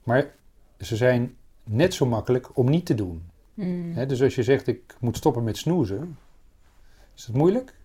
Maar 0.03 0.35
ze 0.79 0.95
zijn 0.95 1.35
net 1.63 1.93
zo 1.93 2.05
makkelijk 2.05 2.57
om 2.57 2.69
niet 2.69 2.85
te 2.85 2.95
doen. 2.95 3.29
Hmm. 3.53 4.07
Dus 4.07 4.21
als 4.21 4.35
je 4.35 4.43
zegt 4.43 4.67
ik 4.67 4.95
moet 4.99 5.17
stoppen 5.17 5.43
met 5.43 5.57
snoezen, 5.57 6.17
is 7.15 7.25
het 7.25 7.35
moeilijk? 7.35 7.78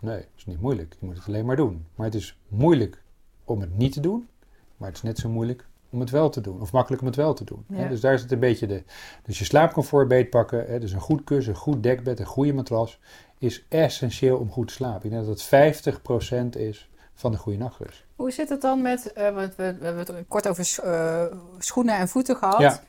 Nee, 0.00 0.16
het 0.16 0.28
is 0.36 0.46
niet 0.46 0.60
moeilijk. 0.60 0.96
Je 1.00 1.06
moet 1.06 1.16
het 1.16 1.26
alleen 1.26 1.46
maar 1.46 1.56
doen. 1.56 1.86
Maar 1.94 2.06
het 2.06 2.14
is 2.14 2.38
moeilijk 2.48 3.02
om 3.44 3.60
het 3.60 3.76
niet 3.78 3.92
te 3.92 4.00
doen, 4.00 4.28
maar 4.76 4.88
het 4.88 4.96
is 4.96 5.02
net 5.02 5.18
zo 5.18 5.28
moeilijk 5.28 5.66
om 5.90 6.00
het 6.00 6.10
wel 6.10 6.30
te 6.30 6.40
doen. 6.40 6.60
Of 6.60 6.72
makkelijk 6.72 7.02
om 7.02 7.08
het 7.08 7.16
wel 7.16 7.34
te 7.34 7.44
doen. 7.44 7.64
Hè, 7.72 7.88
dus 7.88 8.00
daar 8.00 8.18
zit 8.18 8.32
een 8.32 8.38
beetje 8.38 8.66
de... 8.66 8.82
Dus 9.24 9.38
je 9.38 9.44
slaapcomfort 9.44 10.08
beetpakken, 10.08 10.64
hè, 10.66 10.78
dus 10.80 10.92
een 10.92 11.00
goed 11.00 11.24
kussen, 11.24 11.52
een 11.52 11.58
goed 11.58 11.82
dekbed, 11.82 12.20
een 12.20 12.26
goede 12.26 12.52
matras, 12.52 12.98
is 13.38 13.64
essentieel 13.68 14.36
om 14.38 14.50
goed 14.50 14.68
te 14.68 14.74
slapen. 14.74 15.04
Ik 15.04 15.10
denk 15.10 15.26
dat 15.26 15.48
het 15.50 16.54
50% 16.54 16.58
is 16.60 16.90
van 17.14 17.32
de 17.32 17.38
goede 17.38 17.58
nachtrust. 17.58 18.04
Hoe 18.16 18.30
zit 18.30 18.48
het 18.48 18.60
dan 18.60 18.82
met, 18.82 19.12
eh, 19.12 19.34
want 19.34 19.54
we, 19.56 19.76
we 19.78 19.84
hebben 19.84 20.06
het 20.16 20.24
kort 20.28 20.48
over 20.48 20.78
eh, 20.84 21.24
schoenen 21.58 21.94
en 21.98 22.08
voeten 22.08 22.36
gehad. 22.36 22.60
Ja. 22.60 22.80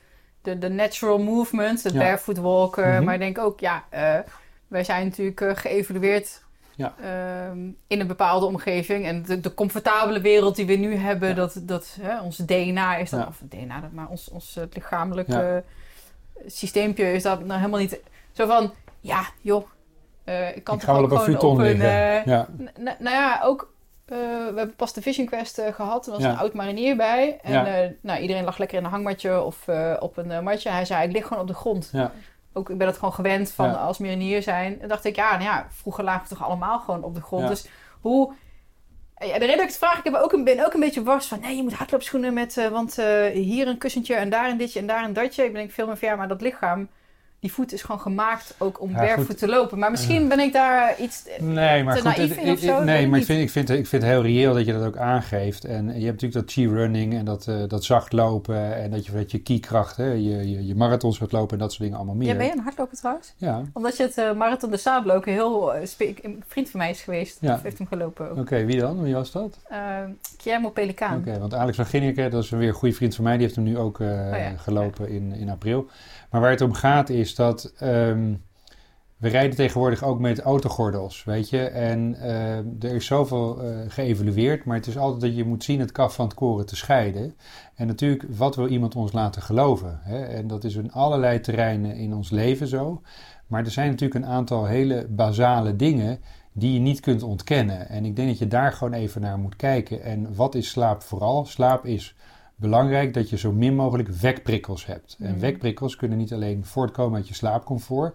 De, 0.42 0.58
de 0.58 0.68
natural 0.68 1.18
movement, 1.18 1.82
het 1.82 1.92
Ja. 1.92 1.98
barefoot 1.98 2.38
walken. 2.38 2.94
Mhm. 2.94 3.04
Maar 3.04 3.14
ik 3.14 3.20
denk 3.20 3.38
ook, 3.38 3.60
ja, 3.60 3.84
eh, 3.90 4.18
wij 4.68 4.84
zijn 4.84 5.04
natuurlijk 5.06 5.58
geëvalueerd 5.58 6.42
Ja. 6.76 6.94
ehm, 7.02 7.58
in 7.86 8.00
een 8.00 8.06
bepaalde 8.06 8.46
omgeving. 8.46 9.06
En 9.06 9.22
de, 9.22 9.40
de 9.40 9.54
comfortabele 9.54 10.20
wereld 10.20 10.56
die 10.56 10.66
we 10.66 10.74
nu 10.74 10.94
hebben, 10.94 11.28
Ja. 11.28 11.34
dat, 11.34 11.56
dat 11.62 11.96
hè, 12.00 12.20
ons 12.20 12.36
DNA 12.36 12.96
is 12.96 13.10
dat, 13.10 13.20
Ja. 13.20 13.26
of 13.26 13.40
DNA, 13.48 13.80
dat- 13.80 13.92
maar 13.92 14.08
ons, 14.08 14.28
ons 14.30 14.56
eh, 14.56 14.64
lichamelijk 14.72 15.28
Ja. 15.28 15.42
eh, 15.56 15.56
systeempje 16.46 17.12
is 17.12 17.22
dat 17.22 17.44
nou 17.44 17.58
helemaal 17.58 17.80
niet 17.80 18.00
zo 18.32 18.46
van, 18.46 18.72
ja, 19.00 19.22
joh. 19.40 19.66
eh, 20.24 20.56
ik 20.56 20.64
kan 20.64 20.74
ik 20.74 20.80
toch 20.80 20.96
ook 20.98 21.12
op 21.12 21.18
gewoon 21.18 21.40
op 21.40 21.58
een, 21.58 21.80
eh, 21.80 22.24
ja. 22.24 22.48
Nou 22.78 23.16
ja, 23.16 23.40
ook. 23.44 23.70
we 24.06 24.52
hebben 24.56 24.74
pas 24.76 24.92
de 24.92 25.02
Vision 25.02 25.26
Quest 25.26 25.58
eh, 25.58 25.72
gehad. 25.74 26.06
Er 26.06 26.12
was 26.12 26.22
een 26.22 26.36
oud 26.36 26.52
marinier 26.54 26.96
bij. 26.96 27.38
En 27.42 27.96
nou, 28.00 28.20
iedereen 28.20 28.44
lag 28.44 28.58
lekker 28.58 28.78
in 28.78 28.84
een 28.84 28.90
hangmatje 28.90 29.42
of 29.42 29.68
op 30.00 30.16
een 30.16 30.44
matje. 30.44 30.70
Hij 30.70 30.84
zei, 30.84 31.06
ik 31.06 31.12
lig 31.12 31.26
gewoon 31.26 31.42
op 31.42 31.48
de 31.48 31.54
grond. 31.54 31.90
Ook, 32.52 32.70
ik 32.70 32.78
ben 32.78 32.86
dat 32.86 32.98
gewoon 32.98 33.12
gewend 33.14 33.52
van 33.52 33.68
Ja. 33.68 33.74
als 33.74 33.98
marinier 33.98 34.42
zijn. 34.42 34.80
En 34.80 34.88
dacht 34.88 35.04
ik, 35.04 35.16
ja, 35.16 35.30
nou 35.30 35.42
ja, 35.42 35.66
vroeger 35.70 36.04
lagen 36.04 36.22
we 36.22 36.28
toch 36.28 36.44
allemaal 36.46 36.78
gewoon 36.78 37.02
op 37.02 37.14
de 37.14 37.20
grond. 37.22 37.42
Ja. 37.42 37.48
Dus 37.48 37.66
hoe... 38.00 38.32
Ja, 39.18 39.32
de 39.32 39.38
reden 39.38 39.48
dat 39.48 39.60
ik 39.60 39.68
het 39.68 39.78
vraag, 39.78 39.98
ik 39.98 40.04
heb 40.04 40.14
ook 40.14 40.32
een, 40.32 40.44
ben 40.44 40.64
ook 40.64 40.74
een 40.74 40.80
beetje 40.80 41.02
wars 41.02 41.26
van... 41.26 41.40
Nee, 41.40 41.56
je 41.56 41.62
moet 41.62 41.72
hardloopschoenen 41.72 42.34
met... 42.34 42.56
eh, 42.56 42.68
want 42.68 42.98
eh, 42.98 43.26
hier 43.26 43.66
een 43.68 43.78
kussentje 43.78 44.14
en 44.14 44.30
daar 44.30 44.50
een 44.50 44.56
ditje 44.56 44.80
en 44.80 44.86
daar 44.86 45.04
een 45.04 45.12
datje. 45.12 45.44
Ik 45.44 45.52
denk 45.52 45.70
veel 45.70 45.86
meer 45.86 45.96
ja, 46.00 46.16
maar 46.16 46.28
dat 46.28 46.40
lichaam... 46.40 46.88
Die 47.42 47.52
voet 47.52 47.72
is 47.72 47.82
gewoon 47.82 48.00
gemaakt 48.00 48.54
ook 48.58 48.80
om 48.80 48.90
Ja, 48.90 48.96
barefoot 48.96 49.26
goed. 49.26 49.38
te 49.38 49.48
lopen. 49.48 49.78
Maar 49.78 49.90
misschien 49.90 50.28
ben 50.28 50.38
ik 50.38 50.52
daar 50.52 50.94
iets... 51.00 51.24
Nee, 51.40 51.84
maar 51.84 51.94
te 51.96 52.00
goed, 52.02 52.16
naïef 52.16 52.36
in 52.36 52.52
of 52.52 52.58
zo, 52.58 52.82
nee, 52.84 53.08
maar 53.08 53.18
ik 53.18 53.24
vind, 53.24 53.40
ik, 53.40 53.50
vind, 53.50 53.70
ik 53.70 53.86
vind 53.86 54.02
het 54.02 54.12
heel 54.12 54.22
reëel 54.22 54.54
dat 54.54 54.66
je 54.66 54.72
dat 54.72 54.84
ook 54.84 54.96
aangeeft. 54.96 55.64
En 55.64 55.86
je 55.86 56.06
hebt 56.06 56.22
natuurlijk 56.22 56.32
dat 56.32 56.52
G-running 56.52 57.14
en 57.14 57.24
dat, 57.24 57.46
eh, 57.48 57.56
dat 57.68 57.84
zacht 57.84 58.12
lopen 58.12 58.76
en 58.76 58.90
dat 58.90 59.06
je 59.06 59.12
met 59.12 59.30
je 59.30 59.38
kiekracht, 59.38 59.96
hè, 59.96 60.10
je, 60.12 60.50
je, 60.50 60.66
je 60.66 60.74
marathons 60.74 61.18
gaat 61.18 61.32
lopen 61.32 61.52
en 61.52 61.58
dat 61.58 61.70
soort 61.70 61.82
dingen 61.82 61.96
allemaal 61.96 62.14
meer. 62.14 62.28
Ja, 62.28 62.36
ben 62.36 62.46
je 62.46 62.52
een 62.52 62.58
hardloper 62.62 62.96
trouwens? 62.96 63.34
Ja, 63.36 63.62
Omdat 63.72 63.96
je 63.96 64.02
het 64.02 64.18
eh, 64.18 64.32
Marathon 64.32 64.70
de 64.70 64.76
Sable 64.76 65.12
ook 65.12 65.24
heel... 65.24 65.74
eh, 65.74 65.88
een 66.22 66.42
vriend 66.46 66.70
van 66.70 66.80
mij 66.80 66.90
is 66.90 67.00
geweest. 67.02 67.38
Ja. 67.40 67.60
Heeft 67.62 67.78
hem 67.78 67.86
gelopen 67.86 68.30
ook. 68.30 68.38
oké, 68.38 68.64
wie 68.64 68.80
dan? 68.80 69.02
Wie 69.02 69.14
was 69.14 69.32
dat? 69.32 69.58
Guillermo 70.38 70.70
Pelikaan. 70.70 71.18
Oké, 71.18 71.38
want 71.38 71.54
Alex 71.54 71.76
van 71.76 71.86
Ginneke, 71.86 72.28
dat 72.28 72.42
is 72.42 72.50
weer 72.50 72.68
een 72.68 72.74
goede 72.74 72.94
vriend 72.94 73.14
van 73.14 73.24
mij, 73.24 73.32
die 73.32 73.42
heeft 73.42 73.54
hem 73.56 73.64
nu 73.64 73.78
ook 73.78 74.00
Oh 74.00 74.06
ja, 74.06 74.52
gelopen 74.56 75.08
in, 75.08 75.32
in 75.32 75.50
april. 75.50 75.86
Maar 76.32 76.40
waar 76.40 76.50
het 76.50 76.60
om 76.60 76.72
gaat 76.72 77.08
is 77.08 77.34
dat 77.34 77.72
ehm, 77.78 78.34
we 79.16 79.28
rijden 79.28 79.56
tegenwoordig 79.56 80.02
ook 80.02 80.18
met 80.18 80.40
autogordels, 80.40 81.24
weet 81.24 81.50
je. 81.50 81.60
En 81.64 82.14
eh, 82.14 82.56
er 82.56 82.94
is 82.94 83.06
zoveel 83.06 83.62
eh, 83.62 83.76
geëvalueerd, 83.88 84.64
maar 84.64 84.76
het 84.76 84.86
is 84.86 84.98
altijd 84.98 85.20
dat 85.20 85.36
je 85.36 85.44
moet 85.44 85.64
zien 85.64 85.80
het 85.80 85.92
kaf 85.92 86.14
van 86.14 86.24
het 86.24 86.34
koren 86.34 86.66
te 86.66 86.76
scheiden. 86.76 87.36
En 87.74 87.86
natuurlijk, 87.86 88.24
wat 88.36 88.56
wil 88.56 88.68
iemand 88.68 88.96
ons 88.96 89.12
laten 89.12 89.42
geloven? 89.42 90.00
Hè? 90.02 90.22
En 90.24 90.46
dat 90.46 90.64
is 90.64 90.74
in 90.74 90.92
allerlei 90.92 91.40
terreinen 91.40 91.96
in 91.96 92.14
ons 92.14 92.30
leven 92.30 92.66
zo. 92.66 93.02
Maar 93.46 93.64
er 93.64 93.70
zijn 93.70 93.90
natuurlijk 93.90 94.24
een 94.24 94.30
aantal 94.30 94.64
hele 94.64 95.06
basale 95.08 95.76
dingen 95.76 96.20
die 96.52 96.72
je 96.72 96.80
niet 96.80 97.00
kunt 97.00 97.22
ontkennen. 97.22 97.88
En 97.88 98.04
ik 98.04 98.16
denk 98.16 98.28
dat 98.28 98.38
je 98.38 98.48
daar 98.48 98.72
gewoon 98.72 98.92
even 98.92 99.20
naar 99.20 99.38
moet 99.38 99.56
kijken. 99.56 100.02
En 100.02 100.34
wat 100.34 100.54
is 100.54 100.70
slaap 100.70 101.02
vooral? 101.02 101.44
Slaap 101.44 101.84
is 101.84 102.14
belangrijk 102.62 103.14
dat 103.14 103.30
je 103.30 103.38
zo 103.38 103.52
min 103.52 103.74
mogelijk 103.74 104.08
wekprikkels 104.08 104.86
hebt. 104.86 105.16
En 105.20 105.30
Mhm. 105.30 105.40
wekprikkels 105.40 105.96
kunnen 105.96 106.18
niet 106.18 106.32
alleen 106.32 106.64
voortkomen 106.64 107.16
uit 107.16 107.28
je 107.28 107.34
slaapcomfort, 107.34 108.14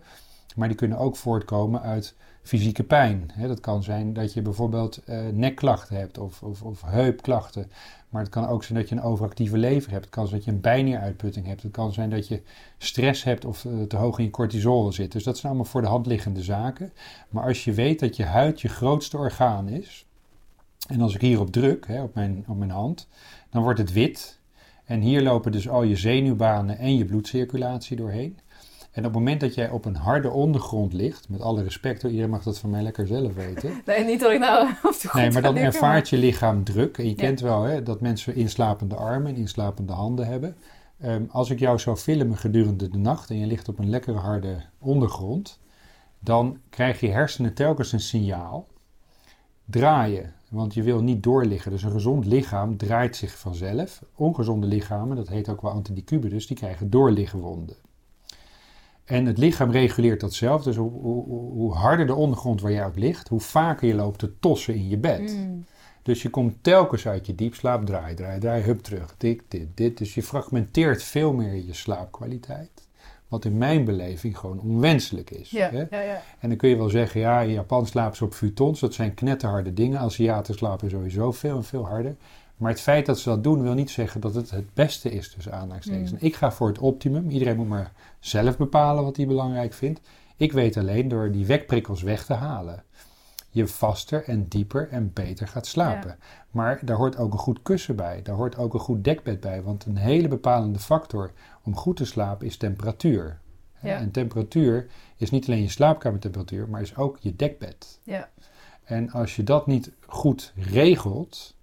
Maar 0.56 0.68
die 0.68 0.78
kunnen 0.78 0.98
ook 0.98 1.16
voortkomen 1.16 1.82
uit 1.82 2.16
fysieke 2.44 2.84
pijn. 2.84 3.32
Dat 3.48 3.60
kan 3.60 3.84
zijn 3.84 4.14
dat 4.14 4.34
je 4.34 4.42
bijvoorbeeld 4.42 5.02
uh, 5.06 5.20
nekklachten 5.34 5.96
hebt 5.98 6.18
of, 6.18 6.44
of, 6.44 6.62
of, 6.62 6.82
heupklachten. 6.86 7.72
Maar 8.10 8.22
het 8.22 8.32
kan 8.32 8.48
ook 8.48 8.64
zijn 8.64 8.80
dat 8.80 8.90
je 8.90 8.96
een 8.96 9.02
overactieve 9.02 9.58
lever 9.58 9.92
hebt. 9.92 10.06
Het 10.06 10.14
kan 10.14 10.28
zijn 10.28 10.40
dat 10.40 10.46
je 10.50 10.56
een 10.56 10.62
bijnieruitputting 10.62 11.46
hebt. 11.46 11.64
Het 11.64 11.72
kan 11.72 11.94
zijn 11.94 12.10
dat 12.10 12.28
je 12.28 12.42
stress 12.78 13.24
hebt 13.24 13.46
of 13.46 13.64
uh, 13.64 13.84
te 13.84 13.96
hoog 13.96 14.18
in 14.18 14.24
je 14.24 14.30
cortisol 14.30 14.92
zit. 14.92 15.12
Dus 15.12 15.24
dat 15.24 15.38
zijn 15.38 15.52
allemaal 15.52 15.72
voor 15.72 15.82
de 15.82 15.88
hand 15.88 16.06
liggende 16.06 16.44
zaken. 16.44 16.94
Maar 17.30 17.44
als 17.44 17.64
je 17.64 17.74
weet 17.74 18.00
dat 18.00 18.16
je 18.16 18.26
huid 18.26 18.62
je 18.62 18.68
grootste 18.70 19.18
orgaan 19.18 19.70
is. 19.70 20.06
En 20.88 21.02
als 21.02 21.16
ik 21.16 21.22
hierop 21.22 21.52
druk, 21.52 21.88
hè, 21.88 22.02
op, 22.02 22.14
mijn, 22.16 22.44
op 22.48 22.58
mijn 22.58 22.72
hand, 22.72 23.08
dan 23.50 23.62
wordt 23.64 23.80
het 23.80 23.94
wit. 23.94 24.37
En 24.88 25.02
hier 25.02 25.22
lopen 25.22 25.52
dus 25.52 25.70
al 25.70 25.84
je 25.84 25.96
zenuwbanen 25.96 26.78
en 26.78 26.98
je 26.98 27.06
bloedcirculatie 27.06 27.98
doorheen. 27.98 28.40
En 28.92 29.06
op 29.06 29.14
het 29.14 29.14
moment 29.14 29.42
dat 29.42 29.56
jij 29.56 29.70
op 29.70 29.86
een 29.86 29.96
harde 29.96 30.30
ondergrond 30.30 30.94
ligt, 30.94 31.30
met 31.30 31.42
alle 31.42 31.64
respect, 31.64 32.04
iedereen 32.04 32.30
mag 32.30 32.44
dat 32.44 32.60
van 32.60 32.70
mij 32.70 32.82
lekker 32.82 33.08
zelf 33.08 33.34
weten. 33.34 33.72
Nee, 33.86 34.04
niet 34.04 34.20
dat 34.20 34.32
ik 34.32 34.40
nou 34.40 34.70
op 34.84 35.00
de 35.02 35.10
Nee, 35.14 35.32
maar 35.32 35.42
dan 35.42 35.56
ervaart 35.58 36.10
je 36.10 36.18
lichaam 36.18 36.64
druk. 36.64 36.98
En 36.98 37.08
je 37.08 37.16
kent 37.16 37.40
wel 37.40 37.64
hè, 37.64 37.84
dat 37.84 38.02
mensen 38.02 38.36
inslapende 38.36 38.96
armen 38.96 39.32
en 39.32 39.38
inslapende 39.38 39.94
handen 39.94 40.28
hebben. 40.28 40.56
Ehm, 41.00 41.24
als 41.30 41.50
ik 41.50 41.60
jou 41.60 41.80
zou 41.80 41.98
filmen 41.98 42.38
gedurende 42.38 42.90
de 42.90 42.98
nacht 42.98 43.30
en 43.30 43.38
je 43.38 43.46
ligt 43.46 43.70
op 43.70 43.80
een 43.80 43.90
lekkere 43.90 44.18
harde 44.18 44.62
ondergrond, 44.80 45.60
dan 46.20 46.60
krijg 46.70 47.00
je 47.00 47.10
hersenen 47.10 47.54
telkens 47.54 47.92
een 47.92 48.00
signaal. 48.00 48.68
Draaien, 49.66 50.34
want 50.50 50.74
je 50.74 50.84
wil 50.84 51.02
niet 51.02 51.24
doorliggen. 51.24 51.72
Dus 51.72 51.84
een 51.84 51.92
gezond 51.92 52.26
lichaam 52.26 52.78
draait 52.78 53.16
zich 53.16 53.38
vanzelf. 53.38 54.04
Ongezonde 54.16 54.68
lichamen, 54.68 55.16
dat 55.16 55.28
heet 55.28 55.50
ook 55.50 55.62
wel 55.62 55.72
antidicubus, 55.72 56.48
die 56.48 56.58
krijgen 56.58 56.90
doorliggenwonden. 56.90 57.76
En 59.06 59.26
het 59.26 59.38
lichaam 59.38 59.72
reguleert 59.72 60.20
dat 60.20 60.34
zelf. 60.34 60.64
Dus 60.64 60.76
hoe, 60.76 60.92
hoe, 60.92 61.26
hoe, 61.52 61.74
harder 61.74 62.06
de 62.08 62.16
ondergrond 62.16 62.62
waar 62.62 62.72
jij 62.72 62.86
op 62.86 62.96
ligt, 62.96 63.28
hoe 63.28 63.40
vaker 63.40 63.88
je 63.88 63.96
loopt 63.96 64.20
te 64.20 64.40
tossen 64.40 64.76
in 64.76 64.90
je 64.90 64.98
bed. 64.98 65.36
Mm. 65.36 65.66
Dus 66.02 66.22
je 66.22 66.30
komt 66.30 66.64
telkens 66.64 67.08
uit 67.08 67.26
je 67.26 67.36
diepslaap, 67.36 67.86
draai, 67.86 68.16
draai, 68.16 68.40
draai, 68.40 68.64
hup 68.64 68.82
terug, 68.82 69.16
dit, 69.18 69.42
dit, 69.48 69.68
dit. 69.74 69.98
Dus 69.98 70.14
je 70.14 70.24
fragmenteert 70.24 71.04
veel 71.04 71.34
meer 71.34 71.56
je 71.66 71.74
slaapkwaliteit. 71.74 72.87
Wat 73.28 73.46
in 73.46 73.58
mijn 73.58 73.86
beleving 73.86 74.38
gewoon 74.38 74.60
onwenselijk 74.60 75.30
is. 75.30 75.50
Ja, 75.50 75.70
hè? 75.70 75.86
Ja, 75.90 76.02
ja. 76.02 76.22
En 76.40 76.50
dan 76.50 76.58
kun 76.58 76.70
je 76.70 76.78
wel 76.78 76.90
zeggen, 76.90 77.20
ja, 77.20 77.42
in 77.42 77.52
Japan 77.52 77.86
slapen 77.86 78.18
ze 78.18 78.24
op 78.24 78.34
futons. 78.34 78.80
Dat 78.80 78.94
zijn 78.94 79.14
knetterharde 79.14 79.74
dingen. 79.74 80.00
Aziaten 80.00 80.54
slapen 80.54 80.90
sowieso 80.90 81.32
veel 81.32 81.56
en 81.56 81.64
veel 81.64 81.86
harder. 81.86 82.16
Maar 82.58 82.72
het 82.72 82.82
feit 82.82 83.06
dat 83.06 83.20
ze 83.20 83.30
dat 83.30 83.44
doen 83.44 83.62
wil 83.62 83.74
niet 83.74 83.90
zeggen 83.90 84.22
dat 84.22 84.36
het 84.36 84.50
het 84.50 84.74
beste 84.74 85.12
is 85.12 85.32
tussen 85.32 85.54
aanhalingstekens. 85.54 86.12
Mm. 86.12 86.18
Ik 86.22 86.36
ga 86.36 86.52
voor 86.52 86.68
het 86.68 86.80
optimum. 86.80 87.30
Iedereen 87.30 87.56
moet 87.56 87.68
maar 87.68 87.92
zelf 88.20 88.58
bepalen 88.58 89.04
wat 89.04 89.18
hij 89.18 89.28
belangrijk 89.28 89.74
vindt. 89.74 90.00
Ik 90.38 90.52
weet 90.52 90.78
alleen 90.78 91.08
door 91.08 91.32
die 91.32 91.46
wekprikkels 91.46 92.02
weg 92.02 92.26
te 92.26 92.34
halen. 92.34 92.84
Je 93.58 93.68
vaster 93.68 94.24
en 94.24 94.48
dieper 94.48 94.90
en 94.90 95.14
beter 95.14 95.48
gaat 95.48 95.68
slapen. 95.68 96.18
Maar 96.52 96.80
daar 96.86 96.98
hoort 96.98 97.18
ook 97.18 97.34
een 97.34 97.40
goed 97.40 97.62
kussen 97.62 97.96
bij. 97.96 98.22
Daar 98.24 98.36
hoort 98.36 98.58
ook 98.58 98.74
een 98.74 98.80
goed 98.80 99.04
dekbed 99.04 99.40
bij. 99.40 99.62
Want 99.62 99.86
een 99.86 99.98
hele 99.98 100.28
bepalende 100.28 100.80
factor 100.80 101.32
om 101.64 101.76
goed 101.76 101.96
te 101.96 102.06
slapen 102.06 102.48
is 102.48 102.58
temperatuur. 102.58 103.40
Ja. 103.82 103.98
En 103.98 104.12
temperatuur 104.12 104.88
is 105.16 105.30
niet 105.30 105.48
alleen 105.48 105.62
je 105.62 105.70
slaapkamertemperatuur, 105.70 106.70
maar 106.70 106.82
is 106.82 106.96
ook 106.96 107.18
je 107.20 107.36
dekbed. 107.36 108.00
Ja. 108.04 108.30
En 108.84 109.12
als 109.12 109.36
je 109.36 109.44
dat 109.44 109.68
niet 109.68 109.92
goed 110.06 110.54
regelt, 110.56 111.56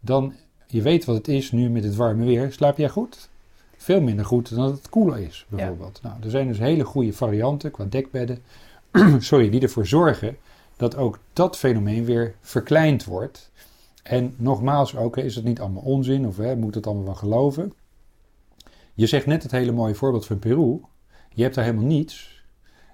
dan, 0.00 0.34
je 0.66 0.82
weet 0.82 1.04
wat 1.04 1.16
het 1.16 1.28
is 1.28 1.52
nu 1.52 1.70
met 1.70 1.84
het 1.84 1.96
warme 1.96 2.24
weer, 2.24 2.52
slaap 2.52 2.76
jij 2.76 2.88
goed? 2.88 3.28
Veel 3.76 4.00
minder 4.00 4.24
goed 4.24 4.54
dan 4.54 4.66
dat 4.66 4.76
het 4.76 4.88
koeler 4.88 5.18
is, 5.18 5.46
bijvoorbeeld. 5.48 6.00
Nou, 6.02 6.16
er 6.22 6.30
zijn 6.30 6.48
dus 6.48 6.58
hele 6.58 6.84
goede 6.84 7.12
varianten 7.12 7.70
qua 7.70 7.84
dekbedden, 7.84 8.42
sorry, 9.18 9.50
die 9.50 9.60
ervoor 9.60 9.86
zorgen 9.86 10.36
dat 10.82 10.96
ook 10.96 11.18
dat 11.32 11.58
fenomeen 11.58 12.04
weer 12.04 12.34
verkleind 12.40 13.04
wordt. 13.04 13.50
En 14.02 14.34
nogmaals, 14.36 14.96
ook 14.96 15.16
is 15.16 15.34
het 15.34 15.44
niet 15.44 15.60
allemaal 15.60 15.82
onzin 15.82 16.26
of 16.26 16.36
hè, 16.36 16.56
moet 16.56 16.74
het 16.74 16.86
allemaal 16.86 17.04
wel 17.04 17.14
geloven. 17.14 17.72
Je 18.94 19.06
zegt 19.06 19.26
net 19.26 19.42
het 19.42 19.52
hele 19.52 19.72
mooie 19.72 19.94
voorbeeld 19.94 20.26
van 20.26 20.38
Peru. 20.38 20.80
Je 21.34 21.42
hebt 21.42 21.54
daar 21.54 21.64
helemaal 21.64 21.86
niets 21.86 22.42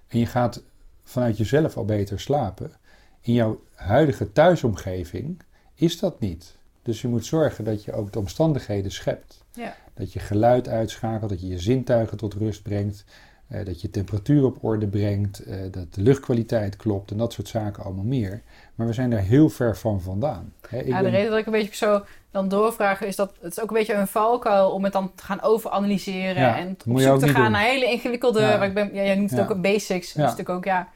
en 0.06 0.18
je 0.18 0.26
gaat 0.26 0.62
vanuit 1.02 1.36
jezelf 1.36 1.76
al 1.76 1.84
beter 1.84 2.20
slapen. 2.20 2.72
In 3.20 3.32
jouw 3.32 3.60
huidige 3.74 4.32
thuisomgeving 4.32 5.40
is 5.74 5.98
dat 5.98 6.20
niet. 6.20 6.56
Dus 6.82 7.00
je 7.00 7.08
moet 7.08 7.26
zorgen 7.26 7.64
dat 7.64 7.84
je 7.84 7.92
ook 7.92 8.12
de 8.12 8.18
omstandigheden 8.18 8.92
schept. 8.92 9.44
Ja. 9.52 9.76
Dat 9.94 10.12
je 10.12 10.18
geluid 10.18 10.68
uitschakelt, 10.68 11.30
dat 11.30 11.40
je 11.40 11.48
je 11.48 11.58
zintuigen 11.58 12.16
tot 12.16 12.34
rust 12.34 12.62
brengt, 12.62 13.04
eh, 13.48 13.64
dat 13.64 13.80
je 13.80 13.90
temperatuur 13.90 14.44
op 14.44 14.64
orde 14.64 14.86
brengt, 14.86 15.38
eh, 15.38 15.58
dat 15.70 15.94
de 15.94 16.02
luchtkwaliteit 16.02 16.76
klopt 16.76 17.10
en 17.10 17.16
dat 17.16 17.32
soort 17.32 17.48
zaken 17.48 17.84
allemaal 17.84 18.04
meer. 18.04 18.42
Maar 18.74 18.86
we 18.86 18.92
zijn 18.92 19.10
daar 19.10 19.20
heel 19.20 19.48
ver 19.48 19.76
van 19.76 20.00
vandaan. 20.00 20.52
ik 20.70 20.86
ja, 20.86 21.02
de 21.02 21.08
reden 21.08 21.30
dat 21.30 21.38
ik 21.38 21.46
een 21.46 21.52
beetje 21.52 21.74
zo 21.74 22.02
dan 22.30 22.48
doorvraag 22.48 23.02
is 23.02 23.16
dat 23.16 23.32
het 23.40 23.52
is 23.52 23.60
ook 23.60 23.68
een 23.68 23.76
beetje 23.76 23.94
een 23.94 24.06
valkuil 24.06 24.70
om 24.70 24.84
het 24.84 24.92
dan 24.92 25.12
te 25.14 25.22
gaan 25.22 25.42
overanalyseren 25.42 26.56
en 26.56 26.76
op 26.86 26.98
zoek 26.98 27.18
te 27.18 27.28
gaan 27.28 27.50
naar 27.50 27.62
hele 27.62 27.90
ingewikkelde, 27.90 28.40
ja. 28.40 28.64
ik 28.64 28.74
ben, 28.74 28.94
ja, 28.94 29.02
jij 29.02 29.14
noemt 29.14 29.30
het 29.30 29.40
ook 29.40 29.60
basics, 29.60 30.12
ja. 30.12 30.34
dus 30.34 30.46
ook 30.46 30.64
ja, 30.64 30.88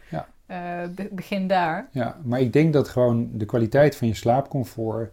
uh, 0.50 0.56
begin 1.10 1.46
daar. 1.46 1.88
Ja, 1.90 2.20
maar 2.22 2.40
ik 2.40 2.52
denk 2.52 2.72
dat 2.72 2.88
gewoon 2.88 3.30
de 3.32 3.44
kwaliteit 3.44 3.96
van 3.96 4.08
je 4.08 4.14
slaapcomfort 4.14 5.12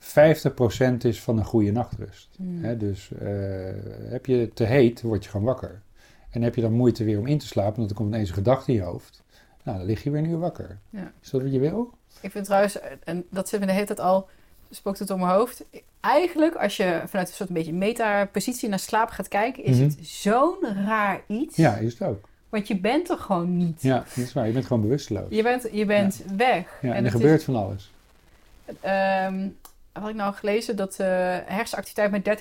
50% 0.00 0.06
is 0.98 1.20
van 1.20 1.38
een 1.38 1.44
goede 1.44 1.72
nachtrust. 1.72 2.28
Hmm. 2.36 2.78
dus 2.78 3.10
heb 4.08 4.26
je 4.26 4.50
te 4.54 4.64
heet, 4.64 5.02
word 5.02 5.24
je 5.24 5.30
gewoon 5.30 5.46
wakker. 5.46 5.82
En 6.30 6.42
heb 6.42 6.54
je 6.54 6.60
dan 6.60 6.72
moeite 6.72 7.04
weer 7.04 7.18
om 7.18 7.26
in 7.26 7.38
te 7.38 7.46
slapen, 7.46 7.76
want 7.76 7.90
er 7.90 7.96
komt 7.96 8.08
ineens 8.08 8.28
een 8.28 8.34
gedachte 8.34 8.70
in 8.70 8.76
je 8.76 8.82
hoofd. 8.82 9.22
Nou, 9.62 9.78
dan 9.78 9.86
lig 9.86 10.02
je 10.02 10.10
weer 10.10 10.22
nu 10.22 10.36
wakker. 10.36 10.78
Ja. 10.90 11.12
Is 11.22 11.30
dat 11.30 11.42
wat 11.42 11.52
je 11.52 11.58
wil? 11.58 11.90
Ik 12.20 12.30
vind 12.30 12.44
trouwens, 12.44 12.78
en 13.04 13.24
dat 13.30 13.48
zit 13.48 13.60
me 13.60 13.66
de 13.66 13.72
hele 13.72 13.86
tijd 13.86 14.00
al, 14.00 14.28
spookt 14.70 14.98
het 14.98 15.08
door 15.08 15.18
mijn 15.18 15.30
hoofd. 15.30 15.64
Eigenlijk, 16.00 16.54
als 16.54 16.76
je 16.76 17.02
vanuit 17.06 17.28
een 17.28 17.34
soort 17.34 17.48
een 17.48 17.54
beetje 17.54 17.72
meta-positie 17.72 18.68
naar 18.68 18.78
slaap 18.78 19.08
gaat 19.08 19.28
kijken, 19.28 19.64
is 19.64 19.78
het 19.78 19.94
mhm. 19.94 20.04
zo'n 20.04 20.84
raar 20.86 21.20
iets. 21.26 21.56
Ja, 21.56 21.76
is 21.76 21.98
het 21.98 22.08
ook. 22.08 22.28
Want 22.48 22.68
je 22.68 22.78
bent 22.78 23.10
er 23.10 23.18
gewoon 23.18 23.56
niet. 23.56 23.82
Ja, 23.82 23.98
dat 23.98 24.16
is 24.16 24.32
waar. 24.32 24.46
Je 24.46 24.52
bent 24.52 24.66
gewoon 24.66 24.82
bewusteloos. 24.82 25.26
Je 25.30 25.42
bent, 25.42 25.68
je 25.72 25.84
bent 25.84 26.22
weg. 26.36 26.78
Ja, 26.82 26.94
en, 26.94 27.04
er 27.04 27.10
gebeurt 27.10 27.44
van 27.44 27.56
alles. 27.56 27.92
Um, 28.68 29.56
had 29.92 30.08
ik 30.08 30.14
nou 30.14 30.34
gelezen 30.34 30.76
dat 30.76 30.98
uh, 31.00 31.06
hersenactiviteit 31.44 32.10
met 32.10 32.38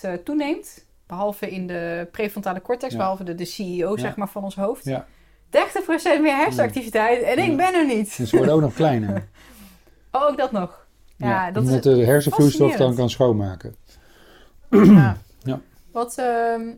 30% 0.00 0.04
uh, 0.04 0.12
toeneemt. 0.12 0.84
Behalve 1.14 1.50
in 1.50 1.66
de 1.66 2.08
prefrontale 2.12 2.60
cortex, 2.60 2.96
behalve 2.96 3.24
de, 3.24 3.34
de 3.34 3.44
CEO 3.44 3.96
zeg 3.96 4.16
maar, 4.16 4.28
van 4.28 4.44
ons 4.44 4.54
hoofd. 4.54 4.84
Ja. 4.84 5.06
30% 5.06 6.20
meer 6.20 6.36
hersenactiviteit 6.36 7.22
en 7.22 7.38
ik 7.38 7.56
ben 7.56 7.74
er 7.74 7.86
niet. 7.86 8.16
Dus 8.16 8.28
ze 8.28 8.36
worden 8.36 8.54
ook 8.54 8.60
nog 8.60 8.74
kleiner. 8.74 9.28
oh, 10.12 10.22
ook 10.22 10.36
dat 10.36 10.52
nog. 10.52 10.86
Ja, 11.16 11.50
dat 11.50 11.62
omdat 11.62 11.82
de 11.82 12.04
hersenvloeistof 12.04 12.76
dan 12.76 12.94
kan 12.94 13.10
schoonmaken. 13.10 13.74
ja. 14.70 15.16
ja. 15.50 15.60
Wat, 15.92 16.16
uh, 16.18 16.70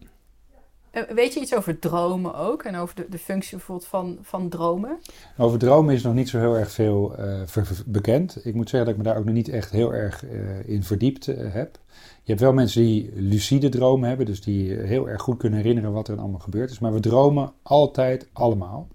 weet 1.08 1.34
je 1.34 1.40
iets 1.40 1.54
over 1.54 1.78
dromen 1.78 2.34
ook? 2.34 2.62
En 2.62 2.76
over 2.76 2.94
de, 2.94 3.06
de 3.10 3.18
functie 3.18 3.56
bijvoorbeeld 3.56 3.88
van, 3.88 4.18
van 4.22 4.48
dromen? 4.48 4.98
Over 5.36 5.58
dromen 5.58 5.94
is 5.94 6.02
nog 6.02 6.14
niet 6.14 6.28
zo 6.28 6.38
heel 6.38 6.56
erg 6.56 6.70
veel 6.70 7.14
uh, 7.18 7.70
bekend. 7.86 8.46
Ik 8.46 8.54
moet 8.54 8.68
zeggen 8.68 8.88
dat 8.88 8.98
ik 8.98 9.04
me 9.04 9.10
daar 9.10 9.18
ook 9.18 9.24
nog 9.24 9.34
niet 9.34 9.48
echt 9.48 9.70
heel 9.70 9.94
erg 9.94 10.24
uh, 10.24 10.68
in 10.68 10.82
verdiept 10.82 11.26
heb. 11.26 11.78
Je 12.22 12.32
hebt 12.32 12.40
wel 12.40 12.52
mensen 12.52 12.82
die 12.82 13.10
lucide 13.14 13.68
dromen 13.68 14.08
hebben, 14.08 14.26
dus 14.26 14.42
die 14.42 14.74
heel 14.74 15.08
erg 15.08 15.22
goed 15.22 15.38
kunnen 15.38 15.58
herinneren 15.58 15.92
wat 15.92 16.08
er 16.08 16.18
allemaal 16.18 16.40
gebeurd 16.40 16.70
is. 16.70 16.78
Maar 16.78 16.92
we 16.92 17.00
dromen 17.00 17.52
altijd 17.62 18.28
allemaal. 18.32 18.88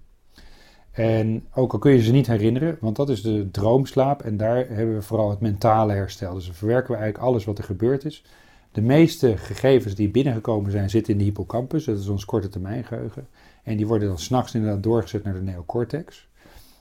En 0.92 1.46
ook 1.54 1.72
al 1.72 1.78
kun 1.78 1.92
je 1.92 2.02
ze 2.02 2.12
niet 2.12 2.26
herinneren, 2.26 2.76
want 2.80 2.96
dat 2.96 3.08
is 3.08 3.22
de 3.22 3.50
droomslaap. 3.50 4.22
En 4.22 4.36
daar 4.36 4.68
hebben 4.68 4.94
we 4.94 5.02
vooral 5.02 5.30
het 5.30 5.40
mentale 5.40 5.92
herstel. 5.92 6.34
Dus 6.34 6.46
dan 6.46 6.54
verwerken 6.54 6.90
we 6.90 6.96
eigenlijk 6.96 7.24
alles 7.24 7.44
wat 7.44 7.58
er 7.58 7.64
gebeurd 7.64 8.04
is. 8.04 8.24
De 8.72 8.82
meeste 8.82 9.36
gegevens 9.36 9.94
die 9.94 10.10
binnengekomen 10.10 10.70
zijn, 10.70 10.90
zitten 10.90 11.12
in 11.12 11.18
de 11.18 11.24
hippocampus. 11.24 11.84
Dat 11.84 11.98
is 11.98 12.08
ons 12.08 12.24
korte 12.24 12.48
termijn 12.48 12.84
geheugen. 12.84 13.28
En 13.62 13.76
die 13.76 13.86
worden 13.86 14.08
dan 14.08 14.18
s'nachts 14.18 14.54
inderdaad 14.54 14.82
doorgezet 14.82 15.24
naar 15.24 15.34
de 15.34 15.42
neocortex. 15.42 16.28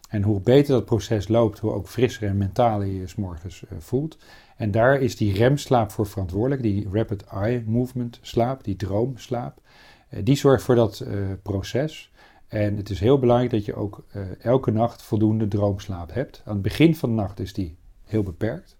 En 0.09 0.23
hoe 0.23 0.41
beter 0.41 0.73
dat 0.73 0.85
proces 0.85 1.27
loopt, 1.27 1.59
hoe 1.59 1.71
ook 1.71 1.87
frisser 1.87 2.27
en 2.27 2.37
mentaler 2.37 2.87
je 2.87 2.97
je 2.97 3.07
s 3.07 3.15
morgens 3.15 3.63
uh, 3.63 3.69
voelt. 3.79 4.17
En 4.55 4.71
daar 4.71 5.01
is 5.01 5.15
die 5.15 5.33
remslaap 5.33 5.91
voor 5.91 6.07
verantwoordelijk, 6.07 6.61
die 6.61 6.87
rapid 6.91 7.23
eye 7.23 7.63
movement 7.65 8.19
slaap, 8.21 8.63
die 8.63 8.75
droomslaap. 8.75 9.61
Uh, 10.09 10.19
die 10.23 10.35
zorgt 10.35 10.63
voor 10.63 10.75
dat 10.75 11.03
uh, 11.07 11.27
proces. 11.41 12.11
En 12.47 12.77
het 12.77 12.89
is 12.89 12.99
heel 12.99 13.19
belangrijk 13.19 13.51
dat 13.51 13.65
je 13.65 13.75
ook 13.75 14.03
elke 14.39 14.71
nacht 14.71 15.01
voldoende 15.01 15.47
droomslaap 15.47 16.13
hebt. 16.13 16.41
Aan 16.45 16.53
het 16.53 16.61
begin 16.61 16.95
van 16.95 17.09
de 17.09 17.15
nacht 17.15 17.39
is 17.39 17.53
die 17.53 17.75
heel 18.03 18.23
beperkt. 18.23 18.77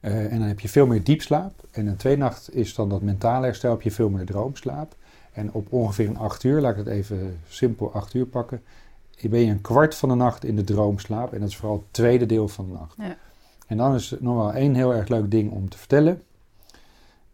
En 0.00 0.38
dan 0.38 0.48
heb 0.48 0.60
je 0.60 0.68
veel 0.68 0.86
meer 0.86 1.04
diepslaap. 1.04 1.52
En 1.70 1.86
een 1.86 1.96
tweede 1.96 2.20
nacht 2.20 2.54
is 2.54 2.74
dan 2.74 2.88
dat 2.88 3.02
mentale 3.02 3.44
herstel, 3.44 3.70
heb 3.70 3.82
je 3.82 3.90
veel 3.90 4.08
meer 4.08 4.26
droomslaap. 4.26 4.96
En 5.32 5.52
op 5.52 5.72
ongeveer 5.72 6.08
een 6.08 6.18
acht 6.18 6.44
uur, 6.44 6.60
laat 6.60 6.70
ik 6.70 6.78
het 6.78 6.86
even 6.86 7.38
simpel 7.48 7.92
acht 7.92 8.14
uur 8.14 8.26
pakken, 8.26 8.62
ben 9.28 9.40
je 9.40 9.50
een 9.50 9.60
kwart 9.60 9.94
van 9.94 10.08
de 10.08 10.14
nacht 10.14 10.44
in 10.44 10.56
de 10.56 10.64
droomslaap. 10.64 11.32
En 11.32 11.40
dat 11.40 11.48
is 11.48 11.56
vooral 11.56 11.76
het 11.76 11.92
tweede 11.92 12.26
deel 12.26 12.48
van 12.48 12.66
de 12.66 12.72
nacht. 12.72 12.94
Ja. 12.98 13.16
En 13.66 13.76
dan 13.76 13.94
is 13.94 14.14
nog 14.20 14.36
wel 14.36 14.52
één 14.52 14.74
heel 14.74 14.94
erg 14.94 15.08
leuk 15.08 15.30
ding 15.30 15.50
om 15.50 15.68
te 15.68 15.78
vertellen. 15.78 16.22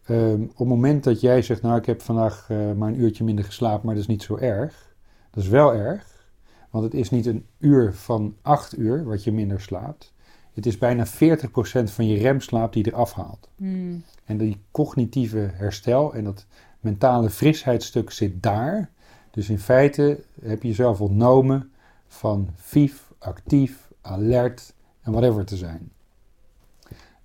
Um, 0.09 0.43
op 0.43 0.57
het 0.57 0.67
moment 0.67 1.03
dat 1.03 1.21
jij 1.21 1.41
zegt, 1.41 1.61
nou 1.61 1.77
ik 1.77 1.85
heb 1.85 2.01
vandaag 2.01 2.47
uh, 2.51 2.71
maar 2.71 2.89
een 2.89 2.99
uurtje 2.99 3.23
minder 3.23 3.45
geslapen, 3.45 3.85
maar 3.85 3.93
dat 3.93 4.03
is 4.03 4.09
niet 4.09 4.23
zo 4.23 4.37
erg. 4.37 4.95
Dat 5.31 5.43
is 5.43 5.49
wel 5.49 5.73
erg, 5.73 6.29
want 6.69 6.83
het 6.83 6.93
is 6.93 7.09
niet 7.09 7.25
een 7.25 7.45
uur 7.57 7.93
van 7.93 8.35
acht 8.41 8.77
uur 8.77 9.03
wat 9.03 9.23
je 9.23 9.31
minder 9.31 9.61
slaapt. 9.61 10.13
Het 10.57 10.65
is 10.65 10.77
bijna 10.77 11.05
40% 11.07 11.09
van 11.83 12.07
je 12.07 12.17
remslaap 12.17 12.73
die 12.73 12.87
eraf 12.87 13.13
haalt. 13.13 13.49
Hmm. 13.55 14.03
En 14.25 14.37
die 14.37 14.61
cognitieve 14.71 15.49
herstel 15.53 16.13
en 16.13 16.23
dat 16.23 16.45
mentale 16.79 17.29
frisheidsstuk 17.29 18.11
zit 18.11 18.43
daar. 18.43 18.89
Dus 19.31 19.49
in 19.49 19.59
feite 19.59 20.19
heb 20.41 20.61
je 20.61 20.67
jezelf 20.67 21.01
ontnomen 21.01 21.71
van 22.07 22.49
vief, 22.55 23.11
actief, 23.19 23.87
alert 24.01 24.73
en 25.01 25.11
whatever 25.11 25.45
te 25.45 25.55
zijn. 25.55 25.91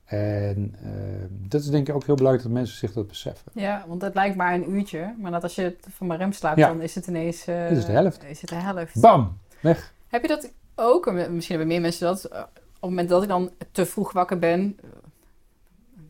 En 0.05 0.75
eh, 0.83 0.91
dat 1.29 1.61
is 1.61 1.67
denk 1.71 1.89
ik 1.89 1.95
ook 1.95 2.07
heel 2.07 2.15
belangrijk 2.15 2.47
dat 2.49 2.57
mensen 2.57 2.77
zich 2.79 2.93
dat 2.93 3.07
beseffen. 3.09 3.53
Ja, 3.55 3.85
want 3.89 4.03
het 4.03 4.15
lijkt 4.15 4.37
maar 4.37 4.55
een 4.55 4.71
uurtje. 4.71 5.15
Maar 5.19 5.31
dat 5.31 5.43
als 5.43 5.55
je 5.55 5.77
van 5.97 6.07
mijn 6.07 6.19
rem 6.19 6.33
slaapt, 6.33 6.59
Ja. 6.59 6.69
dan 6.69 6.81
is 6.83 6.95
het 6.95 7.07
ineens... 7.07 7.47
eh, 7.47 7.69
Dit 7.69 7.79
is 7.79 7.85
de 7.85 7.93
helft. 7.93 8.25
Is 8.25 8.41
het 8.41 8.51
de 8.51 8.57
helft. 8.57 9.01
Bam! 9.01 9.39
Weg. 9.61 9.95
Heb 10.09 10.23
je 10.23 10.29
dat 10.29 10.53
ook? 10.75 11.07
En 11.07 11.15
Misschien 11.35 11.57
hebben 11.57 11.67
meer 11.75 11.81
mensen 11.81 12.07
dat. 12.07 12.49
Eh, 12.83 12.89
Op 12.89 12.91
het 12.91 12.91
moment 12.91 13.09
dat 13.09 13.23
ik 13.23 13.29
dan 13.29 13.51
te 13.73 13.87
vroeg 13.87 14.13
wakker 14.13 14.39
ben, 14.39 14.79
eh, 14.83 14.89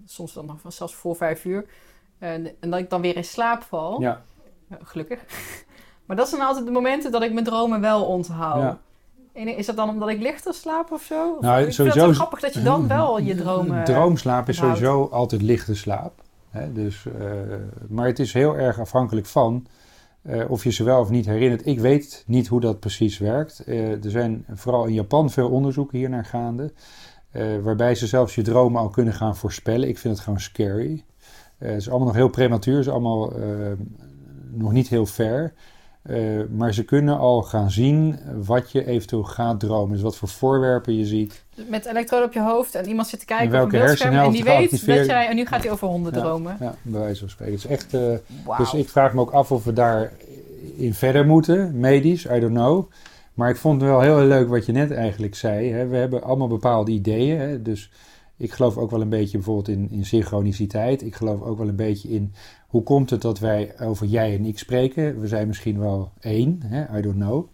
soms 0.07 0.33
dan 0.33 0.47
nog 0.47 0.61
van 0.61 0.73
zelfs 0.73 0.95
voor 0.95 1.17
vijf 1.17 1.45
uur, 1.45 1.65
en, 2.19 2.51
en 2.61 2.71
dat 2.71 2.79
ik 2.79 2.91
dan 2.91 3.01
weer 3.01 3.17
in 3.17 3.25
slaap 3.25 3.63
val, 3.63 4.01
Ja, 4.01 4.23
eh, 4.69 4.77
gelukkig. 4.83 5.21
Maar 6.07 6.17
dat 6.17 6.29
zijn 6.29 6.43
altijd 6.43 6.67
de 6.67 6.73
momenten 6.73 7.13
dat 7.13 7.23
ik 7.23 7.33
mijn 7.33 7.45
dromen 7.45 7.81
wel 7.81 8.05
onthoud. 8.05 8.63
ja. 8.63 8.79
En 9.33 9.57
is 9.57 9.67
dat 9.67 9.77
dan 9.77 9.89
omdat 9.89 10.09
ik 10.09 10.21
lichter 10.21 10.55
slaap 10.55 10.93
of 10.93 11.03
zo? 11.03 11.35
Of, 11.35 11.41
Nou, 11.41 11.57
ik 11.57 11.63
vind 11.63 11.75
sowieso 11.75 12.07
het 12.07 12.17
grappig 12.17 12.41
dat 12.41 12.55
je 12.55 12.63
dan 12.63 12.89
wel 12.89 13.19
je 13.19 13.35
dromen... 13.43 13.85
Droomslaap 13.85 14.49
is 14.49 14.57
sowieso 14.57 15.09
altijd 15.13 15.43
lichte 15.43 15.75
slaap. 15.75 16.13
Hè? 16.51 16.73
Dus, 16.73 17.07
eh, 17.07 17.31
maar 17.89 18.07
het 18.07 18.19
is 18.19 18.33
heel 18.33 18.57
erg 18.57 18.81
afhankelijk 18.81 19.27
van 19.27 19.67
eh, 20.23 20.51
of 20.51 20.65
je 20.65 20.71
ze 20.73 20.85
wel 20.85 21.01
of 21.01 21.11
niet 21.11 21.27
herinnert. 21.27 21.67
Ik 21.67 21.81
weet 21.81 22.25
niet 22.27 22.47
hoe 22.49 22.61
dat 22.61 22.81
precies 22.81 23.19
werkt. 23.19 23.61
Eh, 23.65 24.05
er 24.05 24.11
zijn 24.11 24.45
vooral 24.55 24.85
in 24.85 24.95
Japan 24.95 25.31
veel 25.31 25.49
onderzoeken 25.51 25.99
hier 25.99 26.09
naar 26.11 26.25
gaande. 26.25 26.73
eh, 27.31 27.59
waarbij 27.63 27.95
ze 27.95 28.07
zelfs 28.07 28.35
je 28.35 28.43
dromen 28.43 28.81
al 28.81 28.89
kunnen 28.89 29.15
gaan 29.15 29.37
voorspellen. 29.37 29.89
Ik 29.89 29.99
vind 29.99 30.15
het 30.15 30.23
gewoon 30.25 30.41
scary. 30.41 31.05
Het 31.59 31.77
is 31.77 31.89
allemaal 31.89 32.07
nog 32.07 32.17
heel 32.17 32.29
prematuur. 32.29 32.77
Het 32.77 32.87
is 32.87 32.93
allemaal 32.93 33.33
eh, 33.37 33.73
nog 34.51 34.73
niet 34.73 34.89
heel 34.89 35.07
ver. 35.07 35.53
Eh, 36.03 36.19
maar 36.51 36.75
ze 36.75 36.85
kunnen 36.85 37.19
al 37.19 37.43
gaan 37.43 37.71
zien 37.71 38.19
wat 38.43 38.73
je 38.73 38.87
eventueel 38.87 39.23
gaat 39.23 39.61
dromen. 39.61 39.93
Dus 39.93 40.03
wat 40.03 40.17
voor 40.17 40.29
voorwerpen 40.29 40.97
je 40.97 41.07
ziet. 41.07 41.45
Met 41.69 41.87
elektroden 41.87 42.27
op 42.27 42.33
je 42.33 42.43
hoofd 42.43 42.75
en 42.75 42.89
iemand 42.89 43.09
zit 43.09 43.19
te 43.21 43.25
kijken 43.27 43.47
En 43.47 43.63
op 43.63 43.65
een 43.65 43.71
welke 43.71 43.87
beeldscherm 43.87 44.15
en 44.15 44.31
die 44.31 44.45
weet 44.45 44.71
dat 44.71 45.07
jij... 45.07 45.29
En 45.29 45.37
nu 45.37 45.47
gaat 45.47 45.63
hij 45.63 45.73
over 45.73 45.89
honden 45.89 46.15
Ja. 46.15 46.21
dromen. 46.21 46.57
Ja, 46.61 46.75
bij 46.83 47.01
wijze 47.01 47.21
van 47.21 47.29
spreken. 47.31 47.55
Het 47.55 47.65
is 47.65 47.71
echt... 47.71 47.95
eh, 47.95 48.01
Wauw. 48.45 48.59
Dus 48.59 48.75
ik 48.75 48.89
vraag 48.89 49.15
me 49.15 49.21
ook 49.21 49.31
af 49.31 49.53
of 49.53 49.65
we 49.65 49.73
daarin 49.73 50.95
verder 50.95 51.27
moeten, 51.27 51.81
medisch, 51.81 52.25
I 52.25 52.41
don't 52.41 52.55
know. 52.55 52.91
Maar 53.35 53.51
ik 53.51 53.57
vond 53.57 53.81
het 53.81 53.91
wel 53.91 54.01
heel 54.01 54.19
leuk 54.21 54.49
wat 54.49 54.67
je 54.67 54.73
net 54.73 54.91
eigenlijk 54.91 55.35
zei. 55.35 55.73
Hè. 55.73 55.87
We 55.87 55.97
hebben 55.97 56.23
allemaal 56.23 56.49
bepaalde 56.49 56.91
ideeën. 56.91 57.39
Hè. 57.39 57.63
Dus 57.63 57.91
ik 58.37 58.53
geloof 58.53 58.77
ook 58.77 58.91
wel 58.91 59.01
een 59.01 59.09
beetje 59.09 59.37
bijvoorbeeld 59.37 59.69
in, 59.69 59.89
in 59.91 60.05
synchroniciteit. 60.05 61.03
Ik 61.03 61.15
geloof 61.15 61.43
ook 61.43 61.59
wel 61.59 61.69
een 61.69 61.77
beetje 61.77 62.09
in 62.09 62.33
hoe 62.73 62.83
komt 62.83 63.11
het 63.11 63.23
dat 63.23 63.39
wij 63.39 63.75
over 63.81 64.07
jij 64.07 64.35
en 64.37 64.45
ik 64.45 64.59
spreken. 64.59 65.21
We 65.21 65.27
zijn 65.27 65.47
misschien 65.47 65.79
wel 65.79 66.11
één, 66.21 66.61
hè. 66.65 66.99
I 66.99 67.03
don't 67.03 67.17
know. 67.17 67.45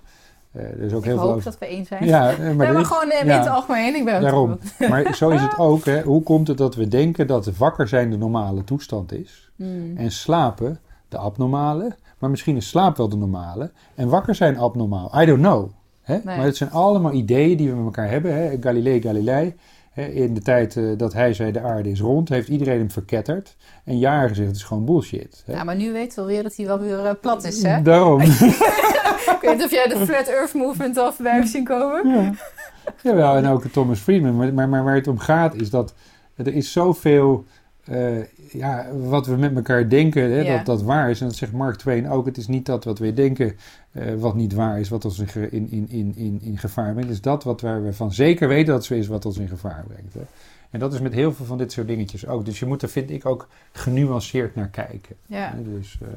Eh, 0.53 0.63
er 0.63 0.81
is 0.81 0.93
ook 0.93 0.99
ik 0.99 1.05
heel 1.05 1.15
veel 1.17 1.27
hoop 1.27 1.37
over- 1.37 1.51
dat 1.51 1.59
we 1.59 1.67
één 1.67 1.87
zijn. 1.87 2.05
Ja, 2.05 2.31
eh, 2.31 2.39
Maar, 2.39 2.55
nee, 2.57 2.73
maar 2.73 2.85
gewoon 2.85 3.11
eh, 3.11 3.21
in 3.21 3.27
ja. 3.27 3.39
het 3.39 3.49
algemeen. 3.49 3.95
Ik 3.95 4.05
ben 4.05 4.21
Daarom. 4.21 4.59
maar 4.91 5.15
zo 5.15 5.29
is 5.29 5.41
het 5.41 5.59
ook. 5.69 5.85
Hè. 5.85 6.03
Hoe 6.03 6.23
komt 6.23 6.49
het 6.49 6.59
dat 6.59 6.75
we 6.75 6.89
denken 6.89 7.27
dat 7.27 7.57
wakker 7.57 7.89
zijn 7.89 8.11
de 8.11 8.17
normale 8.17 8.65
toestand 8.65 9.13
is? 9.13 9.51
Hmm. 9.57 9.97
En 9.97 10.11
slapen 10.13 10.81
de 11.09 11.17
abnormale. 11.19 11.97
Maar 12.19 12.31
misschien 12.31 12.57
is 12.57 12.69
slaap 12.69 12.97
wel 12.97 13.09
de 13.09 13.17
normale. 13.17 13.71
En 13.95 14.09
wakker 14.09 14.35
zijn 14.35 14.59
abnormaal. 14.59 15.21
I 15.23 15.27
don't 15.27 15.41
know. 15.41 15.71
Hè? 16.03 16.19
Maar 16.25 16.39
het 16.39 16.57
zijn 16.57 16.71
allemaal 16.71 17.13
ideeën 17.13 17.57
die 17.57 17.69
we 17.71 17.77
met 17.77 17.85
elkaar 17.85 18.11
hebben. 18.11 18.35
Hè? 18.35 18.57
Galilei 18.61 19.01
Galilei. 19.03 19.55
In 19.99 20.35
de 20.35 20.41
tijd 20.41 20.77
eh, 20.77 20.85
dat 20.97 21.13
hij 21.13 21.35
zei 21.35 21.53
de 21.53 21.61
aarde 21.61 21.91
is 21.91 22.01
rond, 22.01 22.29
heeft 22.29 22.49
iedereen 22.49 22.79
hem 22.79 22.91
verketterd. 22.91 23.57
En 23.85 23.99
jaren 23.99 24.29
gezegd 24.29 24.49
het 24.49 24.57
is 24.57 24.63
gewoon 24.63 24.85
bullshit. 24.85 25.43
Hè? 25.47 25.53
Ja, 25.53 25.65
maar 25.65 25.77
nu 25.77 25.93
weten 25.93 26.23
we 26.23 26.33
weer 26.33 26.43
dat 26.43 26.57
hij 26.57 26.67
wel 26.67 26.79
weer 26.79 27.07
eh, 27.07 27.15
plat 27.21 27.45
is, 27.45 27.63
hè? 27.63 27.83
Daarom. 27.83 28.21
ik 29.35 29.39
weet 29.41 29.55
niet 29.55 29.65
of 29.65 29.71
jij 29.71 29.87
de 29.87 29.97
Flat 29.97 30.27
Earth 30.27 30.55
Movement 30.55 30.97
al 30.97 31.13
voorbij 31.13 31.35
hebt 31.35 31.49
zien 31.49 31.65
komen. 31.65 32.09
ja. 32.09 32.33
Jawel, 33.03 33.37
en 33.37 33.47
ook 33.47 33.65
Thomas 33.65 33.99
Friedman. 33.99 34.37
Maar, 34.37 34.55
maar, 34.55 34.69
maar 34.69 34.85
waar 34.85 34.95
het 34.95 35.07
om 35.07 35.19
gaat 35.19 35.55
is 35.55 35.71
dat 35.71 35.95
er 36.37 36.55
is 36.55 36.73
zoveel 36.73 37.45
eh, 37.85 38.19
ja, 38.53 38.87
wat 38.95 39.27
we 39.27 39.37
met 39.37 39.57
elkaar 39.57 39.89
denken 39.89 40.23
hè, 40.23 40.41
Ja. 40.41 40.57
dat 40.57 40.67
dat 40.67 40.83
waar 40.83 41.11
is. 41.11 41.21
En 41.21 41.27
dat 41.27 41.37
zegt 41.37 41.53
Mark 41.53 41.77
Twain 41.77 42.09
ook. 42.09 42.27
Het 42.27 42.37
is 42.37 42.47
niet 42.47 42.67
dat 42.67 42.85
wat 42.85 42.99
we 42.99 43.13
denken 43.13 43.57
eh, 43.93 44.15
wat 44.15 44.35
niet 44.35 44.53
waar 44.53 44.81
is, 44.81 44.89
wat 44.89 45.05
ons 45.05 45.19
in, 45.19 45.71
in, 45.71 45.89
in, 46.17 46.41
in, 46.43 46.59
gevaar 46.59 46.93
brengt. 46.93 47.09
Het 47.09 47.17
is 47.17 47.21
dat 47.21 47.45
wat 47.45 47.61
waar 47.61 47.85
we 47.85 47.93
van 47.93 48.13
zeker 48.13 48.49
weten 48.49 48.67
dat 48.67 48.77
het 48.77 48.85
zo 48.85 48.95
is 48.95 49.07
wat 49.07 49.25
ons 49.25 49.39
in 49.39 49.49
gevaar 49.49 49.85
brengt. 49.89 50.15
Hè. 50.15 50.21
En 50.71 50.79
dat 50.81 50.95
is 50.95 51.01
met 51.01 51.13
heel 51.13 51.33
veel 51.33 51.47
van 51.47 51.59
dit 51.59 51.73
soort 51.73 51.87
dingetjes 51.87 52.27
ook. 52.27 52.45
Dus 52.45 52.59
je 52.59 52.67
moet 52.67 52.83
er, 52.83 52.89
vind 52.89 53.11
ik, 53.11 53.27
ook 53.27 53.49
genuanceerd 53.73 54.55
naar 54.55 54.69
kijken. 54.69 55.17
Ja. 55.27 55.55
Dus 55.65 55.99
eh, 56.03 56.09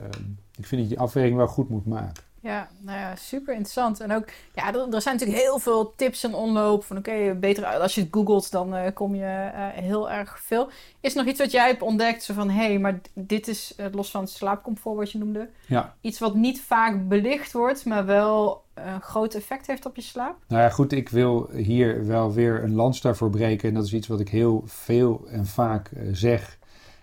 ik 0.57 0.65
vind 0.65 0.81
dat 0.81 0.81
je 0.81 0.87
die 0.87 0.99
afweging 0.99 1.35
wel 1.35 1.47
goed 1.47 1.69
moet 1.69 1.85
maken. 1.85 2.23
Ja, 2.41 2.67
nou 2.79 2.99
ja, 2.99 3.15
super 3.15 3.53
interessant. 3.53 3.99
En 3.99 4.11
ook, 4.13 4.25
ja, 4.53 4.73
er, 4.73 4.93
er 4.93 5.01
zijn 5.01 5.15
natuurlijk 5.15 5.41
heel 5.41 5.59
veel 5.59 5.93
tips 5.95 6.23
en 6.23 6.33
omloop. 6.33 6.83
Van 6.83 6.97
oké, 6.97 7.35
beter 7.39 7.65
als 7.65 7.95
je 7.95 8.01
het 8.01 8.09
googelt, 8.13 8.51
dan 8.51 8.75
eh, 8.75 8.93
kom 8.93 9.15
je 9.15 9.23
eh, 9.53 9.67
heel 9.83 10.11
erg 10.11 10.39
veel. 10.39 10.69
Is 10.99 11.11
er 11.11 11.17
nog 11.17 11.27
iets 11.27 11.39
wat 11.39 11.51
jij 11.51 11.67
hebt 11.67 11.81
ontdekt? 11.81 12.23
Zo 12.23 12.33
van, 12.33 12.49
hé, 12.49 12.65
hey, 12.65 12.79
maar 12.79 12.99
dit 13.13 13.47
is, 13.47 13.73
eh, 13.77 13.85
los 13.91 14.11
van 14.11 14.21
het 14.21 14.29
slaapcomfort 14.29 14.97
wat 14.97 15.11
je 15.11 15.17
noemde, 15.17 15.49
Ja. 15.67 15.95
iets 16.01 16.19
wat 16.19 16.35
niet 16.35 16.61
vaak 16.61 17.07
belicht 17.07 17.51
wordt, 17.51 17.85
maar 17.85 18.05
wel 18.05 18.63
een 18.73 19.01
groot 19.01 19.33
effect 19.33 19.67
heeft 19.67 19.85
op 19.85 19.95
je 19.95 20.01
slaap? 20.01 20.35
Nou 20.47 20.61
ja, 20.61 20.69
goed, 20.69 20.91
ik 20.91 21.09
wil 21.09 21.49
hier 21.53 22.07
wel 22.07 22.33
weer 22.33 22.63
een 22.63 22.75
lans 22.75 23.01
daarvoor 23.01 23.29
breken. 23.29 23.69
En 23.69 23.75
dat 23.75 23.85
is 23.85 23.93
iets 23.93 24.07
wat 24.07 24.19
ik 24.19 24.29
heel 24.29 24.63
veel 24.65 25.25
en 25.29 25.45
vaak 25.45 25.89
zeg. 26.11 26.59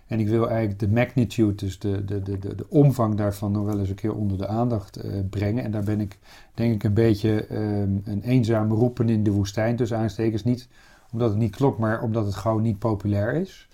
En 0.09 0.21
ik 0.21 0.29
wil 0.29 0.49
eigenlijk 0.49 0.79
de 0.79 0.89
magnitude, 0.89 1.55
dus 1.55 1.79
de, 1.79 2.05
de, 2.05 2.23
de, 2.23 2.39
de, 2.39 2.67
omvang 2.69 3.15
daarvan, 3.15 3.53
nog 3.53 3.65
wel 3.65 3.79
eens 3.79 3.89
een 3.89 3.95
keer 3.95 4.15
onder 4.15 4.39
de 4.39 4.47
aandacht 4.47 4.97
eh, 4.97 5.11
brengen. 5.31 5.65
En 5.65 5.71
daar 5.71 5.85
ben 5.85 6.01
ik, 6.01 6.19
denk 6.55 6.75
ik, 6.75 6.85
een 6.85 6.95
beetje 6.95 7.47
ehm, 7.47 7.91
een 8.05 8.23
eenzaam 8.23 8.73
roepen 8.73 9.09
in 9.09 9.23
de 9.23 9.31
woestijn. 9.31 9.77
Dus 9.77 9.93
aanstekens 9.93 10.45
niet 10.45 10.69
omdat 11.13 11.29
het 11.29 11.39
niet 11.39 11.57
klopt, 11.57 11.79
maar 11.79 12.03
omdat 12.03 12.25
het 12.25 12.35
gewoon 12.35 12.63
niet 12.63 12.79
populair 12.79 13.35
is. 13.35 13.69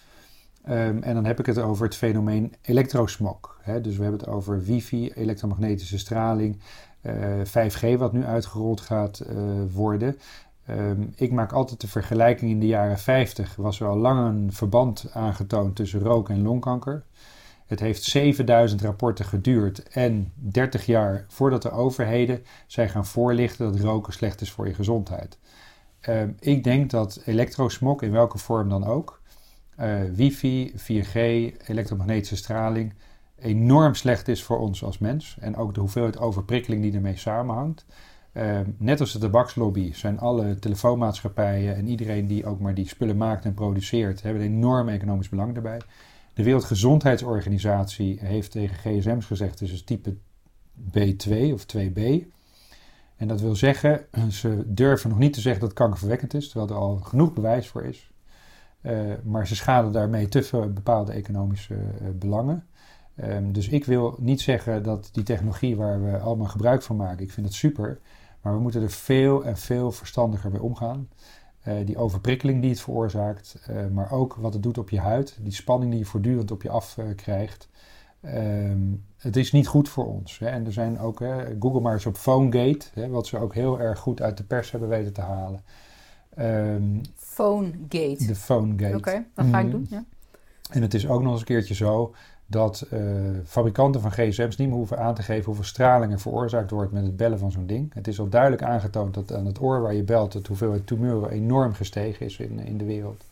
Ehm, 0.65 0.99
en 1.03 1.15
dan 1.15 1.25
heb 1.25 1.39
ik 1.39 1.47
het 1.47 1.59
over 1.59 1.85
het 1.85 1.97
fenomeen 1.97 2.55
elektrosmog. 2.63 3.59
Hè? 3.61 3.81
Dus 3.81 3.97
we 3.97 4.03
hebben 4.03 4.21
het 4.21 4.29
over 4.29 4.63
wifi, 4.63 5.13
elektromagnetische 5.13 5.99
straling, 5.99 6.57
eh, 7.01 7.45
5G 7.45 7.97
wat 7.99 8.13
nu 8.13 8.25
uitgerold 8.25 8.81
gaat 8.81 9.21
eh, 9.21 9.37
worden. 9.73 10.17
Ehm, 10.67 11.03
ik 11.15 11.33
maak 11.33 11.53
altijd 11.53 11.81
de 11.81 11.89
vergelijking 11.89 12.51
in 12.51 12.61
de 12.61 12.67
jaren 12.67 12.99
50 12.99 13.57
was 13.57 13.81
er 13.81 13.87
al 13.87 13.97
lang 13.97 14.29
een 14.29 14.53
verband 14.53 15.07
aangetoond 15.13 15.77
tussen 15.77 16.01
rook 16.01 16.29
en 16.29 16.43
longkanker. 16.43 17.05
Het 17.67 17.81
heeft 17.81 18.03
7000 18.03 18.81
rapporten 18.83 19.25
geduurd 19.25 19.83
en 19.83 20.33
30 20.35 20.87
jaar 20.87 21.25
voordat 21.29 21.63
de 21.63 21.71
overheden 21.71 22.43
zijn 22.67 22.89
gaan 22.89 23.07
voorlichten 23.07 23.73
dat 23.73 23.81
roken 23.81 24.13
slecht 24.13 24.41
is 24.41 24.51
voor 24.51 24.67
je 24.67 24.75
gezondheid. 24.75 25.39
Ehm, 26.01 26.31
ik 26.39 26.65
denk 26.65 26.91
dat 26.91 27.23
elektrosmog, 27.25 28.03
in 28.03 28.11
welke 28.11 28.39
vorm 28.39 28.69
dan 28.69 28.85
ook, 28.85 29.21
eh, 29.77 30.03
wifi, 30.13 30.73
4G, 30.77 31.15
elektromagnetische 31.69 32.37
straling, 32.37 32.95
enorm 33.39 33.95
slecht 33.95 34.29
is 34.29 34.43
voor 34.43 34.59
ons 34.59 34.85
als 34.85 34.99
mens. 34.99 35.37
En 35.41 35.57
ook 35.57 35.75
de 35.75 35.81
hoeveelheid 35.81 36.19
overprikkeling 36.19 36.83
die 36.83 36.95
ermee 36.95 37.17
samenhangt. 37.17 37.87
Ehm, 38.35 38.71
net 38.79 39.01
als 39.01 39.13
de 39.13 39.19
tabakslobby 39.19 39.93
zijn 39.93 40.19
alle 40.19 40.59
telefoonmaatschappijen 40.59 41.77
en 41.77 41.87
iedereen 41.87 42.27
die 42.27 42.47
ook 42.47 42.61
maar 42.61 42.75
die 42.75 42.89
spullen 42.89 43.17
maakt 43.17 43.45
en 43.45 43.55
produceert, 43.55 44.23
hebben 44.23 44.43
een 44.43 44.53
enorm 44.53 44.89
economisch 44.89 45.29
belang 45.29 45.53
daarbij. 45.53 45.81
De 46.35 46.43
Wereldgezondheidsorganisatie 46.43 48.19
heeft 48.21 48.51
tegen 48.51 48.77
gsm's 48.77 49.27
gezegd, 49.27 49.51
het 49.51 49.61
is 49.61 49.71
dus 49.71 49.85
type 49.85 50.17
B2 50.91 51.53
of 51.53 51.67
2B. 51.77 52.01
En 53.17 53.29
dat 53.29 53.41
wil 53.41 53.57
zeggen, 53.57 54.07
ze 54.41 54.63
durven 54.67 55.11
nog 55.11 55.19
niet 55.19 55.33
te 55.33 55.41
zeggen 55.41 55.61
dat 55.61 55.71
het 55.71 55.79
kankerverwekkend 55.79 56.35
is, 56.35 56.49
terwijl 56.49 56.71
er 56.71 56.77
al 56.77 56.97
genoeg 56.97 57.33
bewijs 57.33 57.69
voor 57.69 57.85
is. 57.85 58.11
Eh, 58.81 59.01
maar 59.25 59.47
ze 59.47 59.57
schaden 59.57 59.93
daarmee 59.93 60.29
te 60.29 60.43
veel 60.43 60.73
bepaalde 60.73 61.13
economische 61.13 61.75
eh, 61.75 62.09
belangen. 62.15 62.67
Ehm, 63.15 63.53
dus 63.53 63.69
ik 63.69 63.85
wil 63.85 64.17
niet 64.21 64.41
zeggen 64.41 64.83
dat 64.83 65.09
die 65.13 65.25
technologie 65.25 65.77
waar 65.77 66.05
we 66.05 66.19
allemaal 66.19 66.47
gebruik 66.47 66.83
van 66.83 66.97
maken, 66.97 67.25
ik 67.25 67.31
vind 67.31 67.47
het 67.47 67.55
super. 67.55 68.01
Maar 68.45 68.53
we 68.55 68.61
moeten 68.61 68.83
er 68.83 68.91
veel 68.91 69.45
en 69.45 69.57
veel 69.57 69.93
verstandiger 69.93 70.51
mee 70.51 70.63
omgaan. 70.63 71.09
Eh, 71.63 71.75
die 71.85 71.97
overprikkeling 71.97 72.61
die 72.61 72.71
het 72.71 72.81
veroorzaakt, 72.81 73.57
eh, 73.67 73.87
maar 73.87 74.13
ook 74.13 74.35
wat 74.35 74.53
het 74.53 74.63
doet 74.63 74.79
op 74.79 74.91
je 74.91 75.01
huid, 75.01 75.39
die 75.41 75.53
spanning 75.53 75.91
die 75.91 76.01
je 76.01 76.07
voortdurend 76.07 76.51
op 76.51 76.63
je 76.63 76.71
af 76.71 76.99
eh, 76.99 77.05
krijgt. 77.17 77.69
Ehm, 78.21 78.79
het 79.17 79.37
is 79.37 79.53
niet 79.53 79.67
goed 79.67 79.89
voor 79.89 80.07
ons. 80.07 80.39
Hè. 80.39 80.47
En 80.47 80.67
er 80.67 80.73
zijn 80.73 80.99
ook, 80.99 81.19
hè, 81.21 81.45
Google 81.61 81.81
maar 81.81 81.93
eens 81.93 82.07
op 82.07 82.17
PhoneGate, 82.17 82.87
hè, 82.95 83.09
wat 83.09 83.27
ze 83.27 83.39
ook 83.39 83.55
heel 83.55 83.81
erg 83.81 83.99
goed 83.99 84.23
uit 84.23 84.37
de 84.37 84.45
pers 84.45 84.71
hebben 84.71 84.89
weten 84.89 85.13
te 85.13 85.21
halen. 85.21 85.61
Ehm, 86.35 86.99
PhoneGate. 87.17 88.27
de 88.27 88.35
PhoneGate. 88.35 88.97
Oké, 88.97 89.25
dat 89.35 89.47
ga 89.51 89.59
ik 89.59 89.65
Mhm. 89.67 89.71
doen. 89.71 89.87
Ja. 89.91 90.05
En 90.71 90.83
het 90.83 90.95
is 90.95 91.09
ook 91.09 91.23
nog 91.23 91.31
eens 91.31 91.41
een 91.41 91.47
keertje 91.47 91.75
zo 91.75 92.15
dat 92.47 92.87
uh, 92.93 93.01
fabrikanten 93.45 94.01
van 94.01 94.13
gsm's 94.13 94.57
niet 94.57 94.69
meer 94.69 94.77
hoeven 94.77 94.99
aan 94.99 95.15
te 95.15 95.23
geven 95.23 95.45
hoeveel 95.45 95.65
straling 95.65 96.13
er 96.13 96.21
veroorzaakt 96.21 96.71
wordt 96.71 96.93
met 96.93 97.05
het 97.05 97.17
bellen 97.17 97.39
van 97.39 97.53
zo'n 97.53 97.67
ding. 97.67 97.95
Het 97.95 98.09
is 98.09 98.21
al 98.21 98.29
duidelijk 98.29 98.63
aangetoond 98.63 99.15
dat 99.15 99.33
aan 99.33 99.47
het 99.47 99.61
oor 99.61 99.81
waar 99.81 99.95
je 99.95 100.03
belt 100.03 100.33
het 100.33 100.47
hoeveelheid 100.47 100.87
tumeuren 100.87 101.31
enorm 101.31 101.73
gestegen 101.73 102.27
is 102.27 102.39
in, 102.39 102.59
in 102.59 102.79
de 102.79 102.85
wereld. 102.85 103.25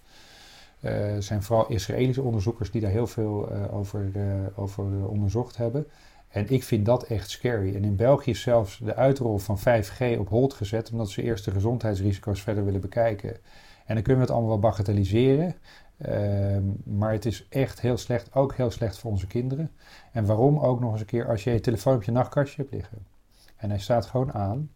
Uh, 0.81 1.15
er 1.15 1.23
zijn 1.23 1.43
vooral 1.43 1.69
Israëlische 1.69 2.23
onderzoekers 2.23 2.71
die 2.71 2.81
daar 2.81 2.91
heel 2.91 3.07
veel 3.07 3.53
uh, 3.53 3.75
over, 3.75 4.11
over 4.57 5.09
onderzocht 5.09 5.57
hebben. 5.57 5.87
En 6.29 6.49
ik 6.49 6.63
vind 6.63 6.87
dat 6.87 7.03
echt 7.03 7.31
scary. 7.31 7.75
En 7.75 7.85
in 7.85 7.97
België 7.97 8.31
is 8.31 8.41
zelfs 8.41 8.81
de 8.85 8.95
uitrol 8.95 9.39
van 9.39 9.59
5G 9.59 10.19
op 10.19 10.29
hold 10.29 10.55
gezet, 10.55 10.91
omdat 10.91 11.11
ze 11.11 11.23
eerst 11.23 11.45
de 11.45 11.51
gezondheidsrisico's 11.51 12.43
verder 12.43 12.65
willen 12.65 12.81
bekijken. 12.81 13.37
En 13.87 13.95
dan 13.95 14.03
kunnen 14.03 14.23
we 14.23 14.29
het 14.29 14.31
allemaal 14.31 14.61
wel 14.61 14.71
bagatelliseren. 14.71 15.55
Ehm, 15.99 16.65
maar 16.85 17.13
het 17.13 17.25
is 17.25 17.47
echt 17.49 17.81
heel 17.81 17.97
slecht, 17.97 18.35
ook 18.35 18.55
heel 18.55 18.71
slecht 18.71 18.99
voor 18.99 19.11
onze 19.11 19.27
kinderen. 19.27 19.71
En 20.13 20.27
waarom 20.27 20.59
ook 20.59 20.81
nog 20.81 20.93
eens 20.93 21.01
een 21.01 21.07
keer, 21.07 21.29
als 21.29 21.45
je 21.45 21.51
je 21.51 21.61
telefoon 21.61 21.95
op 21.95 22.03
je 22.03 22.13
nachtkastje 22.13 22.63
hebt 22.63 22.75
liggen 22.75 23.07
en 23.57 23.71
hij 23.71 23.79
staat 23.79 24.07
gewoon 24.07 24.33
aan, 24.33 24.71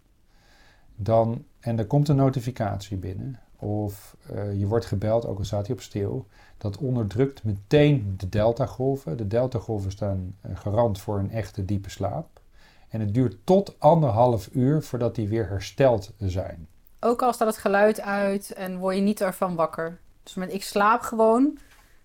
dan, 0.96 1.44
en 1.60 1.78
er 1.78 1.86
komt 1.86 2.08
een 2.08 2.16
notificatie 2.16 2.96
binnen, 2.96 3.40
of 3.56 4.16
uh, 4.32 4.58
je 4.58 4.66
wordt 4.66 4.86
gebeld, 4.86 5.26
ook 5.26 5.38
al 5.38 5.44
staat 5.44 5.66
hij 5.66 5.76
op 5.76 5.82
stil, 5.82 6.26
dat 6.58 6.76
onderdrukt 6.78 7.44
meteen 7.44 8.14
de 8.16 8.28
deltagolven. 8.28 9.16
De 9.16 9.26
deltagolven 9.26 9.90
staan 9.90 10.36
uh, 10.46 10.56
garant 10.56 11.00
voor 11.00 11.18
een 11.18 11.30
echte 11.30 11.64
diepe 11.64 11.90
slaap. 11.90 12.40
En 12.88 13.00
het 13.00 13.14
duurt 13.14 13.36
tot 13.44 13.80
anderhalf 13.80 14.48
uur 14.52 14.82
voordat 14.82 15.14
die 15.14 15.28
weer 15.28 15.48
hersteld 15.48 16.12
zijn. 16.18 16.68
Ook 17.00 17.22
al 17.22 17.32
staat 17.32 17.48
het 17.48 17.56
geluid 17.56 18.00
uit 18.00 18.52
en 18.52 18.78
word 18.78 18.94
je 18.94 19.02
niet 19.02 19.20
ervan 19.20 19.54
wakker. 19.54 20.00
Dus 20.26 20.34
met, 20.34 20.52
ik 20.52 20.64
slaap 20.64 21.00
gewoon. 21.00 21.58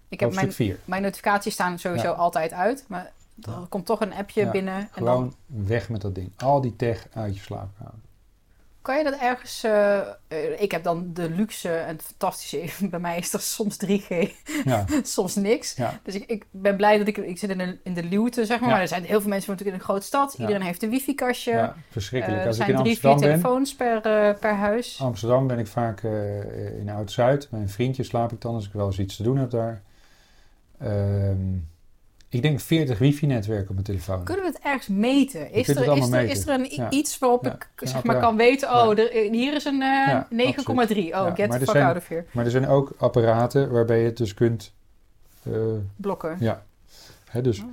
Ik 0.07 0.19
heb 0.19 0.33
mijn, 0.33 0.53
mijn 0.85 1.01
notificaties 1.01 1.53
staan 1.53 1.79
sowieso 1.79 2.11
altijd 2.11 2.51
uit. 2.51 2.85
Maar 2.87 3.11
er 3.41 3.67
komt 3.69 3.85
toch 3.85 4.01
een 4.01 4.13
appje 4.13 4.49
binnen. 4.49 4.89
Gewoon 4.91 5.23
en 5.23 5.33
dan... 5.47 5.65
weg 5.65 5.89
met 5.89 6.01
dat 6.01 6.15
ding. 6.15 6.31
Al 6.37 6.61
die 6.61 6.75
tech 6.75 7.07
uit 7.13 7.35
je 7.35 7.41
slaapkamer. 7.41 7.93
Kan 8.81 8.97
je 8.97 9.03
dat 9.03 9.19
ergens... 9.19 9.63
Uh, 9.65 9.99
ik 10.57 10.71
heb 10.71 10.83
dan 10.83 11.13
de 11.13 11.29
luxe 11.29 11.69
en 11.69 11.95
het 11.95 12.03
fantastische... 12.03 12.69
Bij 12.89 12.99
mij 12.99 13.17
is 13.17 13.33
er 13.33 13.39
soms 13.39 13.77
3G, 13.85 14.31
ja. 14.65 14.85
soms 15.03 15.35
niks. 15.35 15.75
Ja. 15.75 15.99
Dus 16.03 16.15
ik, 16.15 16.23
ik 16.25 16.45
ben 16.51 16.75
blij 16.75 16.97
dat 16.97 17.07
ik... 17.07 17.17
Ik 17.17 17.37
zit 17.37 17.49
in 17.49 17.57
de, 17.57 17.77
in 17.83 17.93
de 17.93 18.03
luwte, 18.03 18.45
zeg 18.45 18.59
maar. 18.59 18.69
Maar 18.69 18.81
er 18.81 18.87
zijn 18.87 19.03
heel 19.03 19.21
veel 19.21 19.29
mensen 19.29 19.51
natuurlijk 19.51 19.77
in 19.77 19.83
een 19.83 19.89
grote 19.89 20.05
stad. 20.05 20.35
Iedereen 20.37 20.61
heeft 20.61 20.83
een 20.83 20.89
wifi-kastje. 20.89 21.51
Ja, 21.51 21.75
verschrikkelijk. 21.89 22.41
Uh, 22.41 22.47
er 22.47 22.53
zijn 22.53 22.75
drie, 22.75 22.99
vier 22.99 23.15
telefoons 23.15 23.75
per, 23.75 24.01
per 24.39 24.55
huis. 24.55 24.99
Amsterdam 25.01 25.47
ben 25.47 25.59
ik 25.59 25.67
vaak 25.67 26.01
in 26.79 26.89
Oud-Zuid. 26.89 27.47
Mijn 27.51 27.69
vriendje 27.69 28.03
slaap 28.03 28.31
ik 28.31 28.41
dan 28.41 28.53
als 28.53 28.65
ik 28.65 28.73
wel 28.73 28.85
eens 28.85 28.99
iets 28.99 29.15
te 29.15 29.23
doen 29.23 29.37
heb 29.37 29.49
daar. 29.49 29.81
Ehm, 30.79 31.57
ik 32.31 32.41
denk 32.41 32.59
40 32.59 32.97
wifi-netwerken 32.97 33.67
op 33.67 33.73
mijn 33.73 33.85
telefoon. 33.85 34.23
Kunnen 34.23 34.45
we 34.45 34.51
het 34.51 34.61
ergens 34.63 34.87
meten? 34.87 35.51
Is, 35.51 35.67
er, 35.67 35.97
is, 35.97 36.11
er, 36.11 36.23
is 36.23 36.47
er 36.47 36.53
een 36.53 36.93
iets 36.93 37.19
waarop 37.19 37.45
ik 37.45 37.69
zeg 37.75 38.03
maar, 38.03 38.19
kan 38.19 38.37
weten... 38.37 38.69
oh, 38.69 38.99
er, 38.99 39.31
hier 39.31 39.53
is 39.53 39.65
een 39.65 39.81
uh, 39.81 40.21
9,3. 40.21 40.97
Oh, 41.13 41.35
get 41.35 41.51
the 41.51 41.57
fuck 41.57 41.69
zijn, 41.69 41.85
out 41.85 41.97
of 41.97 42.07
here. 42.07 42.25
Maar 42.31 42.45
er 42.45 42.51
zijn 42.51 42.67
ook 42.67 42.93
apparaten 42.97 43.71
waarbij 43.71 43.99
je 43.99 44.05
het 44.05 44.17
dus 44.17 44.33
kunt... 44.33 44.73
Uh, 45.43 45.55
Blokken. 45.95 46.37
Ja. 46.39 46.63
Hè, 47.29 47.41
dus 47.41 47.59
oh. 47.59 47.65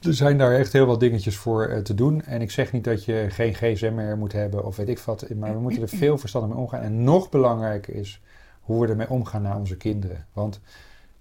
er 0.00 0.14
zijn 0.14 0.38
daar 0.38 0.54
echt 0.54 0.72
heel 0.72 0.86
wat 0.86 1.00
dingetjes 1.00 1.36
voor 1.36 1.68
uh, 1.68 1.78
te 1.78 1.94
doen. 1.94 2.22
En 2.22 2.40
ik 2.40 2.50
zeg 2.50 2.72
niet 2.72 2.84
dat 2.84 3.04
je 3.04 3.26
geen 3.28 3.54
gsm 3.54 3.94
meer 3.94 4.16
moet 4.16 4.32
hebben 4.32 4.64
of 4.64 4.76
weet 4.76 4.88
ik 4.88 4.98
wat. 4.98 5.28
Maar 5.34 5.52
we 5.52 5.60
moeten 5.60 5.82
er 5.82 5.88
veel 5.88 6.18
verstandig 6.18 6.50
mee 6.50 6.60
omgaan. 6.60 6.82
En 6.82 7.04
nog 7.04 7.28
belangrijker 7.28 7.94
is 7.94 8.20
hoe 8.60 8.82
we 8.82 8.88
ermee 8.88 9.10
omgaan 9.10 9.42
naar 9.42 9.56
onze 9.56 9.76
kinderen. 9.76 10.26
Want 10.32 10.60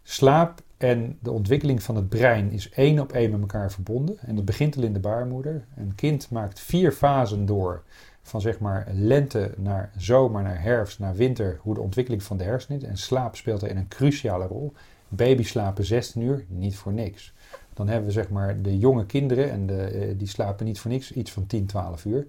slaap 0.03 0.61
en 0.79 1.17
de 1.19 1.31
ontwikkeling 1.31 1.83
van 1.83 1.95
het 1.95 2.09
brein 2.09 2.51
is 2.51 2.69
één 2.69 2.99
op 2.99 3.11
één 3.11 3.31
met 3.31 3.39
elkaar 3.39 3.71
verbonden. 3.71 4.17
En 4.19 4.35
dat 4.35 4.45
begint 4.45 4.77
al 4.77 4.83
in 4.83 4.93
de 4.93 4.99
baarmoeder. 4.99 5.65
Een 5.75 5.95
kind 5.95 6.29
maakt 6.29 6.59
vier 6.59 6.91
fasen 6.91 7.45
door. 7.45 7.83
Van 8.21 8.41
zeg 8.41 8.59
maar 8.59 8.87
lente 8.93 9.53
naar 9.57 9.91
zomer, 9.97 10.43
naar 10.43 10.61
herfst, 10.61 10.99
naar 10.99 11.15
winter. 11.15 11.59
Hoe 11.61 11.73
de 11.73 11.81
ontwikkeling 11.81 12.23
van 12.23 12.37
de 12.37 12.43
hersenen 12.43 12.81
is. 12.81 12.87
En 12.87 12.97
slaap 12.97 13.35
speelt 13.35 13.59
daarin 13.59 13.77
een 13.77 13.87
cruciale 13.87 14.45
rol. 14.45 14.73
Baby's 15.07 15.49
slapen 15.49 15.85
16 15.85 16.21
uur, 16.21 16.45
niet 16.47 16.75
voor 16.75 16.93
niks. 16.93 17.33
Dan 17.73 17.87
hebben 17.87 18.05
we 18.05 18.11
zeg 18.11 18.29
maar 18.29 18.61
de 18.61 18.77
jonge 18.77 19.05
kinderen. 19.05 19.51
En 19.51 19.65
de, 19.65 19.83
eh, 19.83 20.17
die 20.17 20.27
slapen 20.27 20.65
niet 20.65 20.79
voor 20.79 20.91
niks, 20.91 21.11
iets 21.11 21.31
van 21.31 21.47
10, 21.47 21.65
12 21.65 22.05
uur. 22.05 22.27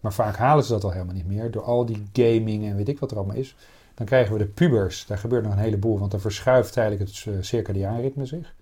Maar 0.00 0.12
vaak 0.12 0.36
halen 0.36 0.64
ze 0.64 0.72
dat 0.72 0.84
al 0.84 0.92
helemaal 0.92 1.14
niet 1.14 1.26
meer. 1.26 1.50
Door 1.50 1.62
al 1.62 1.86
die 1.86 2.02
gaming 2.12 2.66
en 2.66 2.76
weet 2.76 2.88
ik 2.88 2.98
wat 2.98 3.10
er 3.10 3.16
allemaal 3.16 3.36
is. 3.36 3.56
Dan 3.98 4.06
krijgen 4.06 4.32
we 4.32 4.38
de 4.38 4.46
pubers. 4.46 5.06
Daar 5.06 5.18
gebeurt 5.18 5.44
nog 5.44 5.52
een 5.52 5.58
heleboel, 5.58 5.98
want 5.98 6.10
dan 6.10 6.20
verschuift 6.20 6.76
eigenlijk 6.76 7.10
het 7.10 7.24
uh, 7.24 7.34
circadiaan 7.40 8.00
ritme 8.00 8.26
zich. 8.26 8.54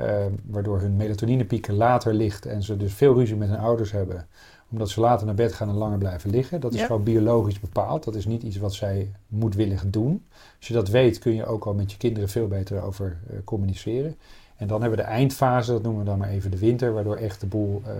Uh, 0.00 0.24
waardoor 0.46 0.80
hun 0.80 0.96
melatoninepieken 0.96 1.74
later 1.74 2.14
ligt 2.14 2.46
en 2.46 2.62
ze 2.62 2.76
dus 2.76 2.94
veel 2.94 3.14
ruzie 3.14 3.36
met 3.36 3.48
hun 3.48 3.58
ouders 3.58 3.92
hebben. 3.92 4.26
Omdat 4.70 4.90
ze 4.90 5.00
later 5.00 5.26
naar 5.26 5.34
bed 5.34 5.52
gaan 5.52 5.68
en 5.68 5.74
langer 5.74 5.98
blijven 5.98 6.30
liggen. 6.30 6.60
Dat 6.60 6.74
is 6.74 6.82
gewoon 6.82 7.02
biologisch 7.02 7.60
bepaald. 7.60 8.04
Dat 8.04 8.14
is 8.14 8.26
niet 8.26 8.42
iets 8.42 8.56
wat 8.56 8.74
zij 8.74 9.12
moedwillig 9.28 9.84
doen. 9.86 10.24
Als 10.58 10.68
je 10.68 10.74
dat 10.74 10.88
weet, 10.88 11.18
kun 11.18 11.34
je 11.34 11.46
ook 11.46 11.66
al 11.66 11.74
met 11.74 11.92
je 11.92 11.98
kinderen 11.98 12.28
veel 12.28 12.48
beter 12.48 12.82
over 12.82 13.18
uh, 13.30 13.38
communiceren. 13.44 14.16
En 14.56 14.66
dan 14.66 14.80
hebben 14.80 14.98
we 14.98 15.04
de 15.04 15.10
eindfase, 15.10 15.72
dat 15.72 15.82
noemen 15.82 16.00
we 16.00 16.08
dan 16.08 16.18
maar 16.18 16.28
even 16.28 16.50
de 16.50 16.58
winter, 16.58 16.92
waardoor 16.92 17.16
echt 17.16 17.40
de 17.40 17.46
boel 17.46 17.82
uh, 17.86 17.92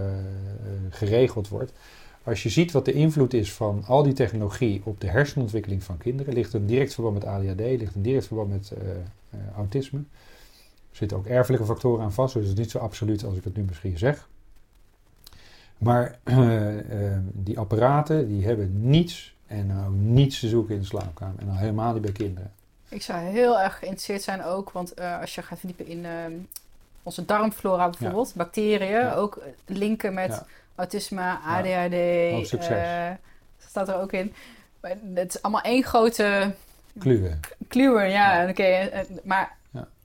geregeld 0.90 1.48
wordt. 1.48 1.72
Als 2.26 2.42
je 2.42 2.48
ziet 2.48 2.72
wat 2.72 2.84
de 2.84 2.92
invloed 2.92 3.34
is 3.34 3.52
van 3.52 3.84
al 3.86 4.02
die 4.02 4.12
technologie 4.12 4.80
op 4.84 5.00
de 5.00 5.06
hersenontwikkeling 5.06 5.82
van 5.82 5.98
kinderen, 5.98 6.34
ligt 6.34 6.52
een 6.52 6.66
direct 6.66 6.94
verband 6.94 7.14
met 7.14 7.24
ADHD, 7.24 7.60
ligt 7.60 7.94
een 7.94 8.02
direct 8.02 8.26
verband 8.26 8.48
met 8.48 8.72
uh, 8.82 8.88
uh, 8.88 9.40
autisme. 9.56 9.98
Er 10.90 10.96
zitten 10.96 11.16
ook 11.16 11.26
erfelijke 11.26 11.66
factoren 11.66 12.04
aan 12.04 12.12
vast, 12.12 12.34
dus 12.34 12.42
het 12.42 12.52
is 12.52 12.58
niet 12.58 12.70
zo 12.70 12.78
absoluut 12.78 13.24
als 13.24 13.36
ik 13.36 13.44
het 13.44 13.56
nu 13.56 13.62
misschien 13.62 13.98
zeg. 13.98 14.28
Maar 15.78 16.18
uh, 16.24 16.76
die 17.32 17.58
apparaten 17.58 18.28
die 18.28 18.44
hebben 18.44 18.90
niets 18.90 19.34
en 19.46 19.66
nou 19.66 19.92
niets 19.92 20.40
te 20.40 20.48
zoeken 20.48 20.74
in 20.74 20.80
de 20.80 20.86
slaapkamer. 20.86 21.38
En 21.38 21.48
al 21.48 21.56
helemaal 21.56 21.92
niet 21.92 22.02
bij 22.02 22.12
kinderen. 22.12 22.52
Ik 22.88 23.02
zou 23.02 23.20
heel 23.20 23.60
erg 23.60 23.78
geïnteresseerd 23.78 24.22
zijn 24.22 24.44
ook, 24.44 24.70
want 24.70 25.00
als 25.00 25.34
je 25.34 25.42
gaat 25.42 25.58
verdiepen 25.58 25.86
in 25.86 26.04
ehm, 26.04 26.32
onze 27.02 27.24
darmflora 27.24 27.88
bijvoorbeeld, 27.90 28.34
bacteriën, 28.34 29.12
ook 29.12 29.42
linken 29.66 30.14
met 30.14 30.44
autisme, 30.76 31.38
ADHD. 31.46 31.92
Ja. 31.92 32.44
succes. 32.44 32.70
Uh, 32.70 33.10
staat 33.58 33.88
er 33.88 34.00
ook 34.00 34.12
in. 34.12 34.32
Het 35.14 35.34
is 35.34 35.42
allemaal 35.42 35.62
één 35.62 35.82
grote... 35.82 36.54
Kluwen. 36.98 37.40
Kluwen, 37.68 38.10
ja. 38.10 38.48
Oké, 38.48 38.90
maar 39.24 39.56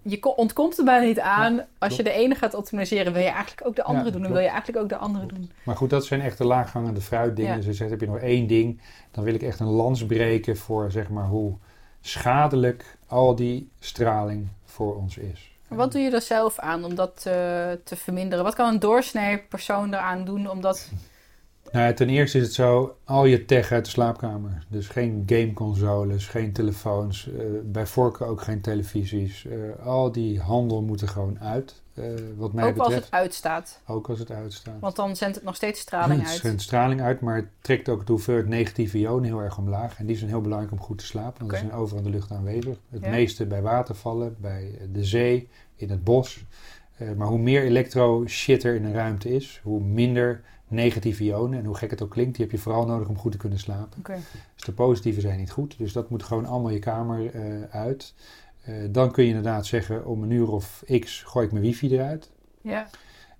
je 0.02 0.36
ontkomt 0.36 0.78
er 0.78 0.84
bijna 0.84 1.06
niet 1.06 1.20
aan. 1.20 1.62
Als 1.78 1.96
je 1.96 2.04
de 2.04 2.12
ene 2.12 2.36
gaat 2.36 2.54
optimaliseren, 2.54 3.14
wil 3.14 3.22
je 3.22 3.30
eigenlijk 3.30 3.68
ook 3.68 3.76
de 3.76 3.84
andere 3.84 4.12
doen. 4.12 4.22
Dan 4.22 4.32
wil 4.32 4.42
je 4.42 4.48
eigenlijk 4.48 4.84
ook 4.84 4.90
de 4.90 4.98
andere 4.98 5.26
doen. 5.26 5.52
Maar 5.64 5.76
goed, 5.76 5.90
dat 5.90 6.06
zijn 6.06 6.22
echt 6.22 6.38
de 6.38 6.46
laaghangende 6.46 7.02
fruitdingen. 7.02 7.56
Dus 7.56 7.66
je 7.66 7.74
zegt, 7.74 7.90
heb 7.90 8.00
je 8.00 8.08
nog 8.08 8.20
één 8.20 8.48
ding, 8.48 8.82
dan 9.12 9.24
wil 9.24 9.34
ik 9.34 9.42
echt 9.42 9.60
een 9.60 9.68
lans 9.68 10.06
breken 10.06 10.58
voor 10.58 10.92
zeg 10.92 11.10
maar 11.10 11.28
hoe 11.28 11.54
schadelijk 12.02 12.98
al 13.08 13.36
die 13.36 13.70
straling 13.80 14.48
voor 14.66 14.96
ons 14.96 15.18
is. 15.18 15.51
Wat 15.76 15.92
doe 15.92 16.02
je 16.02 16.12
er 16.12 16.22
zelf 16.22 16.60
aan 16.60 16.86
om 16.86 16.96
dat 16.96 17.22
te, 17.22 17.80
te 17.84 17.96
verminderen? 17.96 18.44
Wat 18.44 18.56
kan 18.56 18.74
een 18.74 18.80
doorsnee 18.80 19.38
persoon 19.50 19.94
eraan 19.94 20.26
doen 20.26 20.50
om 20.50 20.62
dat... 20.62 20.92
Nou, 21.72 21.94
ten 21.94 22.10
eerste 22.10 22.38
is 22.38 22.44
het 22.44 22.54
zo, 22.54 22.98
al 23.04 23.26
je 23.26 23.46
tech 23.46 23.72
uit 23.72 23.86
de 23.86 23.92
slaapkamer. 23.92 24.66
Dus 24.68 24.88
geen 24.88 25.24
gameconsoles, 25.26 26.28
geen 26.28 26.54
telefoons, 26.54 27.28
uh, 27.28 27.42
bij 27.64 27.86
voorkeur 27.86 28.28
ook 28.28 28.42
geen 28.42 28.62
televisies. 28.62 29.44
Uh, 29.44 29.86
al 29.86 30.12
die 30.12 30.40
handel 30.40 30.82
moet 30.82 31.02
er 31.02 31.08
gewoon 31.08 31.40
uit, 31.40 31.81
wat 32.38 32.54
mij 32.54 32.64
ook 32.64 32.74
betreft. 32.74 32.96
Als 32.96 33.06
het 33.06 33.14
uitstaat? 33.14 33.82
Ook 33.88 34.10
als 34.10 34.20
het 34.20 34.32
uitstaat. 34.32 34.80
Want 34.80 34.96
dan 34.96 35.16
zendt 35.16 35.36
het 35.36 35.44
nog 35.44 35.56
steeds 35.56 35.80
straling 35.80 36.20
uit? 36.20 36.32
Het 36.32 36.42
zendt 36.42 36.62
straling 36.62 37.02
uit, 37.02 37.22
maar 37.22 37.36
het 37.36 37.48
trekt 37.62 37.90
ook 37.90 38.06
de 38.06 38.12
hoeveelheid 38.12 38.48
negatieve 38.48 38.98
ionen 38.98 39.24
heel 39.24 39.42
erg 39.42 39.58
omlaag. 39.58 39.98
En 39.98 40.06
die 40.06 40.16
zijn 40.16 40.30
heel 40.30 40.42
belangrijk 40.42 40.74
om 40.74 40.80
goed 40.80 40.98
te 40.98 41.06
slapen, 41.06 41.40
want 41.40 41.52
okay. 41.52 41.60
die 41.60 41.70
zijn 41.70 41.82
overal 41.82 42.04
in 42.04 42.12
de 42.12 42.18
lucht 42.18 42.32
aanwezig. 42.32 42.78
Het 42.90 43.08
meeste 43.08 43.46
bij 43.46 43.62
watervallen, 43.62 44.36
bij 44.40 44.80
de 44.92 45.04
zee, 45.04 45.50
in 45.76 45.90
het 45.90 46.04
bos. 46.04 46.46
maar 47.18 47.28
hoe 47.28 47.40
meer 47.40 47.64
elektro-shit 47.64 48.64
er 48.64 48.76
in 48.76 48.86
een 48.86 48.94
ruimte 48.94 49.30
is, 49.30 49.60
hoe 49.64 49.82
minder 49.84 50.42
negatieve 50.72 51.24
ionen. 51.24 51.60
En 51.60 51.66
hoe 51.66 51.76
gek 51.76 51.90
het 51.90 52.02
ook 52.02 52.10
klinkt, 52.10 52.36
die 52.36 52.46
heb 52.46 52.54
je 52.54 52.62
vooral 52.62 52.86
nodig 52.86 53.08
om 53.08 53.18
goed 53.18 53.32
te 53.32 53.38
kunnen 53.38 53.60
slapen. 53.60 54.00
Okay. 54.00 54.20
Dus 54.56 54.64
de 54.64 54.72
positieve 54.72 55.22
zijn 55.22 55.40
niet 55.40 55.52
goed. 55.52 55.78
Dus 55.78 55.94
dat 55.94 56.10
moet 56.10 56.24
gewoon 56.24 56.46
allemaal 56.46 56.72
je 56.72 56.80
kamer 56.80 57.36
uh, 57.36 57.64
uit. 57.72 58.14
Uh, 58.70 58.76
dan 58.90 59.12
kun 59.12 59.24
je 59.24 59.30
inderdaad 59.30 59.66
zeggen, 59.66 60.06
om 60.06 60.24
een 60.24 60.32
uur 60.32 60.52
of 60.52 60.84
x 61.00 61.24
gooi 61.24 61.46
ik 61.46 61.52
mijn 61.52 61.64
wifi 61.64 61.94
eruit. 61.94 62.32
Ja. 62.62 62.88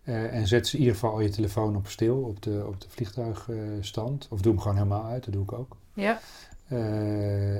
Uh, 0.04 0.34
en 0.34 0.48
zet 0.48 0.68
ze 0.68 0.74
in 0.74 0.80
ieder 0.80 0.96
geval 0.96 1.12
al 1.12 1.22
je 1.22 1.30
telefoon 1.30 1.76
op 1.76 1.88
stil, 1.88 2.18
op 2.18 2.42
de, 2.42 2.64
op 2.68 2.82
de 2.82 2.90
vliegtuigstand. 2.90 4.28
of 4.30 4.42
doe 4.42 4.52
hem 4.52 4.62
gewoon 4.62 4.78
helemaal 4.78 5.06
uit, 5.06 5.24
dat 5.24 5.34
doe 5.34 5.44
ik 5.44 5.52
ook. 5.52 5.78
Ja. 5.94 6.20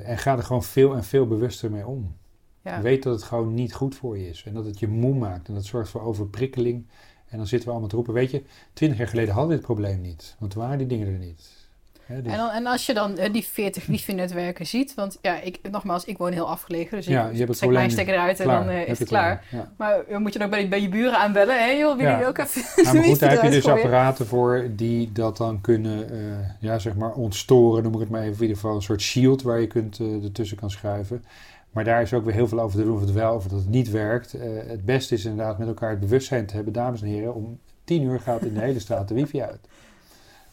en 0.04 0.18
ga 0.18 0.36
er 0.36 0.42
gewoon 0.42 0.64
veel 0.64 0.94
en 0.94 1.04
veel 1.04 1.26
bewuster 1.26 1.70
mee 1.70 1.86
om. 1.86 2.16
Ja. 2.62 2.80
Weet 2.80 3.02
dat 3.02 3.14
het 3.14 3.22
gewoon 3.22 3.54
niet 3.54 3.74
goed 3.74 3.94
voor 3.94 4.18
je 4.18 4.28
is. 4.28 4.44
En 4.44 4.54
dat 4.54 4.64
het 4.64 4.78
je 4.78 4.88
moe 4.88 5.14
maakt. 5.14 5.48
En 5.48 5.54
dat 5.54 5.64
zorgt 5.64 5.90
voor 5.90 6.02
overprikkeling. 6.02 6.86
En 7.28 7.38
dan 7.38 7.46
zitten 7.46 7.66
we 7.66 7.70
allemaal 7.70 7.90
te 7.90 7.96
roepen, 7.96 8.14
weet 8.14 8.30
je, 8.30 8.42
twintig 8.72 8.98
jaar 8.98 9.08
geleden 9.08 9.34
hadden 9.34 9.50
we 9.50 9.56
dit 9.56 9.66
probleem 9.66 10.00
niet. 10.00 10.36
Want 10.38 10.54
waren 10.54 10.78
die 10.78 10.86
dingen 10.86 11.06
er 11.06 11.18
niet. 11.18 11.61
Hè, 12.06 12.22
dus- 12.22 12.32
En, 12.32 12.38
dan, 12.38 12.50
en 12.50 12.66
als 12.66 12.86
je 12.86 12.94
dan 12.94 13.16
eh, 13.18 13.32
die 13.32 13.44
40 13.44 13.86
wifi-netwerken 13.86 14.66
ziet, 14.66 14.94
want 14.94 15.18
ja, 15.20 15.40
ik, 15.40 15.58
nogmaals, 15.70 16.04
ik 16.04 16.18
woon 16.18 16.32
heel 16.32 16.48
afgelegen, 16.48 16.96
dus 16.96 17.06
Ja, 17.06 17.24
ik 17.26 17.32
je 17.32 17.36
hebt 17.36 17.48
het 17.48 17.58
trek 17.58 17.70
mijn 17.70 17.90
stekker 17.90 18.14
eruit 18.14 18.40
en 18.40 18.46
dan 18.46 18.68
eh, 18.68 18.88
is 18.88 18.98
het 18.98 19.08
klaar. 19.08 19.44
Ja. 19.50 19.72
Maar 19.76 20.00
eh, 20.08 20.16
moet 20.18 20.32
je 20.32 20.38
dan 20.38 20.50
bij, 20.50 20.68
bij 20.68 20.80
je 20.80 20.88
buren 20.88 21.18
aanbellen, 21.18 21.58
hè 21.64 21.70
joh, 21.70 21.96
wil 21.96 22.06
Ja. 22.06 22.18
je 22.18 22.26
ook 22.26 22.38
even 22.38 22.62
Ja, 22.84 22.92
maar 22.92 23.04
goed, 23.08 23.18
daar 23.20 23.30
heb 23.30 23.42
je 23.42 23.50
dus 23.50 23.64
gooien? 23.64 23.78
apparaten 23.78 24.26
voor 24.26 24.66
die 24.70 25.12
dat 25.12 25.36
dan 25.36 25.60
kunnen, 25.60 26.10
eh, 26.10 26.18
ja, 26.60 26.78
zeg 26.78 26.94
maar, 26.94 27.12
ontstoren, 27.12 27.82
noem 27.82 27.94
ik 27.94 28.00
het 28.00 28.08
maar 28.08 28.20
even. 28.22 28.34
In 28.34 28.40
ieder 28.40 28.56
geval 28.56 28.74
een 28.74 28.82
soort 28.82 29.00
shield 29.00 29.42
waar 29.42 29.60
je 29.60 29.66
kunt, 29.66 29.98
ertussen 30.22 30.56
kan 30.56 30.70
schuiven. 30.70 31.24
Maar 31.70 31.84
daar 31.84 32.02
is 32.02 32.12
ook 32.12 32.24
weer 32.24 32.34
heel 32.34 32.48
veel 32.48 32.60
over 32.60 32.78
te 32.78 32.84
doen 32.84 32.94
of 32.94 33.00
het 33.00 33.12
wel 33.12 33.34
of 33.34 33.42
dat 33.46 33.58
het 33.58 33.68
niet 33.68 33.90
werkt. 33.90 34.32
Het 34.66 34.84
beste 34.84 35.14
is 35.14 35.24
inderdaad 35.24 35.58
met 35.58 35.68
elkaar 35.68 35.90
het 35.90 36.00
bewustzijn 36.00 36.46
te 36.46 36.54
hebben, 36.54 36.72
dames 36.72 37.02
en 37.02 37.08
heren. 37.08 37.34
Om 37.34 37.58
tien 37.84 38.02
uur 38.02 38.20
gaat 38.20 38.42
in 38.42 38.54
de 38.54 38.60
hele 38.60 38.78
straat 38.78 39.08
de 39.08 39.14
wifi 39.14 39.42
uit. 39.42 39.58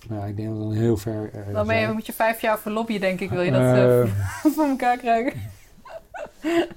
Nou, 0.08 0.28
ik 0.28 0.36
denk 0.36 0.48
dat 0.50 0.58
we 0.58 0.64
dan 0.64 0.74
heel 0.74 0.98
ver 0.98 1.30
eh, 1.34 1.54
Dan 1.54 1.68
ben 1.68 1.80
je, 1.80 1.92
moet 1.94 2.06
je 2.06 2.14
vijf 2.14 2.42
jaar 2.42 2.60
voor 2.60 2.72
lobbyen, 2.72 3.00
denk 3.00 3.20
ik, 3.20 3.30
wil 3.30 3.42
je 3.42 3.52
dat 3.52 3.62
eh, 3.62 4.02
Eh, 4.02 4.08
voor 4.56 4.66
elkaar 4.66 4.98
krijgen. 4.98 5.34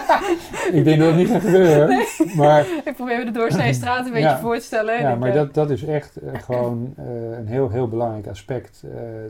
ik 0.78 0.84
denk 0.84 0.98
dat 0.98 1.08
het 1.08 1.16
niet 1.16 1.28
gaat 1.28 1.40
gebeuren. 1.40 2.04
Maar 2.36 2.66
Ik 2.84 2.94
probeer 2.94 3.18
me 3.18 3.24
de 3.24 3.30
doorsnee 3.30 3.72
straat 3.72 4.06
een 4.06 4.12
beetje 4.12 4.28
Ja. 4.28 4.38
voor 4.38 4.58
te 4.58 4.64
stellen. 4.64 5.00
Ja, 5.00 5.14
maar 5.14 5.28
eh, 5.28 5.34
dat, 5.34 5.54
dat 5.54 5.70
is 5.70 5.84
echt 5.84 6.16
eh, 6.16 6.42
gewoon 6.42 6.94
eh, 6.96 7.04
een 7.38 7.46
heel, 7.46 7.70
heel 7.70 7.88
belangrijk 7.88 8.26
aspect. 8.26 8.82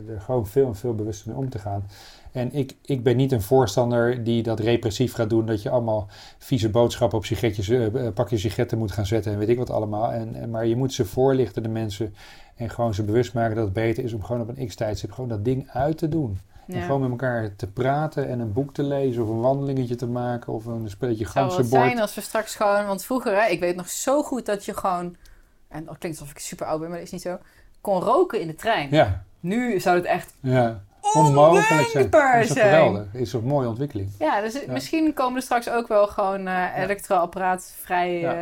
er 0.09 0.21
gewoon 0.21 0.47
veel 0.47 0.67
en 0.67 0.75
veel 0.75 0.95
bewuster 0.95 1.27
mee 1.29 1.37
om 1.37 1.49
te 1.49 1.59
gaan. 1.59 1.83
En 2.33 2.53
ik, 2.53 2.75
ik 2.85 3.03
ben 3.03 3.15
niet 3.15 3.31
een 3.31 3.41
voorstander 3.41 4.23
die 4.23 4.43
dat 4.43 4.59
repressief 4.59 5.13
gaat 5.13 5.29
doen. 5.29 5.45
Dat 5.45 5.61
je 5.61 5.69
allemaal 5.69 6.07
vieze 6.37 6.69
boodschappen 6.69 7.17
op 7.17 7.25
sigaretjes, 7.25 7.69
eh, 7.69 8.07
pakjes 8.13 8.41
sigaretten 8.41 8.77
moet 8.77 8.91
gaan 8.91 9.05
zetten 9.05 9.31
en 9.31 9.37
weet 9.37 9.49
ik 9.49 9.57
wat 9.57 9.69
allemaal. 9.69 10.11
En, 10.11 10.35
en, 10.35 10.49
maar 10.49 10.65
je 10.65 10.75
moet 10.75 10.93
ze 10.93 11.05
voorlichten, 11.05 11.63
de 11.63 11.69
mensen. 11.69 12.15
En 12.55 12.69
gewoon 12.69 12.93
ze 12.93 13.03
bewust 13.03 13.33
maken 13.33 13.55
dat 13.55 13.63
het 13.63 13.73
beter 13.73 14.03
is 14.03 14.13
om 14.13 14.23
gewoon 14.23 14.41
op 14.41 14.57
een 14.57 14.67
x-tijdstip 14.67 15.11
gewoon 15.11 15.29
dat 15.29 15.45
ding 15.45 15.69
uit 15.69 15.97
te 15.97 16.09
doen. 16.09 16.39
En 16.67 16.81
gewoon 16.81 17.01
met 17.01 17.09
elkaar 17.09 17.55
te 17.55 17.67
praten 17.67 18.29
en 18.29 18.39
een 18.39 18.53
boek 18.53 18.73
te 18.73 18.83
lezen 18.83 19.23
of 19.23 19.29
een 19.29 19.39
wandelingetje 19.41 19.95
te 19.95 20.07
maken 20.07 20.53
of 20.53 20.65
een 20.65 20.89
spelletje 20.89 21.23
zou 21.25 21.33
wel 21.33 21.43
ganzenbord. 21.55 21.83
zijn 21.83 21.99
als 21.99 22.15
we 22.15 22.21
straks 22.21 22.55
gewoon... 22.55 22.85
Want 22.85 23.05
vroeger, 23.05 23.41
hè, 23.41 23.47
ik 23.49 23.59
weet 23.59 23.75
nog 23.75 23.89
zo 23.89 24.23
goed 24.23 24.45
dat 24.45 24.65
je 24.65 24.73
gewoon... 24.73 25.15
En 25.67 25.85
dat 25.85 25.97
klinkt 25.97 26.19
alsof 26.19 26.35
ik 26.35 26.39
super 26.41 26.65
oud 26.67 26.79
ben, 26.79 26.87
maar 26.89 26.97
dat 26.97 27.05
is 27.07 27.11
niet 27.13 27.21
zo. 27.21 27.37
Kon 27.81 28.01
roken 28.01 28.41
in 28.41 28.47
de 28.47 28.55
trein. 28.55 28.87
Ja, 28.91 29.23
Nu 29.39 29.79
zou 29.79 29.95
het 29.95 30.05
echt 30.05 30.33
ja. 30.39 30.81
Onmogelijk 31.13 31.65
zijn. 31.91 32.09
Dat 32.09 32.23
is 32.43 32.51
geweldig? 32.51 33.05
Is 33.13 33.33
een 33.33 33.43
mooie 33.43 33.67
ontwikkeling? 33.67 34.09
Ja, 34.19 34.41
dus 34.41 34.53
Ja. 34.53 34.71
misschien 34.71 35.13
komen 35.13 35.35
er 35.35 35.41
straks 35.41 35.69
ook 35.69 35.87
wel 35.87 36.07
gewoon 36.07 36.47
eh 36.47 36.77
elektroapparaatvrij 36.77 38.19
Ja. 38.19 38.33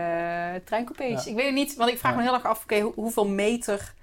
eh 0.55 0.61
treincoupés. 0.65 1.23
Ja. 1.23 1.29
Ik 1.29 1.35
weet 1.35 1.45
het 1.45 1.53
niet, 1.55 1.75
want 1.75 1.91
ik 1.91 1.97
vraag 1.97 2.15
me 2.15 2.21
heel 2.21 2.33
erg 2.33 2.45
af, 2.45 2.63
oké, 2.63 2.79
hoe- 2.79 2.93
hoeveel 2.95 3.27
meter... 3.27 3.93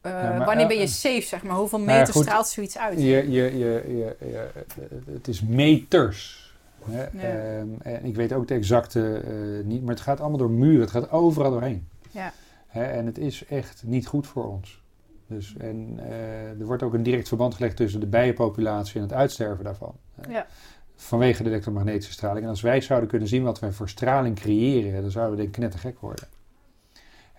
eh, 0.00 0.12
Ja, 0.12 0.44
wanneer 0.44 0.66
ben 0.66 0.78
je 0.78 0.86
safe, 0.86 1.20
zeg 1.20 1.42
maar? 1.42 1.56
Hoeveel 1.56 1.78
nou 1.78 1.98
meter 1.98 2.12
goed. 2.12 2.22
straalt 2.22 2.48
zoiets 2.48 2.78
uit? 2.78 3.00
Je, 3.00 3.30
je, 3.30 3.58
je, 3.58 4.14
het 5.12 5.28
is 5.28 5.42
meters. 5.42 6.48
Hè? 6.84 7.02
Ehm, 7.02 7.68
en 7.82 8.04
ik 8.04 8.16
weet 8.16 8.32
ook 8.32 8.48
de 8.48 8.54
exacte 8.54 9.22
eh, 9.24 9.64
niet, 9.64 9.82
maar 9.82 9.94
het 9.94 10.02
gaat 10.02 10.20
allemaal 10.20 10.38
door 10.38 10.50
muren. 10.50 10.80
Het 10.80 10.90
gaat 10.90 11.10
overal 11.10 11.50
doorheen. 11.50 11.88
Ja. 12.10 12.32
Hè? 12.66 12.84
En 12.84 13.06
het 13.06 13.18
is 13.18 13.44
echt 13.44 13.82
niet 13.86 14.06
goed 14.06 14.26
voor 14.26 14.48
ons. 14.48 14.82
Dus, 15.26 15.54
en 15.58 15.98
eh, 15.98 16.60
er 16.60 16.64
wordt 16.64 16.82
ook 16.82 16.94
een 16.94 17.02
direct 17.02 17.28
verband 17.28 17.54
gelegd 17.54 17.76
tussen 17.76 18.00
de 18.00 18.06
bijenpopulatie 18.06 18.96
en 18.96 19.02
het 19.02 19.12
uitsterven 19.12 19.64
daarvan. 19.64 19.94
Ja. 20.28 20.46
Vanwege 20.96 21.42
de 21.42 21.48
elektromagnetische 21.48 22.12
straling. 22.12 22.44
En 22.44 22.50
als 22.50 22.60
wij 22.60 22.80
zouden 22.80 23.08
kunnen 23.08 23.28
zien 23.28 23.42
wat 23.42 23.58
wij 23.58 23.72
voor 23.72 23.88
straling 23.88 24.36
creëren, 24.36 25.02
dan 25.02 25.10
zouden 25.10 25.36
we 25.36 25.42
denk 25.42 25.54
ik 25.54 25.60
knettergek 25.60 26.00
worden. 26.00 26.28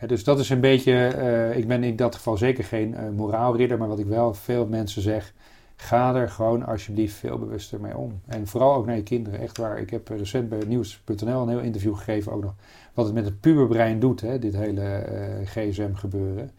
Dus 0.07 0.23
dat 0.23 0.39
is 0.39 0.49
een 0.49 0.59
beetje, 0.59 1.07
eh, 1.07 1.57
ik 1.57 1.67
ben 1.67 1.83
in 1.83 1.95
dat 1.95 2.15
geval 2.15 2.37
zeker 2.37 2.63
geen 2.63 2.95
eh, 2.95 3.09
moraalridder, 3.09 3.77
maar 3.77 3.87
wat 3.87 3.99
ik 3.99 4.05
wel 4.05 4.33
veel 4.33 4.67
mensen 4.67 5.01
zeg, 5.01 5.33
ga 5.75 6.15
er 6.15 6.29
gewoon 6.29 6.65
alsjeblieft 6.65 7.15
veel 7.15 7.37
bewuster 7.37 7.81
mee 7.81 7.97
om. 7.97 8.21
En 8.25 8.47
vooral 8.47 8.73
ook 8.73 8.85
naar 8.85 8.95
je 8.95 9.03
kinderen, 9.03 9.39
echt 9.39 9.57
waar. 9.57 9.79
Ik 9.79 9.89
heb 9.89 10.07
recent 10.07 10.49
bij 10.49 10.59
nieuws.nl 10.67 11.41
een 11.41 11.49
heel 11.49 11.59
interview 11.59 11.95
gegeven 11.95 12.31
ook 12.31 12.43
nog, 12.43 12.55
wat 12.93 13.05
het 13.05 13.13
met 13.13 13.25
het 13.25 13.39
puberbrein 13.39 13.99
doet, 13.99 14.21
hè, 14.21 14.39
dit 14.39 14.55
hele 14.55 14.81
eh, 14.81 15.47
gsm 15.47 15.93
gebeuren. 15.93 16.51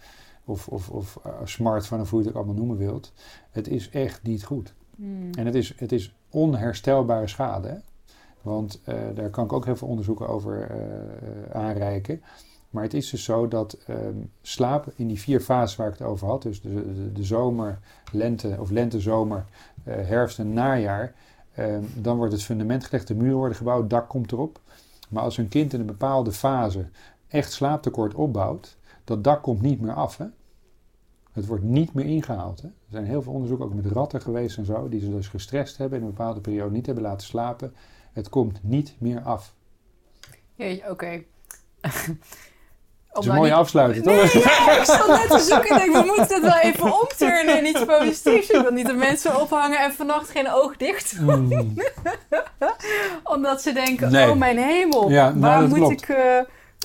Of, 0.45 0.69
of, 0.69 0.91
of 0.91 1.19
eh, 1.25 1.33
smartphone, 1.45 2.03
of 2.03 2.11
hoe 2.11 2.21
je 2.21 2.27
het 2.27 2.35
ook 2.35 2.43
allemaal 2.43 2.65
noemen 2.65 2.77
wilt. 2.77 3.13
Het 3.51 3.69
is 3.69 3.91
echt 3.91 4.23
niet 4.23 4.45
goed. 4.45 4.75
Hmm. 4.97 5.31
En 5.35 5.47
het 5.47 5.55
is, 5.55 5.75
het 5.77 5.93
is 5.93 6.15
onherstelbare 6.31 7.27
schade. 7.27 7.69
Hè? 7.69 7.77
Want 8.43 8.81
eh, 8.85 8.95
daar 9.15 9.31
kan 9.31 9.45
ik 9.45 9.53
ook 9.53 9.65
heel 9.65 9.77
veel 9.77 9.89
onderzoeken 9.89 10.29
over 10.29 10.71
eh, 10.71 10.77
eh, 10.77 11.51
aanreiken. 11.53 12.23
Maar 12.71 12.83
het 12.83 12.95
is 12.95 13.11
dus 13.11 13.25
zo 13.25 13.49
dat 13.49 13.79
ehm, 13.87 14.17
slaap 14.43 14.93
in 14.97 15.09
die 15.09 15.21
vier 15.21 15.41
fases 15.41 15.77
waar 15.77 15.89
ik 15.89 15.99
het 15.99 16.07
over 16.07 16.27
had, 16.29 16.43
dus 16.43 16.61
de, 16.61 17.13
de, 17.13 17.25
zomer, 17.25 17.79
lente 18.13 18.57
of 18.59 18.71
lente, 18.71 19.01
zomer, 19.01 19.45
eh, 19.85 19.95
herfst 19.95 20.39
en 20.39 20.53
najaar, 20.53 21.15
ehm, 21.55 21.83
dan 21.95 22.17
wordt 22.17 22.33
het 22.33 22.43
fundament 22.43 22.85
gelegd, 22.85 23.07
de 23.09 23.15
muren 23.15 23.37
worden 23.37 23.57
gebouwd, 23.57 23.81
het 23.81 23.91
dak 23.91 24.09
komt 24.09 24.33
erop. 24.33 24.61
Maar 25.09 25.23
als 25.23 25.39
een 25.39 25.49
kind 25.49 25.73
in 25.73 25.81
een 25.81 25.87
bepaalde 25.87 26.33
fase 26.33 26.89
echt 27.29 27.53
slaaptekort 27.53 28.15
opbouwt, 28.15 28.77
dat 29.05 29.25
dak 29.25 29.43
komt 29.43 29.61
niet 29.63 29.81
meer 29.81 29.95
af. 29.95 30.17
Hè? 30.17 30.27
Het 31.33 31.47
wordt 31.47 31.65
niet 31.65 31.93
meer 31.93 32.05
ingehaald. 32.05 32.63
Hè? 32.63 32.69
Er 32.69 32.91
zijn 32.91 33.05
heel 33.05 33.23
veel 33.23 33.33
onderzoeken 33.33 33.67
ook 33.67 33.75
met 33.75 33.87
ratten 33.87 34.21
geweest 34.21 34.59
en 34.59 34.65
zo, 34.65 34.89
die 34.89 35.01
ze 35.01 35.11
dus 35.11 35.29
gestrest 35.29 35.77
hebben 35.77 35.99
en 35.99 36.05
in 36.05 36.11
een 36.11 36.17
bepaalde 36.17 36.41
periode 36.41 36.71
niet 36.71 36.87
hebben 36.87 37.05
laten 37.05 37.27
slapen. 37.27 37.75
Het 38.13 38.29
komt 38.29 38.63
niet 38.63 38.95
meer 38.99 39.21
af. 39.21 39.55
Oké. 40.89 41.23
Het 43.13 43.23
is 43.23 43.29
een 43.31 43.35
mooie 43.37 43.55
afsluiting, 43.55 44.05
toch? 44.05 44.15
Nee, 44.35 44.43
ja, 44.43 44.79
ik 44.79 44.85
zat 44.85 45.07
net 45.09 45.29
te 45.31 45.39
zoeken. 45.39 45.77
Ik 45.77 45.83
denk, 45.83 45.93
we 46.07 46.13
moeten 46.17 46.35
het 46.35 46.43
wel 46.45 46.59
even 46.63 47.01
omturnen 47.01 47.59
en 47.59 47.67
iets 47.67 47.85
positiefs. 47.85 48.51
Ik 48.51 48.61
wil 48.61 48.71
niet 48.73 48.87
de 48.87 48.93
mensen 48.93 49.41
ophangen 49.41 49.79
en 49.79 49.93
vannacht 49.93 50.31
geen 50.31 50.51
oog 50.53 50.77
dicht. 50.77 51.21
Mm. 51.21 51.75
Omdat 53.25 53.63
ze 53.63 53.73
denken, 53.73 54.13
Nee. 54.13 54.31
oh 54.31 54.37
mijn 54.37 54.59
hemel. 54.59 55.11
Ja, 55.11 55.29
nou, 55.29 55.41
waar 55.41 55.61
dat 55.61 55.69
moet 55.69 55.79
klopt. 55.79 56.03
ik... 56.03 56.09
eh, 56.09 56.39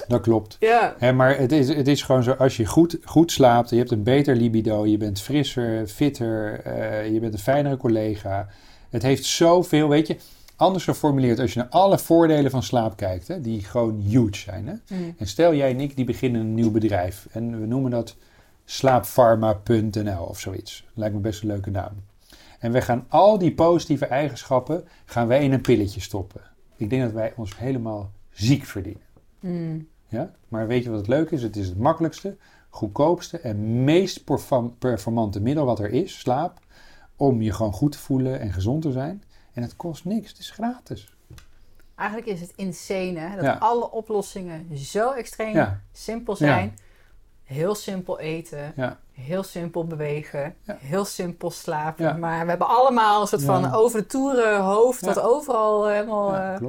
Dat 0.07 0.21
klopt. 0.21 0.57
ja, 0.59 0.95
Hè, 0.99 1.13
maar 1.13 1.37
het 1.37 1.51
is, 1.51 1.67
het 1.67 1.87
is 1.87 2.01
gewoon 2.01 2.23
zo, 2.23 2.31
als 2.31 2.57
je 2.57 2.65
goed, 2.65 2.97
goed 3.03 3.31
slaapt, 3.31 3.69
je 3.69 3.77
hebt 3.77 3.91
een 3.91 4.03
beter 4.03 4.35
libido, 4.35 4.85
je 4.85 4.97
bent 4.97 5.21
frisser, 5.21 5.87
fitter, 5.87 6.61
eh, 6.63 7.13
je 7.13 7.19
bent 7.19 7.33
een 7.33 7.39
fijnere 7.39 7.77
collega. 7.77 8.47
Het 8.89 9.01
heeft 9.01 9.25
zoveel, 9.25 9.89
weet 9.89 10.07
je, 10.07 10.15
anders 10.55 10.83
geformuleerd, 10.83 11.39
als 11.39 11.53
je 11.53 11.59
naar 11.59 11.69
alle 11.69 11.97
voordelen 11.97 12.51
van 12.51 12.63
slaap 12.63 12.95
kijkt, 12.95 13.27
hè, 13.27 13.41
die 13.41 13.63
gewoon 13.63 13.99
huge 13.99 14.35
zijn. 14.35 14.67
Hè? 14.67 14.95
Mm. 14.95 15.15
En 15.17 15.27
stel 15.27 15.53
jij 15.53 15.69
en 15.69 15.79
ik, 15.79 15.95
die 15.95 16.05
beginnen 16.05 16.41
een 16.41 16.53
nieuw 16.53 16.71
bedrijf 16.71 17.27
en 17.31 17.59
we 17.59 17.65
noemen 17.65 17.91
dat 17.91 18.15
slaappharma.nl 18.65 20.23
of 20.23 20.39
zoiets. 20.39 20.85
Lijkt 20.93 21.15
me 21.15 21.21
best 21.21 21.41
een 21.41 21.47
leuke 21.47 21.69
naam. 21.69 21.93
En 22.59 22.71
we 22.71 22.81
gaan 22.81 23.05
al 23.09 23.37
die 23.37 23.53
positieve 23.53 24.05
eigenschappen 24.05 24.83
gaan 25.05 25.27
wij 25.27 25.43
in 25.43 25.53
een 25.53 25.61
pilletje 25.61 26.01
stoppen. 26.01 26.41
Ik 26.75 26.89
denk 26.89 27.01
dat 27.01 27.11
wij 27.11 27.33
ons 27.35 27.57
helemaal 27.57 28.11
ziek 28.31 28.65
verdienen. 28.65 29.01
Mm. 29.39 29.87
Ja? 30.07 30.31
Maar 30.47 30.67
weet 30.67 30.83
je 30.83 30.89
wat 30.89 30.99
het 30.99 31.07
leuke 31.07 31.35
is? 31.35 31.43
Het 31.43 31.55
is 31.55 31.67
het 31.67 31.77
makkelijkste, 31.77 32.37
goedkoopste 32.69 33.39
en 33.39 33.83
meest 33.83 34.23
perform- 34.23 34.75
performante 34.77 35.41
middel 35.41 35.65
wat 35.65 35.79
er 35.79 35.89
is, 35.89 36.19
slaap, 36.19 36.59
om 37.15 37.41
je 37.41 37.53
gewoon 37.53 37.73
goed 37.73 37.91
te 37.91 37.97
voelen 37.97 38.39
en 38.39 38.53
gezond 38.53 38.81
te 38.81 38.91
zijn. 38.91 39.23
En 39.55 39.61
het 39.61 39.75
kost 39.75 40.05
niks, 40.05 40.29
het 40.29 40.39
is 40.39 40.49
gratis. 40.51 41.13
Eigenlijk 41.95 42.29
is 42.29 42.41
het 42.41 42.53
insane 42.55 43.19
hè, 43.19 43.35
dat 43.35 43.45
Ja. 43.45 43.53
alle 43.59 43.91
oplossingen 43.91 44.77
zo 44.77 45.11
extreem 45.11 45.53
Ja. 45.53 45.79
simpel 45.91 46.35
zijn. 46.35 46.77
Heel 47.43 47.75
simpel 47.75 48.19
eten, 48.19 48.73
heel 49.11 49.43
simpel 49.43 49.85
bewegen, 49.87 50.55
heel 50.65 51.05
simpel 51.05 51.51
slapen. 51.51 52.19
Maar 52.19 52.43
we 52.43 52.49
hebben 52.49 52.67
allemaal 52.67 53.21
een 53.21 53.27
soort 53.27 53.43
van 53.43 53.73
over 53.73 53.99
de 53.99 54.05
toeren 54.05 54.59
hoofd... 54.61 55.03
Dat 55.03 55.19
overal 55.19 55.87
helemaal 55.87 56.33
ja, 56.33 56.55
eh, 56.55 56.65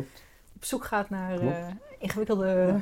op 0.57 0.65
zoek 0.65 0.85
gaat 0.85 1.11
naar 1.11 1.41
eh, 1.41 1.67
ingewikkelde... 1.99 2.81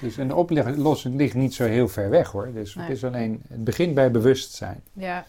Dus, 0.00 0.16
en 0.16 0.28
de 0.28 0.34
oplossing 0.34 1.16
ligt 1.16 1.34
niet 1.34 1.54
zo 1.54 1.64
heel 1.64 1.88
ver 1.88 2.10
weg 2.10 2.30
hoor. 2.30 2.52
Dus 2.52 2.74
Nee. 2.74 2.86
het 2.86 2.96
is 2.96 3.04
alleen, 3.04 3.42
het 3.48 3.64
begint 3.64 3.94
bij 3.94 4.10
bewustzijn. 4.10 4.82
Ja, 4.92 5.24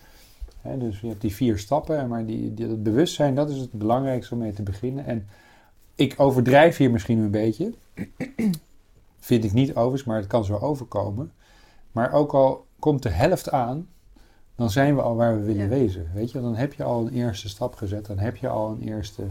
Dus 0.76 1.00
je 1.00 1.08
hebt 1.08 1.22
die 1.22 1.36
vier 1.36 1.58
stappen, 1.58 2.08
maar 2.08 2.26
die, 2.26 2.54
die, 2.54 2.68
dat 2.68 2.84
bewustzijn, 2.84 3.36
dat 3.36 3.50
is 3.50 3.58
het 3.58 3.72
belangrijkste 3.72 4.34
om 4.34 4.40
mee 4.40 4.54
te 4.54 4.64
beginnen. 4.64 5.06
En 5.06 5.28
ik 5.96 6.14
overdrijf 6.18 6.78
hier 6.78 6.92
misschien 6.92 7.20
een 7.20 7.32
beetje. 7.32 7.74
Vind 9.20 9.44
ik 9.44 9.54
niet 9.54 9.70
overigens, 9.76 10.04
maar 10.04 10.18
het 10.18 10.28
kan 10.28 10.46
zo 10.46 10.56
overkomen. 10.58 11.32
Maar 11.92 12.12
ook 12.12 12.34
al 12.34 12.66
komt 12.80 13.04
de 13.04 13.10
helft 13.10 13.52
aan, 13.52 13.88
dan 14.56 14.70
zijn 14.70 14.96
we 14.96 15.02
al 15.02 15.16
waar 15.16 15.38
we 15.40 15.44
willen 15.46 15.64
Ja. 15.64 15.68
wezen. 15.70 16.10
Weet 16.14 16.32
je, 16.32 16.42
dan 16.42 16.56
heb 16.56 16.74
je 16.74 16.84
al 16.84 17.08
een 17.08 17.14
eerste 17.14 17.50
stap 17.50 17.76
gezet. 17.76 18.06
Dan 18.06 18.18
heb 18.20 18.36
je 18.36 18.48
al 18.48 18.70
een 18.72 18.82
eerste 18.82 19.24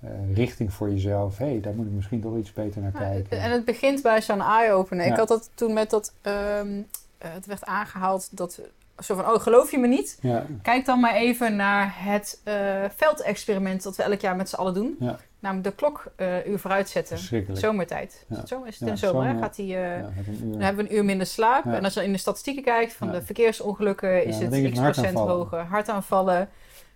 eh, 0.00 0.10
richting 0.34 0.72
voor 0.72 0.90
jezelf. 0.90 1.38
Hé, 1.38 1.46
hey, 1.46 1.60
daar 1.60 1.74
moet 1.74 1.86
ik 1.86 1.92
misschien 1.92 2.20
toch 2.20 2.36
iets 2.36 2.52
beter 2.52 2.80
naar 2.82 2.92
Ja, 2.92 2.98
kijken. 2.98 3.40
en 3.40 3.50
het 3.50 3.64
begint 3.64 4.02
bij 4.02 4.22
zo'n 4.22 4.40
eye-opener. 4.40 5.04
Ja. 5.06 5.10
Ik 5.12 5.18
had 5.18 5.28
dat 5.28 5.50
toen 5.54 5.72
met 5.72 5.90
dat... 5.90 6.12
ehm, 6.22 6.80
eh, 7.18 7.32
het 7.32 7.46
werd 7.46 7.64
aangehaald 7.64 8.36
dat 8.36 8.60
zo 8.98 9.14
van, 9.14 9.24
oh, 9.32 9.40
geloof 9.40 9.70
je 9.70 9.78
me 9.78 9.86
niet? 9.86 10.18
Ja, 10.20 10.46
Kijk 10.62 10.84
dan 10.84 11.00
maar 11.00 11.14
even 11.14 11.56
naar 11.56 11.92
het 11.96 12.40
eh, 12.44 12.54
veldexperiment 12.96 13.82
dat 13.82 13.96
we 13.96 14.02
elk 14.02 14.20
jaar 14.20 14.36
met 14.36 14.48
z'n 14.48 14.54
allen 14.56 14.74
doen. 14.74 14.96
Ja. 14.98 15.18
Namelijk 15.38 15.68
de 15.68 15.74
klok 15.74 16.04
eh 16.16 16.46
uur 16.46 16.58
vooruit 16.58 16.88
zetten. 16.88 17.18
Zomertijd. 17.52 18.24
Ja. 18.28 18.34
Is 18.34 18.40
het 18.40 18.48
zomer? 18.48 18.68
Is 18.68 18.74
het 18.74 18.84
Ja, 18.84 18.90
in 18.94 18.98
zomer? 18.98 19.26
hè? 19.28 19.38
Gaat 19.38 19.56
die, 19.56 19.76
eh. 19.76 20.02
Dan 20.42 20.60
hebben 20.60 20.84
we 20.84 20.90
een 20.90 20.96
uur 20.96 21.04
minder 21.04 21.26
slaap. 21.26 21.64
En 21.66 21.84
als 21.84 21.94
je 21.94 22.04
in 22.04 22.12
de 22.12 22.18
statistieken 22.18 22.62
kijkt 22.62 22.92
van 22.92 23.10
de 23.10 23.22
verkeersongelukken, 23.22 24.24
is 24.24 24.38
het 24.38 24.70
x 24.72 24.78
procent 24.80 25.18
hoger. 25.18 25.58
Hartaanvallen. 25.60 26.48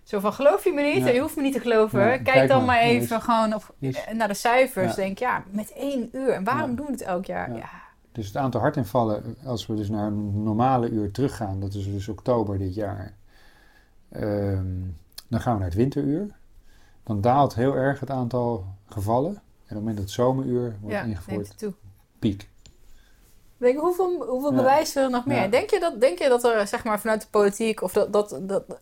Zo 0.03 0.19
van, 0.19 0.33
geloof 0.33 0.63
je 0.63 0.71
me 0.71 0.81
niet? 0.81 1.07
Je 1.07 1.19
hoeft 1.19 1.35
me 1.35 1.41
niet 1.41 1.53
te 1.53 1.59
geloven. 1.59 1.99
Kijk, 1.99 2.23
kijk 2.23 2.47
dan 2.49 2.65
maar. 2.65 2.79
even 2.79 3.17
is- 3.17 3.23
gewoon 3.23 3.53
op, 3.53 3.73
naar 4.13 4.27
de 4.27 4.33
cijfers. 4.33 4.95
Denk, 4.95 5.19
ja, 5.19 5.43
met 5.49 5.73
één 5.73 6.09
uur. 6.11 6.29
En 6.29 6.43
waarom 6.43 6.75
doen 6.75 6.85
we 6.85 6.91
het 6.91 7.01
elk 7.01 7.25
jaar? 7.25 7.55
Ja. 7.55 7.69
Dus 8.17 8.25
het 8.27 8.37
aantal 8.37 8.61
hartinvallen, 8.61 9.37
als 9.45 9.65
we 9.67 9.75
dus 9.75 9.89
naar 9.89 10.07
een 10.07 10.43
normale 10.43 10.89
uur 10.89 11.11
teruggaan, 11.11 11.59
dat 11.59 11.73
is 11.73 11.85
dus 11.85 12.07
oktober 12.07 12.57
dit 12.57 12.75
jaar, 12.75 13.13
ehm, 14.09 14.65
dan 15.27 15.41
gaan 15.41 15.53
we 15.53 15.59
naar 15.59 15.67
het 15.67 15.77
winteruur. 15.77 16.35
Dan 17.03 17.21
daalt 17.21 17.55
heel 17.55 17.75
erg 17.75 17.99
het 17.99 18.09
aantal 18.09 18.65
gevallen. 18.85 19.31
En 19.31 19.39
op 19.39 19.67
het 19.67 19.77
moment 19.77 19.95
dat 19.95 20.05
het 20.05 20.13
zomeruur 20.13 20.77
wordt 20.81 20.95
Ja, 20.95 21.03
ingevoerd, 21.03 21.65
piek. 22.19 22.49
Denk, 23.57 23.73
je, 23.75 23.79
hoeveel 23.81 24.25
hoeveel 24.27 24.51
Ja. 24.51 24.55
bewijs 24.57 24.95
er 24.95 25.09
nog 25.09 25.25
meer? 25.25 25.41
Ja. 25.41 25.47
Denk, 25.47 25.69
je 25.69 25.79
dat, 25.79 25.99
denk 26.01 26.19
je 26.19 26.29
dat 26.29 26.43
er, 26.43 26.67
zeg 26.67 26.83
maar, 26.83 26.99
vanuit 26.99 27.21
de 27.21 27.27
politiek, 27.29 27.81
of 27.81 27.93
dat, 27.93 28.13
dat, 28.13 28.39
dat 28.41 28.81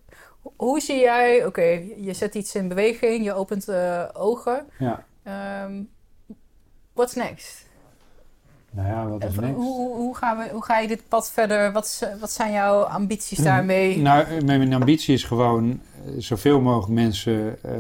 hoe 0.56 0.80
zie 0.80 1.00
jij, 1.00 1.46
oké, 1.46 1.64
je 1.98 2.14
zet 2.14 2.36
iets 2.36 2.56
in 2.56 2.68
beweging, 2.68 3.24
je 3.24 3.34
opent 3.34 3.68
eh, 3.68 4.10
ogen. 4.14 4.66
Ja, 4.80 5.06
Ehm 5.24 5.84
what's 6.94 7.14
next? 7.16 7.65
Nou 8.76 8.88
ja, 8.88 9.08
wat 9.08 9.24
is 9.24 9.36
Hoe, 9.36 9.42
next? 9.46 9.56
hoe, 9.58 9.96
hoe, 9.96 10.16
gaan 10.16 10.38
we, 10.38 10.50
hoe 10.52 10.64
ga 10.64 10.80
je 10.80 10.88
dit 10.88 11.02
pad 11.08 11.32
verder? 11.32 11.72
Wat, 11.72 11.86
is- 11.86 12.20
wat 12.20 12.32
zijn 12.32 12.52
jouw 12.52 12.82
ambities 12.82 13.38
daarmee? 13.38 13.98
Nou, 13.98 14.44
mijn 14.44 14.74
ambitie 14.74 15.14
is 15.14 15.24
gewoon 15.24 15.72
eh, 16.06 16.12
zoveel 16.18 16.62
mogelijk 16.62 16.92
mensen 16.94 17.58
eh, 17.64 17.72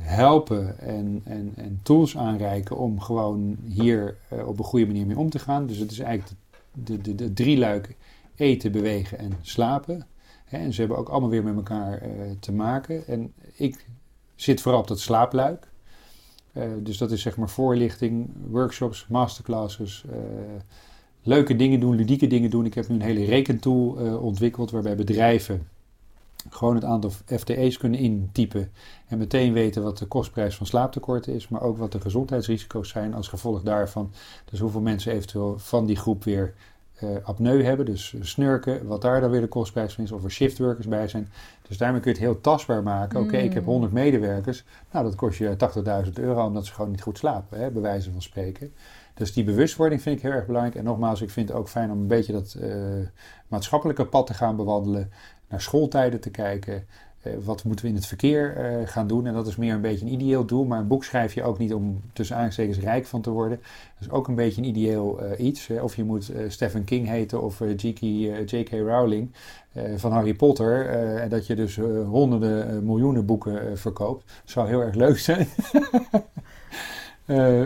helpen 0.00 0.78
en, 0.78 1.20
en, 1.24 1.52
en 1.56 1.80
tools 1.82 2.16
aanreiken 2.16 2.76
om 2.76 3.00
gewoon 3.00 3.56
hier 3.64 4.16
eh, 4.28 4.48
op 4.48 4.58
een 4.58 4.64
goede 4.64 4.86
manier 4.86 5.06
mee 5.06 5.18
om 5.18 5.30
te 5.30 5.38
gaan. 5.38 5.66
Dus 5.66 5.76
het 5.78 5.90
is 5.90 5.98
eigenlijk 5.98 6.38
de, 6.72 7.00
de, 7.00 7.00
de, 7.00 7.14
de 7.14 7.32
drie 7.32 7.58
luiken 7.58 7.94
eten, 8.36 8.72
bewegen 8.72 9.18
en 9.18 9.32
slapen. 9.40 10.06
Hè, 10.44 10.58
en 10.58 10.72
ze 10.72 10.80
hebben 10.80 10.98
ook 10.98 11.08
allemaal 11.08 11.30
weer 11.30 11.44
met 11.44 11.54
elkaar 11.56 12.02
te 12.40 12.52
maken. 12.52 13.06
En 13.06 13.32
ik 13.56 13.86
zit 14.34 14.60
vooral 14.60 14.80
op 14.80 14.88
dat 14.88 15.00
slaapluik. 15.00 15.68
Eh, 16.52 16.64
dus 16.78 16.98
dat 16.98 17.10
is 17.10 17.22
zeg 17.22 17.36
maar 17.36 17.48
voorlichting, 17.48 18.30
workshops, 18.48 19.06
masterclasses, 19.08 20.04
eh, 20.10 20.16
leuke 21.22 21.56
dingen 21.56 21.80
doen, 21.80 21.96
ludieke 21.96 22.26
dingen 22.26 22.50
doen. 22.50 22.66
Ik 22.66 22.74
heb 22.74 22.88
nu 22.88 22.94
een 22.94 23.02
hele 23.02 23.24
rekentool 23.24 23.98
eh, 23.98 24.24
ontwikkeld 24.24 24.70
waarbij 24.70 24.96
bedrijven 24.96 25.66
gewoon 26.50 26.74
het 26.74 26.84
aantal 26.84 27.10
FTE's 27.26 27.78
kunnen 27.78 28.00
intypen 28.00 28.70
en 29.06 29.18
meteen 29.18 29.52
weten 29.52 29.82
wat 29.82 29.98
de 29.98 30.06
kostprijs 30.06 30.56
van 30.56 30.66
slaaptekorten 30.66 31.34
is, 31.34 31.48
maar 31.48 31.62
ook 31.62 31.78
wat 31.78 31.92
de 31.92 32.00
gezondheidsrisico's 32.00 32.88
zijn 32.88 33.14
als 33.14 33.28
gevolg 33.28 33.62
daarvan. 33.62 34.12
Dus 34.50 34.60
hoeveel 34.60 34.80
mensen 34.80 35.12
eventueel 35.12 35.58
van 35.58 35.86
die 35.86 35.96
groep 35.96 36.24
weer 36.24 36.54
apneu 37.22 37.62
hebben, 37.62 37.86
dus 37.86 38.14
snurken, 38.20 38.86
wat 38.86 39.02
daar 39.02 39.20
dan 39.20 39.30
weer 39.30 39.40
de 39.40 39.48
kostprijs 39.48 39.94
van 39.94 40.04
is, 40.04 40.12
of 40.12 40.24
er 40.24 40.30
shiftworkers 40.30 40.88
bij 40.88 41.08
zijn. 41.08 41.28
Dus 41.68 41.78
daarmee 41.78 42.00
kun 42.00 42.10
je 42.12 42.16
het 42.18 42.26
heel 42.26 42.40
tastbaar 42.40 42.82
maken. 42.82 43.20
Oké, 43.20 43.36
ik 43.36 43.52
heb 43.52 43.62
Mm. 43.62 43.68
100 43.68 43.92
medewerkers, 43.92 44.64
nou 44.90 45.04
dat 45.04 45.14
kost 45.14 45.38
je 45.38 45.56
80.000 45.56 46.12
euro 46.12 46.46
omdat 46.46 46.66
ze 46.66 46.72
gewoon 46.72 46.90
niet 46.90 47.02
goed 47.02 47.18
slapen, 47.18 47.58
hè, 47.58 47.70
bij 47.70 47.82
wijze 47.82 48.10
van 48.12 48.22
spreken. 48.22 48.72
Dus 49.14 49.32
die 49.32 49.44
bewustwording 49.44 50.02
vind 50.02 50.16
ik 50.16 50.22
heel 50.22 50.32
erg 50.32 50.46
belangrijk. 50.46 50.76
En 50.76 50.84
nogmaals, 50.84 51.20
ik 51.22 51.30
vind 51.30 51.48
het 51.48 51.58
ook 51.58 51.68
fijn 51.68 51.90
om 51.90 52.00
een 52.00 52.06
beetje 52.06 52.32
dat 52.32 52.56
eh, 52.60 52.74
maatschappelijke 53.48 54.06
pad 54.06 54.26
te 54.26 54.34
gaan 54.34 54.56
bewandelen. 54.56 55.10
Naar 55.48 55.60
schooltijden 55.60 56.20
te 56.20 56.30
kijken. 56.30 56.86
Eh, 57.22 57.32
wat 57.44 57.64
moeten 57.64 57.84
we 57.84 57.90
in 57.90 57.96
het 57.96 58.06
verkeer 58.06 58.56
eh, 58.56 58.88
gaan 58.88 59.06
doen? 59.06 59.26
En 59.26 59.34
dat 59.34 59.46
is 59.46 59.56
meer 59.56 59.74
een 59.74 59.80
beetje 59.80 60.06
een 60.06 60.12
ideeel 60.12 60.44
doel. 60.44 60.64
Maar 60.64 60.78
een 60.78 60.86
boek 60.86 61.04
schrijf 61.04 61.34
je 61.34 61.42
ook 61.42 61.58
niet 61.58 61.74
om 61.74 62.00
tussen 62.12 62.36
aanstekens 62.36 62.78
rijk 62.78 63.06
van 63.06 63.20
te 63.20 63.30
worden. 63.30 63.58
Dat 63.58 64.08
is 64.08 64.10
ook 64.10 64.28
een 64.28 64.34
beetje 64.34 64.62
een 64.62 64.68
ideeel 64.68 65.22
eh, 65.22 65.44
iets. 65.44 65.70
Of 65.70 65.96
je 65.96 66.04
moet 66.04 66.32
Stephen 66.48 66.84
King 66.84 67.08
heten 67.08 67.42
of 67.42 67.62
J.K. 67.76 68.70
Rowling 68.70 69.30
van 69.96 70.12
Harry 70.12 70.34
Potter. 70.34 70.86
en 71.20 71.28
dat 71.28 71.46
je 71.46 71.54
dus 71.54 71.76
honderden 72.06 72.84
miljoenen 72.84 73.26
boeken 73.26 73.78
verkoopt. 73.78 74.32
zou 74.44 74.68
heel 74.68 74.80
erg 74.80 74.94
leuk 74.94 75.18
zijn. 75.18 75.46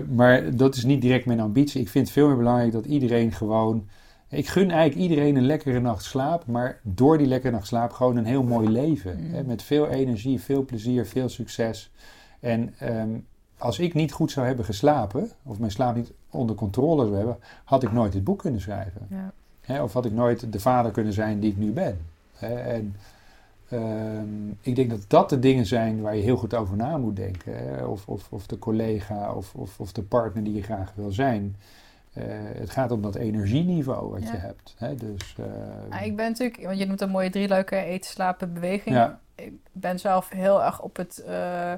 Maar 0.09 0.57
dat 0.57 0.75
is 0.75 0.85
niet 0.85 1.01
direct 1.01 1.27
mijn 1.27 1.41
ambitie. 1.41 1.81
Ik 1.81 1.89
vind 1.89 2.05
het 2.05 2.15
veel 2.15 2.27
meer 2.27 2.37
belangrijk 2.37 2.73
dat 2.73 2.87
iedereen 2.87 3.33
gewoon. 3.33 3.89
Ik 4.29 4.47
gun 4.49 4.71
eigenlijk 4.71 5.11
iedereen 5.11 5.37
een 5.37 5.47
lekkere 5.47 5.81
nacht 5.81 6.05
slaap. 6.05 6.47
Maar 6.47 6.81
door 6.83 7.19
die 7.19 7.27
lekkere 7.27 7.53
nacht 7.53 7.67
slaap 7.67 7.93
gewoon 7.93 8.17
een 8.17 8.25
heel 8.25 8.43
mooi 8.43 8.69
leven. 8.69 9.19
Mm. 9.21 9.35
Hè, 9.35 9.45
met 9.45 9.63
veel 9.63 9.89
energie, 9.89 10.41
veel 10.41 10.65
plezier, 10.65 11.07
veel 11.07 11.29
succes. 11.29 11.91
En 12.41 12.75
ehm, 12.79 13.19
als 13.59 13.79
ik 13.79 13.95
niet 13.95 14.13
goed 14.13 14.31
zou 14.31 14.47
hebben 14.47 14.65
geslapen. 14.65 15.31
Of 15.43 15.59
mijn 15.59 15.71
slaap 15.71 15.97
niet 15.97 16.13
onder 16.31 16.57
controle 16.57 17.05
zou 17.05 17.17
hebben. 17.17 17.39
Had 17.65 17.83
ik 17.83 17.93
nooit 17.93 18.13
dit 18.13 18.25
boek 18.25 18.39
kunnen 18.39 18.61
schrijven. 18.61 19.07
Ja. 19.11 19.33
Hè, 19.61 19.83
of 19.83 19.93
had 19.93 20.05
ik 20.05 20.13
nooit 20.13 20.53
de 20.53 20.61
vader 20.61 20.93
kunnen 20.93 21.13
zijn 21.13 21.41
die 21.41 21.51
ik 21.51 21.57
nu 21.57 21.73
ben. 21.73 21.99
Hè, 22.35 22.55
en 22.55 22.97
ehm, 23.69 24.51
ik 24.61 24.77
denk 24.77 24.91
dat 24.91 25.05
dat 25.09 25.29
de 25.29 25.39
dingen 25.39 25.67
zijn 25.67 26.01
waar 26.01 26.17
je 26.17 26.23
heel 26.23 26.37
goed 26.37 26.55
over 26.55 26.77
na 26.77 26.97
moet 26.97 27.17
denken. 27.17 27.57
Hè. 27.57 27.85
Of, 27.85 28.09
of, 28.09 28.27
of 28.31 28.47
de 28.47 28.59
collega 28.59 29.33
of, 29.33 29.55
of, 29.55 29.81
of 29.81 29.93
de 29.93 30.03
partner 30.03 30.45
die 30.45 30.55
je 30.55 30.63
graag 30.63 30.93
wil 30.95 31.11
zijn. 31.11 31.57
Eh, 32.17 32.25
het 32.59 32.71
gaat 32.71 32.91
om 32.91 33.03
dat 33.03 33.15
energieniveau 33.15 34.11
wat 34.11 34.23
Ja. 34.23 34.33
je 34.33 34.39
hebt. 34.39 34.75
Hè. 34.79 34.95
Dus, 34.95 35.35
eh, 35.39 35.45
Ah, 35.99 36.07
ik 36.07 36.17
ben 36.17 36.29
natuurlijk, 36.29 36.63
want 36.65 36.79
je 36.79 36.87
noemt 36.87 37.01
een 37.01 37.11
mooie 37.11 37.31
drie 37.31 37.49
leuke 37.49 37.77
eten, 37.77 38.11
slapen, 38.11 38.53
beweging. 38.53 38.95
ja, 38.97 39.19
Ik 39.35 39.53
ben 39.73 39.99
zelf 39.99 40.29
heel 40.29 40.63
erg 40.65 40.81
op 40.81 40.97
het 40.97 41.19
eh, 41.25 41.73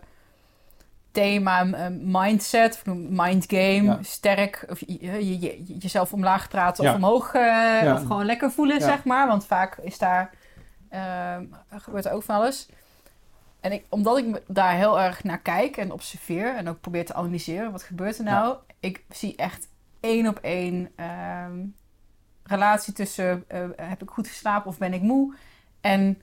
thema 1.13 1.65
mindset, 2.01 2.83
mind 3.09 3.45
game, 3.49 3.83
Ja. 3.83 3.99
sterk, 4.03 4.65
of 4.71 4.81
je, 4.87 4.99
je- 5.01 5.39
je- 5.41 5.63
jezelf 5.79 6.13
omlaag 6.13 6.49
praten 6.49 6.85
Ja. 6.85 6.91
of 6.91 6.97
omhoog, 6.97 7.33
Ja. 7.33 7.95
of 7.95 8.01
gewoon 8.01 8.25
lekker 8.25 8.51
voelen, 8.51 8.79
Ja. 8.79 8.85
zeg 8.85 9.05
maar. 9.05 9.27
Want 9.27 9.47
vaak 9.47 9.77
is 9.77 9.99
daar, 9.99 10.31
gebeurt 11.77 12.05
er 12.05 12.13
ook 12.13 12.23
van 12.23 12.35
alles. 12.35 12.69
En 13.61 13.73
ik, 13.73 13.85
omdat 13.89 14.19
ik 14.19 14.43
daar 14.47 14.75
heel 14.75 15.01
erg 15.01 15.25
naar 15.25 15.41
kijk 15.41 15.77
en 15.77 15.93
observeer 15.93 16.55
en 16.57 16.69
ook 16.69 16.81
probeer 16.81 17.07
te 17.07 17.15
analyseren, 17.15 17.71
wat 17.73 17.83
gebeurt 17.83 18.19
er 18.19 18.25
nou? 18.25 18.57
Ik 18.81 19.05
zie 19.11 19.37
echt 19.37 19.69
één 20.01 20.27
op 20.29 20.39
één 20.43 20.91
ehm, 20.97 21.59
relatie 22.43 22.93
tussen 22.93 23.45
eh, 23.49 23.61
heb 23.77 24.03
ik 24.03 24.11
goed 24.11 24.29
geslapen 24.29 24.71
of 24.71 24.79
ben 24.79 24.93
ik 24.95 25.03
moe 25.03 25.35
en 25.81 26.23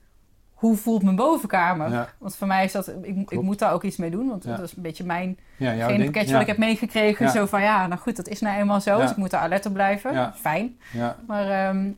hoe 0.54 0.76
voelt 0.76 1.02
mijn 1.02 1.16
bovenkamer? 1.16 1.90
ja, 1.90 2.08
Want 2.18 2.36
voor 2.36 2.46
mij 2.46 2.64
is 2.64 2.72
dat, 2.72 2.88
ik, 3.02 3.30
ik 3.30 3.42
moet 3.42 3.58
daar 3.58 3.72
ook 3.72 3.82
iets 3.84 3.96
mee 3.96 4.10
doen, 4.10 4.28
want 4.28 4.44
Ja. 4.44 4.56
dat 4.56 4.64
is 4.64 4.76
een 4.76 4.82
beetje 4.82 5.04
mijn 5.04 5.38
ja, 5.56 5.86
pakketje 5.86 6.32
wat 6.32 6.40
ik 6.40 6.46
heb 6.46 6.58
meegekregen. 6.58 7.30
Zo 7.30 7.46
van 7.46 7.62
ja, 7.62 7.86
nou 7.86 8.00
goed, 8.00 8.16
dat 8.16 8.28
is 8.28 8.40
nou 8.40 8.58
eenmaal 8.58 8.80
zo, 8.80 8.98
dus 9.00 9.10
ik 9.10 9.16
moet 9.16 9.30
daar 9.30 9.40
alert 9.40 9.66
op 9.66 9.72
blijven. 9.72 10.32
Fijn. 10.34 10.78
Maar 11.26 11.50
ehm, 11.50 11.90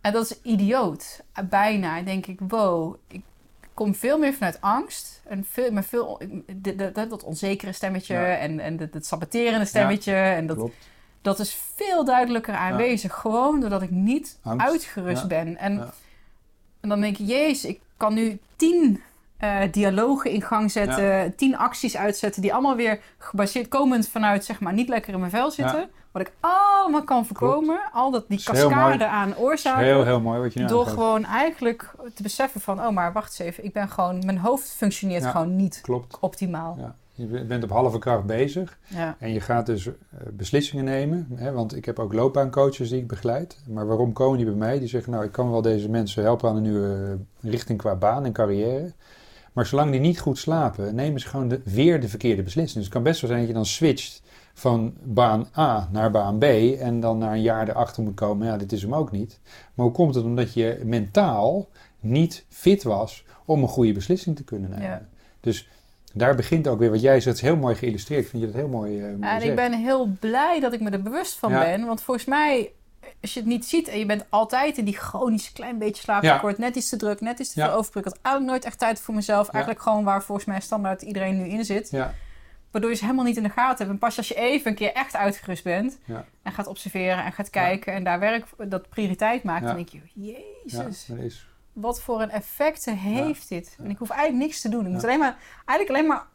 en 0.00 0.12
dat 0.12 0.30
is 0.30 0.40
idioot. 0.42 1.24
Bijna 1.48 2.02
denk 2.02 2.26
ik, 2.26 2.40
wow, 2.48 2.94
ik 3.08 3.22
kom 3.74 3.94
veel 3.94 4.18
meer 4.18 4.32
vanuit 4.32 4.60
angst. 4.60 5.22
En 5.28 5.44
veel, 5.48 5.72
maar 5.72 5.84
veel, 5.84 6.20
dat, 6.52 6.94
dat, 6.94 7.10
dat 7.10 7.24
onzekere 7.24 7.72
stemmetje 7.72 8.16
en, 8.16 8.60
en 8.60 8.76
dat, 8.76 8.92
dat 8.92 9.06
saboterende 9.06 9.64
stemmetje. 9.64 10.14
En 10.14 10.46
dat, 10.46 10.56
klopt. 10.56 10.88
Dat 11.28 11.38
is 11.46 11.58
veel 11.74 12.04
duidelijker 12.04 12.54
aanwezig. 12.54 13.14
Gewoon 13.14 13.60
doordat 13.60 13.82
ik 13.82 13.90
niet 13.90 14.38
Angst. 14.42 14.66
uitgerust 14.66 15.22
Ja. 15.22 15.26
ben. 15.28 15.56
En, 15.56 15.74
Ja. 15.74 15.90
en 16.80 16.88
dan 16.88 17.00
denk 17.00 17.16
je, 17.16 17.24
jezus, 17.24 17.64
ik 17.64 17.80
kan 17.96 18.14
nu 18.14 18.38
tien 18.56 19.02
eh, 19.38 19.60
dialogen 19.70 20.30
in 20.30 20.42
gang 20.42 20.70
zetten, 20.70 21.34
tien 21.36 21.56
acties 21.56 21.96
uitzetten, 21.96 22.42
die 22.42 22.52
allemaal 22.52 22.76
weer 22.76 23.00
gebaseerd 23.18 23.68
komend 23.68 24.08
vanuit, 24.08 24.44
zeg 24.44 24.60
maar, 24.60 24.72
niet 24.72 24.88
lekker 24.88 25.12
in 25.12 25.18
mijn 25.18 25.30
vel 25.30 25.50
zitten. 25.50 25.90
Wat 26.12 26.22
ik 26.22 26.32
allemaal 26.40 27.04
kan 27.04 27.26
voorkomen. 27.26 27.80
Al 27.92 28.10
dat, 28.10 28.24
die 28.28 28.42
cascade 28.44 29.06
aan 29.06 29.36
oorzaken. 29.36 29.84
heel, 29.84 30.04
heel 30.04 30.20
mooi 30.20 30.40
wat 30.40 30.52
je 30.52 30.64
door 30.64 30.78
aangeeft. 30.80 30.96
gewoon 30.96 31.24
eigenlijk 31.24 31.90
te 32.14 32.22
beseffen 32.22 32.60
van, 32.60 32.80
oh 32.80 32.88
maar 32.90 33.12
wacht 33.12 33.28
eens 33.28 33.48
even, 33.48 33.64
ik 33.64 33.72
ben 33.72 33.88
gewoon, 33.88 34.22
mijn 34.24 34.38
hoofd 34.38 34.70
functioneert 34.76 35.26
gewoon 35.26 35.56
niet 35.56 35.80
Klopt. 35.82 36.18
optimaal. 36.20 36.94
Je 37.18 37.44
bent 37.44 37.64
op 37.64 37.70
halve 37.70 37.98
kracht 37.98 38.24
bezig. 38.24 38.78
Ja. 38.86 39.16
En 39.18 39.32
je 39.32 39.40
gaat 39.40 39.66
dus 39.66 39.86
eh, 39.86 39.92
beslissingen 40.32 40.84
nemen. 40.84 41.28
Hè, 41.34 41.52
want 41.52 41.76
ik 41.76 41.84
heb 41.84 41.98
ook 41.98 42.12
loopbaancoaches 42.12 42.88
die 42.88 42.98
ik 42.98 43.06
begeleid. 43.06 43.62
Maar 43.68 43.86
waarom 43.86 44.12
komen 44.12 44.36
die 44.36 44.46
bij 44.46 44.54
mij? 44.54 44.78
Die 44.78 44.88
zeggen, 44.88 45.12
nou, 45.12 45.24
ik 45.24 45.32
kan 45.32 45.50
wel 45.50 45.62
deze 45.62 45.90
mensen 45.90 46.22
helpen 46.22 46.48
aan 46.48 46.56
een 46.56 46.62
nieuwe 46.62 47.18
richting 47.40 47.78
qua 47.78 47.94
baan 47.94 48.24
en 48.24 48.32
carrière. 48.32 48.92
Maar 49.52 49.66
zolang 49.66 49.90
die 49.90 50.00
niet 50.00 50.20
goed 50.20 50.38
slapen, 50.38 50.94
nemen 50.94 51.20
ze 51.20 51.28
gewoon 51.28 51.48
de, 51.48 51.60
weer 51.64 52.00
de 52.00 52.08
verkeerde 52.08 52.42
beslissing. 52.42 52.74
Dus 52.74 52.84
het 52.84 52.94
kan 52.94 53.02
best 53.02 53.20
wel 53.20 53.30
zijn 53.30 53.40
dat 53.40 53.48
je 53.48 53.56
dan 53.56 53.66
switcht 53.66 54.22
van 54.54 54.94
baan 55.02 55.46
A 55.56 55.88
naar 55.92 56.10
baan 56.10 56.38
B. 56.38 56.44
En 56.80 57.00
dan 57.00 57.18
na 57.18 57.32
een 57.32 57.42
jaar 57.42 57.68
erachter 57.68 58.02
moet 58.02 58.14
komen, 58.14 58.46
ja, 58.46 58.56
dit 58.56 58.72
is 58.72 58.82
hem 58.82 58.94
ook 58.94 59.10
niet. 59.10 59.40
Maar 59.74 59.86
hoe 59.86 59.94
komt 59.94 60.14
het? 60.14 60.24
Omdat 60.24 60.54
je 60.54 60.80
mentaal 60.84 61.68
niet 62.00 62.44
fit 62.48 62.82
was 62.82 63.24
om 63.44 63.62
een 63.62 63.68
goede 63.68 63.92
beslissing 63.92 64.36
te 64.36 64.44
kunnen 64.44 64.70
nemen. 64.70 64.86
Ja. 64.86 65.06
Dus 65.40 65.68
daar 66.18 66.34
begint 66.34 66.68
ook 66.68 66.78
weer 66.78 66.90
wat 66.90 67.00
jij 67.00 67.20
zegt. 67.20 67.40
Heel 67.40 67.56
mooi 67.56 67.74
geïllustreerd. 67.74 68.28
Vind 68.28 68.42
je 68.42 68.48
dat 68.48 68.56
heel 68.58 68.68
mooi? 68.68 69.00
mooi 69.00 69.16
En 69.20 69.42
ik 69.42 69.54
ben 69.54 69.72
heel 69.72 70.06
blij 70.20 70.60
dat 70.60 70.72
ik 70.72 70.80
me 70.80 70.90
er 70.90 71.02
bewust 71.02 71.38
van 71.38 71.50
Ja. 71.50 71.60
ben. 71.64 71.86
Want 71.86 72.02
volgens 72.02 72.26
mij 72.26 72.72
als 73.20 73.34
je 73.34 73.40
het 73.40 73.48
niet 73.48 73.66
ziet 73.66 73.88
en 73.88 73.98
je 73.98 74.06
bent 74.06 74.24
altijd 74.28 74.78
in 74.78 74.84
die 74.84 74.96
chronische 74.96 75.52
klein 75.52 75.78
beetje 75.78 76.02
slaaptekort, 76.02 76.58
net 76.58 76.76
iets 76.76 76.88
te 76.88 76.96
druk, 76.96 77.20
net 77.20 77.38
iets 77.38 77.52
te 77.52 77.60
Ja. 77.60 77.66
veel 77.66 77.76
overprikkeld, 77.76 78.18
eigenlijk 78.22 78.46
nooit 78.54 78.64
echt 78.64 78.78
tijd 78.78 79.00
voor 79.00 79.14
mezelf, 79.14 79.46
Ja. 79.46 79.52
eigenlijk 79.52 79.82
gewoon 79.82 80.04
waar 80.04 80.22
volgens 80.22 80.46
mij 80.46 80.60
standaard 80.60 81.02
iedereen 81.02 81.36
nu 81.36 81.48
in 81.48 81.64
zit. 81.64 81.90
Ja, 81.90 82.14
Waardoor 82.70 82.90
je 82.90 82.96
ze 82.96 83.04
helemaal 83.04 83.24
niet 83.24 83.36
in 83.36 83.42
de 83.42 83.48
gaten 83.48 83.78
hebt. 83.78 83.90
En 83.90 83.98
pas 83.98 84.16
als 84.16 84.28
je 84.28 84.34
even 84.34 84.70
een 84.70 84.76
keer 84.76 84.92
echt 84.92 85.16
uitgerust 85.16 85.64
bent 85.64 85.98
Ja. 86.04 86.24
en 86.42 86.52
gaat 86.52 86.66
observeren 86.66 87.24
en 87.24 87.32
gaat 87.32 87.50
kijken 87.50 87.92
en 87.92 88.04
daar 88.04 88.18
werk 88.20 88.46
dat 88.68 88.88
prioriteit 88.88 89.42
maakt, 89.42 89.60
Ja. 89.60 89.66
dan 89.66 89.76
denk 89.76 89.88
je, 89.88 89.98
ja, 90.14 90.38
jezus, 90.64 91.06
dat 91.06 91.18
is... 91.18 91.46
wat 91.80 92.00
voor 92.00 92.22
een 92.22 92.30
effecten 92.30 92.96
heeft 92.96 93.48
dit? 93.48 93.76
En 93.78 93.90
ik 93.90 93.98
hoef 93.98 94.10
eigenlijk 94.10 94.42
niks 94.42 94.60
te 94.60 94.68
doen. 94.68 94.86
Ik 94.86 94.92
moet 94.92 95.04
alleen 95.04 95.18
maar, 95.18 95.36
eigenlijk 95.64 95.88
alleen 95.88 96.06
maar 96.06 96.26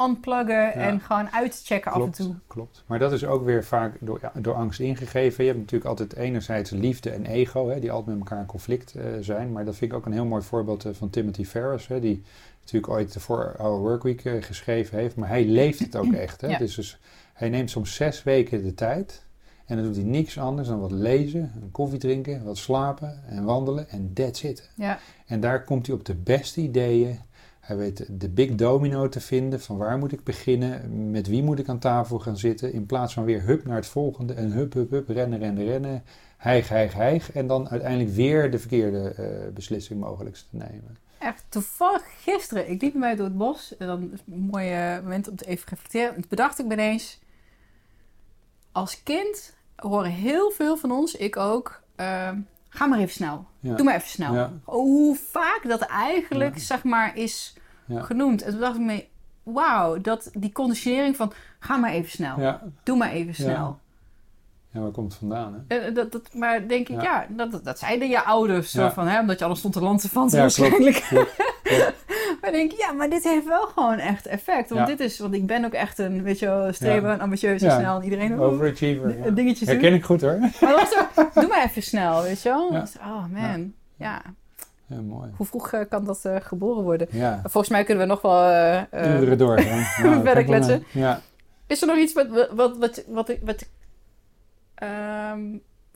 unpluggen 0.00 0.72
en 0.72 1.00
gewoon 1.00 1.30
uitchecken 1.30 1.92
af 1.92 2.02
en 2.02 2.10
toe. 2.10 2.34
klopt. 2.46 2.84
Maar 2.86 2.98
dat 2.98 3.12
is 3.12 3.24
ook 3.24 3.44
weer 3.44 3.64
vaak 3.64 3.96
door, 4.00 4.18
ja, 4.20 4.32
door 4.34 4.54
angst 4.54 4.80
ingegeven. 4.80 5.44
Je 5.44 5.50
hebt 5.50 5.62
natuurlijk 5.62 5.90
altijd 5.90 6.14
enerzijds 6.14 6.70
liefde 6.70 7.10
en 7.10 7.26
ego, 7.26 7.68
hè, 7.68 7.80
die 7.80 7.90
altijd 7.90 8.16
met 8.18 8.28
elkaar 8.28 8.40
in 8.40 8.46
conflict 8.46 8.94
eh, 8.94 9.04
zijn. 9.20 9.52
Maar 9.52 9.64
dat 9.64 9.76
vind 9.76 9.90
ik 9.90 9.96
ook 9.96 10.06
een 10.06 10.12
heel 10.12 10.24
mooi 10.24 10.42
voorbeeld 10.42 10.84
eh, 10.84 10.92
van 10.94 11.10
Timothy 11.10 11.44
Ferris, 11.44 11.86
hè, 11.86 12.00
die 12.00 12.22
natuurlijk 12.60 12.92
ooit 12.92 13.12
de 13.12 13.20
4-Hour 13.20 13.78
Workweek 13.78 14.24
eh, 14.24 14.42
geschreven 14.42 14.98
heeft. 14.98 15.16
Maar 15.16 15.28
hij 15.28 15.44
leeft 15.44 15.78
het 15.78 15.96
ook 15.96 16.12
echt. 16.26 16.40
Hè. 16.40 16.58
Dus, 16.58 16.74
dus 16.74 16.98
hij 17.32 17.48
neemt 17.48 17.70
soms 17.70 17.94
zes 17.94 18.22
weken 18.22 18.62
de 18.62 18.74
tijd 18.74 19.25
en 19.66 19.76
dan 19.76 19.84
doet 19.84 19.96
hij 19.96 20.04
niks 20.04 20.38
anders 20.38 20.68
dan 20.68 20.80
wat 20.80 20.90
lezen, 20.90 21.52
een 21.62 21.70
koffie 21.70 21.98
drinken, 21.98 22.44
wat 22.44 22.56
slapen 22.58 23.22
en 23.28 23.44
wandelen 23.44 23.88
en 23.88 24.12
that's 24.12 24.42
it. 24.42 24.70
Ja, 24.74 24.98
En 25.26 25.40
daar 25.40 25.64
komt 25.64 25.86
hij 25.86 25.96
op 25.96 26.04
de 26.04 26.14
beste 26.14 26.60
ideeën. 26.60 27.18
Hij 27.60 27.76
weet 27.76 28.20
de 28.20 28.28
big 28.28 28.54
domino 28.54 29.08
te 29.08 29.20
vinden. 29.20 29.60
Van 29.60 29.76
waar 29.76 29.98
moet 29.98 30.12
ik 30.12 30.24
beginnen? 30.24 31.10
Met 31.10 31.26
wie 31.26 31.42
moet 31.42 31.58
ik 31.58 31.68
aan 31.68 31.78
tafel 31.78 32.18
gaan 32.18 32.38
zitten? 32.38 32.72
In 32.72 32.86
plaats 32.86 33.14
van 33.14 33.24
weer 33.24 33.42
hup 33.42 33.64
naar 33.64 33.76
het 33.76 33.86
volgende. 33.86 34.34
En 34.34 34.50
hup, 34.50 34.72
hup, 34.72 34.90
hup, 34.90 35.08
rennen, 35.08 35.38
rennen, 35.38 35.64
rennen. 35.64 36.02
Hijg, 36.36 36.68
hijg, 36.68 36.92
hijg. 36.92 37.32
En 37.32 37.46
dan 37.46 37.68
uiteindelijk 37.68 38.10
weer 38.10 38.50
de 38.50 38.58
verkeerde 38.58 39.08
eh, 39.08 39.52
beslissing 39.54 40.00
mogelijk 40.00 40.36
te 40.36 40.44
nemen. 40.50 40.96
echt 41.18 41.44
toevallig 41.48 42.02
gisteren. 42.22 42.70
Ik 42.70 42.82
liep 42.82 42.92
bij 42.92 43.00
mij 43.00 43.14
door 43.16 43.26
het 43.26 43.36
bos. 43.36 43.76
En 43.76 43.86
dan 43.86 44.12
is 44.12 44.18
een 44.26 44.40
mooi 44.40 44.70
moment 45.02 45.28
om 45.28 45.36
te 45.36 45.46
even 45.46 45.68
reflecteren. 45.68 46.08
En 46.08 46.14
toen 46.14 46.26
bedacht 46.28 46.58
ik 46.58 46.66
me 46.66 46.72
ineens... 46.72 47.24
Als 48.72 49.02
kind 49.02 49.55
horen 49.76 50.10
heel 50.10 50.50
veel 50.50 50.76
van 50.76 50.90
ons, 50.90 51.14
ik 51.14 51.36
ook... 51.36 51.80
ehm, 51.96 52.38
ga 52.68 52.86
maar 52.86 52.98
even 52.98 53.12
snel. 53.12 53.46
Ja. 53.60 53.74
Doe 53.74 53.84
maar 53.84 53.94
even 53.94 54.08
snel. 54.08 54.34
Ja. 54.34 54.52
Hoe 54.64 55.16
vaak 55.30 55.60
dat 55.68 55.80
eigenlijk, 55.80 56.54
Ja. 56.54 56.60
zeg 56.62 56.84
maar, 56.84 57.16
is 57.16 57.56
genoemd. 57.88 58.42
En 58.42 58.50
toen 58.50 58.60
dacht 58.60 58.74
ik 58.76 58.80
me... 58.82 59.06
Wauw, 59.42 60.00
dat 60.00 60.30
die 60.32 60.52
conditionering 60.52 61.16
van... 61.16 61.32
Ga 61.58 61.76
maar 61.76 61.90
even 61.92 62.10
snel. 62.10 62.58
Doe 62.82 62.96
maar 62.96 63.10
even 63.10 63.34
snel. 63.34 63.78
Ja. 64.72 64.80
waar 64.80 64.90
komt 64.90 65.10
het 65.10 65.18
vandaan? 65.20 65.64
Hè? 65.68 65.78
Eh, 65.78 65.94
dat, 65.94 66.12
dat, 66.12 66.34
maar 66.34 66.68
denk 66.68 66.88
ik, 66.88 67.02
Ja. 67.02 67.26
dat, 67.30 67.64
dat, 67.64 67.78
zeiden 67.78 68.08
je 68.08 68.24
ouders. 68.24 68.70
Zo 68.70 68.88
van, 68.88 69.06
hè, 69.06 69.20
omdat 69.20 69.38
je 69.38 69.44
alles 69.44 69.58
stond 69.58 69.74
te 69.74 69.80
lansen 69.80 70.10
van 70.10 70.30
waarschijnlijk. 70.30 71.04
klopt, 71.08 71.34
klopt. 71.62 72.04
maar 72.40 72.52
denk 72.52 72.72
ik, 72.72 72.78
ja, 72.78 72.92
maar 72.92 73.10
dit 73.10 73.24
heeft 73.24 73.46
wel 73.46 73.66
gewoon 73.66 73.98
echt 73.98 74.26
effect. 74.26 74.70
Want 74.70 74.86
dit 74.86 75.00
is, 75.00 75.18
want 75.18 75.34
ik 75.34 75.46
ben 75.46 75.64
ook 75.64 75.72
echt 75.72 75.98
een, 75.98 76.22
weet 76.22 76.38
je 76.38 76.72
Ja. 76.78 77.14
ambitieus 77.16 77.62
en 77.62 77.70
snel. 77.70 77.96
En 77.96 78.04
iedereen, 78.04 78.40
Overachiever. 78.40 79.34
dingetjes 79.34 79.68
doen. 79.68 79.76
Herken 79.76 79.94
ik 79.94 80.04
goed 80.04 80.20
hoor. 80.20 80.38
Maar 80.38 80.50
dat 80.60 80.80
was 80.80 80.90
zo, 80.90 81.24
doe 81.40 81.48
maar 81.48 81.64
even 81.64 81.82
snel, 81.82 82.22
weet 82.22 82.42
je 82.42 82.48
wel. 82.48 82.66
Oh 83.00 83.24
man, 83.32 83.72
ja. 83.96 84.22
Ja, 84.88 85.00
mooi. 85.00 85.30
Hoe 85.36 85.46
vroeg 85.46 85.72
eh, 85.72 85.80
kan 85.88 86.04
dat 86.04 86.24
eh, 86.24 86.36
geboren 86.40 86.82
worden? 86.82 87.06
Ja, 87.10 87.40
Volgens 87.42 87.68
mij 87.68 87.84
kunnen 87.84 88.04
we 88.06 88.10
nog 88.12 88.22
wel... 88.22 88.48
eh, 88.90 89.20
uren 89.20 89.38
door. 89.38 89.56
Nou, 90.02 90.22
verder 90.24 90.44
kletsen. 90.44 90.84
Ja. 90.92 91.20
is 91.66 91.80
er 91.80 91.86
nog 91.88 91.96
iets 91.96 92.12
wat, 92.12 92.26
wat, 92.54 92.76
wat, 92.78 93.04
wat, 93.08 93.32
wat, 93.42 93.68
ehm, 94.74 95.40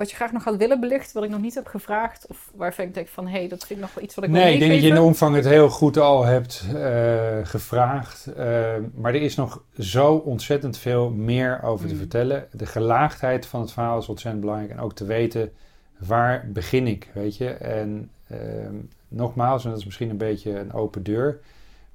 wat 0.01 0.11
je 0.11 0.17
graag 0.17 0.33
nog 0.33 0.45
had 0.45 0.57
willen 0.57 0.81
belichten, 0.81 1.15
wat 1.15 1.25
ik 1.25 1.31
nog 1.31 1.41
niet 1.41 1.55
heb 1.55 1.67
gevraagd? 1.67 2.27
Of 2.27 2.51
waarvan 2.55 2.85
ik 2.85 2.95
denk 2.95 3.09
van, 3.09 3.27
hé, 3.27 3.39
hey, 3.39 3.49
dat 3.49 3.67
vind 3.67 3.79
ik 3.79 3.85
nog 3.85 3.95
wel 3.95 4.05
iets 4.05 4.15
wat 4.15 4.25
ik 4.25 4.31
Nee, 4.31 4.53
ik 4.53 4.59
denk 4.59 4.73
dat 4.73 4.81
je 4.81 4.89
in 4.89 4.95
de 4.95 5.01
omvang 5.01 5.35
het 5.35 5.45
heel 5.45 5.69
goed 5.69 5.97
al 5.97 6.25
hebt 6.25 6.65
eh, 6.75 7.39
gevraagd. 7.43 8.27
Eh, 8.27 8.75
maar 8.95 9.15
er 9.15 9.23
is 9.23 9.37
nog 9.37 9.63
zo 9.79 10.15
ontzettend 10.15 10.79
veel 10.79 11.11
meer 11.11 11.63
over 11.63 11.87
te 11.87 11.93
Mm. 11.93 11.99
vertellen. 11.99 12.47
De 12.53 12.67
gelaagdheid 12.67 13.47
van 13.47 13.61
het 13.61 13.73
verhaal 13.73 13.99
is 13.99 14.09
ontzettend 14.09 14.45
belangrijk. 14.45 14.73
En 14.73 14.81
ook 14.81 14.95
te 14.95 15.05
weten, 15.05 15.53
waar 15.99 16.49
begin 16.53 16.87
ik, 16.87 17.11
weet 17.15 17.37
je? 17.37 17.49
En 17.51 18.11
ehm, 18.29 18.75
nogmaals, 19.09 19.65
en 19.65 19.71
dat 19.71 19.79
is 19.79 19.85
misschien 19.85 20.11
een 20.11 20.17
beetje 20.17 20.59
een 20.59 20.73
open 20.73 21.03
deur. 21.03 21.41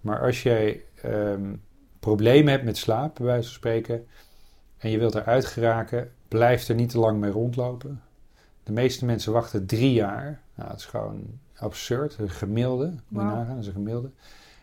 Maar 0.01 0.21
als 0.21 0.43
jij 0.43 0.81
ehm, 1.01 1.53
problemen 1.99 2.51
hebt 2.51 2.65
met 2.65 2.77
slaap, 2.77 3.15
bij 3.15 3.25
wijze 3.25 3.47
van 3.47 3.55
spreken... 3.57 4.07
en 4.77 4.89
je 4.89 4.97
wilt 4.97 5.15
eruit 5.15 5.45
geraken, 5.45 6.11
blijf 6.27 6.67
er 6.67 6.75
niet 6.75 6.89
te 6.89 6.99
lang 6.99 7.19
mee 7.19 7.31
rondlopen. 7.31 8.01
De 8.63 8.71
meeste 8.71 9.05
mensen 9.05 9.33
wachten 9.33 9.65
drie 9.65 9.93
jaar. 9.93 10.41
Nou, 10.55 10.69
dat 10.69 10.79
is 10.79 10.85
gewoon 10.85 11.39
absurd. 11.55 12.17
Een 12.17 12.29
gemiddelde, 12.29 12.85
moet 13.07 13.21
je 13.21 13.27
nagaan, 13.27 13.47
dat 13.47 13.59
is 13.59 13.67
een 13.67 13.73
gemiddelde. 13.73 14.09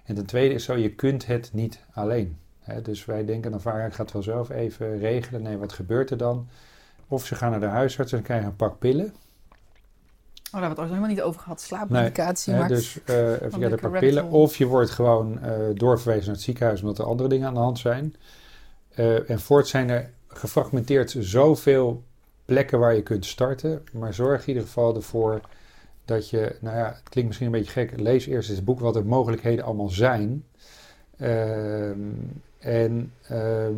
En 0.04 0.14
ten 0.14 0.26
tweede 0.26 0.54
is 0.54 0.64
zo, 0.64 0.76
je 0.76 0.94
kunt 0.94 1.26
het 1.26 1.50
niet 1.52 1.80
alleen. 1.92 2.38
Dus 2.82 3.04
wij 3.04 3.24
denken 3.24 3.50
dan 3.50 3.60
vaak, 3.60 3.86
ik 3.86 3.94
ga 3.94 4.02
het 4.02 4.12
wel 4.12 4.22
zelf 4.22 4.50
even 4.50 4.98
regelen. 4.98 5.42
Nee, 5.42 5.56
wat 5.56 5.72
gebeurt 5.72 6.10
er 6.10 6.16
dan? 6.16 6.48
Of 7.08 7.26
ze 7.26 7.34
gaan 7.34 7.50
naar 7.50 7.60
de 7.60 7.66
huisarts 7.66 8.12
en 8.12 8.22
krijgen 8.22 8.46
een 8.46 8.56
pak 8.56 8.78
pillen. 8.78 9.04
Oh, 9.04 9.12
daar 10.60 10.60
hebben 10.60 10.60
we 10.60 10.68
het 10.68 10.78
ook 10.78 10.86
helemaal 10.86 11.08
niet 11.08 11.22
over 11.22 11.40
gehad. 11.40 11.60
Slaapmedicatie. 11.60 12.52
Hè, 12.52 12.58
maar... 12.58 12.68
dus 12.68 12.98
eh 13.04 13.42
even 13.42 13.78
pak 13.80 13.98
pillen. 13.98 14.30
Of 14.30 14.56
je 14.56 14.66
wordt 14.66 14.90
gewoon 14.90 15.40
eh, 15.40 15.52
doorverwezen 15.74 16.24
naar 16.24 16.34
het 16.34 16.44
ziekenhuis 16.44 16.80
omdat 16.80 16.98
er 16.98 17.04
andere 17.04 17.28
dingen 17.28 17.46
aan 17.46 17.54
de 17.54 17.60
hand 17.60 17.78
zijn. 17.78 18.14
Eh, 18.94 19.30
en 19.30 19.40
voorts 19.40 19.70
zijn 19.70 19.90
er 19.90 20.10
gefragmenteerd 20.34 21.16
zoveel 21.18 22.02
plekken 22.44 22.78
waar 22.78 22.94
je 22.94 23.02
kunt 23.02 23.26
starten. 23.26 23.84
Maar 23.92 24.14
zorg 24.14 24.40
in 24.40 24.48
ieder 24.48 24.62
geval 24.62 24.94
ervoor 24.94 25.40
dat 26.04 26.30
je, 26.30 26.56
nou 26.60 26.76
ja, 26.76 26.86
het 26.86 27.08
klinkt 27.08 27.28
misschien 27.28 27.46
een 27.46 27.58
beetje 27.58 27.72
gek. 27.72 28.00
Lees 28.00 28.26
eerst 28.26 28.48
eens 28.48 28.56
het 28.56 28.66
boek 28.66 28.80
wat 28.80 28.94
de 28.94 29.04
mogelijkheden 29.04 29.64
allemaal 29.64 29.88
zijn. 29.88 30.44
Ehm, 31.16 31.98
en 32.58 33.12
ehm, 33.22 33.74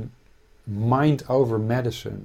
Mind 0.65 1.29
over 1.29 1.61
Medicine. 1.61 2.19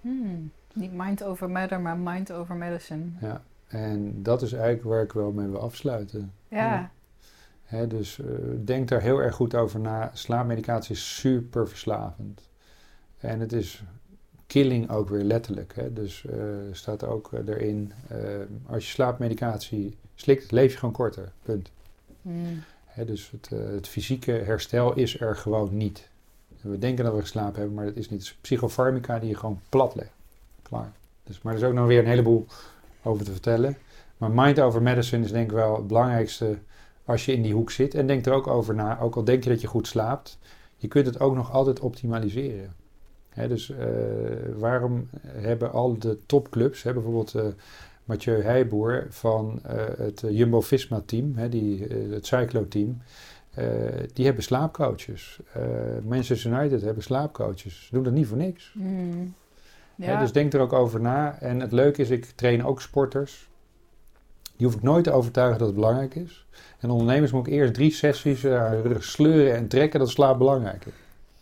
Hmm, 0.00 0.50
niet 0.74 0.92
mind 0.92 1.24
over 1.24 1.50
matter, 1.50 1.80
maar 1.80 1.98
mind 1.98 2.32
over 2.32 2.56
medicine. 2.56 3.04
Ja. 3.20 3.42
En 3.66 4.22
dat 4.22 4.42
is 4.42 4.52
eigenlijk 4.52 4.84
waar 4.84 5.02
ik 5.02 5.12
wel 5.12 5.32
mee 5.32 5.46
wil 5.46 5.60
afsluiten. 5.60 6.32
Ja, 6.48 6.56
Ja. 6.58 6.90
Hè, 7.64 7.86
dus 7.86 8.20
eh, 8.20 8.26
denk 8.64 8.88
daar 8.88 9.00
heel 9.00 9.18
erg 9.18 9.34
goed 9.34 9.54
over 9.54 9.80
na. 9.80 10.10
Slaapmedicatie 10.12 10.94
is 10.94 11.18
super 11.18 11.68
verslavend. 11.68 12.48
En 13.20 13.40
het 13.40 13.52
is 13.52 13.82
killing 14.46 14.90
ook 14.90 15.08
weer 15.08 15.24
letterlijk. 15.24 15.74
Hè? 15.74 15.92
Dus 15.92 16.26
eh 16.26 16.38
staat 16.72 17.04
ook 17.04 17.32
eh, 17.32 17.54
erin, 17.54 17.92
eh, 18.08 18.18
als 18.66 18.84
je 18.84 18.90
slaapmedicatie 18.90 19.96
slikt, 20.14 20.50
leef 20.50 20.72
je 20.72 20.78
gewoon 20.78 20.94
korter. 20.94 21.32
Punt. 21.42 21.70
Hmm. 22.22 22.62
Hè, 22.86 23.04
dus 23.04 23.30
het, 23.30 23.48
het 23.48 23.88
fysieke 23.88 24.32
herstel 24.32 24.94
is 24.94 25.20
er 25.20 25.36
gewoon 25.36 25.76
niet. 25.76 26.08
We 26.60 26.78
denken 26.78 27.04
dat 27.04 27.14
we 27.14 27.20
geslapen 27.20 27.58
hebben, 27.58 27.74
maar 27.74 27.84
dat 27.84 27.96
is 27.96 28.08
niet. 28.08 28.20
Het 28.20 28.28
is 28.28 28.38
psychofarmica 28.40 29.18
die 29.18 29.28
je 29.28 29.36
gewoon 29.36 29.60
plat 29.68 29.94
legt. 29.94 30.12
Klaar. 30.62 30.92
Dus, 31.24 31.42
maar 31.42 31.52
er 31.52 31.58
is 31.58 31.64
ook 31.66 31.74
nog 31.74 31.86
weer 31.86 31.98
een 31.98 32.06
heleboel 32.06 32.46
over 33.02 33.24
te 33.24 33.32
vertellen. 33.32 33.76
Maar 34.16 34.30
mind 34.30 34.60
over 34.60 34.82
medicine 34.82 35.24
is 35.24 35.32
denk 35.32 35.50
ik 35.50 35.56
wel 35.56 35.76
het 35.76 35.86
belangrijkste 35.86 36.58
als 37.04 37.24
je 37.24 37.32
in 37.32 37.42
die 37.42 37.54
hoek 37.54 37.70
zit. 37.70 37.94
En 37.94 38.06
denk 38.06 38.26
er 38.26 38.32
ook 38.32 38.46
over 38.46 38.74
na, 38.74 39.00
ook 39.00 39.16
al 39.16 39.24
denk 39.24 39.44
je 39.44 39.50
dat 39.50 39.60
je 39.60 39.66
goed 39.66 39.86
slaapt, 39.86 40.38
je 40.76 40.88
kunt 40.88 41.06
het 41.06 41.20
ook 41.20 41.34
nog 41.34 41.52
altijd 41.52 41.80
optimaliseren. 41.80 42.74
Dus 43.34 43.70
eh, 43.70 43.86
waarom 44.56 45.08
hebben 45.26 45.72
al 45.72 45.98
de 45.98 46.18
topclubs, 46.26 46.82
hè, 46.82 46.92
bijvoorbeeld 46.92 47.34
eh, 47.34 47.44
Mathieu 48.04 48.42
Heijboer 48.42 49.06
van 49.08 49.60
eh, 49.62 49.84
het 49.96 50.22
Jumbo-Visma-team, 50.28 51.48
die, 51.48 51.86
het 52.10 52.26
cyclo-team, 52.26 53.02
die 54.12 54.24
hebben 54.24 54.42
slaapcoaches. 54.42 55.38
Manchester 56.04 56.52
United 56.52 56.82
hebben 56.82 57.02
slaapcoaches. 57.02 57.86
Ze 57.86 57.94
doen 57.94 58.02
dat 58.02 58.12
niet 58.12 58.26
voor 58.26 58.36
niks. 58.36 58.70
Hmm. 58.72 59.34
Ja. 59.94 60.20
dus 60.20 60.32
denk 60.32 60.52
er 60.52 60.60
ook 60.60 60.72
over 60.72 61.00
na. 61.00 61.38
En 61.40 61.60
het 61.60 61.72
leuke 61.72 62.02
is, 62.02 62.10
ik 62.10 62.24
train 62.24 62.64
ook 62.64 62.80
sporters. 62.80 63.48
Die 64.56 64.66
hoef 64.66 64.76
ik 64.76 64.82
nooit 64.82 65.04
te 65.04 65.12
overtuigen 65.12 65.58
dat 65.58 65.66
het 65.66 65.76
belangrijk 65.76 66.14
is. 66.14 66.46
En 66.78 66.90
ondernemers 66.90 67.32
moet 67.32 67.46
ik 67.46 67.52
eerst 67.52 67.74
drie 67.74 67.90
sessies 67.90 68.46
sleuren 68.98 69.54
en 69.54 69.68
trekken 69.68 70.00
dat 70.00 70.08
slaap 70.08 70.38
belangrijk 70.38 70.86
is. 70.86 70.92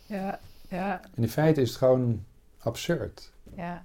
ja, 0.05 0.39
ja, 0.69 1.01
En 1.15 1.23
in 1.23 1.29
feite 1.29 1.61
is 1.61 1.69
het 1.69 1.77
gewoon 1.77 2.23
absurd. 2.59 3.31
ja. 3.55 3.81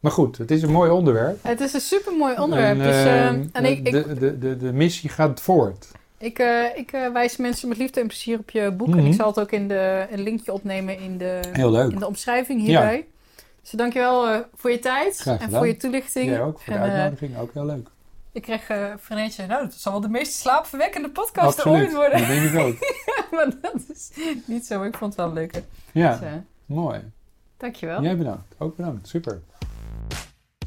Maar 0.00 0.12
goed, 0.12 0.38
het 0.38 0.50
is 0.50 0.62
een 0.62 0.70
mooi 0.70 0.90
onderwerp. 0.90 1.38
Het 1.42 1.60
is 1.60 1.72
een 1.72 1.80
super 1.80 2.12
mooi 2.16 2.38
onderwerp. 2.38 2.78
En, 2.78 2.84
dus, 2.84 2.94
eh, 2.94 3.26
eh, 3.28 3.34
en 3.52 3.64
ik, 3.64 3.78
ik, 3.86 3.92
de, 3.92 4.14
de, 4.14 4.38
de, 4.38 4.56
de 4.56 4.72
missie 4.72 5.10
gaat 5.10 5.40
voort. 5.40 5.88
ik, 6.18 6.38
eh, 6.38 6.64
ik 6.76 6.92
eh, 6.92 7.12
wijs 7.12 7.36
mensen 7.36 7.68
met 7.68 7.78
liefde 7.78 8.00
en 8.00 8.06
plezier 8.06 8.38
op 8.38 8.50
je 8.50 8.70
boek. 8.70 8.88
En 8.88 8.96
Mhm. 8.96 9.06
ik 9.06 9.14
zal 9.14 9.26
het 9.26 9.40
ook 9.40 9.50
in 9.52 9.68
de, 9.68 10.06
een 10.10 10.22
linkje 10.22 10.52
opnemen 10.52 10.98
in 10.98 11.18
de, 11.18 11.40
Heel 11.52 11.70
leuk. 11.70 11.90
in 11.92 11.98
de 11.98 12.06
omschrijving 12.06 12.60
hierbij. 12.60 13.06
Dus 13.62 13.70
dankjewel 13.70 14.28
eh 14.28 14.38
voor 14.54 14.70
je 14.70 14.78
tijd 14.78 15.24
en 15.40 15.50
voor 15.50 15.66
je 15.66 15.76
toelichting. 15.76 16.28
Jij 16.30 16.42
ook, 16.42 16.60
voor 16.60 16.72
de 16.72 16.78
En, 16.78 16.90
uitnodiging. 16.90 17.38
Ook 17.38 17.52
heel 17.52 17.66
leuk. 17.66 17.88
Ik 18.34 18.42
kreeg 18.42 18.68
eh 18.68 18.92
vriendinnetje, 18.96 19.46
nou, 19.46 19.62
dat 19.64 19.74
zal 19.74 19.92
wel 19.92 20.00
de 20.00 20.08
meest 20.08 20.32
slaapverwekkende 20.32 21.10
podcast 21.10 21.58
Absoluut, 21.58 21.82
ooit 21.82 21.92
worden. 21.94 22.18
dat 22.18 22.28
denk 22.28 22.50
ik 22.50 22.60
ook. 22.60 22.76
maar 23.34 23.50
dat 23.60 23.82
is 23.94 24.10
niet 24.46 24.66
zo, 24.66 24.78
maar 24.78 24.86
ik 24.88 24.96
vond 24.96 25.16
het 25.16 25.24
wel 25.24 25.32
leuk. 25.34 25.62
Ja, 25.92 26.10
Dus, 26.16 26.20
eh, 26.28 26.32
mooi. 26.66 27.00
dankjewel. 27.56 28.02
Jij 28.02 28.16
bedankt. 28.16 28.54
Ook 28.58 28.76
bedankt. 28.76 29.08
Super. 29.08 29.40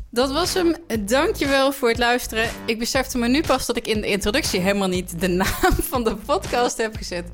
Dat 0.10 0.32
was 0.32 0.54
hem. 0.54 0.76
Dankjewel 1.00 1.72
voor 1.72 1.90
het 1.90 1.98
luisteren. 1.98 2.50
Ik 2.66 2.80
besefte 2.80 3.18
me 3.18 3.28
nu 3.28 3.42
pas 3.42 3.66
dat 3.66 3.76
ik 3.78 3.88
in 3.88 4.02
de 4.02 4.08
introductie 4.08 4.60
helemaal 4.60 4.88
niet 4.88 5.20
de 5.20 5.28
naam 5.28 5.72
van 5.92 6.04
de 6.04 6.16
podcast 6.16 6.78
heb 6.78 6.96
gezet. 6.96 7.26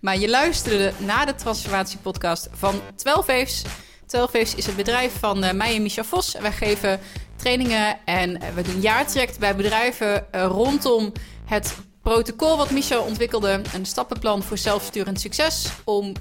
Maar 0.00 0.18
je 0.18 0.28
luisterde 0.30 0.92
naar 0.98 1.26
de 1.26 1.34
transformatiepodcast 1.34 2.48
van 2.52 2.74
12 2.94 3.26
Waves. 3.26 3.64
12 4.06 4.32
Waves 4.32 4.54
is 4.54 4.66
het 4.66 4.76
bedrijf 4.76 5.18
van 5.18 5.44
uh, 5.44 5.52
mij 5.52 5.74
en 5.76 5.82
Micha 5.82 6.04
Vos. 6.04 6.36
Wij 6.40 6.52
geven 6.52 7.00
trainingen 7.38 7.98
en 8.04 8.40
we 8.54 8.62
doen 8.62 8.80
jaartraject 8.80 9.38
bij 9.38 9.56
bedrijven 9.56 10.26
uh, 10.34 10.44
rondom 10.44 11.12
het 11.44 11.76
protocol 12.02 12.56
wat 12.56 12.70
Michel 12.70 13.02
ontwikkelde. 13.02 13.60
Een 13.74 13.86
stappenplan 13.86 14.42
voor 14.42 14.58
zelfsturend 14.58 15.20
succes. 15.20 15.68
Om 15.84 16.12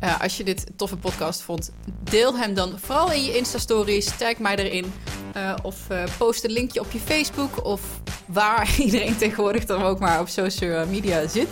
uh, 0.00 0.20
als 0.20 0.36
je 0.36 0.44
dit 0.44 0.66
toffe 0.76 0.96
podcast 0.96 1.42
vond, 1.42 1.70
deel 2.02 2.36
hem 2.36 2.54
dan 2.54 2.78
vooral 2.78 3.12
in 3.12 3.24
je 3.24 3.36
Insta-stories. 3.36 4.16
Tag 4.16 4.38
mij 4.38 4.56
erin. 4.56 4.92
Uh, 5.36 5.54
of 5.62 5.76
uh, 5.90 6.02
post 6.18 6.44
een 6.44 6.50
linkje 6.50 6.80
op 6.80 6.90
je 6.90 6.98
Facebook. 6.98 7.64
Of 7.64 7.80
waar 8.26 8.74
iedereen 8.78 9.16
tegenwoordig 9.16 9.64
dan 9.64 9.82
ook 9.82 9.98
maar 9.98 10.20
op 10.20 10.28
social 10.28 10.86
media 10.86 11.28
zit. 11.28 11.48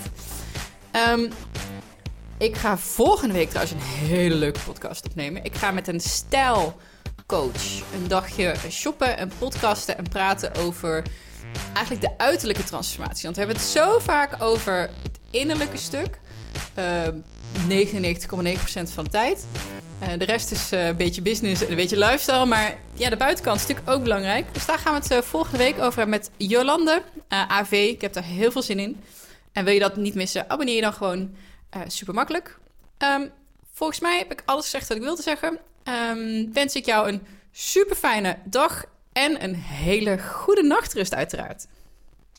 Um, 1.11 1.29
ik 2.39 2.57
ga 2.57 2.79
volgende 2.79 3.35
week 3.35 3.49
trouwens 3.49 3.75
een 3.75 4.07
hele 4.07 4.35
leuke 4.35 4.61
podcast 4.61 5.07
opnemen. 5.07 5.45
Ik 5.45 5.55
ga 5.55 5.71
met 5.71 5.89
een 5.89 6.01
stijlcoach 6.01 7.83
een 7.95 8.09
dagje 8.09 8.55
shoppen 8.71 9.17
en 9.17 9.33
podcasten 9.39 9.99
en 9.99 10.09
praten 10.09 10.55
over 10.55 11.03
eigenlijk 11.75 12.07
de 12.07 12.25
uiterlijke 12.25 12.65
transformatie. 12.65 13.23
Want 13.23 13.37
we 13.37 13.41
hebben 13.43 13.63
het 13.63 13.71
zo 13.71 13.99
vaak 13.99 14.43
over 14.43 14.91
het 15.03 15.19
innerlijke 15.31 15.77
stuk. 15.77 16.21
Uh, 16.79 16.85
99,9% 17.69 18.93
van 18.93 19.05
de 19.05 19.11
tijd. 19.11 19.47
Uh, 20.03 20.09
de 20.19 20.25
rest 20.25 20.51
is 20.51 20.73
uh, 20.73 20.87
een 20.87 20.97
beetje 20.97 21.23
business 21.23 21.63
en 21.63 21.71
een 21.71 21.77
beetje 21.77 21.99
lifestyle. 21.99 22.47
Maar 22.47 22.79
ja, 22.93 23.11
de 23.11 23.17
buitenkant 23.17 23.61
is 23.61 23.67
natuurlijk 23.67 23.97
ook 23.97 24.03
belangrijk. 24.03 24.55
Dus 24.55 24.67
daar 24.67 24.79
gaan 24.79 24.95
we 24.95 25.01
het 25.01 25.11
uh, 25.11 25.19
volgende 25.19 25.59
week 25.59 25.75
over 25.75 25.99
hebben 25.99 26.09
met 26.09 26.31
Jolande, 26.37 27.03
AV. 27.29 27.73
Ik 27.73 28.01
heb 28.01 28.13
daar 28.13 28.25
heel 28.25 28.53
veel 28.53 28.63
zin 28.63 28.79
in. 28.79 29.03
En 29.53 29.65
wil 29.65 29.75
je 29.75 29.81
dat 29.81 29.97
niet 29.97 30.15
missen, 30.15 30.51
abonneer 30.51 30.75
je 30.75 30.81
dan 30.81 30.93
gewoon 30.93 31.35
super 31.87 32.15
makkelijk. 32.15 32.59
Um, 32.99 33.31
volgens 33.73 34.01
mij 34.01 34.19
heb 34.19 34.33
ik 34.33 34.43
alles 34.45 34.65
gezegd 34.65 34.89
wat 34.89 34.97
ik 34.97 35.03
wilde 35.03 35.23
zeggen. 35.23 35.59
Um, 35.85 36.53
wens 36.53 36.75
ik 36.75 36.85
jou 36.85 37.09
een 37.09 37.27
super 37.53 37.97
fijne 37.97 38.37
dag 38.45 38.85
en 39.13 39.45
een 39.45 39.55
hele 39.55 40.19
goede 40.19 40.63
nachtrust 40.63 41.15
uiteraard. 41.15 41.67